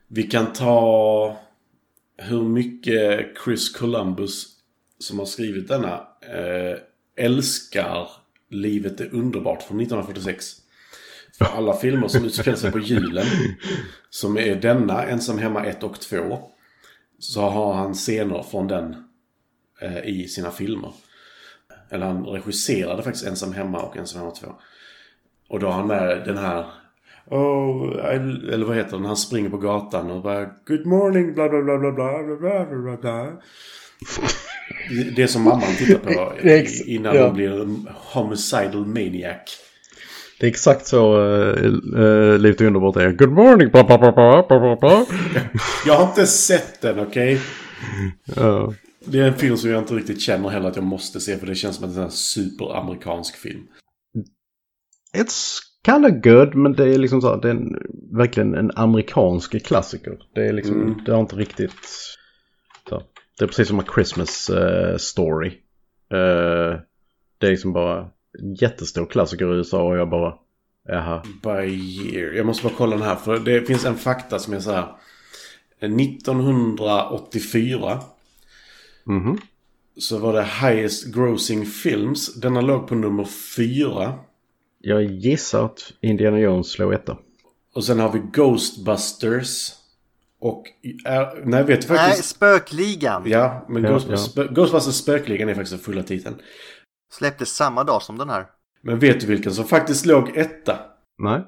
Vi 0.08 0.24
kan 0.24 0.54
ta 0.54 1.38
hur 2.18 2.44
mycket 2.44 3.28
Chris 3.44 3.78
Columbus 3.78 4.46
som 5.00 5.20
har 5.20 5.26
skrivit 5.26 5.68
denna 5.68 5.94
eh, 6.22 6.78
älskar 7.16 8.08
Livet 8.50 9.00
är 9.00 9.14
underbart 9.14 9.64
från 9.64 9.80
1946. 9.82 10.46
För 11.38 11.46
alla 11.46 11.74
filmer 11.74 12.08
som 12.08 12.26
utspelar 12.26 12.58
sig 12.58 12.72
på 12.72 12.80
julen, 12.80 13.26
som 14.10 14.38
är 14.38 14.56
denna, 14.56 15.04
Ensam 15.04 15.38
hemma 15.38 15.66
1 15.66 15.84
och 15.84 16.00
2, 16.00 16.40
så 17.20 17.42
har 17.42 17.74
han 17.74 17.94
scener 17.94 18.44
från 18.44 18.68
den 18.68 18.96
i 20.04 20.28
sina 20.28 20.52
filmer. 20.52 20.92
Eller 21.90 22.06
han 22.06 22.26
regisserade 22.26 23.04
faktiskt 23.04 23.28
Ensam 23.28 23.54
hemma 23.54 23.82
och 23.82 23.98
Ensam 23.98 24.22
hemma 24.22 24.32
2. 24.32 24.48
Och 25.50 25.60
då 25.60 25.68
har 25.68 25.74
han 25.74 25.88
med 25.88 26.22
den 26.26 26.38
här 26.38 26.66
Oh, 27.26 28.14
I, 28.14 28.54
eller 28.54 28.66
vad 28.66 28.76
heter 28.76 28.98
den? 28.98 29.06
Han 29.06 29.18
springer 29.18 29.50
på 29.50 29.58
gatan 29.58 30.12
och 30.12 30.24
bara 30.24 30.46
Good 30.68 30.86
morning, 30.86 31.34
bla 31.34 31.50
bla 31.50 31.62
bla 31.62 31.78
bla 31.78 31.92
bla 31.92 32.36
bla 32.40 32.66
bla 32.66 32.98
bla. 32.98 33.32
Det 35.16 35.28
som 35.28 35.44
mamman 35.44 35.76
tittar 35.78 36.14
på 36.14 36.34
innan 36.86 37.16
ja. 37.16 37.26
hon 37.26 37.34
blir 37.34 37.62
en 37.62 37.88
homicidal 37.94 38.86
maniac. 38.86 39.38
Det 40.40 40.46
är 40.46 40.50
exakt 40.50 40.86
så 40.86 41.18
uh, 41.18 42.38
Livet 42.40 42.62
är 42.62 42.66
underbart 42.66 42.96
är. 42.96 43.12
Good 43.12 43.32
morning! 43.32 43.70
Bla, 43.70 43.84
bla, 43.84 43.98
bla, 43.98 44.12
bla, 44.12 44.60
bla, 44.60 44.76
bla. 44.76 45.06
Jag 45.86 45.94
har 45.94 46.08
inte 46.08 46.28
sett 46.28 46.82
den, 46.82 47.00
okej? 47.00 47.40
Ja. 48.36 48.74
Det 49.06 49.20
är 49.20 49.28
en 49.28 49.34
film 49.38 49.58
som 49.58 49.70
jag 49.70 49.82
inte 49.82 49.96
riktigt 49.96 50.22
känner 50.22 50.50
heller 50.50 50.70
att 50.70 50.76
jag 50.76 50.86
måste 50.86 51.20
se 51.20 51.38
för 51.38 51.48
det 51.48 51.56
känns 51.56 51.76
som 51.76 51.86
en 51.86 51.94
sån 51.94 52.04
här 52.04 52.10
superamerikansk 52.10 53.36
film. 53.36 53.68
It's 55.18 55.60
kind 55.86 56.06
of 56.06 56.12
good, 56.24 56.56
men 56.56 56.74
det 56.74 56.94
är 56.94 56.98
liksom 56.98 57.22
så 57.22 57.30
här, 57.30 57.42
det 57.42 57.48
är 57.48 57.52
en, 57.56 57.76
verkligen 58.18 58.56
en 58.56 58.72
amerikansk 58.76 59.66
klassiker. 59.66 60.20
Det 60.36 60.48
är 60.48 60.54
liksom, 60.54 60.82
Mm. 60.82 61.02
det 61.06 61.12
har 61.12 61.20
inte 61.20 61.36
riktigt... 61.36 61.72
Så. 62.90 63.04
Det 63.38 63.44
är 63.46 63.48
precis 63.48 63.68
som 63.68 63.80
en 63.80 63.86
Christmas 63.96 64.50
eh, 64.50 64.98
story. 64.98 65.48
Eh, 66.12 66.76
det 67.38 67.48
är 67.48 67.52
liksom 67.52 67.74
bara 67.74 68.00
en 68.40 68.54
jättestor 68.56 69.06
klassiker 69.06 69.54
i 69.54 69.58
USA 69.58 69.84
och 69.84 69.98
jag 69.98 70.10
bara, 70.10 70.34
jaha. 70.88 71.24
By 71.44 71.66
year. 71.68 72.34
Jag 72.34 72.46
måste 72.46 72.64
bara 72.64 72.74
kolla 72.78 72.96
den 72.96 73.06
här 73.06 73.16
för 73.16 73.40
det 73.40 73.62
finns 73.62 73.86
en 73.86 73.96
fakta 73.96 74.40
som 74.40 74.54
är 74.54 74.60
så 74.60 74.72
här. 74.72 74.96
1984 75.80 78.00
Mhm. 79.06 79.38
så 79.98 80.18
var 80.18 80.34
det 80.34 80.44
highest 80.44 81.14
grossing 81.16 81.66
films. 81.66 82.36
Denna 82.36 82.62
låg 82.62 82.88
på 82.88 82.96
nummer 82.96 83.26
fyra. 83.56 84.14
Jag 84.80 85.04
gissar 85.04 85.66
att 85.66 85.94
Indiana 86.02 86.40
Jones 86.40 86.72
slår 86.72 86.94
etta. 86.94 87.18
Och 87.76 87.84
sen 87.84 88.00
har 88.00 88.12
vi 88.12 88.20
Ghostbusters. 88.20 89.72
Och... 90.40 90.64
Är, 91.06 91.46
nej, 91.46 91.64
vet 91.64 91.82
du 91.82 91.94
Nej, 91.94 91.98
faktiskt... 91.98 92.30
Spökligan 92.30 93.24
Ja, 93.26 93.66
men 93.70 93.84
Ja, 93.84 93.90
Ghostbusters, 93.92 94.36
Spö- 94.36 94.54
Ghostbusters 94.54 94.96
Spökligan 94.96 95.50
är 95.50 95.54
faktiskt 95.56 95.72
den 95.72 95.80
fulla 95.80 96.04
titeln. 96.04 96.36
släpptes 97.12 97.50
samma 97.56 97.84
dag 97.84 98.02
som 98.02 98.18
den 98.18 98.30
här. 98.30 98.46
Men 98.82 99.00
vet 99.00 99.20
du 99.22 99.28
vilken 99.28 99.54
som 99.54 99.66
faktiskt 99.66 100.06
låg 100.06 100.38
etta? 100.38 100.80
Nej? 101.18 101.42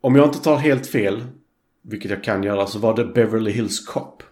Om 0.00 0.16
jag 0.16 0.26
inte 0.28 0.38
tar 0.38 0.56
helt 0.56 0.86
fel, 0.86 1.22
vilket 1.82 2.10
jag 2.10 2.24
kan 2.24 2.42
göra, 2.42 2.66
så 2.66 2.78
var 2.78 2.96
det 2.96 3.04
Beverly 3.04 3.50
Hills 3.50 3.86
Cop. 3.86 4.22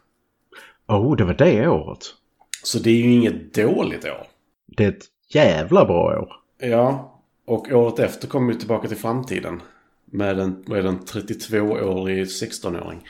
Oh, 0.86 1.16
det 1.16 1.24
var 1.24 1.34
det 1.34 1.68
året. 1.68 2.14
Så 2.62 2.78
det 2.78 2.90
är 2.90 2.94
ju 2.94 3.12
inget 3.12 3.55
dåligt 3.55 4.05
år. 4.05 4.26
Det 4.66 4.85
är 4.85 4.89
ett 4.89 5.05
jävla 5.28 5.85
bra 5.85 6.18
år. 6.18 6.32
Ja, 6.60 7.20
och 7.47 7.72
året 7.72 7.98
efter 7.98 8.28
kommer 8.28 8.52
vi 8.52 8.59
tillbaka 8.59 8.89
till 8.89 8.97
framtiden. 8.97 9.62
Med 10.05 10.39
en, 10.39 10.64
det, 10.66 10.78
en 10.78 11.01
32-årig 11.01 12.24
16-åring. 12.24 13.01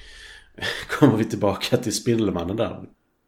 kommer 0.99 1.17
vi 1.17 1.25
tillbaka 1.25 1.77
till 1.77 1.95
Spindelmannen 1.95 2.57
där. 2.57 2.81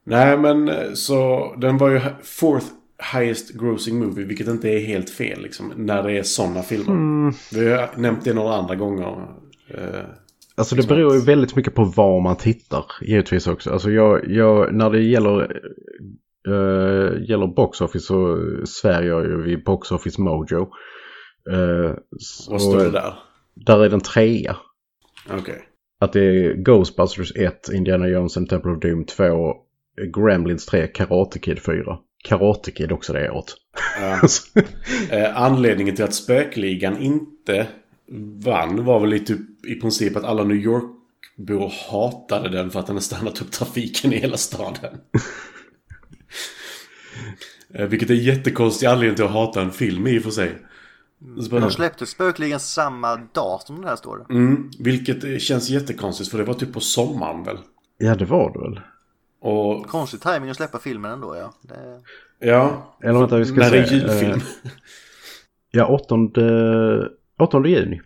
Nej 0.04 0.38
men 0.38 0.68
eh, 0.68 0.92
så 0.94 1.54
den 1.58 1.78
var 1.78 1.90
ju 1.90 2.00
fourth 2.22 2.66
highest 3.12 3.50
grossing 3.50 3.98
movie, 3.98 4.24
vilket 4.24 4.48
inte 4.48 4.68
är 4.68 4.86
helt 4.86 5.10
fel 5.10 5.42
liksom. 5.42 5.72
När 5.76 6.02
det 6.02 6.18
är 6.18 6.22
sådana 6.22 6.62
filmer. 6.62 7.34
Vi 7.54 7.72
har 7.72 7.90
nämnt 7.96 8.24
det 8.24 8.34
några 8.34 8.54
andra 8.54 8.74
gånger. 8.74 9.26
Eh, 9.68 10.04
Alltså 10.54 10.76
det 10.76 10.88
beror 10.88 11.14
ju 11.14 11.20
väldigt 11.20 11.56
mycket 11.56 11.74
på 11.74 11.84
var 11.84 12.20
man 12.20 12.36
tittar, 12.36 12.84
givetvis 13.02 13.46
också. 13.46 13.70
Alltså 13.70 13.90
jag, 13.90 14.30
jag 14.30 14.74
när 14.74 14.90
det 14.90 15.02
gäller, 15.02 15.60
uh, 16.48 17.22
gäller 17.28 17.46
box 17.46 17.80
office 17.80 18.06
så 18.06 18.38
svär 18.66 19.02
jag 19.02 19.24
ju 19.24 19.42
vid 19.42 19.64
box 19.64 19.92
office 19.92 20.20
mojo. 20.20 20.60
Uh, 21.50 21.94
vad 22.48 22.62
står 22.62 22.76
det 22.76 22.90
där? 22.90 23.14
Där 23.54 23.84
är 23.84 23.88
den 23.88 24.00
trea. 24.00 24.56
Okej. 25.30 25.62
Att 26.00 26.12
det 26.12 26.20
är 26.20 26.54
Ghostbusters 26.54 27.32
1, 27.36 27.68
Indiana 27.72 28.08
Jones 28.08 28.36
and 28.36 28.48
Temple 28.48 28.70
of 28.70 28.80
Doom 28.80 29.04
2, 29.04 29.54
Gremlins 30.16 30.66
3, 30.66 30.86
Karate 30.86 31.38
Kid 31.38 31.58
4. 31.58 31.98
Karate 32.24 32.70
Kid 32.70 32.92
också 32.92 33.12
det 33.12 33.30
året. 33.30 33.54
Ja. 34.00 34.20
Eh, 35.10 35.42
anledningen 35.42 35.96
till 35.96 36.04
att 36.04 36.14
Spökligan 36.14 36.98
inte 36.98 37.66
vann 38.44 38.84
var 38.84 39.00
väl 39.00 39.12
i, 39.14 39.20
typ, 39.20 39.66
i 39.66 39.74
princip 39.74 40.16
att 40.16 40.24
alla 40.24 40.44
New 40.44 40.56
York-bor 40.56 41.72
hatade 41.90 42.48
den 42.48 42.70
för 42.70 42.80
att 42.80 42.86
den 42.86 42.96
har 42.96 43.00
stannat 43.00 43.42
upp 43.42 43.50
trafiken 43.52 44.12
i 44.12 44.16
hela 44.16 44.36
staden. 44.36 44.96
eh, 47.74 47.86
vilket 47.86 48.10
är 48.10 48.14
jättekonstig 48.14 48.86
anledning 48.86 49.16
till 49.16 49.24
att 49.24 49.30
hata 49.30 49.60
en 49.62 49.70
film 49.72 50.06
i 50.06 50.18
och 50.18 50.22
för 50.22 50.30
sig. 50.30 50.58
Bara- 51.50 51.60
De 51.60 51.70
släppte 51.70 52.06
Spökligan 52.06 52.60
samma 52.60 53.16
dag 53.16 53.60
som 53.60 53.76
den 53.76 53.84
här 53.84 53.96
står 53.96 54.18
det. 54.28 54.34
Mm, 54.34 54.70
vilket 54.78 55.24
eh, 55.24 55.36
känns 55.38 55.70
jättekonstigt 55.70 56.30
för 56.30 56.38
det 56.38 56.44
var 56.44 56.54
typ 56.54 56.72
på 56.72 56.80
sommaren 56.80 57.44
väl. 57.44 57.58
ja, 57.98 58.14
det 58.14 58.24
var 58.24 58.52
det 58.52 58.58
väl. 58.58 58.80
Och 59.42 59.86
Konstig 59.86 60.20
timing 60.20 60.50
att 60.50 60.56
släppa 60.56 60.78
filmen 60.78 61.10
ändå 61.10 61.36
ja. 61.36 61.52
Det... 61.62 62.00
ja, 62.46 62.96
Eller 63.02 63.18
vänta, 63.20 63.36
vi 63.36 63.44
ska 63.44 63.54
när 63.56 63.70
det 63.70 63.78
är 63.78 63.86
se. 63.86 63.94
julfilm. 63.94 64.32
Eh, 64.32 64.40
Ja, 65.72 65.86
8, 65.86 66.14
8 67.42 67.66
juni. 67.66 68.00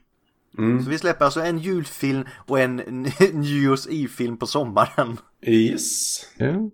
Mm. 0.59 0.83
Så 0.83 0.91
vi 0.91 0.99
släpper 0.99 1.25
alltså 1.25 1.41
en 1.41 1.59
julfilm 1.59 2.25
och 2.47 2.61
en 2.61 2.77
New 3.33 3.45
Year's 3.45 3.89
Eve-film 3.91 4.37
på 4.37 4.47
sommaren. 4.47 5.17
Yes. 5.47 6.17
Ja. 6.39 6.71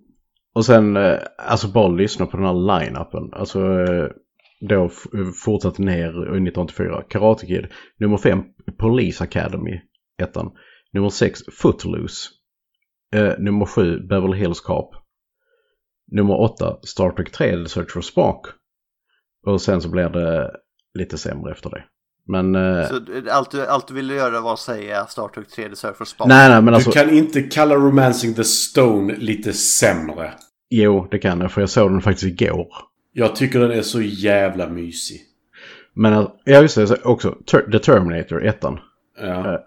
Och 0.55 0.65
sen, 0.67 0.97
eh, 0.97 1.19
alltså 1.39 1.69
bara 1.69 1.89
lyssna 1.89 2.27
på 2.27 2.37
den 2.37 2.47
här 2.47 2.55
line-upen. 2.81 3.33
Alltså, 3.33 3.61
eh, 3.81 4.09
då 4.69 4.87
f- 4.87 5.35
fortsatte 5.45 5.83
ner 5.83 6.09
1984. 6.09 7.03
Karate 7.09 7.47
Kid. 7.47 7.67
Nummer 7.99 8.17
5, 8.17 8.43
Police 8.79 9.25
Academy, 9.25 9.81
ettan. 10.23 10.51
Nummer 10.93 11.09
6, 11.09 11.41
Footloose. 11.53 12.29
Eh, 13.15 13.33
nummer 13.39 13.67
7, 13.67 14.01
Beverly 14.09 14.39
Hills 14.39 14.61
Cop. 14.61 14.95
Nummer 16.13 16.41
8, 16.41 16.77
Star 16.83 17.11
Trek 17.11 17.33
3, 17.33 17.57
The 17.63 17.69
Search 17.69 17.91
for 17.93 18.01
Spock. 18.01 18.47
Och 19.47 19.61
sen 19.63 19.81
så 19.81 19.91
blir 19.91 20.09
det 20.09 20.51
lite 20.99 21.19
sämre 21.19 21.53
efter 21.53 21.71
det. 21.71 21.85
Men, 22.29 22.55
eh, 22.55 22.89
Så 22.89 23.01
allt 23.31 23.51
du, 23.51 23.67
allt 23.67 23.89
du 23.89 23.95
ville 23.95 24.15
göra 24.15 24.41
var 24.41 24.53
att 24.53 24.59
säga 24.59 25.07
Star 25.07 25.29
Trek 25.29 25.49
3 25.49 25.69
The 25.69 25.77
Surfer 25.77 26.05
Spark. 26.05 26.29
nej 26.29 26.49
nej 26.49 26.63
men 26.63 26.75
alltså. 26.75 26.91
du 26.91 26.95
kan 27.01 27.11
inte 27.11 27.43
kalla 27.43 27.75
Romancing 27.75 28.35
the 28.35 28.45
Stone 28.45 29.17
lite 29.17 29.53
sämre. 29.53 30.33
Jo, 30.71 31.09
det 31.11 31.19
kan 31.19 31.41
jag 31.41 31.53
för 31.53 31.61
jag 31.61 31.71
såg 31.71 31.91
den 31.91 32.01
faktiskt 32.03 32.43
igår. 32.43 32.67
Jag 33.13 33.37
tycker 33.37 33.61
den 33.61 33.71
är 33.71 33.83
så 33.83 34.01
jävla 34.03 34.69
mysig. 34.69 35.21
Men 35.95 36.13
eh, 36.13 36.29
ja, 36.45 36.63
just 36.63 36.75
det, 36.77 36.87
så 36.87 36.97
också 37.05 37.37
Ter- 37.47 37.71
The 37.73 37.79
Terminator, 37.79 38.47
ettan. 38.47 38.79
Ja. 39.21 39.67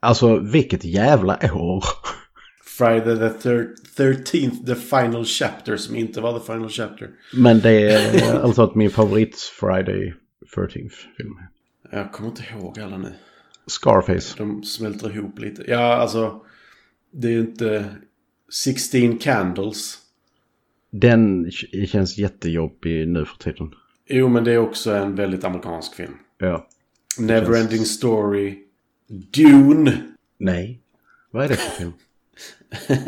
Alltså 0.00 0.36
vilket 0.38 0.84
jävla 0.84 1.38
år. 1.54 1.84
Friday 2.78 3.16
the 3.16 3.48
thir- 3.48 3.68
13th 3.96 4.66
The 4.66 4.74
Final 4.74 5.24
Chapter 5.24 5.76
som 5.76 5.96
inte 5.96 6.20
var 6.20 6.38
The 6.38 6.52
Final 6.52 6.68
Chapter. 6.68 7.08
Men 7.34 7.60
det 7.60 7.70
är 7.92 8.40
alltså 8.40 8.62
att 8.62 8.74
min 8.74 8.90
favorit 8.90 9.38
Friday 9.60 10.14
13th-film. 10.56 11.34
Jag 11.94 12.12
kommer 12.12 12.30
inte 12.30 12.42
ihåg 12.54 12.80
alla 12.80 12.98
nu. 12.98 13.12
Scarface. 13.66 14.34
De 14.38 14.64
smälter 14.64 15.16
ihop 15.16 15.38
lite. 15.38 15.64
Ja, 15.66 15.94
alltså. 15.94 16.44
Det 17.10 17.28
är 17.28 17.32
ju 17.32 17.40
inte 17.40 17.84
16 18.52 19.18
Candles. 19.18 19.98
Den 20.90 21.50
känns 21.86 22.18
jättejobbig 22.18 23.08
nu 23.08 23.24
för 23.24 23.36
tiden. 23.36 23.74
Jo, 24.06 24.28
men 24.28 24.44
det 24.44 24.52
är 24.52 24.58
också 24.58 24.94
en 24.94 25.14
väldigt 25.14 25.44
amerikansk 25.44 25.94
film. 25.94 26.14
Ja. 26.38 26.68
Neverending 27.18 27.84
Story. 27.84 28.58
Dune. 29.08 29.92
Nej. 30.38 30.80
Vad 31.30 31.44
är 31.44 31.48
det 31.48 31.56
för 31.56 31.70
film? 31.70 31.92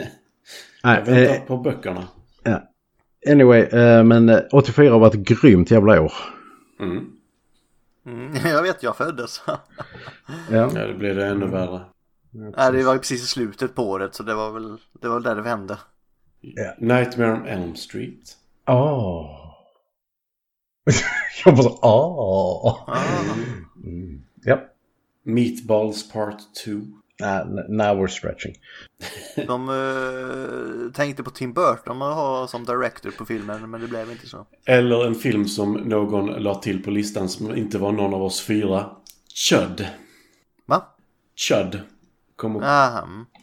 Jag 0.82 1.04
Nej, 1.04 1.04
väntar 1.04 1.34
eh, 1.34 1.40
på 1.40 1.56
böckerna. 1.56 2.08
ja. 2.42 2.72
Anyway, 3.28 3.60
eh, 3.60 4.04
men 4.04 4.28
eh, 4.28 4.40
84 4.52 4.98
var 4.98 5.06
ett 5.06 5.14
grymt 5.14 5.70
jävla 5.70 6.02
år. 6.02 6.12
Mm. 6.80 7.15
Mm, 8.06 8.34
jag 8.44 8.62
vet, 8.62 8.82
jag 8.82 8.96
föddes. 8.96 9.42
Ja. 9.46 10.70
Ja, 10.74 10.86
det 10.86 10.94
blir 10.94 11.14
det 11.14 11.26
ännu 11.26 11.46
värre. 11.46 11.80
Nej, 12.30 12.72
det 12.72 12.82
var 12.82 12.92
ju 12.92 12.98
precis 12.98 13.22
i 13.22 13.26
slutet 13.26 13.74
på 13.74 13.82
året 13.90 14.14
så 14.14 14.22
det 14.22 14.34
var 14.34 14.50
väl 14.50 14.78
det 15.00 15.08
var 15.08 15.20
där 15.20 15.34
det 15.34 15.42
vände. 15.42 15.78
Nightmare 16.78 17.32
on 17.32 17.46
Elm 17.46 17.76
Street. 17.76 18.36
Åh. 18.66 19.30
Jag 21.44 21.54
bara 21.54 21.62
så, 21.62 21.78
åh. 21.82 22.84
Ah. 22.86 23.02
Mm. 23.84 24.22
Ja. 24.44 24.60
Meatballs 25.22 26.12
Part 26.12 26.40
2. 26.64 26.70
Uh, 27.22 27.44
now 27.68 27.94
we're 27.94 28.08
stretching. 28.08 28.54
De 29.46 29.68
eh, 29.68 30.92
tänkte 30.92 31.22
på 31.22 31.30
Tim 31.30 31.52
Burton 31.52 32.02
att 32.02 32.14
ha 32.14 32.46
som 32.46 32.64
director 32.64 33.10
på 33.10 33.24
filmen 33.24 33.70
men 33.70 33.80
det 33.80 33.88
blev 33.88 34.10
inte 34.10 34.26
så. 34.26 34.46
Eller 34.66 35.06
en 35.06 35.14
film 35.14 35.48
som 35.48 35.72
någon 35.72 36.26
la 36.26 36.54
till 36.54 36.82
på 36.82 36.90
listan 36.90 37.28
som 37.28 37.56
inte 37.56 37.78
var 37.78 37.92
någon 37.92 38.14
av 38.14 38.22
oss 38.22 38.40
fyra. 38.40 38.90
Chud. 39.34 39.86
Va? 40.66 40.82
Chud. 41.36 41.80
Kom 42.36 42.56
upp. 42.56 42.62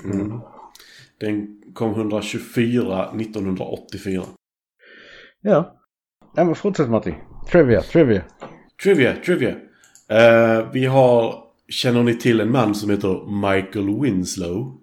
Mm. 0.04 0.40
Den 1.20 1.62
kom 1.74 1.92
124 1.92 3.10
1984. 3.20 4.24
Ja. 5.42 5.80
Ja 6.36 6.44
men 6.44 6.56
fortsätt 6.56 6.90
Matti. 6.90 7.16
Trivia, 7.52 7.82
trivia. 7.82 8.22
Trivia, 8.84 9.16
trivia. 9.16 9.56
Eh, 10.10 10.72
vi 10.74 10.86
har... 10.86 11.43
Känner 11.74 12.04
ni 12.04 12.16
till 12.16 12.42
en 12.42 12.52
man 12.52 12.76
som 12.76 12.90
heter 12.90 13.26
Michael 13.42 14.00
Winslow? 14.02 14.78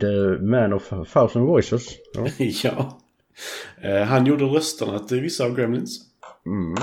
The 0.00 0.42
man 0.44 0.72
of 0.72 0.88
thousand 1.12 1.46
voices. 1.46 1.88
Ja. 2.14 2.26
ja. 2.62 2.98
Eh, 3.88 4.02
han 4.06 4.26
gjorde 4.26 4.44
rösterna 4.44 4.98
till 4.98 5.20
vissa 5.20 5.44
av 5.44 5.56
Gremlins. 5.56 6.00
Mm. 6.46 6.74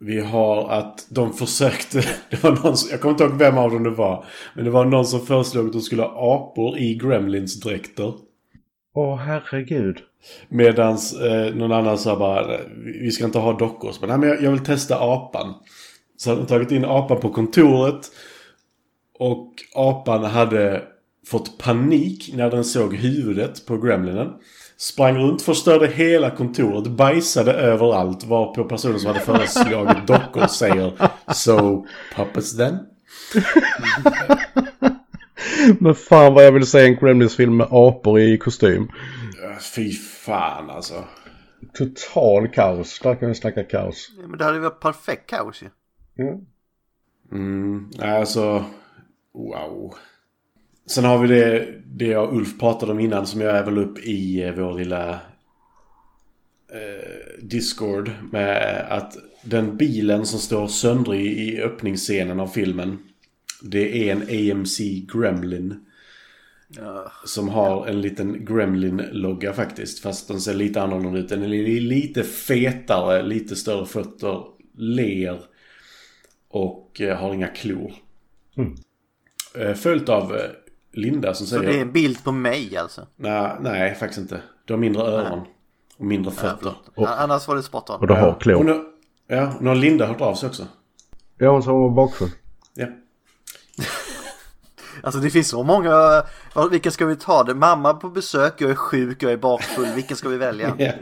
Vi 0.00 0.20
har 0.20 0.68
att 0.70 1.06
de 1.10 1.32
försökte, 1.32 1.98
det 2.30 2.42
var 2.42 2.50
någon, 2.64 2.76
som- 2.76 2.90
jag 2.90 3.00
kommer 3.00 3.12
inte 3.12 3.24
ihåg 3.24 3.38
vem 3.38 3.58
av 3.58 3.70
dem 3.70 3.82
det 3.82 3.90
var. 3.90 4.24
Men 4.54 4.64
det 4.64 4.70
var 4.70 4.84
någon 4.84 5.06
som 5.06 5.26
föreslog 5.26 5.66
att 5.66 5.72
de 5.72 5.80
skulle 5.80 6.02
ha 6.02 6.34
apor 6.36 6.78
i 6.78 6.94
Gremlins-dräkter. 7.02 8.12
Åh 8.94 9.16
herregud. 9.16 9.98
Medans 10.48 11.12
eh, 11.20 11.54
någon 11.54 11.72
annan 11.72 11.98
sa 11.98 12.18
bara, 12.18 12.58
vi 13.02 13.10
ska 13.10 13.24
inte 13.24 13.38
ha 13.38 13.52
dockor. 13.58 13.92
Bara, 14.00 14.06
Nej, 14.06 14.18
men 14.18 14.28
jag, 14.28 14.42
jag 14.42 14.50
vill 14.50 14.64
testa 14.64 14.98
apan. 15.00 15.54
Så 16.16 16.30
hade 16.30 16.42
de 16.42 16.46
tagit 16.46 16.70
in 16.72 16.84
apan 16.84 17.20
på 17.20 17.28
kontoret. 17.30 18.10
Och 19.18 19.54
apan 19.74 20.24
hade 20.24 20.82
fått 21.26 21.58
panik 21.58 22.30
när 22.34 22.50
den 22.50 22.64
såg 22.64 22.94
huvudet 22.94 23.66
på 23.66 23.78
gremlinen. 23.78 24.32
Sprang 24.76 25.16
runt, 25.16 25.42
förstörde 25.42 25.86
hela 25.86 26.30
kontoret, 26.30 26.86
bajsade 26.86 27.52
överallt. 27.52 28.24
Varpå 28.24 28.64
personen 28.64 29.00
som 29.00 29.08
hade 29.08 29.20
föreslagit 29.20 30.06
dockor 30.06 30.46
säger 30.46 30.92
So, 31.34 31.86
puppets 32.14 32.56
then? 32.56 32.78
Men 35.80 35.94
fan 35.94 36.34
vad 36.34 36.46
jag 36.46 36.52
vill 36.52 36.66
se 36.66 36.86
en 36.86 36.96
Gremlins-film 36.96 37.56
med 37.56 37.66
apor 37.70 38.20
i 38.20 38.38
kostym. 38.38 38.88
Fy 39.74 39.92
fan 39.92 40.70
alltså. 40.70 41.04
Total 41.74 42.48
kaos. 42.48 43.00
Där 43.00 43.14
kan 43.14 43.28
vi 43.28 43.34
snacka 43.34 43.64
kaos. 43.64 44.10
Ja, 44.16 44.26
Men 44.28 44.38
det 44.38 44.44
hade 44.44 44.58
varit 44.58 44.80
perfekt 44.80 45.30
kaos 45.30 45.62
ju. 45.62 45.68
Mm, 47.32 47.90
nej, 47.98 48.18
alltså... 48.18 48.64
Wow. 49.38 49.94
Sen 50.86 51.04
har 51.04 51.18
vi 51.18 51.28
det, 51.28 51.74
det 51.86 52.06
jag 52.06 52.34
Ulf 52.34 52.58
pratade 52.58 52.92
om 52.92 53.00
innan 53.00 53.26
som 53.26 53.40
jag 53.40 53.64
väl 53.64 53.78
upp 53.78 53.98
i 53.98 54.42
eh, 54.42 54.54
vår 54.54 54.78
lilla 54.78 55.10
eh, 56.72 57.38
Discord. 57.42 58.10
Med 58.32 58.86
att 58.90 59.16
den 59.42 59.76
bilen 59.76 60.26
som 60.26 60.38
står 60.40 60.68
söndrig 60.68 61.26
i 61.26 61.62
öppningsscenen 61.62 62.40
av 62.40 62.46
filmen. 62.46 62.98
Det 63.62 64.08
är 64.08 64.12
en 64.12 64.52
AMC 64.52 64.78
Gremlin. 65.12 65.84
Som 67.24 67.48
har 67.48 67.86
en 67.86 68.00
liten 68.00 68.44
Gremlin-logga 68.44 69.52
faktiskt. 69.52 69.98
Fast 70.02 70.28
den 70.28 70.40
ser 70.40 70.54
lite 70.54 70.82
annorlunda 70.82 71.18
ut. 71.18 71.28
Den 71.28 71.42
är 71.42 71.48
li- 71.48 71.80
lite 71.80 72.22
fetare, 72.24 73.22
lite 73.22 73.56
större 73.56 73.86
fötter, 73.86 74.42
ler 74.76 75.40
och 76.48 77.00
eh, 77.00 77.16
har 77.18 77.34
inga 77.34 77.46
klor. 77.48 77.92
Eh, 78.56 78.64
följt 79.74 80.08
av 80.08 80.36
eh, 80.36 80.42
Linda 80.92 81.34
som 81.34 81.46
Så 81.46 81.56
säger... 81.56 81.72
det 81.72 81.78
är 81.78 81.82
en 81.82 81.92
bild 81.92 82.24
på 82.24 82.32
mig 82.32 82.76
alltså. 82.76 83.06
Nej, 83.16 83.52
nej, 83.60 83.94
faktiskt 83.94 84.20
inte. 84.20 84.40
Du 84.64 84.72
har 84.72 84.78
mindre 84.78 85.02
öron. 85.02 85.40
Och 85.98 86.04
mindre 86.04 86.32
Ja, 86.36 86.40
fötter. 86.42 86.74
förlåt. 86.94 87.08
Annars 87.18 87.48
var 87.48 87.56
det 87.56 87.62
spot 87.62 87.90
on. 87.90 87.96
Och 88.00 88.06
du 88.06 88.14
har 88.14 88.36
klor. 88.40 88.64
nu, 88.64 88.84
ja, 89.26 89.52
nu 89.60 89.68
har 89.68 89.74
Linda 89.76 90.06
hört 90.06 90.20
av 90.20 90.34
sig 90.34 90.48
också. 90.48 90.66
Ja, 91.38 91.50
hon 91.50 91.62
som 91.62 91.80
var 91.80 91.90
bakfull. 91.90 92.30
Ja. 92.74 92.86
Alltså 95.02 95.20
det 95.20 95.30
finns 95.30 95.48
så 95.48 95.62
många. 95.62 95.90
Ja, 96.54 96.68
Vilken 96.70 96.92
ska 96.92 97.06
vi 97.06 97.16
ta? 97.16 97.44
Det? 97.44 97.54
Mamma 97.54 97.94
på 97.94 98.08
besök, 98.08 98.54
jag 98.60 98.70
är 98.70 98.74
sjuk, 98.74 99.22
jag 99.22 99.32
är 99.32 99.36
bakfull. 99.36 99.86
Vilken 99.94 100.16
ska 100.16 100.28
vi 100.28 100.36
välja? 100.36 100.74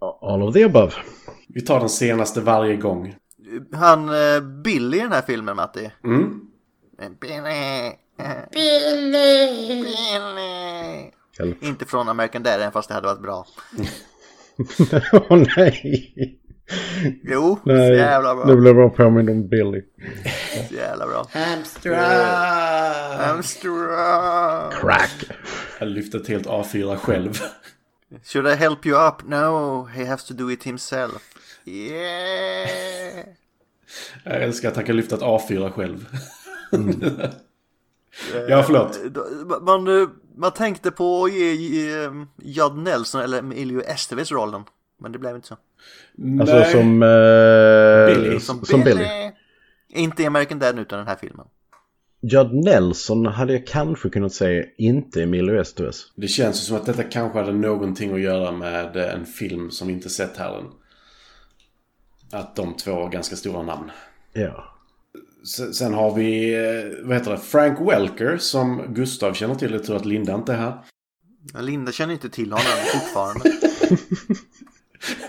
ja. 0.00 0.18
All 0.22 0.42
of 0.42 0.54
the 0.54 0.64
above. 0.64 0.92
Vi 1.48 1.60
tar 1.60 1.80
den 1.80 1.88
senaste 1.88 2.40
varje 2.40 2.76
gång. 2.76 3.14
Han 3.72 4.08
eh, 4.08 4.40
Billy 4.64 4.98
i 4.98 5.00
den 5.00 5.12
här 5.12 5.22
filmen 5.22 5.56
Matti. 5.56 5.90
Mm. 6.04 6.40
Billy. 7.20 7.92
Billy! 8.52 9.82
Billy. 9.82 11.10
Hjälp. 11.38 11.62
Inte 11.62 11.84
från 11.84 12.08
American 12.08 12.42
Dad 12.42 12.52
även 12.54 12.72
fast 12.72 12.88
det 12.88 12.94
hade 12.94 13.06
varit 13.06 13.22
bra. 13.22 13.46
Åh 15.30 15.42
nej. 15.56 16.40
Jo, 17.24 17.58
så 17.64 17.72
Nej, 17.72 17.96
jävla 17.96 18.34
bra. 18.34 18.44
nu 18.46 18.56
blev 18.56 18.76
jag 18.78 18.96
påmind 18.96 19.30
om 19.30 19.48
Billy. 19.48 19.82
Så 20.68 20.74
jävla 20.74 21.06
bra. 21.06 21.26
Hamstrar! 21.30 23.18
I'm 23.18 23.42
strong. 23.42 24.70
Crack. 24.80 25.24
Jag 25.78 25.88
lyfte 25.88 26.16
ett 26.16 26.28
helt 26.28 26.46
A4 26.46 26.96
själv. 26.96 27.40
Should 28.24 28.46
I 28.46 28.54
help 28.54 28.86
you 28.86 29.08
up? 29.08 29.14
No, 29.28 29.84
he 29.94 30.04
has 30.06 30.24
to 30.24 30.34
do 30.34 30.50
it 30.50 30.64
himself. 30.64 31.22
Yeah. 31.64 32.68
Jag 34.24 34.42
älskar 34.42 34.68
att 34.68 34.76
han 34.76 34.84
kan 34.84 34.96
lyfta 34.96 35.16
ett 35.16 35.22
A4 35.22 35.70
själv. 35.70 36.06
Ja, 38.48 38.62
förlåt. 38.62 39.00
Då- 39.10 39.58
Man, 39.60 40.00
eh, 40.02 40.08
man 40.36 40.50
tänkte 40.52 40.90
på 40.90 41.24
att 41.24 41.32
ge 41.32 41.94
eh, 42.04 42.10
Judd 42.42 42.76
Nelson 42.76 43.20
eller 43.20 43.38
Emilio 43.38 43.80
Estevez 43.82 44.32
rollen. 44.32 44.64
Men 45.00 45.12
det 45.12 45.18
blev 45.18 45.36
inte 45.36 45.48
så. 45.48 45.56
Alltså 46.40 46.56
Nej. 46.56 46.72
som... 46.72 47.02
eh, 47.02 48.06
Billy. 48.24 48.40
Som, 48.40 48.64
Som 48.64 48.80
Billy. 48.80 48.96
Billy. 48.96 49.32
Inte 49.88 50.22
i 50.22 50.26
American 50.26 50.58
Dad 50.58 50.78
utan 50.78 50.98
den 50.98 51.08
här 51.08 51.16
filmen. 51.16 51.46
Judd 52.20 52.54
Nelson 52.54 53.26
hade 53.26 53.52
jag 53.52 53.66
kanske 53.66 54.08
kunnat 54.08 54.32
säga 54.32 54.64
inte 54.78 55.22
Emilio 55.22 55.60
Estevez. 55.60 56.12
Det 56.14 56.28
känns 56.28 56.66
som 56.66 56.76
att 56.76 56.86
detta 56.86 57.02
kanske 57.02 57.38
hade 57.38 57.52
någonting 57.52 58.14
att 58.14 58.20
göra 58.20 58.52
med 58.52 58.96
eh, 58.96 59.14
en 59.14 59.26
film 59.26 59.70
som 59.70 59.88
vi 59.88 59.94
inte 59.94 60.08
sett 60.10 60.36
här 60.36 60.58
än. 60.58 60.64
Att 62.32 62.56
de 62.56 62.76
två 62.76 62.90
har 62.92 63.08
ganska 63.08 63.36
stora 63.36 63.62
namn. 63.62 63.90
Ja. 64.32 64.75
Sen, 65.72 65.94
har 65.94 66.14
vi, 66.14 66.54
eh, 66.54 67.06
vad 67.06 67.16
heter 67.16 67.30
det, 67.30 67.38
Frank 67.38 67.80
Welker 67.80 68.36
som 68.36 68.94
Gustav 68.94 69.34
känner 69.34 69.54
till. 69.54 69.72
Jag 69.72 69.84
tror 69.84 69.96
att 69.96 70.04
Linda 70.04 70.34
inte 70.34 70.52
är 70.52 70.56
här. 70.56 70.78
Linda 71.60 71.92
känner 71.92 72.12
inte 72.12 72.28
till 72.28 72.52
honom 72.52 72.66
fortfarande. 72.92 73.52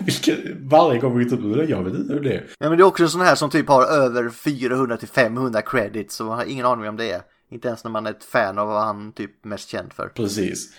Vilket, 0.00 0.38
varje 0.60 1.00
gång 1.00 1.18
vi 1.18 1.30
tar 1.30 1.36
upp 1.36 1.56
det, 1.56 1.64
jag 1.64 1.82
vet 1.82 1.94
inte 1.94 2.12
hur 2.12 2.20
det 2.20 2.32
är. 2.32 2.46
Ja, 2.58 2.68
men 2.68 2.78
det 2.78 2.82
är 2.82 2.86
också 2.86 3.02
en 3.02 3.10
sån 3.10 3.20
här 3.20 3.34
som 3.34 3.50
typ 3.50 3.68
har 3.68 3.84
över 3.84 4.30
400 4.30 4.96
till 4.96 5.08
500 5.08 5.62
credits. 5.62 6.14
Så 6.14 6.24
man 6.24 6.38
har 6.38 6.44
ingen 6.44 6.66
aning 6.66 6.88
om 6.88 6.96
det 6.96 7.10
är. 7.10 7.22
Inte 7.50 7.68
ens 7.68 7.84
när 7.84 7.90
man 7.90 8.06
är 8.06 8.10
ett 8.10 8.24
fan 8.24 8.58
av 8.58 8.68
vad 8.68 8.82
han 8.82 9.12
typ 9.12 9.44
mest 9.44 9.68
känd 9.68 9.92
för. 9.92 10.08
Precis. 10.08 10.72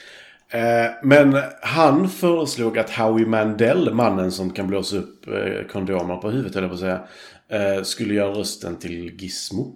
Eh, 0.51 0.91
men 1.03 1.37
han 1.61 2.09
föreslog 2.09 2.77
att 2.77 2.89
Howie 2.89 3.25
Mandel, 3.25 3.93
mannen 3.93 4.31
som 4.31 4.49
kan 4.49 4.67
blåsa 4.67 4.97
upp 4.97 5.27
eh, 5.27 5.67
kondomer 5.71 6.15
på 6.15 6.29
huvudet 6.29 6.55
jag 6.55 6.67
på 6.67 6.73
att 6.73 6.79
säga, 6.79 7.01
eh, 7.51 7.83
skulle 7.83 8.13
göra 8.13 8.31
rösten 8.31 8.75
till 8.79 9.21
Gizmo. 9.21 9.75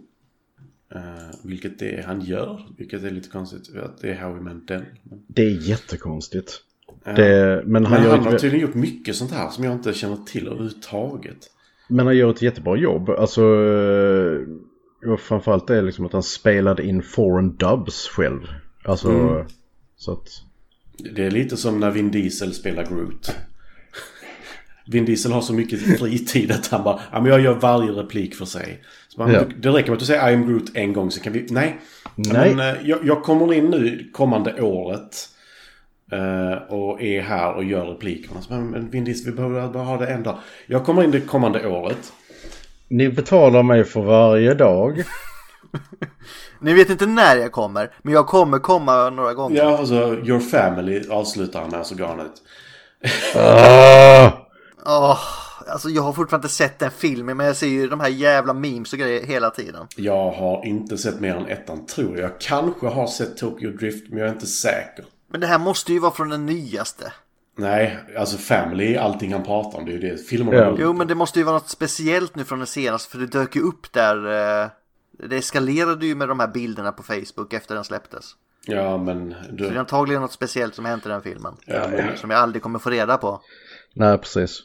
Eh, 0.96 1.02
vilket 1.44 1.80
det 1.80 1.96
är 2.00 2.04
han 2.04 2.22
gör. 2.22 2.68
Vilket 2.78 3.04
är 3.04 3.10
lite 3.10 3.30
konstigt. 3.30 3.76
Att 3.84 4.02
det 4.02 4.10
är 4.12 4.16
How 4.16 4.34
We 4.34 4.42
Met 4.42 4.68
Den. 4.68 4.86
Men, 5.04 5.24
Det 5.28 5.42
är 5.44 5.70
jättekonstigt. 5.70 6.60
Det, 7.06 7.64
men, 7.66 7.86
han 7.86 7.94
Men 8.02 8.04
gör 8.04 8.18
han 8.18 8.26
har 8.26 8.38
tydligen 8.38 8.68
gjort 8.68 8.76
mycket 8.76 9.16
sånt 9.16 9.32
här 9.32 9.50
som 9.50 9.64
jag 9.64 9.74
inte 9.74 9.94
känner 9.94 10.18
till 10.26 10.48
överhuvudtaget. 10.48 11.38
men 11.90 12.06
han 12.06 12.18
gör 12.18 12.30
ett 12.32 12.42
jättebra 12.42 12.78
jobb. 12.78 13.10
Alltså, 13.10 13.42
eh, 15.06 15.18
framförallt 15.18 15.70
är 15.70 15.82
liksom 15.82 16.06
att 16.06 16.14
han 16.14 16.24
spelade 16.24 16.84
in 16.86 17.04
foreign 17.04 17.56
dubs 17.56 18.08
själv. 18.08 18.40
Alltså, 18.86 19.12
Mm. 19.12 19.48
så 19.96 20.12
att... 20.12 20.28
Det 21.16 21.26
är 21.26 21.32
lite 21.32 21.58
som 21.58 21.80
när 21.80 21.92
Vin 21.92 22.12
Diesel 22.12 22.54
spelar 22.54 22.86
Groot. 22.86 23.36
Vin 24.86 25.06
Diesel 25.06 25.32
har 25.32 25.42
så 25.42 25.54
mycket 25.54 25.98
fritid 26.00 26.52
att 26.52 26.68
han 26.68 26.84
bara, 26.84 27.00
ja 27.12 27.22
men 27.22 27.32
jag 27.32 27.42
gör 27.42 27.54
varje 27.54 27.92
replik 27.92 28.36
för 28.36 28.46
sig. 28.46 28.84
Så 29.08 29.18
bara, 29.18 29.32
Ja. 29.32 29.42
Det 29.58 29.70
räcker 29.70 29.90
med 29.90 29.94
att 29.94 30.00
du 30.00 30.06
säger 30.06 30.30
I 30.30 30.34
am 30.34 30.48
Groot 30.48 30.76
en 30.76 30.94
gång 30.94 31.12
så 31.12 31.20
kan 31.22 31.34
vi, 31.34 31.46
nej. 31.50 31.80
Nej. 32.16 32.56
Men, 32.56 32.76
eh, 32.76 32.82
jag, 32.90 33.00
jag 33.04 33.24
kommer 33.24 33.54
in 33.54 33.66
nu 33.66 34.10
kommande 34.14 34.62
året. 34.62 35.30
eh, 36.12 36.74
och 36.74 37.02
är 37.02 37.22
här 37.22 37.54
och 37.54 37.64
gör 37.64 37.86
replikerna. 37.86 38.42
Så 38.42 38.54
men 38.54 38.90
Vin 38.90 39.04
Diesel, 39.06 39.26
vi 39.32 39.38
behöver 39.38 39.68
bara 39.68 39.84
ha 39.84 39.98
det 39.98 40.08
en 40.08 40.24
dag. 40.24 40.38
Jag 40.68 40.86
kommer 40.86 41.04
in 41.04 41.12
det 41.12 41.22
kommande 41.22 41.68
året. 41.68 42.14
Ni 42.88 43.10
betalar 43.10 43.64
mig 43.64 43.84
för 43.84 44.02
varje 44.02 44.54
dag. 44.54 45.04
Ni 46.62 46.74
vet 46.74 46.90
inte 46.90 47.06
när 47.06 47.36
jag 47.36 47.52
kommer, 47.52 47.92
men 48.02 48.14
jag 48.14 48.28
kommer 48.28 48.60
komma 48.60 49.10
några 49.10 49.34
gånger. 49.34 49.58
Ja, 49.58 49.78
alltså 49.78 49.96
Your 50.26 50.40
Family 50.40 51.02
avslutar 51.10 51.62
han 51.62 51.70
med 51.70 51.86
så 51.86 51.96
går 51.96 52.06
han 52.06 52.20
ut. 52.20 52.42
Åh, 54.86 55.20
alltså 55.68 55.90
jag 55.90 56.02
har 56.04 56.14
fortfarande 56.14 56.46
inte 56.46 56.56
sett 56.56 56.80
den 56.80 56.92
filmen, 56.92 57.38
men 57.38 57.46
jag 57.46 57.56
ser 57.56 57.68
ju 57.68 57.88
de 57.88 58.00
här 58.00 58.10
jävla 58.10 58.54
memes 58.54 58.94
och 58.94 59.00
grejer 59.00 59.26
hela 59.26 59.50
tiden. 59.50 59.88
Jag 59.96 60.32
har 60.32 60.66
inte 60.66 60.98
sett 60.98 61.20
mer 61.20 61.36
än 61.36 61.46
ettan 61.46 61.86
tror 61.86 62.18
jag. 62.18 62.24
Jag 62.24 62.40
kanske 62.40 62.88
har 62.88 63.08
sett 63.08 63.38
Tokyo 63.38 63.72
Drift 63.72 64.10
men 64.10 64.20
jag 64.20 64.28
är 64.28 64.34
inte 64.34 64.48
säker. 64.48 65.06
Men 65.32 65.42
det 65.42 65.48
här 65.48 65.60
måste 65.60 65.94
ju 65.94 66.00
vara 66.00 66.12
från 66.12 66.30
den 66.30 66.46
nyaste. 66.46 67.14
Nej, 67.58 67.98
alltså 68.18 68.38
Family 68.38 68.96
är 68.96 69.00
allting 69.00 69.34
han 69.34 69.44
pratar 69.44 69.80
om. 69.80 69.86
Det 69.86 69.92
är 69.92 69.94
ju 69.94 70.10
det 70.10 70.18
filmerna 70.18 70.58
Ja. 70.58 70.76
Jo, 70.80 70.94
men 70.94 71.08
det 71.08 71.16
måste 71.16 71.40
ju 71.40 71.46
vara 71.46 71.56
något 71.58 71.70
speciellt 71.70 72.36
nu 72.36 72.44
från 72.44 72.60
den 72.60 72.68
senaste, 72.68 73.12
för 73.12 73.18
det 73.20 73.26
dök 73.28 73.56
ju 73.56 73.62
upp 73.62 73.94
där. 73.94 74.16
eh, 74.64 74.68
Det 75.30 75.38
eskalerade 75.38 76.06
ju 76.06 76.16
med 76.16 76.28
de 76.28 76.40
här 76.40 76.48
bilderna 76.48 76.92
på 76.92 77.04
Facebook 77.04 77.54
efter 77.54 77.76
den 77.76 77.84
släpptes. 77.84 78.26
Ja, 78.66 78.98
men... 78.98 79.36
Så 79.46 79.52
det 79.52 79.68
är 79.68 79.72
Du, 79.72 79.78
antagligen 79.80 80.22
något 80.22 80.32
speciellt 80.32 80.76
som 80.76 80.86
hänt 80.86 81.06
i 81.06 81.10
den 81.10 81.22
filmen. 81.22 81.54
ja, 81.66 81.88
men 81.92 82.18
Som 82.18 82.30
jag 82.30 82.40
aldrig 82.40 82.64
kommer 82.64 82.80
få 82.80 82.90
reda 82.90 83.18
på. 83.18 83.42
Nej, 83.94 84.18
precis. 84.18 84.60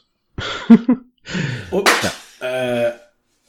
och, 1.71 1.89
eh, 2.45 2.91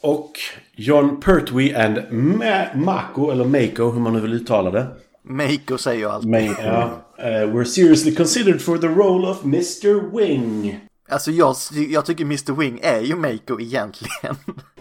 och 0.03 0.31
John 0.77 1.21
Pertwee 1.21 1.75
and 1.75 1.99
Ma- 2.11 2.77
Mako, 2.77 3.31
eller 3.31 3.45
Mako, 3.45 3.91
hur 3.91 4.01
man 4.01 4.13
nu 4.13 4.21
vill 4.21 4.33
uttala 4.35 4.71
det. 4.71 4.87
Meiko 5.23 5.79
säger 5.79 5.99
ju 6.01 6.09
allt. 6.11 6.25
Men, 6.25 6.45
Ja. 6.45 6.91
eh, 7.19 7.47
were 7.55 7.65
seriously 7.65 8.15
considered 8.15 8.61
for 8.63 8.79
the 8.79 8.87
role 8.87 9.29
of 9.29 9.45
Mr. 9.45 10.17
Wing. 10.17 10.81
Alltså 11.09 11.31
jag, 11.31 11.57
jag 11.91 12.07
tycker 12.07 12.25
Mr. 12.25 12.53
Wing 12.53 12.79
är 12.83 13.01
ju 13.01 13.17
Meiko 13.17 13.61
egentligen. 13.61 14.37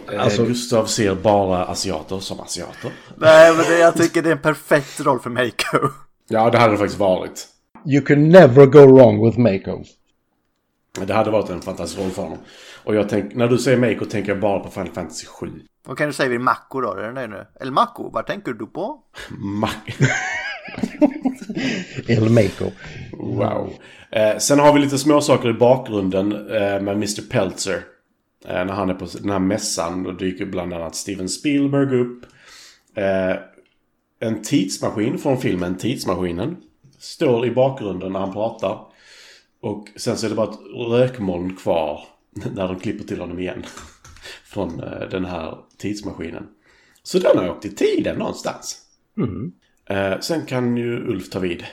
Alltså- 0.20 0.46
Gustav 0.46 0.86
ser 0.86 1.16
bara 1.16 1.66
asiater 1.66 2.20
som 2.20 2.40
asiater. 2.40 2.92
Nej, 3.18 3.54
men 3.56 3.66
det, 3.66 3.80
jag 3.80 3.96
tycker 3.98 4.22
det 4.22 4.30
är 4.30 4.32
en 4.36 4.42
perfekt 4.42 5.00
roll 5.00 5.20
för 5.20 5.30
Meiko. 5.30 5.78
Ja, 6.30 6.50
det 6.50 6.58
hade 6.58 6.74
det 6.74 6.78
faktiskt 6.78 7.00
varit. 7.00 7.48
You 7.86 8.02
can 8.06 8.30
never 8.30 8.66
go 8.66 8.80
wrong 8.80 9.26
with 9.26 9.40
Mako. 9.40 9.84
Det 11.08 11.14
hade 11.14 11.32
varit 11.32 11.50
en 11.50 11.62
fantastisk 11.62 12.00
roll 12.02 12.10
för 12.12 12.22
honom. 12.22 12.38
Och 12.84 12.96
jag 12.96 13.10
tänk, 13.10 13.36
när 13.36 13.48
du 13.48 13.58
säger 13.58 13.78
Mako 13.78 14.06
tänker 14.06 14.32
jag 14.32 14.40
bara 14.42 14.60
på 14.60 14.70
Final 14.70 14.94
Fantasy 14.94 15.26
7. 15.28 15.48
Vad 15.88 15.98
kan 15.98 16.08
du 16.08 16.14
säga 16.14 16.30
vid 16.30 16.42
Mako 16.42 16.82
då? 16.82 16.94
Är 16.94 17.12
nöjd 17.12 17.30
nu? 17.30 17.46
Eller 17.62 17.72
Mako, 17.72 18.10
vad 18.10 18.26
tänker 18.28 18.54
du 18.54 18.66
på? 18.66 19.00
Ma- 19.62 20.04
El 22.08 22.30
Mako. 22.30 22.72
wow. 23.18 23.74
Eh, 24.12 24.38
sen 24.38 24.60
har 24.60 24.74
vi 24.74 24.80
lite 24.80 24.98
småsaker 24.98 25.50
i 25.50 25.54
bakgrunden 25.54 26.32
eh, 26.32 26.60
med 26.82 26.88
Mr. 26.96 27.30
Peltzer. 27.30 27.84
Eh, 28.46 28.66
när 28.66 28.74
han 28.74 28.90
är 28.90 28.94
på 28.94 29.08
den 29.22 29.30
här 29.30 29.40
mässan. 29.40 30.04
Då 30.04 30.12
dyker 30.12 30.46
bland 30.46 30.74
annat 30.74 30.96
Steven 30.96 31.30
Spielberg 31.30 32.00
upp. 32.02 32.26
Eh, 32.96 33.36
en 34.20 34.42
tidsmaskin 34.42 35.18
från 35.18 35.38
filmen 35.38 35.78
Tidsmaskinen. 35.78 36.58
Står 37.00 37.46
i 37.46 37.52
bakgrunden 37.52 38.12
när 38.14 38.20
han 38.20 38.34
pratar. 38.34 38.80
Och 39.62 39.88
sen 39.96 40.18
så 40.18 40.26
är 40.26 40.30
det 40.30 40.36
bara 40.36 40.52
ett 40.52 40.60
rökmoln 40.90 41.56
kvar. 41.56 42.02
När 42.56 42.68
de 42.68 42.80
klipper 42.80 43.04
till 43.04 43.20
honom 43.20 43.40
igen. 43.40 43.64
Från 44.46 44.84
eh, 44.84 45.10
den 45.12 45.26
här 45.26 45.58
tidsmaskinen. 45.78 46.48
Så 47.04 47.20
den 47.20 47.38
har 47.38 47.50
åkt 47.50 47.66
i 47.66 47.76
tiden 47.76 48.18
någonstans. 48.18 48.82
Eh, 49.90 50.20
sen 50.20 50.46
kan 50.46 50.78
ju 50.78 51.08
Ulf 51.08 51.30
ta 51.30 51.40
vid. 51.40 51.64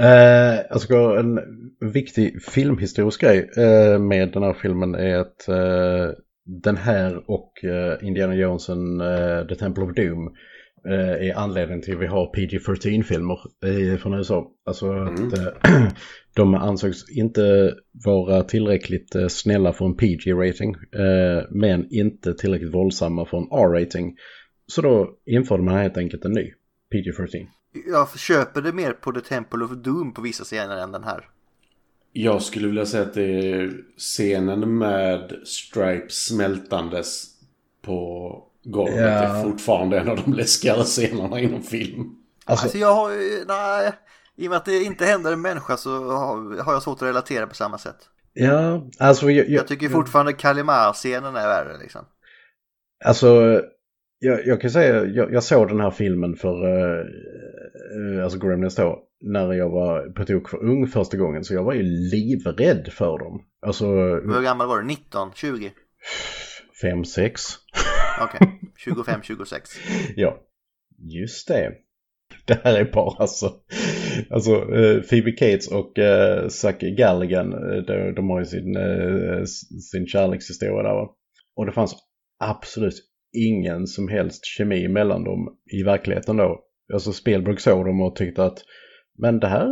Eh, 0.00 0.60
jag 0.70 0.80
en 1.16 1.40
viktig 1.80 2.42
filmhistorisk 2.42 3.20
grej 3.20 3.50
eh, 3.56 3.98
med 3.98 4.32
den 4.32 4.42
här 4.42 4.52
filmen 4.52 4.94
är 4.94 5.18
att 5.18 5.48
eh, 5.48 6.16
den 6.44 6.76
här 6.76 7.30
och 7.30 7.52
Indiana 8.02 8.34
Jonesen 8.34 9.02
The 9.48 9.54
Temple 9.54 9.84
of 9.84 9.94
Doom 9.94 10.34
är 10.84 11.34
anledningen 11.34 11.82
till 11.82 11.94
att 11.94 12.02
vi 12.02 12.06
har 12.06 12.26
PG-13-filmer 12.26 13.38
eh, 13.64 13.98
från 13.98 14.14
USA. 14.14 14.50
Alltså 14.66 14.92
att 14.92 15.38
eh, 15.38 15.88
de 16.34 16.54
ansågs 16.54 17.10
inte 17.10 17.74
vara 18.04 18.42
tillräckligt 18.42 19.14
eh, 19.14 19.28
snälla 19.28 19.72
för 19.72 19.84
en 19.84 19.96
PG-rating 19.96 20.74
eh, 20.74 21.44
men 21.50 21.86
inte 21.90 22.34
tillräckligt 22.34 22.74
våldsamma 22.74 23.26
för 23.26 23.38
en 23.38 23.48
R-rating. 23.52 24.16
Så 24.66 24.82
då 24.82 25.10
införde 25.26 25.62
man 25.62 25.74
helt 25.74 25.96
enkelt 25.96 26.24
en 26.24 26.32
ny 26.32 26.52
PG-13. 26.94 27.46
Jag 27.86 28.18
köper 28.18 28.62
det 28.62 28.72
mer 28.72 28.92
på 28.92 29.12
The 29.12 29.20
Temple 29.20 29.64
of 29.64 29.70
Doom 29.70 30.14
på 30.14 30.22
vissa 30.22 30.44
scener 30.44 30.76
än 30.76 30.92
den 30.92 31.04
här. 31.04 31.28
Jag 32.12 32.42
skulle 32.42 32.66
vilja 32.66 32.86
säga 32.86 33.02
att 33.02 33.14
det 33.14 33.50
är 33.52 33.72
scenen 33.96 34.78
med 34.78 35.32
Stripes 35.44 36.26
smältandes 36.26 37.26
på 37.82 38.49
golvet 38.64 38.96
Ja. 38.96 39.02
är 39.06 39.42
fortfarande 39.42 39.98
en 40.00 40.08
av 40.08 40.16
de 40.24 40.32
läskigare 40.32 40.82
scenerna 40.84 41.40
inom 41.40 41.62
film. 41.62 42.00
Alltså- 42.44 42.64
Alltså 42.64 42.78
jag 42.78 42.94
har 42.94 43.10
ju, 43.10 43.44
nej, 43.48 43.92
i 44.36 44.46
och 44.46 44.50
med 44.50 44.56
att 44.56 44.64
det 44.64 44.82
inte 44.82 45.04
händer 45.04 45.32
en 45.32 45.40
människa 45.40 45.76
så 45.76 45.90
har, 46.10 46.62
har 46.62 46.72
jag 46.72 46.82
svårt 46.82 46.96
att 47.02 47.08
relatera 47.08 47.46
på 47.46 47.54
samma 47.54 47.78
sätt. 47.78 47.96
Ja, 48.32 48.88
alltså 48.98 49.30
jag, 49.30 49.48
Jag 49.48 49.66
tycker 49.66 49.88
fortfarande 49.88 50.32
Kalimar-scenen 50.32 51.36
är 51.36 51.46
värre 51.48 51.78
liksom. 51.78 52.04
Alltså, 53.04 53.60
jag, 54.18 54.46
jag 54.46 54.60
kan 54.60 54.70
säga, 54.70 55.04
jag, 55.04 55.32
jag 55.32 55.42
såg 55.42 55.68
den 55.68 55.80
här 55.80 55.90
filmen 55.90 56.36
för, 56.36 56.66
eh, 56.98 58.24
alltså 58.24 58.38
Gremlins 58.38 58.74
då, 58.74 58.98
när 59.20 59.52
jag 59.52 59.70
var 59.70 60.12
på 60.12 60.24
tok 60.24 60.48
för 60.48 60.64
ung 60.64 60.86
första 60.86 61.16
gången. 61.16 61.44
Så 61.44 61.54
jag 61.54 61.64
var 61.64 61.72
ju 61.72 61.82
livrädd 61.82 62.88
för 62.92 63.18
dem. 63.18 63.42
Alltså, 63.66 63.86
Hur 63.86 64.42
gammal 64.42 64.68
var 64.68 64.78
du? 64.80 64.86
19? 64.86 65.30
20? 65.34 65.72
5, 66.82 67.04
6. 67.04 67.42
Okej, 68.20 68.60
25, 68.76 69.22
26. 69.22 69.70
Ja, 70.16 70.40
just 70.98 71.48
det. 71.48 71.72
Det 72.46 72.60
här 72.64 72.74
är 72.74 72.92
bara 72.92 73.16
alltså, 73.18 73.52
alltså 74.30 74.50
uh, 74.54 75.02
Phoebe 75.02 75.32
Cates 75.32 75.68
och 75.68 75.98
eh, 75.98 76.42
uh, 76.42 76.48
Zack 76.48 76.80
Galligan, 76.80 77.52
eh, 77.52 77.82
de, 77.82 78.14
de 78.14 78.30
har 78.30 78.38
ju 78.38 78.44
sin, 78.44 78.76
uh, 78.76 79.44
sin 79.90 80.06
kärlekshistoria 80.06 80.82
där 80.82 80.94
va. 80.94 81.16
Och 81.56 81.66
det 81.66 81.72
fanns 81.72 81.96
absolut 82.38 82.94
ingen 83.32 83.86
som 83.86 84.08
helst 84.08 84.44
kemi 84.44 84.88
mellan 84.88 85.24
dem 85.24 85.56
i 85.72 85.82
verkligheten 85.82 86.36
då. 86.36 86.60
Alltså 86.92 87.12
Spielberg 87.12 87.60
såg 87.60 87.86
dem 87.86 88.00
och 88.00 88.16
tyckte 88.16 88.44
att 88.44 88.58
men 89.18 89.40
det 89.40 89.46
här, 89.46 89.68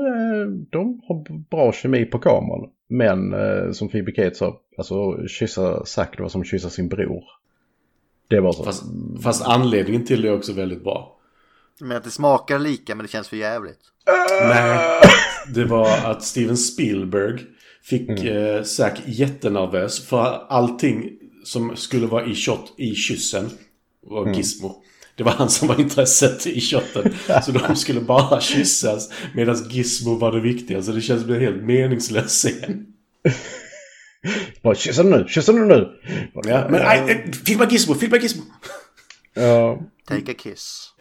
de 0.70 1.00
har 1.08 1.48
bra 1.50 1.72
kemi 1.72 2.04
på 2.04 2.18
kameran. 2.18 2.70
Men 2.88 3.34
som 3.74 3.88
Phoebe 3.88 4.12
Cates 4.12 4.38
sa, 4.38 4.60
alltså 4.78 5.26
kyssa 5.28 5.84
Zack 5.84 6.16
det 6.16 6.22
var 6.22 6.28
som 6.28 6.40
att 6.40 6.46
kyssa 6.46 6.70
sin 6.70 6.88
bror. 6.88 7.24
Det 8.28 8.40
var 8.40 8.52
så. 8.52 8.64
Fast, 8.64 8.82
fast 9.22 9.42
anledningen 9.42 10.04
till 10.04 10.22
det 10.22 10.28
är 10.28 10.34
också 10.36 10.52
väldigt 10.52 10.84
bra. 10.84 11.14
Men 11.80 11.96
att 11.96 12.04
det 12.04 12.10
smakar 12.10 12.58
lika 12.58 12.94
men 12.94 13.06
det 13.06 13.12
känns 13.12 13.28
för 13.28 13.36
jävligt. 13.36 13.80
Nej, 14.48 15.00
det 15.54 15.64
var 15.64 15.98
att 16.04 16.24
Steven 16.24 16.56
Spielberg 16.56 17.40
fick 17.82 18.24
eh, 18.24 18.62
Zack 18.62 19.00
jättenervös 19.06 20.06
för 20.06 20.46
allting 20.48 21.10
som 21.44 21.76
skulle 21.76 22.06
vara 22.06 22.26
i 22.26 22.34
shot 22.34 22.74
i 22.76 22.94
kyssen 22.94 23.50
var 24.06 24.34
Gizmo. 24.34 24.82
Det 25.16 25.24
var 25.24 25.32
han 25.32 25.48
som 25.48 25.68
var 25.68 25.80
intresset 25.80 26.46
i 26.46 26.60
shotten. 26.60 27.12
Så 27.44 27.52
de 27.52 27.76
skulle 27.76 28.00
bara 28.00 28.40
kyssas 28.40 29.10
medan 29.34 29.56
Gizmo 29.70 30.14
var 30.14 30.32
det 30.32 30.40
viktiga. 30.40 30.82
Så 30.82 30.92
det 30.92 31.00
känns 31.00 31.22
som 31.22 31.32
en 31.32 31.40
helt 31.40 31.62
meningslös 31.62 32.32
scen. 32.32 32.86
Bara 34.62 34.74
kyssa 34.74 35.02
nu, 35.02 35.24
kyssa 35.28 35.52
nu 35.52 35.64
nu! 35.64 35.88
Ja, 36.46 36.66
men 36.70 36.80
nej, 36.82 37.02
nej, 37.06 37.32
filma 37.46 37.66
Gizmo, 37.66 37.94
filma 37.94 38.16
Gizmo! 38.16 38.42
Ja, 39.34 39.78
Take 40.08 40.32
a 40.32 40.34
kiss. 40.34 40.94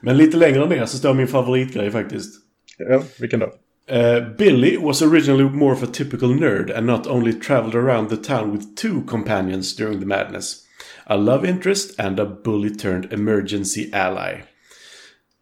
Men 0.00 0.16
lite 0.16 0.36
längre 0.36 0.68
ner 0.68 0.86
så 0.86 0.98
står 0.98 1.14
min 1.14 1.28
favoritgrej 1.28 1.90
faktiskt. 1.90 2.34
Ja, 2.78 3.02
vilken 3.20 3.40
då? 3.40 3.52
Uh, 3.88 4.20
Billy 4.20 4.76
was 4.76 5.02
originally 5.02 5.44
more 5.44 5.72
of 5.72 5.82
a 5.82 5.86
typical 5.86 6.28
nerd 6.28 6.70
and 6.70 6.86
not 6.86 7.06
only 7.06 7.32
traveled 7.32 7.74
around 7.74 8.08
the 8.08 8.16
town 8.16 8.52
with 8.52 8.76
two 8.76 9.02
companions 9.02 9.74
during 9.76 10.00
the 10.00 10.06
madness. 10.06 10.66
A 11.06 11.16
love 11.16 11.44
interest 11.44 11.98
and 11.98 12.20
a 12.20 12.24
bully 12.24 12.70
turned 12.70 13.12
emergency 13.12 13.90
ally. 13.92 14.42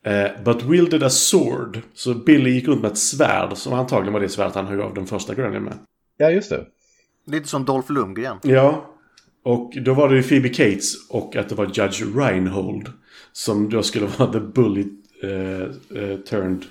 Uh, 0.06 0.28
but 0.44 0.64
wielded 0.64 1.02
a 1.02 1.10
sword. 1.10 1.82
Så 1.94 2.14
Billy 2.14 2.50
gick 2.50 2.68
runt 2.68 2.82
med 2.82 2.90
ett 2.90 2.98
svärd 2.98 3.56
som 3.56 3.72
antagligen 3.72 4.12
var 4.12 4.20
det 4.20 4.28
svärd 4.28 4.52
han 4.54 4.66
högg 4.66 4.80
av 4.80 4.94
den 4.94 5.06
första 5.06 5.34
Gremlin 5.34 5.62
med. 5.62 5.78
Ja, 6.16 6.30
just 6.30 6.50
det. 6.50 6.66
Lite 7.26 7.48
som 7.48 7.64
Dolph 7.64 7.92
Lundgren. 7.92 8.38
Ja. 8.42 8.90
Och 9.42 9.72
då 9.84 9.94
var 9.94 10.08
det 10.08 10.16
ju 10.16 10.22
Phoebe 10.22 10.48
Cates 10.48 11.10
och 11.10 11.36
att 11.36 11.48
det 11.48 11.54
var 11.54 11.64
Judge 11.64 12.02
Reinhold. 12.16 12.92
Som 13.32 13.70
då 13.70 13.82
skulle 13.82 14.06
vara 14.06 14.32
the 14.32 14.40
bully 14.40 14.84
uh, 15.24 15.30
uh, 15.30 16.16
turned 16.16 16.64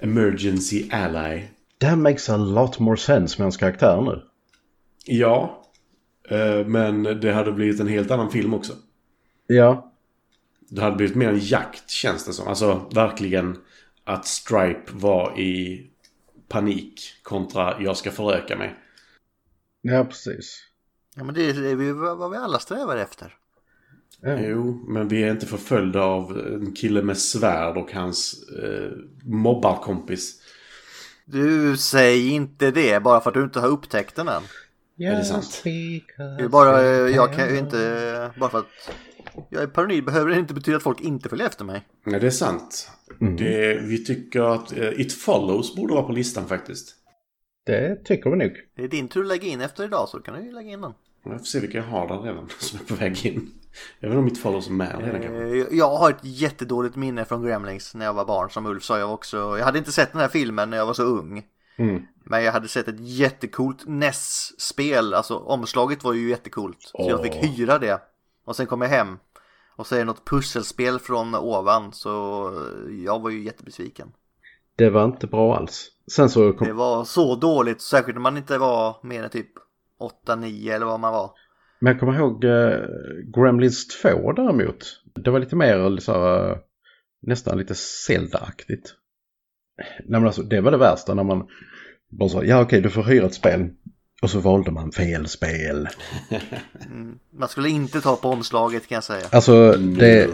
emergency 0.00 0.88
ally. 0.90 1.42
That 1.78 1.98
makes 1.98 2.28
a 2.28 2.36
lot 2.36 2.78
more 2.78 2.96
sense 2.96 3.38
med 3.38 3.44
hans 3.44 3.56
karaktär 3.56 4.00
nu. 4.00 4.22
Ja. 5.04 5.62
Eh, 6.28 6.66
Men 6.66 7.02
det 7.02 7.32
hade 7.32 7.52
blivit 7.52 7.80
en 7.80 7.86
helt 7.88 8.10
annan 8.10 8.30
film 8.30 8.54
också. 8.54 8.72
Ja. 9.46 9.92
Det 10.68 10.82
hade 10.82 10.96
blivit 10.96 11.16
mer 11.16 11.28
en 11.28 11.38
jakt 11.38 11.90
känns 11.90 12.24
det 12.26 12.32
som. 12.32 12.48
Alltså 12.48 12.90
verkligen 12.94 13.58
att 14.04 14.26
Stripe 14.26 14.92
var 14.92 15.38
i 15.38 15.86
panik 16.48 17.00
kontra 17.22 17.82
jag 17.82 17.96
ska 17.96 18.10
föröka 18.10 18.56
mig. 18.56 18.74
Ja, 19.82 20.04
precis. 20.04 20.62
Ja, 21.16 21.24
men 21.24 21.34
det 21.34 21.42
är 21.42 22.14
vad 22.14 22.30
vi 22.30 22.36
alla 22.36 22.58
strävar 22.58 22.96
efter. 22.96 23.34
Ja. 24.20 24.40
Jo, 24.40 24.84
men 24.88 25.08
vi 25.08 25.22
är 25.22 25.30
inte 25.30 25.46
förföljda 25.46 26.02
av 26.02 26.38
en 26.38 26.72
kille 26.72 27.02
med 27.02 27.18
svärd 27.18 27.76
och 27.76 27.92
hans 27.92 28.48
eh, 28.62 28.90
mobbarkompis. 29.24 30.42
Du, 31.24 31.76
säg 31.76 32.28
inte 32.28 32.70
det 32.70 33.02
bara 33.02 33.20
för 33.20 33.30
att 33.30 33.34
du 33.34 33.42
inte 33.42 33.60
har 33.60 33.68
upptäckt 33.68 34.16
den 34.16 34.28
än. 34.28 34.42
Är 34.98 35.16
det 35.16 35.24
sant? 35.24 35.60
Det 35.64 36.44
är 36.44 36.48
bara, 36.48 36.82
eh, 36.82 37.16
jag 37.16 37.34
kan 37.34 37.48
ju 37.48 37.58
inte, 37.58 38.30
bara 38.40 38.50
för 38.50 38.58
att 38.58 38.90
jag 39.50 39.62
är 39.62 39.66
paranoid 39.66 40.04
behöver 40.04 40.30
det 40.30 40.38
inte 40.38 40.54
betyda 40.54 40.76
att 40.76 40.82
folk 40.82 41.00
inte 41.00 41.28
följer 41.28 41.46
efter 41.46 41.64
mig. 41.64 41.82
Nej, 42.04 42.20
det 42.20 42.26
är 42.26 42.30
sant. 42.30 42.90
Det, 43.38 43.80
vi 43.82 44.04
tycker 44.04 44.40
att 44.40 44.76
eh, 44.76 45.00
It 45.00 45.12
Follows 45.12 45.74
borde 45.74 45.94
vara 45.94 46.02
på 46.02 46.12
listan 46.12 46.48
faktiskt. 46.48 46.94
Det 47.66 48.04
tycker 48.04 48.30
vi 48.30 48.36
nog. 48.36 48.52
Det 48.76 48.84
är 48.84 48.88
din 48.88 49.08
tur 49.08 49.20
att 49.20 49.26
lägga 49.28 49.46
in 49.46 49.60
efter 49.60 49.84
idag 49.84 50.08
så 50.08 50.18
kan 50.20 50.34
du 50.34 50.46
ju 50.46 50.52
lägga 50.52 50.70
in 50.70 50.80
den. 50.80 50.92
Jag 51.24 51.38
får 51.38 51.44
se 51.44 51.60
vilka 51.60 51.78
jag 51.78 51.84
har 51.84 52.08
där 52.08 52.18
redan 52.18 52.48
som 52.58 52.78
är 52.80 52.84
på 52.84 52.94
väg 52.94 53.26
in. 53.26 53.50
Jag 54.00 54.08
vet 54.08 54.14
inte 54.14 54.20
om 54.20 54.26
It 54.28 54.38
Follows 54.38 54.68
är 54.68 54.72
med. 54.72 55.24
Eh, 55.52 55.76
Jag 55.78 55.96
har 55.96 56.10
ett 56.10 56.20
jättedåligt 56.22 56.96
minne 56.96 57.24
från 57.24 57.42
Gremlings 57.42 57.94
när 57.94 58.04
jag 58.04 58.14
var 58.14 58.24
barn 58.24 58.50
som 58.50 58.66
Ulf 58.66 58.82
sa 58.84 58.98
jag 58.98 59.12
också. 59.14 59.36
Jag 59.58 59.64
hade 59.64 59.78
inte 59.78 59.92
sett 59.92 60.12
den 60.12 60.20
här 60.20 60.28
filmen 60.28 60.70
när 60.70 60.76
jag 60.76 60.86
var 60.86 60.94
så 60.94 61.02
ung. 61.02 61.42
Mm. 61.78 62.02
Men 62.24 62.44
jag 62.44 62.52
hade 62.52 62.68
sett 62.68 62.88
ett 62.88 63.00
jättecoolt 63.00 63.86
NES-spel, 63.86 65.14
alltså 65.14 65.36
omslaget 65.36 66.04
var 66.04 66.12
ju 66.12 66.28
jättecoolt. 66.30 66.78
Så 66.80 67.06
jag 67.10 67.22
fick 67.22 67.34
hyra 67.34 67.78
det. 67.78 68.00
Och 68.44 68.56
sen 68.56 68.66
kom 68.66 68.82
jag 68.82 68.88
hem. 68.88 69.18
Och 69.76 69.86
så 69.86 69.94
är 69.94 69.98
det 69.98 70.04
något 70.04 70.24
pusselspel 70.24 70.98
från 70.98 71.34
ovan, 71.34 71.92
så 71.92 72.10
jag 73.04 73.20
var 73.20 73.30
ju 73.30 73.42
jättebesviken. 73.42 74.12
Det 74.76 74.90
var 74.90 75.04
inte 75.04 75.26
bra 75.26 75.56
alls. 75.56 75.88
Sen 76.12 76.30
så 76.30 76.52
kom... 76.52 76.66
Det 76.66 76.72
var 76.72 77.04
så 77.04 77.34
dåligt, 77.34 77.80
särskilt 77.80 78.16
när 78.16 78.22
man 78.22 78.36
inte 78.36 78.58
var 78.58 78.96
mer 79.02 79.22
än 79.24 79.30
typ 79.30 79.50
8-9 80.26 80.72
eller 80.74 80.86
vad 80.86 81.00
man 81.00 81.12
var. 81.12 81.30
Men 81.80 81.92
jag 81.92 82.00
kommer 82.00 82.18
ihåg 82.18 82.44
uh, 82.44 82.86
Gremlins 83.36 83.86
2 83.86 84.32
däremot. 84.32 85.02
Det 85.14 85.30
var 85.30 85.40
lite 85.40 85.56
mer 85.56 85.96
så 86.00 86.12
här, 86.12 86.50
eh, 86.50 86.56
nästan 87.22 87.58
lite 87.58 87.74
Zelda-aktigt. 87.74 88.94
Nej 90.04 90.20
men 90.20 90.26
alltså 90.26 90.42
det 90.42 90.60
var 90.60 90.70
det 90.70 90.76
värsta 90.76 91.14
när 91.14 91.24
man 91.24 91.48
bara 92.08 92.28
sa 92.28 92.44
ja 92.44 92.62
okej 92.62 92.80
du 92.80 92.90
får 92.90 93.02
hyra 93.02 93.26
ett 93.26 93.34
spel. 93.34 93.68
Och 94.22 94.30
så 94.30 94.40
valde 94.40 94.70
man 94.70 94.92
fel 94.92 95.28
spel. 95.28 95.88
Man 97.38 97.48
skulle 97.48 97.68
inte 97.68 98.00
ta 98.00 98.16
på 98.16 98.28
omslaget 98.28 98.88
kan 98.88 98.94
jag 98.94 99.04
säga. 99.04 99.26
Alltså 99.32 99.72
det, 99.72 100.30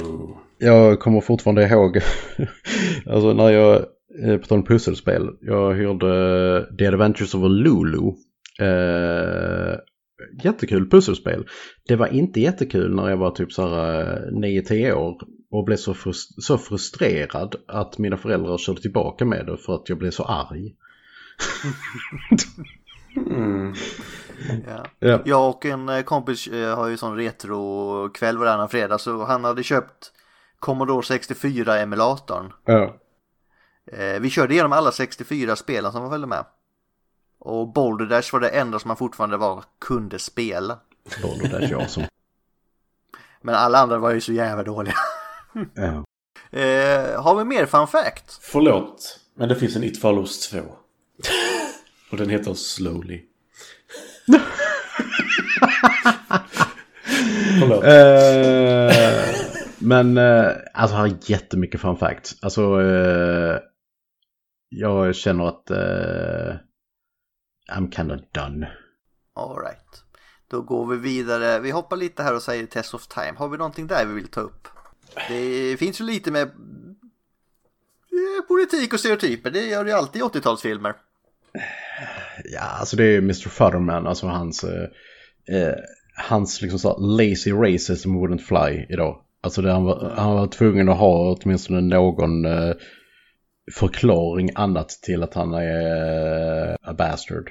jag 0.59 1.01
kommer 1.01 1.21
fortfarande 1.21 1.67
ihåg, 1.67 1.97
alltså 3.07 3.33
när 3.33 3.51
jag, 3.51 3.77
eh, 4.25 4.37
på 4.37 4.47
tal 4.47 4.59
om 4.59 4.65
pusselspel, 4.65 5.31
jag 5.41 5.75
hyrde 5.75 6.77
The 6.79 6.87
Adventures 6.87 7.35
of 7.35 7.43
Lulu. 7.43 8.07
Eh, 8.61 9.79
jättekul 10.45 10.91
pusselspel. 10.91 11.47
Det 11.89 11.97
var 11.97 12.07
inte 12.07 12.41
jättekul 12.41 12.95
när 12.95 13.09
jag 13.11 13.17
var 13.17 13.31
typ 13.31 13.53
så 13.53 13.69
här 13.69 14.31
9-10 14.33 14.93
år 14.93 15.21
och 15.51 15.65
blev 15.65 15.77
så, 15.77 15.93
frus- 15.95 16.35
så 16.43 16.59
frustrerad 16.59 17.55
att 17.69 17.99
mina 17.99 18.17
föräldrar 18.17 18.59
körde 18.59 18.81
tillbaka 18.81 19.25
med 19.25 19.47
det 19.47 19.57
för 19.57 19.75
att 19.75 19.89
jag 19.89 19.99
blev 19.99 20.11
så 20.11 20.25
arg. 20.25 20.75
Mm. 23.17 23.75
Ja. 24.67 24.85
Ja. 24.99 25.21
Jag 25.25 25.49
och 25.49 25.67
en 25.67 25.89
eh, 25.89 26.03
kompis 26.03 26.47
eh, 26.49 26.77
har 26.77 26.89
ju 26.89 26.97
sån 26.97 27.17
retro-kväll 27.17 28.39
varannan 28.39 28.69
fredag 28.69 28.99
så 28.99 29.25
han 29.25 29.45
hade 29.45 29.63
köpt 29.63 30.13
Commodore 30.59 31.01
64-emulatorn. 31.03 32.53
Ja. 32.65 32.97
Eh, 33.93 34.21
Vi 34.21 34.31
körde 34.31 34.55
igenom 34.55 34.73
alla 34.73 34.93
64 34.93 35.57
spelen 35.57 35.93
som 35.93 36.03
var 36.03 36.11
följde 36.11 36.27
med. 36.27 36.45
Och 37.45 37.73
Boulder 37.73 38.07
Dash 38.07 38.33
var 38.33 38.41
det 38.41 38.49
enda 38.49 38.79
som 38.79 38.89
man 38.89 38.97
fortfarande 38.97 39.37
var 39.37 39.65
kunde 39.79 40.19
spela. 40.19 40.79
Boulder 41.23 41.61
Dash 41.61 41.75
awesome. 41.75 42.09
Men 43.43 43.55
alla 43.55 43.79
andra 43.79 43.99
var 43.99 44.11
ju 44.11 44.21
så 44.21 44.33
jävla 44.33 44.63
dåliga. 44.63 44.95
Ja. 45.75 46.05
Eh, 46.59 47.23
har 47.23 47.37
vi 47.37 47.45
mer 47.45 47.67
fun 47.67 47.87
fact? 47.87 48.39
Förlåt, 48.43 49.21
men 49.35 49.49
det 49.49 49.57
finns 49.57 49.77
en 49.77 49.85
It 49.85 50.01
Follows 50.01 50.49
2. 50.51 50.59
Och 52.11 52.17
den 52.17 52.31
heter 52.31 52.55
Slowly. 52.55 53.23
Förlåt. 57.61 57.85
Eh, 57.85 59.37
men 59.79 60.17
eh, 60.17 60.53
alltså 60.75 60.97
har 60.97 61.13
jättemycket 61.27 61.81
fun 61.81 61.97
facts. 61.97 62.37
Alltså 62.43 62.83
eh, 62.83 63.59
jag 64.69 65.15
känner 65.15 65.45
att 65.45 65.71
eh, 65.71 66.57
I'm 67.73 67.91
kind 67.91 68.13
of 68.13 68.21
done. 68.33 68.67
Alright. 69.35 70.05
Då 70.49 70.61
går 70.61 70.87
vi 70.87 70.97
vidare. 70.97 71.61
Vi 71.61 71.71
hoppar 71.71 71.97
lite 71.97 72.23
här 72.23 72.35
och 72.35 72.43
säger 72.43 72.67
Test 72.67 72.95
of 72.95 73.07
Time. 73.07 73.33
Har 73.37 73.49
vi 73.49 73.59
någonting 73.59 73.87
där 73.87 74.07
vi 74.07 74.15
vill 74.15 74.29
ta 74.29 74.41
upp? 74.41 74.69
Det 75.29 75.77
finns 75.77 76.01
ju 76.01 76.05
lite 76.05 76.31
med 76.31 76.43
eh, 76.43 76.49
politik 78.49 78.93
och 78.93 79.01
stereotyper. 79.01 79.51
Det 79.51 79.67
gör 79.67 79.85
det 79.85 79.91
ju 79.91 79.97
alltid 79.97 80.23
i 80.23 80.25
80-talsfilmer. 80.25 80.95
Ja, 82.45 82.61
alltså 82.61 82.97
det 82.97 83.05
är 83.05 83.19
Mr. 83.19 83.49
Futterman, 83.49 84.07
alltså 84.07 84.27
hans, 84.27 84.65
eh, 84.65 84.89
eh, 85.57 85.75
hans 86.15 86.63
liksom 86.63 86.79
så 86.79 86.99
lazy 86.99 87.53
racism 87.53 88.17
wouldn't 88.17 88.39
fly 88.39 88.87
idag. 88.89 89.23
Alltså 89.41 89.63
det, 89.63 89.73
han, 89.73 89.85
var, 89.85 90.15
han 90.17 90.35
var 90.35 90.47
tvungen 90.47 90.89
att 90.89 90.99
ha 90.99 91.37
åtminstone 91.37 91.81
någon 91.81 92.45
eh, 92.45 92.75
förklaring 93.73 94.51
annat 94.55 94.89
till 94.89 95.23
att 95.23 95.35
han 95.35 95.55
är 95.55 96.71
eh, 96.71 96.77
a 96.83 96.95
bastard. 96.99 97.51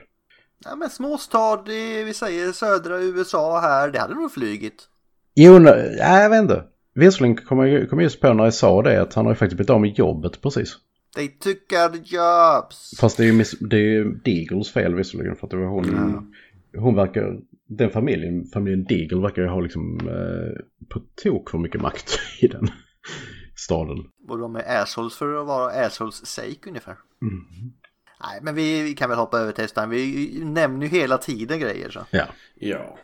Ja, 0.66 0.76
men 0.76 0.90
småstad, 0.90 1.72
i, 1.72 2.04
vi 2.04 2.14
säger 2.14 2.52
södra 2.52 3.02
USA 3.02 3.60
här, 3.60 3.92
det 3.92 4.00
hade 4.00 4.16
nog 4.16 4.32
flygit. 4.32 4.88
Jo, 5.36 5.60
nej, 5.60 5.96
jag 6.00 6.30
vet 6.30 6.42
inte. 6.42 6.64
Visserligen 6.96 7.38
kom 7.38 7.68
jag, 7.68 7.90
kom 7.90 8.00
just 8.02 8.22
på 8.22 8.34
när 8.34 8.44
jag 8.44 8.54
sa 8.54 8.82
det 8.82 9.02
att 9.02 9.14
han 9.14 9.26
har 9.26 9.32
ju 9.32 9.36
faktiskt 9.36 9.58
blivit 9.58 9.70
av 9.70 9.82
med 9.82 9.98
jobbet 9.98 10.42
precis. 10.42 10.78
They 11.16 11.28
took 11.28 11.72
our 11.72 11.96
jobs. 11.96 13.00
Fast 13.00 13.18
det 13.18 13.24
är 13.24 13.28
ju, 13.28 13.34
miss, 13.34 13.60
det 13.60 13.76
är 13.76 13.80
ju 13.80 14.14
Deagles 14.14 14.72
fel 14.72 14.96
visserligen 14.96 15.36
för 15.36 15.48
att 15.48 15.52
det 15.52 15.58
var 15.58 15.68
hon. 15.68 16.34
Hon 16.78 16.96
verkar, 16.96 17.40
den 17.68 17.90
familjen, 17.90 18.46
familjen 18.46 18.84
Deagle 18.84 19.22
verkar 19.22 19.42
ju 19.42 19.48
ha 19.48 19.60
liksom 19.60 20.00
eh, 20.00 20.88
på 20.90 21.02
tok 21.24 21.50
för 21.50 21.58
mycket 21.58 21.82
makt 21.82 22.20
i 22.42 22.48
den 22.48 22.70
staden. 23.56 23.98
Och 24.28 24.38
de 24.38 24.56
är 24.56 24.82
assholes 24.82 25.16
för 25.16 25.42
att 25.42 25.48
vara 25.48 25.86
assholes 25.86 26.26
sake 26.26 26.68
ungefär. 26.70 26.96
Nej, 28.24 28.40
men 28.42 28.56
vi, 28.56 28.84
vi 28.84 28.94
kan 28.94 29.10
väl 29.10 29.20
hoppa 29.20 29.40
över 29.40 29.52
testan. 29.52 29.90
Vi 29.90 30.40
nämner 30.44 30.88
ju 30.88 30.92
hela 30.92 31.18
tiden 31.18 31.60
grejer 31.60 31.90
så. 31.90 32.00
Ja. 32.12 32.26
Ja. 32.56 32.98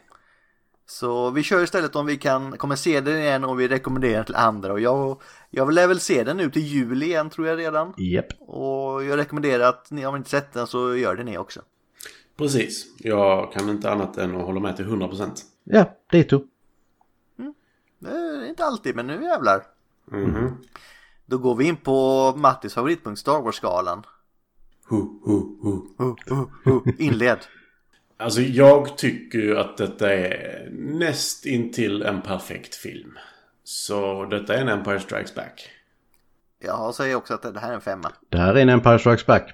Så 0.86 1.30
vi 1.30 1.44
kör 1.44 1.64
istället 1.64 1.96
om 1.96 2.06
vi 2.06 2.18
kan, 2.18 2.58
kommer 2.58 2.76
se 2.76 3.02
den 3.02 3.18
igen 3.18 3.44
och 3.44 3.60
vi 3.60 3.68
rekommenderar 3.68 4.24
till 4.24 4.36
andra. 4.36 4.74
Och 4.74 4.80
jag, 4.80 5.22
jag 5.50 5.66
vill 5.66 5.76
väl 5.76 6.00
se 6.00 6.24
den 6.24 6.38
nu 6.38 6.52
till 6.52 6.62
juli 6.62 7.06
igen 7.06 7.30
tror 7.30 7.48
jag 7.48 7.60
redan. 7.60 7.94
Japp. 7.98 8.26
Och 8.40 9.04
jag 9.04 9.18
rekommenderar 9.18 9.70
att 9.70 9.92
ni, 9.92 10.06
om 10.06 10.14
ni 10.14 10.18
inte 10.18 10.30
sett 10.30 10.54
den 10.54 10.68
så 10.68 10.96
gör 10.96 11.16
det 11.16 11.24
ni 11.24 11.38
också. 11.38 11.62
Precis. 12.38 12.86
Jag 12.98 13.52
kan 13.52 13.70
inte 13.70 13.92
annat 13.92 14.18
än 14.18 14.36
att 14.36 14.46
hålla 14.46 14.60
med 14.60 14.76
till 14.76 14.86
100%. 14.86 15.32
Ja. 15.64 15.98
Det 18.00 18.10
är 18.10 18.50
inte 18.50 18.66
alltid, 18.66 18.96
men 18.96 19.08
nu 19.08 19.24
jävlar. 19.24 19.64
Mhm. 20.12 20.58
Då 21.26 21.38
går 21.38 21.56
vi 21.56 21.66
in 21.66 21.78
på 21.78 22.34
Mattis 22.36 22.74
favoritpunkt 22.74 23.20
Star 23.20 23.42
Wars-skalan. 23.42 24.04
Hu, 24.90 24.98
hu, 25.26 25.82
hu. 26.66 26.82
Inled. 26.98 27.40
Alltså 28.18 28.42
jag 28.42 28.98
tycker 28.98 29.40
ju 29.40 29.58
att 29.58 29.78
detta 29.78 30.14
är 30.14 30.70
näst 30.72 31.46
intill 31.46 32.02
en 32.02 32.22
perfekt 32.22 32.76
film. 32.76 33.18
Så 33.64 34.26
detta 34.26 34.56
är 34.56 34.62
en 34.62 34.68
Empire 34.68 35.00
Strikes 35.00 35.36
Back. 35.36 35.70
Jag 36.60 36.96
säger 36.96 37.16
också 37.16 37.34
att 37.34 37.42
det 37.42 37.60
här 37.60 37.70
är 37.70 37.76
en 37.76 37.82
femma. 37.82 38.12
Det 38.30 38.38
här 38.38 38.56
är 38.56 38.62
en 38.62 38.70
Empire 38.70 39.00
Strikes 39.00 39.26
Back. 39.26 39.54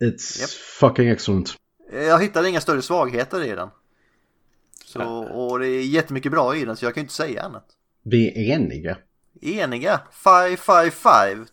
It's 0.00 0.40
Japp. 0.40 0.50
fucking 0.50 1.08
excellent. 1.08 1.54
Jag 1.92 2.22
hittade 2.22 2.48
inga 2.48 2.60
större 2.60 2.82
svagheter 2.82 3.44
i 3.44 3.50
den. 3.50 3.68
Så, 4.84 5.02
och 5.24 5.58
det 5.58 5.66
är 5.66 5.84
jättemycket 5.84 6.32
bra 6.32 6.56
i 6.56 6.64
den 6.64 6.76
så 6.76 6.84
jag 6.84 6.94
kan 6.94 7.00
ju 7.00 7.04
inte 7.04 7.14
säga 7.14 7.42
annat. 7.42 7.66
Vi 8.02 8.28
är 8.28 8.54
eniga. 8.54 8.96
Eniga. 9.42 10.00
555. 10.24 11.46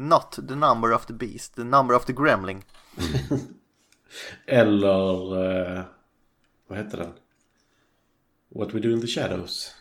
Not 0.00 0.32
the 0.48 0.54
number 0.54 0.92
of 0.94 1.06
the 1.06 1.12
beast, 1.12 1.54
the 1.54 1.64
number 1.64 1.94
of 1.94 2.04
the 2.04 2.12
gremling. 2.12 2.64
Eller... 4.46 5.44
eh, 5.76 5.82
vad 6.68 6.78
heter 6.78 6.98
den? 6.98 7.12
What 8.54 8.74
We 8.74 8.80
Do 8.80 8.90
In 8.90 9.00
The 9.00 9.06
Shadows. 9.06 9.74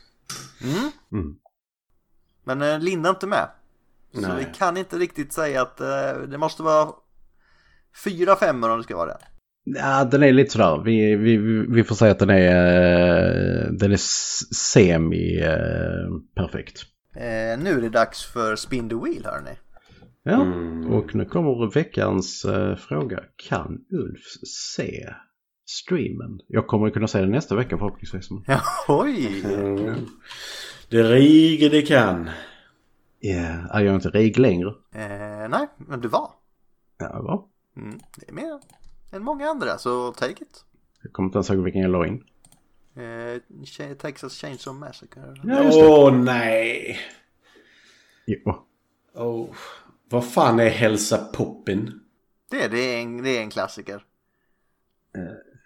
Men 2.44 2.62
eh, 2.62 2.80
Linda 2.80 3.10
är 3.10 3.14
inte 3.14 3.28
med. 3.28 3.50
Så 4.14 4.22
Nej. 4.22 4.46
vi 4.46 4.54
kan 4.58 4.78
inte 4.78 4.98
riktigt 4.98 5.34
säga 5.34 5.62
att 5.62 5.82
eh, 5.82 6.14
det 6.28 6.38
måste 6.38 6.64
vara 6.64 6.92
fyra 8.04 8.36
femmor 8.36 8.70
om 8.70 8.78
det 8.78 8.84
ska 8.84 8.98
vara 8.98 9.08
det. 9.08 9.20
Ja, 9.64 10.04
den 10.04 10.24
är 10.24 10.34
lite 10.34 10.50
sådär. 10.52 10.82
Vi, 10.86 11.16
vi, 11.16 11.38
vi 11.70 11.84
får 11.84 11.96
säga 11.96 12.12
att 12.12 12.20
den 12.20 12.30
är, 12.30 13.70
den 13.72 13.92
är 13.92 13.96
s- 13.96 14.56
semi 14.56 15.42
eh, 15.42 16.10
perfekt. 16.36 16.82
Eh, 17.16 17.60
nu 17.60 17.78
är 17.78 17.82
det 17.82 17.90
dags 17.90 18.26
för 18.26 18.56
Spin 18.56 18.90
the 18.90 18.96
Wheel 18.96 19.26
hörni. 19.26 19.52
Ja, 20.30 20.42
och 20.98 21.16
nu 21.16 21.26
kommer 21.26 21.74
veckans 21.74 22.46
eh, 22.46 22.76
fråga. 22.76 23.24
Kan 23.36 23.86
Ulf 23.90 24.24
se 24.48 25.14
streamen? 25.66 26.42
Jag 26.48 26.68
kommer 26.68 26.90
kunna 26.90 27.08
se 27.08 27.20
den 27.20 27.32
nästa 27.32 27.56
vecka 27.56 27.78
förhoppningsvis. 27.78 28.30
Ja, 28.48 28.62
oj! 28.88 29.44
Mm. 29.46 29.96
Det 30.90 31.04
riger 31.04 31.70
det 31.70 31.82
kan. 31.82 32.30
Ja, 33.20 33.70
är 33.72 33.82
jag 33.82 33.96
inte 33.96 34.10
rig 34.10 34.40
längre? 34.40 34.70
Eh, 34.92 35.50
nej, 35.50 35.68
men 35.78 36.02
du 36.02 36.08
var. 36.08 36.32
Ja, 36.98 37.22
va? 37.22 37.46
Mm, 37.78 38.00
det 38.18 38.30
är 38.30 38.34
mer 38.34 38.60
än 39.12 39.24
många 39.24 39.50
andra, 39.50 39.78
så 39.78 40.12
take 40.12 40.44
it. 40.44 40.66
Jag 41.04 41.14
kommer 41.14 41.28
inte 41.28 41.38
ens 41.38 41.50
ihåg 41.50 41.64
vilken 41.64 41.82
jag 41.82 41.92
la 41.92 42.08
in. 42.08 42.24
Eh, 42.96 43.96
Texas 43.98 44.34
Chainsaw 44.34 44.80
Massacre. 44.80 45.36
Ja, 45.44 45.64
just 45.64 45.80
det. 45.80 45.88
Åh 45.88 46.14
nej! 46.14 47.00
Jo. 48.26 48.66
Oh. 49.14 49.56
Vad 50.10 50.26
fan 50.32 50.60
är 50.60 50.70
Hälsa 50.70 51.18
Poppin? 51.18 52.00
Det, 52.52 52.68
det, 52.68 52.80
är 52.80 53.02
en, 53.02 53.24
det 53.24 53.30
är 53.38 53.42
en 53.42 53.50
klassiker. 53.50 54.04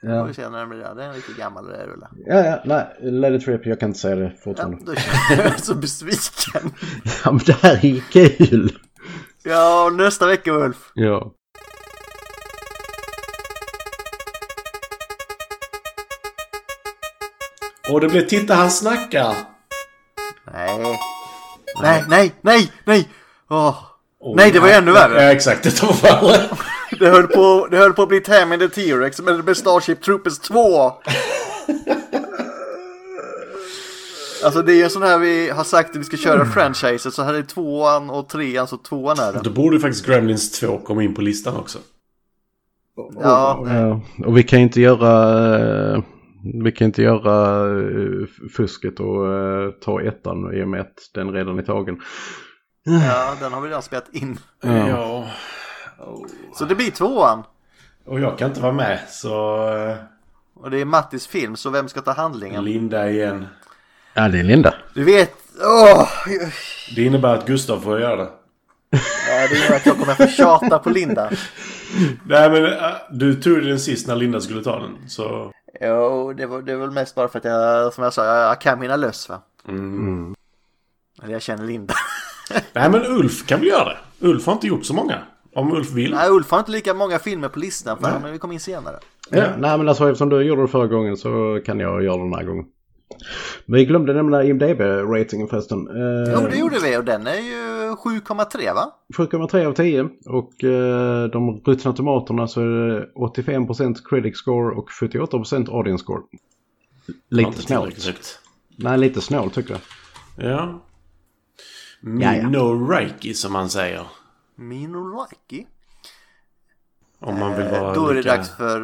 Får 0.02 0.10
Ja, 0.10 0.24
vi 0.24 0.34
se 0.34 0.50
när 0.50 0.60
den 0.60 0.70
blir 0.70 0.80
där. 0.80 0.96
Det 0.96 1.04
är 1.04 1.08
en 1.08 1.14
riktigt 1.16 1.38
gammal 1.38 1.66
rulle. 1.68 2.08
ja, 2.26 2.46
ja 2.46 2.62
nej, 2.66 3.12
let 3.12 3.42
it 3.42 3.48
rip. 3.48 3.66
Jag 3.66 3.80
kan 3.80 3.90
inte 3.90 4.00
säga 4.00 4.16
det 4.16 4.24
Ja, 4.24 4.32
fortfarande. 4.44 4.78
då 4.86 4.92
är 4.92 5.44
jag 5.44 5.60
så 5.60 5.76
besviken. 5.76 6.72
Ja, 7.26 7.32
men 7.32 7.42
det 7.46 7.54
här 7.62 7.86
är 7.86 8.00
kul! 8.12 8.80
Ja, 9.44 9.90
nästa 9.94 10.28
vecka 10.28 10.52
Ulf. 10.52 10.92
Ja. 10.94 11.34
Och 17.90 18.02
det 18.02 18.08
blir 18.08 18.22
Titta 18.22 18.54
han 18.56 18.72
snackar! 18.72 19.36
Nej. 20.54 21.00
Nej, 21.82 22.04
nej, 22.10 22.34
nej, 22.42 22.72
nej! 22.86 23.10
Åh. 23.50 23.91
Oh, 24.22 24.36
Nej, 24.36 24.52
det 24.52 24.60
var 24.60 24.70
ännu 24.70 24.92
värre. 24.92 25.24
Ja, 25.24 25.32
exakt. 25.32 25.64
Det 25.64 25.82
var 25.84 26.02
värre. 26.04 26.38
Det 27.00 27.10
höll 27.10 27.28
på, 27.28 27.68
det 27.72 27.78
höll 27.78 27.94
på 27.94 28.02
att 28.04 28.10
bli 28.10 28.20
Tammy 28.22 28.58
the 28.58 28.70
T-Rex, 28.70 29.22
men 29.22 29.38
det 29.38 29.44
blev 29.44 29.54
Starship 29.54 30.02
Troopers 30.02 30.40
2. 30.40 30.92
Alltså 34.46 34.62
det 34.62 34.74
är 34.74 34.76
ju 34.76 34.84
en 34.84 34.90
sån 34.90 35.02
här 35.04 35.18
vi 35.20 35.50
har 35.50 35.64
sagt 35.64 35.90
att 35.90 35.96
vi 35.96 36.04
ska 36.04 36.18
köra 36.18 36.46
franchiset, 36.46 37.14
så 37.14 37.24
här 37.24 37.34
är 37.34 37.42
tvåan 37.42 38.10
och 38.10 38.30
trean, 38.30 38.68
så 38.68 38.78
tvåan 38.78 39.20
är 39.20 39.34
den. 39.34 39.44
Då 39.44 39.50
borde 39.50 39.76
ju 39.76 39.80
faktiskt 39.82 40.06
Gremlins 40.06 40.60
2 40.60 40.78
komma 40.78 41.04
in 41.04 41.14
på 41.14 41.22
listan 41.22 41.56
också. 41.58 41.80
Ja, 43.22 43.64
Ja, 43.70 44.02
och 44.26 44.38
vi 44.38 44.44
kan 44.44 44.60
inte 44.60 44.82
göra... 44.82 45.94
eh, 45.96 46.04
Vi 46.64 46.72
kan 46.72 46.86
inte 46.86 47.02
göra 47.02 47.66
eh, 47.80 48.28
fusket 48.58 49.00
och 49.00 49.34
eh, 49.34 49.70
ta 49.86 50.02
ettan 50.02 50.54
i 50.54 50.64
och 50.64 50.68
med 50.68 50.82
att 50.82 50.94
den 51.14 51.32
redan 51.32 51.60
är 51.60 51.64
tagen. 51.64 51.98
Ja, 52.84 53.36
den 53.40 53.54
har 53.54 53.62
vi 53.62 53.68
redan 53.68 53.82
spelat 53.82 54.10
in. 54.12 54.40
Ja. 54.62 55.28
Så 56.54 56.66
det 56.66 56.76
blir 56.76 56.92
tvåan. 56.92 57.44
Och 58.06 58.20
jag 58.20 58.38
kan 58.38 58.50
inte 58.50 58.62
vara 58.62 58.74
med 58.74 59.00
så... 59.10 59.36
Och 60.54 60.72
det 60.72 60.82
är 60.82 60.86
Mattis 60.86 61.28
film, 61.28 61.56
så 61.56 61.70
vem 61.70 61.90
ska 61.90 62.02
ta 62.02 62.12
handlingen? 62.12 62.64
Linda 62.64 63.10
igen. 63.10 63.48
Ja, 64.14 64.28
det 64.28 64.40
är 64.40 64.44
Linda. 64.44 64.74
Du 64.94 65.04
vet, 65.04 65.34
åh! 65.62 66.10
Det 66.96 67.04
innebär 67.04 67.36
att 67.36 67.46
Gustav 67.46 67.82
får 67.82 68.00
göra 68.00 68.16
det. 68.16 68.30
Ja, 69.28 69.48
det 69.50 69.56
gör 69.56 69.76
att 69.76 69.86
jag 69.86 69.98
kommer 70.00 70.14
få 70.14 70.28
tjata 70.28 70.80
på 70.80 70.90
Linda. 70.90 71.32
Nej 72.26 72.50
men 72.50 72.66
äh, 72.66 72.92
du 73.12 73.36
tog 73.36 73.64
den 73.64 73.80
sist 73.80 74.08
när 74.08 74.16
Linda 74.16 74.42
skulle 74.42 74.64
ta 74.64 74.80
den. 74.80 75.10
Så... 75.10 75.52
Jo, 75.82 76.34
det 76.34 76.46
var, 76.46 76.62
det 76.62 76.76
var 76.76 76.86
väl 76.86 76.92
mest 76.92 77.16
bara 77.16 77.28
för 77.28 77.40
att 77.40 77.46
jag, 77.46 77.94
som 77.94 78.04
jag 78.04 78.14
sa, 78.14 78.26
jag, 78.26 78.50
jag 78.50 78.62
kan 78.62 78.80
mina 78.80 78.96
löss 78.96 79.30
va. 79.30 79.42
Mm. 79.68 80.36
Eller 81.24 81.34
jag 81.34 81.42
känner 81.42 81.64
Linda. 81.64 81.94
Nej 82.74 82.90
men 82.90 83.06
Ulf 83.06 83.46
kan 83.46 83.60
väl 83.60 83.68
göra 83.70 83.86
det. 83.90 84.28
Ulf 84.28 84.46
har 84.46 84.54
inte 84.54 84.68
gjort 84.68 84.86
så 84.86 84.94
många. 84.94 85.18
Om 85.56 85.72
Ulf 85.72 85.92
vill. 85.92 86.12
Nej, 86.12 86.30
Ulf 86.30 86.52
har 86.52 86.60
inte 86.60 86.72
lika 86.72 86.94
många 86.94 87.20
filmer 87.20 87.48
på 87.50 87.60
listan 87.60 87.98
för 87.98 88.20
men 88.22 88.32
vi 88.32 88.38
kom 88.38 88.52
in 88.52 88.60
senare. 88.60 89.00
Ja. 89.30 89.44
Nej, 89.58 89.78
men 89.78 89.90
alltså 89.90 90.10
eftersom 90.10 90.30
du 90.30 90.42
gjorde 90.42 90.62
det 90.62 90.68
förra 90.68 90.88
gången 90.88 91.18
så 91.18 91.62
kan 91.66 91.80
jag 91.80 92.04
göra 92.04 92.18
det 92.18 92.24
den 92.24 92.34
här 92.34 92.44
gången. 92.44 92.66
Vi 93.66 93.86
glömde 93.86 94.14
nämna 94.14 94.44
IMDB-ratingen 94.44 95.48
förresten. 95.48 95.88
Eh, 95.88 96.34
Jo, 96.34 96.48
det 96.52 96.58
gjorde 96.58 96.80
vi 96.80 96.98
och 96.98 97.04
den 97.04 97.28
är 97.28 97.36
ju 97.36 97.92
7,3 97.96 98.74
va? 98.74 98.92
7,3 99.18 99.66
av 99.66 99.74
10 99.74 100.10
och 100.26 100.64
eh, 100.64 101.24
de 101.30 101.62
ruttna 101.66 101.94
tomaterna 101.94 102.48
så 102.48 102.62
är 102.62 102.66
det 102.66 103.08
85% 103.16 103.96
critic 104.10 104.38
score 104.38 104.76
och 104.76 104.90
78% 105.02 105.76
audience 105.78 106.04
score. 106.04 106.22
Lite 107.30 107.62
snålt. 107.62 108.40
Nej, 108.76 108.98
lite 108.98 109.22
snålt 109.22 109.54
tycker 109.54 109.72
jag. 109.72 110.52
Ja. 110.52 110.82
Ja, 112.02 112.36
ja. 112.36 112.50
No 112.50 112.90
Reiki 112.90 113.34
som 113.34 113.54
man 113.54 113.70
säger. 113.70 114.08
Minolaki. 114.56 115.68
Om 117.20 117.40
man 117.40 117.58
vill 117.58 117.68
vara 117.68 117.88
Eh, 117.88 117.94
Då 117.94 118.08
är 118.08 118.14
det 118.14 118.22
lika... 118.22 118.36
dags 118.36 118.50
för 118.58 118.82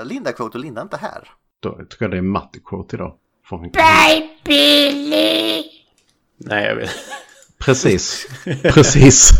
uh, 0.00 0.04
Linda 0.06 0.32
Quote 0.32 0.58
och 0.58 0.64
Linda 0.64 0.80
är 0.80 0.84
inte 0.84 0.96
här. 0.96 1.28
Då 1.60 1.70
tycker 1.90 2.04
jag 2.04 2.10
det 2.10 2.16
är 2.18 2.22
matte-quote 2.22 2.96
idag. 2.96 3.14
Bye, 3.50 4.28
Billy. 4.44 5.62
Nej 6.36 6.64
jag 6.64 6.76
vet. 6.76 6.90
Precis. 7.58 8.26
Precis. 8.62 9.30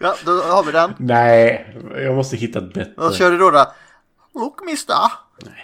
Ja, 0.00 0.14
då 0.24 0.42
har 0.42 0.64
vi 0.64 0.72
den. 0.72 0.94
Nej, 0.98 1.76
jag 1.96 2.14
måste 2.14 2.36
hitta 2.36 2.58
ett 2.58 2.74
bättre. 2.74 2.92
Då 2.96 3.12
kör 3.12 3.30
du 3.30 3.38
då 3.38 3.50
då. 3.50 3.72
Look 4.34 4.64
mister, 4.64 4.96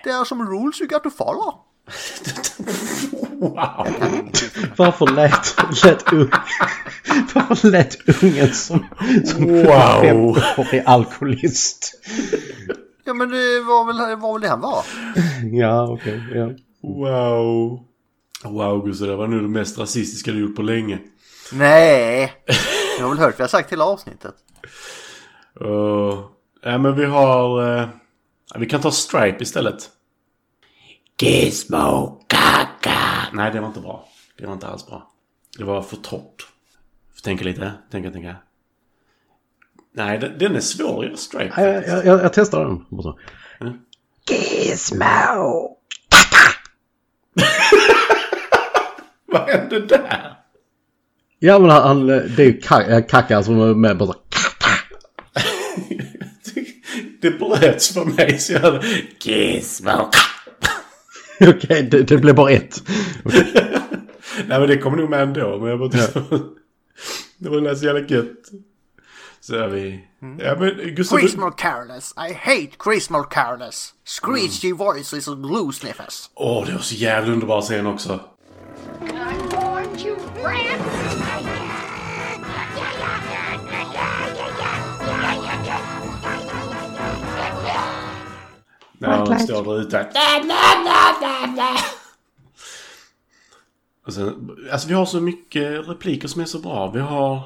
there 0.05 0.15
are 0.17 0.25
some 0.25 0.45
rules 0.45 0.81
you 0.81 0.89
got 0.89 1.03
to 1.03 1.11
follow. 1.11 1.55
Wow. 3.41 3.87
Varför 4.77 5.07
lät, 5.07 5.57
lät, 5.85 6.13
ung, 6.13 6.31
varför 7.35 7.69
lät 7.71 8.23
ungen 8.23 8.55
som, 8.55 8.87
som 9.25 9.47
Wow. 9.47 10.37
15-årig 10.37 10.83
alkoholist? 10.87 11.95
Ja 13.05 13.15
men 13.15 13.29
det 13.31 13.61
var 13.61 13.87
väl, 13.87 13.97
det 13.97 14.17
var 14.17 14.33
väl 14.33 14.43
det 14.43 14.49
han 14.49 14.61
var. 14.61 14.85
Ja, 15.53 15.89
okej. 15.93 16.23
ja. 16.35 16.51
Wow. 16.83 17.81
Wow 18.45 18.85
Gustav, 18.87 19.09
det 19.09 19.17
var 19.17 19.27
nu 19.29 19.41
det 19.41 19.49
mest 19.49 19.79
rasistiska 19.79 20.31
du 20.33 20.41
gjort 20.41 20.57
på 20.57 20.63
länge. 20.63 20.99
Nej. 21.53 22.33
Jag 22.99 23.05
har 23.05 23.11
väl 23.15 23.19
hört 23.19 23.39
vad 23.39 23.45
jag 23.45 23.51
sagt 23.51 23.73
hela 23.73 23.85
avsnittet. 23.85 24.35
Uh, 25.65 26.21
ja 26.63 26.79
men 26.79 26.97
vi 26.97 27.05
har... 27.05 27.77
eh, 27.81 27.89
vi 28.59 28.67
kan 28.67 28.81
ta 28.81 28.91
Stripe 28.91 29.43
istället. 29.43 29.89
Gizmo 31.21 32.21
kaka. 32.81 33.01
Nej 33.33 33.53
det 33.53 33.61
var 33.61 33.69
inte 33.69 33.81
bra. 33.81 34.09
Det 34.39 34.47
var 34.47 34.53
inte 34.53 34.67
alls 34.67 34.87
bra. 34.87 35.11
Det 35.59 35.65
var 35.65 35.83
för 35.83 35.97
torrt. 35.97 36.47
Tänka 37.25 37.45
lite. 37.45 37.73
Tänka, 37.91 38.11
tänka. 38.11 38.37
Nej 39.93 40.19
den, 40.19 40.39
den 40.39 40.57
är 40.57 40.61
svår 40.61 41.11
att 41.13 41.19
Stripe 41.19 41.63
Jag, 41.63 41.89
jag, 41.89 42.07
jag, 42.07 42.25
jag 42.25 42.33
testar 42.33 42.65
den. 42.65 42.85
Så. 43.03 43.19
Gizmo. 44.29 45.77
Vad 49.27 49.49
hände 49.49 49.87
där? 49.87 50.37
Ja, 51.39 51.59
men 51.59 51.71
han, 51.71 52.07
det 52.07 52.39
är 52.39 52.41
ju 52.41 52.61
eh, 52.95 53.07
Kaka 53.07 53.43
som 53.43 53.61
är 53.61 53.75
med 53.75 53.97
bara 53.97 54.15
det 57.21 57.31
bröts 57.31 57.95
för 57.95 58.05
mig 58.05 58.39
så 58.39 58.53
jag 58.53 58.61
hade 58.61 58.87
Gizmo 59.21 59.91
kaka. 59.91 60.19
Okej, 61.49 61.83
det, 61.83 62.03
det 62.03 62.19
blev 62.19 62.35
bara 62.35 62.51
ett. 62.51 62.83
Nej 64.47 64.61
men 64.61 64.69
det 64.69 64.79
kommer 64.79 64.97
nog 64.97 65.11
med 65.11 65.23
ändå. 65.23 65.59
Men 65.59 65.69
jag 65.69 65.79
bara 65.79 65.89
Det 67.39 67.49
var 67.49 67.75
så 67.75 67.85
jävla 67.85 68.01
gött. 68.01 68.51
Så 69.41 69.55
är 69.55 69.69
vi... 69.69 70.05
Ja 70.39 70.57
men 70.59 70.95
Gustav... 70.95 71.19
Christmas 71.19 71.55
careless. 71.57 72.15
I 72.17 72.33
hate 72.35 72.71
Christmas 72.85 73.27
careless. 73.31 73.95
Screechy 74.05 74.73
voices 74.73 75.29
and 75.29 75.47
glue 75.47 75.73
sniffers. 75.73 76.31
Åh, 76.35 76.67
det 76.67 76.73
var 76.73 76.81
så 76.81 76.95
jävla 76.95 77.33
underbar 77.33 77.61
scen 77.61 77.87
också. 77.87 78.21
I 79.03 79.57
warned 79.57 80.01
you, 80.07 80.17
Brad. 80.35 81.10
När 89.01 89.27
de 89.27 89.39
står 89.39 89.65
där 89.65 89.81
ute. 89.81 90.09
Och 94.07 94.15
sen, 94.15 94.57
alltså 94.73 94.89
vi 94.89 94.95
har 94.95 95.07
så 95.07 95.21
mycket 95.21 95.89
repliker 95.89 96.29
som 96.29 96.41
är 96.41 96.45
så 96.45 96.59
bra. 96.59 96.91
Vi 96.91 97.01
har... 97.01 97.37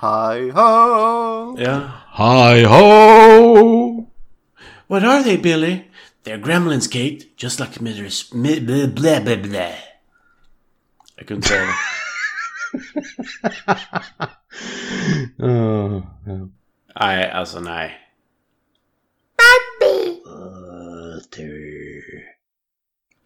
Hi 0.00 0.50
ho! 0.50 1.56
Ja. 1.58 1.80
Hi 2.16 2.64
ho! 2.64 4.06
What 4.86 5.02
are 5.02 5.22
they 5.22 5.38
Billy? 5.38 5.80
They're 6.24 6.42
gremlins 6.42 6.88
Kate. 6.88 7.18
Just 7.36 7.60
like 7.60 7.82
Mitters... 7.82 8.32
Mi, 8.34 8.60
blah, 8.60 8.86
blah, 8.86 9.20
blah, 9.24 9.36
blah. 9.36 9.74
Jag 11.16 11.26
kunde 11.26 11.34
inte 11.34 11.48
säga 11.48 11.62
det. 11.62 11.72
Uh, 15.42 16.02
ja. 16.26 16.48
Nej, 17.00 17.30
alltså 17.30 17.60
nej. 17.60 17.96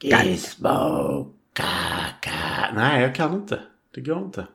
Gizmo, 0.02 1.32
kaka. 1.52 2.72
Nej, 2.74 3.02
jag 3.02 3.14
kan 3.14 3.34
inte. 3.34 3.60
Det 3.94 4.00
går 4.00 4.18
inte. 4.24 4.46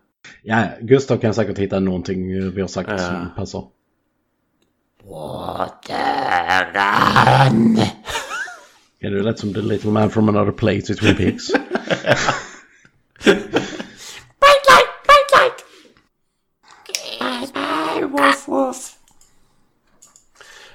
ja, 0.44 0.68
Gustav 0.82 1.18
kan 1.18 1.34
säkert 1.34 1.57
hitta 1.57 1.80
någonting 1.80 2.52
vi 2.52 2.61
har 2.61 2.68
sagt 2.68 2.90
Ja. 2.90 2.98
som 2.98 3.30
passar. 3.36 3.68
Wateran. 6.30 7.78
Ja, 8.99 9.10
det 9.10 9.22
lät 9.24 9.40
som 9.40 9.53
The 9.53 9.61
Little 9.61 9.91
Man 9.91 10.10
from 10.10 10.30
Another 10.30 10.52
Place 10.52 10.94
i 10.94 10.95
Twin 10.95 11.16
Peaks. 11.16 11.48
Bright 11.52 11.68
light, 14.70 14.90
bright 15.06 15.32
light. 15.36 15.66
Woof, 18.11 18.48
woof. 18.48 18.95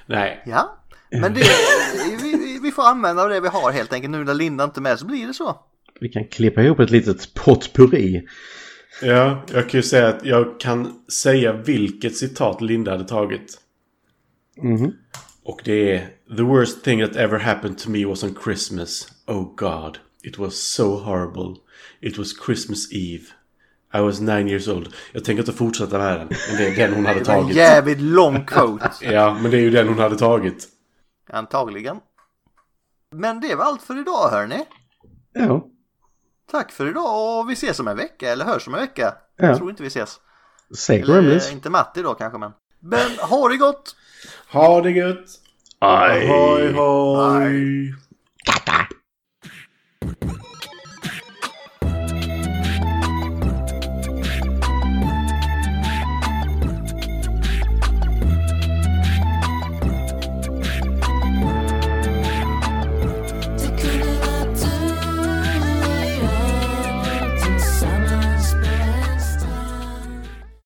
Nej. 0.05 0.43
Ja, 0.45 0.77
men 1.09 1.33
det, 1.33 1.39
vi, 1.39 2.15
vi, 2.21 2.34
vi 2.65 2.71
får 2.71 2.83
använda 2.83 3.27
det 3.27 3.39
vi 3.39 3.47
har 3.47 3.71
helt 3.71 3.93
enkelt. 3.93 4.11
Nu 4.11 4.23
när 4.23 4.33
Linda 4.33 4.63
inte 4.63 4.79
är 4.79 4.81
med 4.81 4.99
så 4.99 5.05
blir 5.05 5.27
det 5.27 5.33
så. 5.33 5.59
vi 5.99 6.09
kan 6.09 6.27
klippa 6.27 6.61
ihop 6.63 6.79
ett 6.79 6.89
litet 6.91 7.33
potpurri. 7.33 8.27
Ja, 9.01 9.43
jag 9.53 9.69
kan 9.69 9.77
ju 9.77 9.83
säga 9.83 10.07
att 10.07 10.25
jag 10.25 10.59
kan 10.59 10.93
säga 11.11 11.53
vilket 11.53 12.17
citat 12.17 12.61
Linda 12.61 12.91
hade 12.91 13.03
tagit. 13.07 13.61
Mhm. 14.61 14.93
Och 15.43 15.61
det 15.63 15.91
är 15.95 16.07
The 16.37 16.43
worst 16.43 16.83
thing 16.83 17.07
that 17.07 17.15
ever 17.15 17.39
happened 17.39 17.77
to 17.77 17.89
me 17.89 18.05
was 18.05 18.23
on 18.23 18.35
Christmas. 18.43 19.07
Oh 19.27 19.55
God. 19.55 19.97
It 20.23 20.37
was 20.37 20.55
so 20.55 20.95
horrible. 20.99 21.61
It 22.01 22.17
was 22.17 22.33
Christmas 22.45 22.93
Eve. 22.93 23.23
I 23.93 23.99
was 23.99 24.19
nine 24.21 24.47
years 24.49 24.67
old. 24.67 24.93
Jag 25.11 25.23
tänker 25.23 25.41
inte 25.41 25.53
fortsätta 25.53 25.97
med 25.97 26.19
den. 26.19 26.27
Men 26.27 26.57
det 26.57 26.67
är 26.67 26.75
den 26.87 26.93
hon 26.93 27.05
hade 27.05 27.19
var 27.23 27.33
en 27.35 27.41
tagit. 27.41 27.55
jävligt 27.57 27.99
lång 28.01 28.45
quote. 28.45 28.89
Ja, 29.01 29.37
men 29.41 29.51
det 29.51 29.57
är 29.57 29.61
ju 29.61 29.69
den 29.69 29.87
hon 29.87 29.99
hade 29.99 30.17
tagit. 30.17 30.67
Antagligen. 31.29 31.97
Men 33.19 33.39
det 33.39 33.55
var 33.55 33.65
allt 33.65 33.81
för 33.81 33.99
idag 33.99 34.29
hörni. 34.29 34.65
Ja. 35.33 35.65
Tack 36.51 36.71
för 36.71 36.89
idag 36.89 37.39
och 37.39 37.49
vi 37.49 37.53
ses 37.53 37.79
om 37.79 37.87
en 37.87 37.97
vecka 37.97 38.31
eller 38.31 38.45
hörs 38.45 38.67
om 38.67 38.73
en 38.73 38.79
vecka. 38.79 39.13
Ja. 39.37 39.45
Jag 39.45 39.57
tror 39.57 39.69
inte 39.69 39.83
vi 39.83 39.87
ses. 39.87 40.19
Se 40.75 40.99
Eller 41.01 41.13
Gremlins. 41.13 41.47
eh, 41.47 41.53
inte 41.53 41.69
Matti 41.69 42.01
då 42.01 42.13
kanske 42.13 42.37
men. 42.39 42.51
Men 42.79 43.11
ha 43.29 43.49
det 43.49 43.57
gott! 43.57 43.95
Ha 44.51 44.81
det 44.81 44.91
gött! 44.91 45.25
Aj. 45.79 46.27
Hoj 46.27 46.71
hoj! 46.73 47.93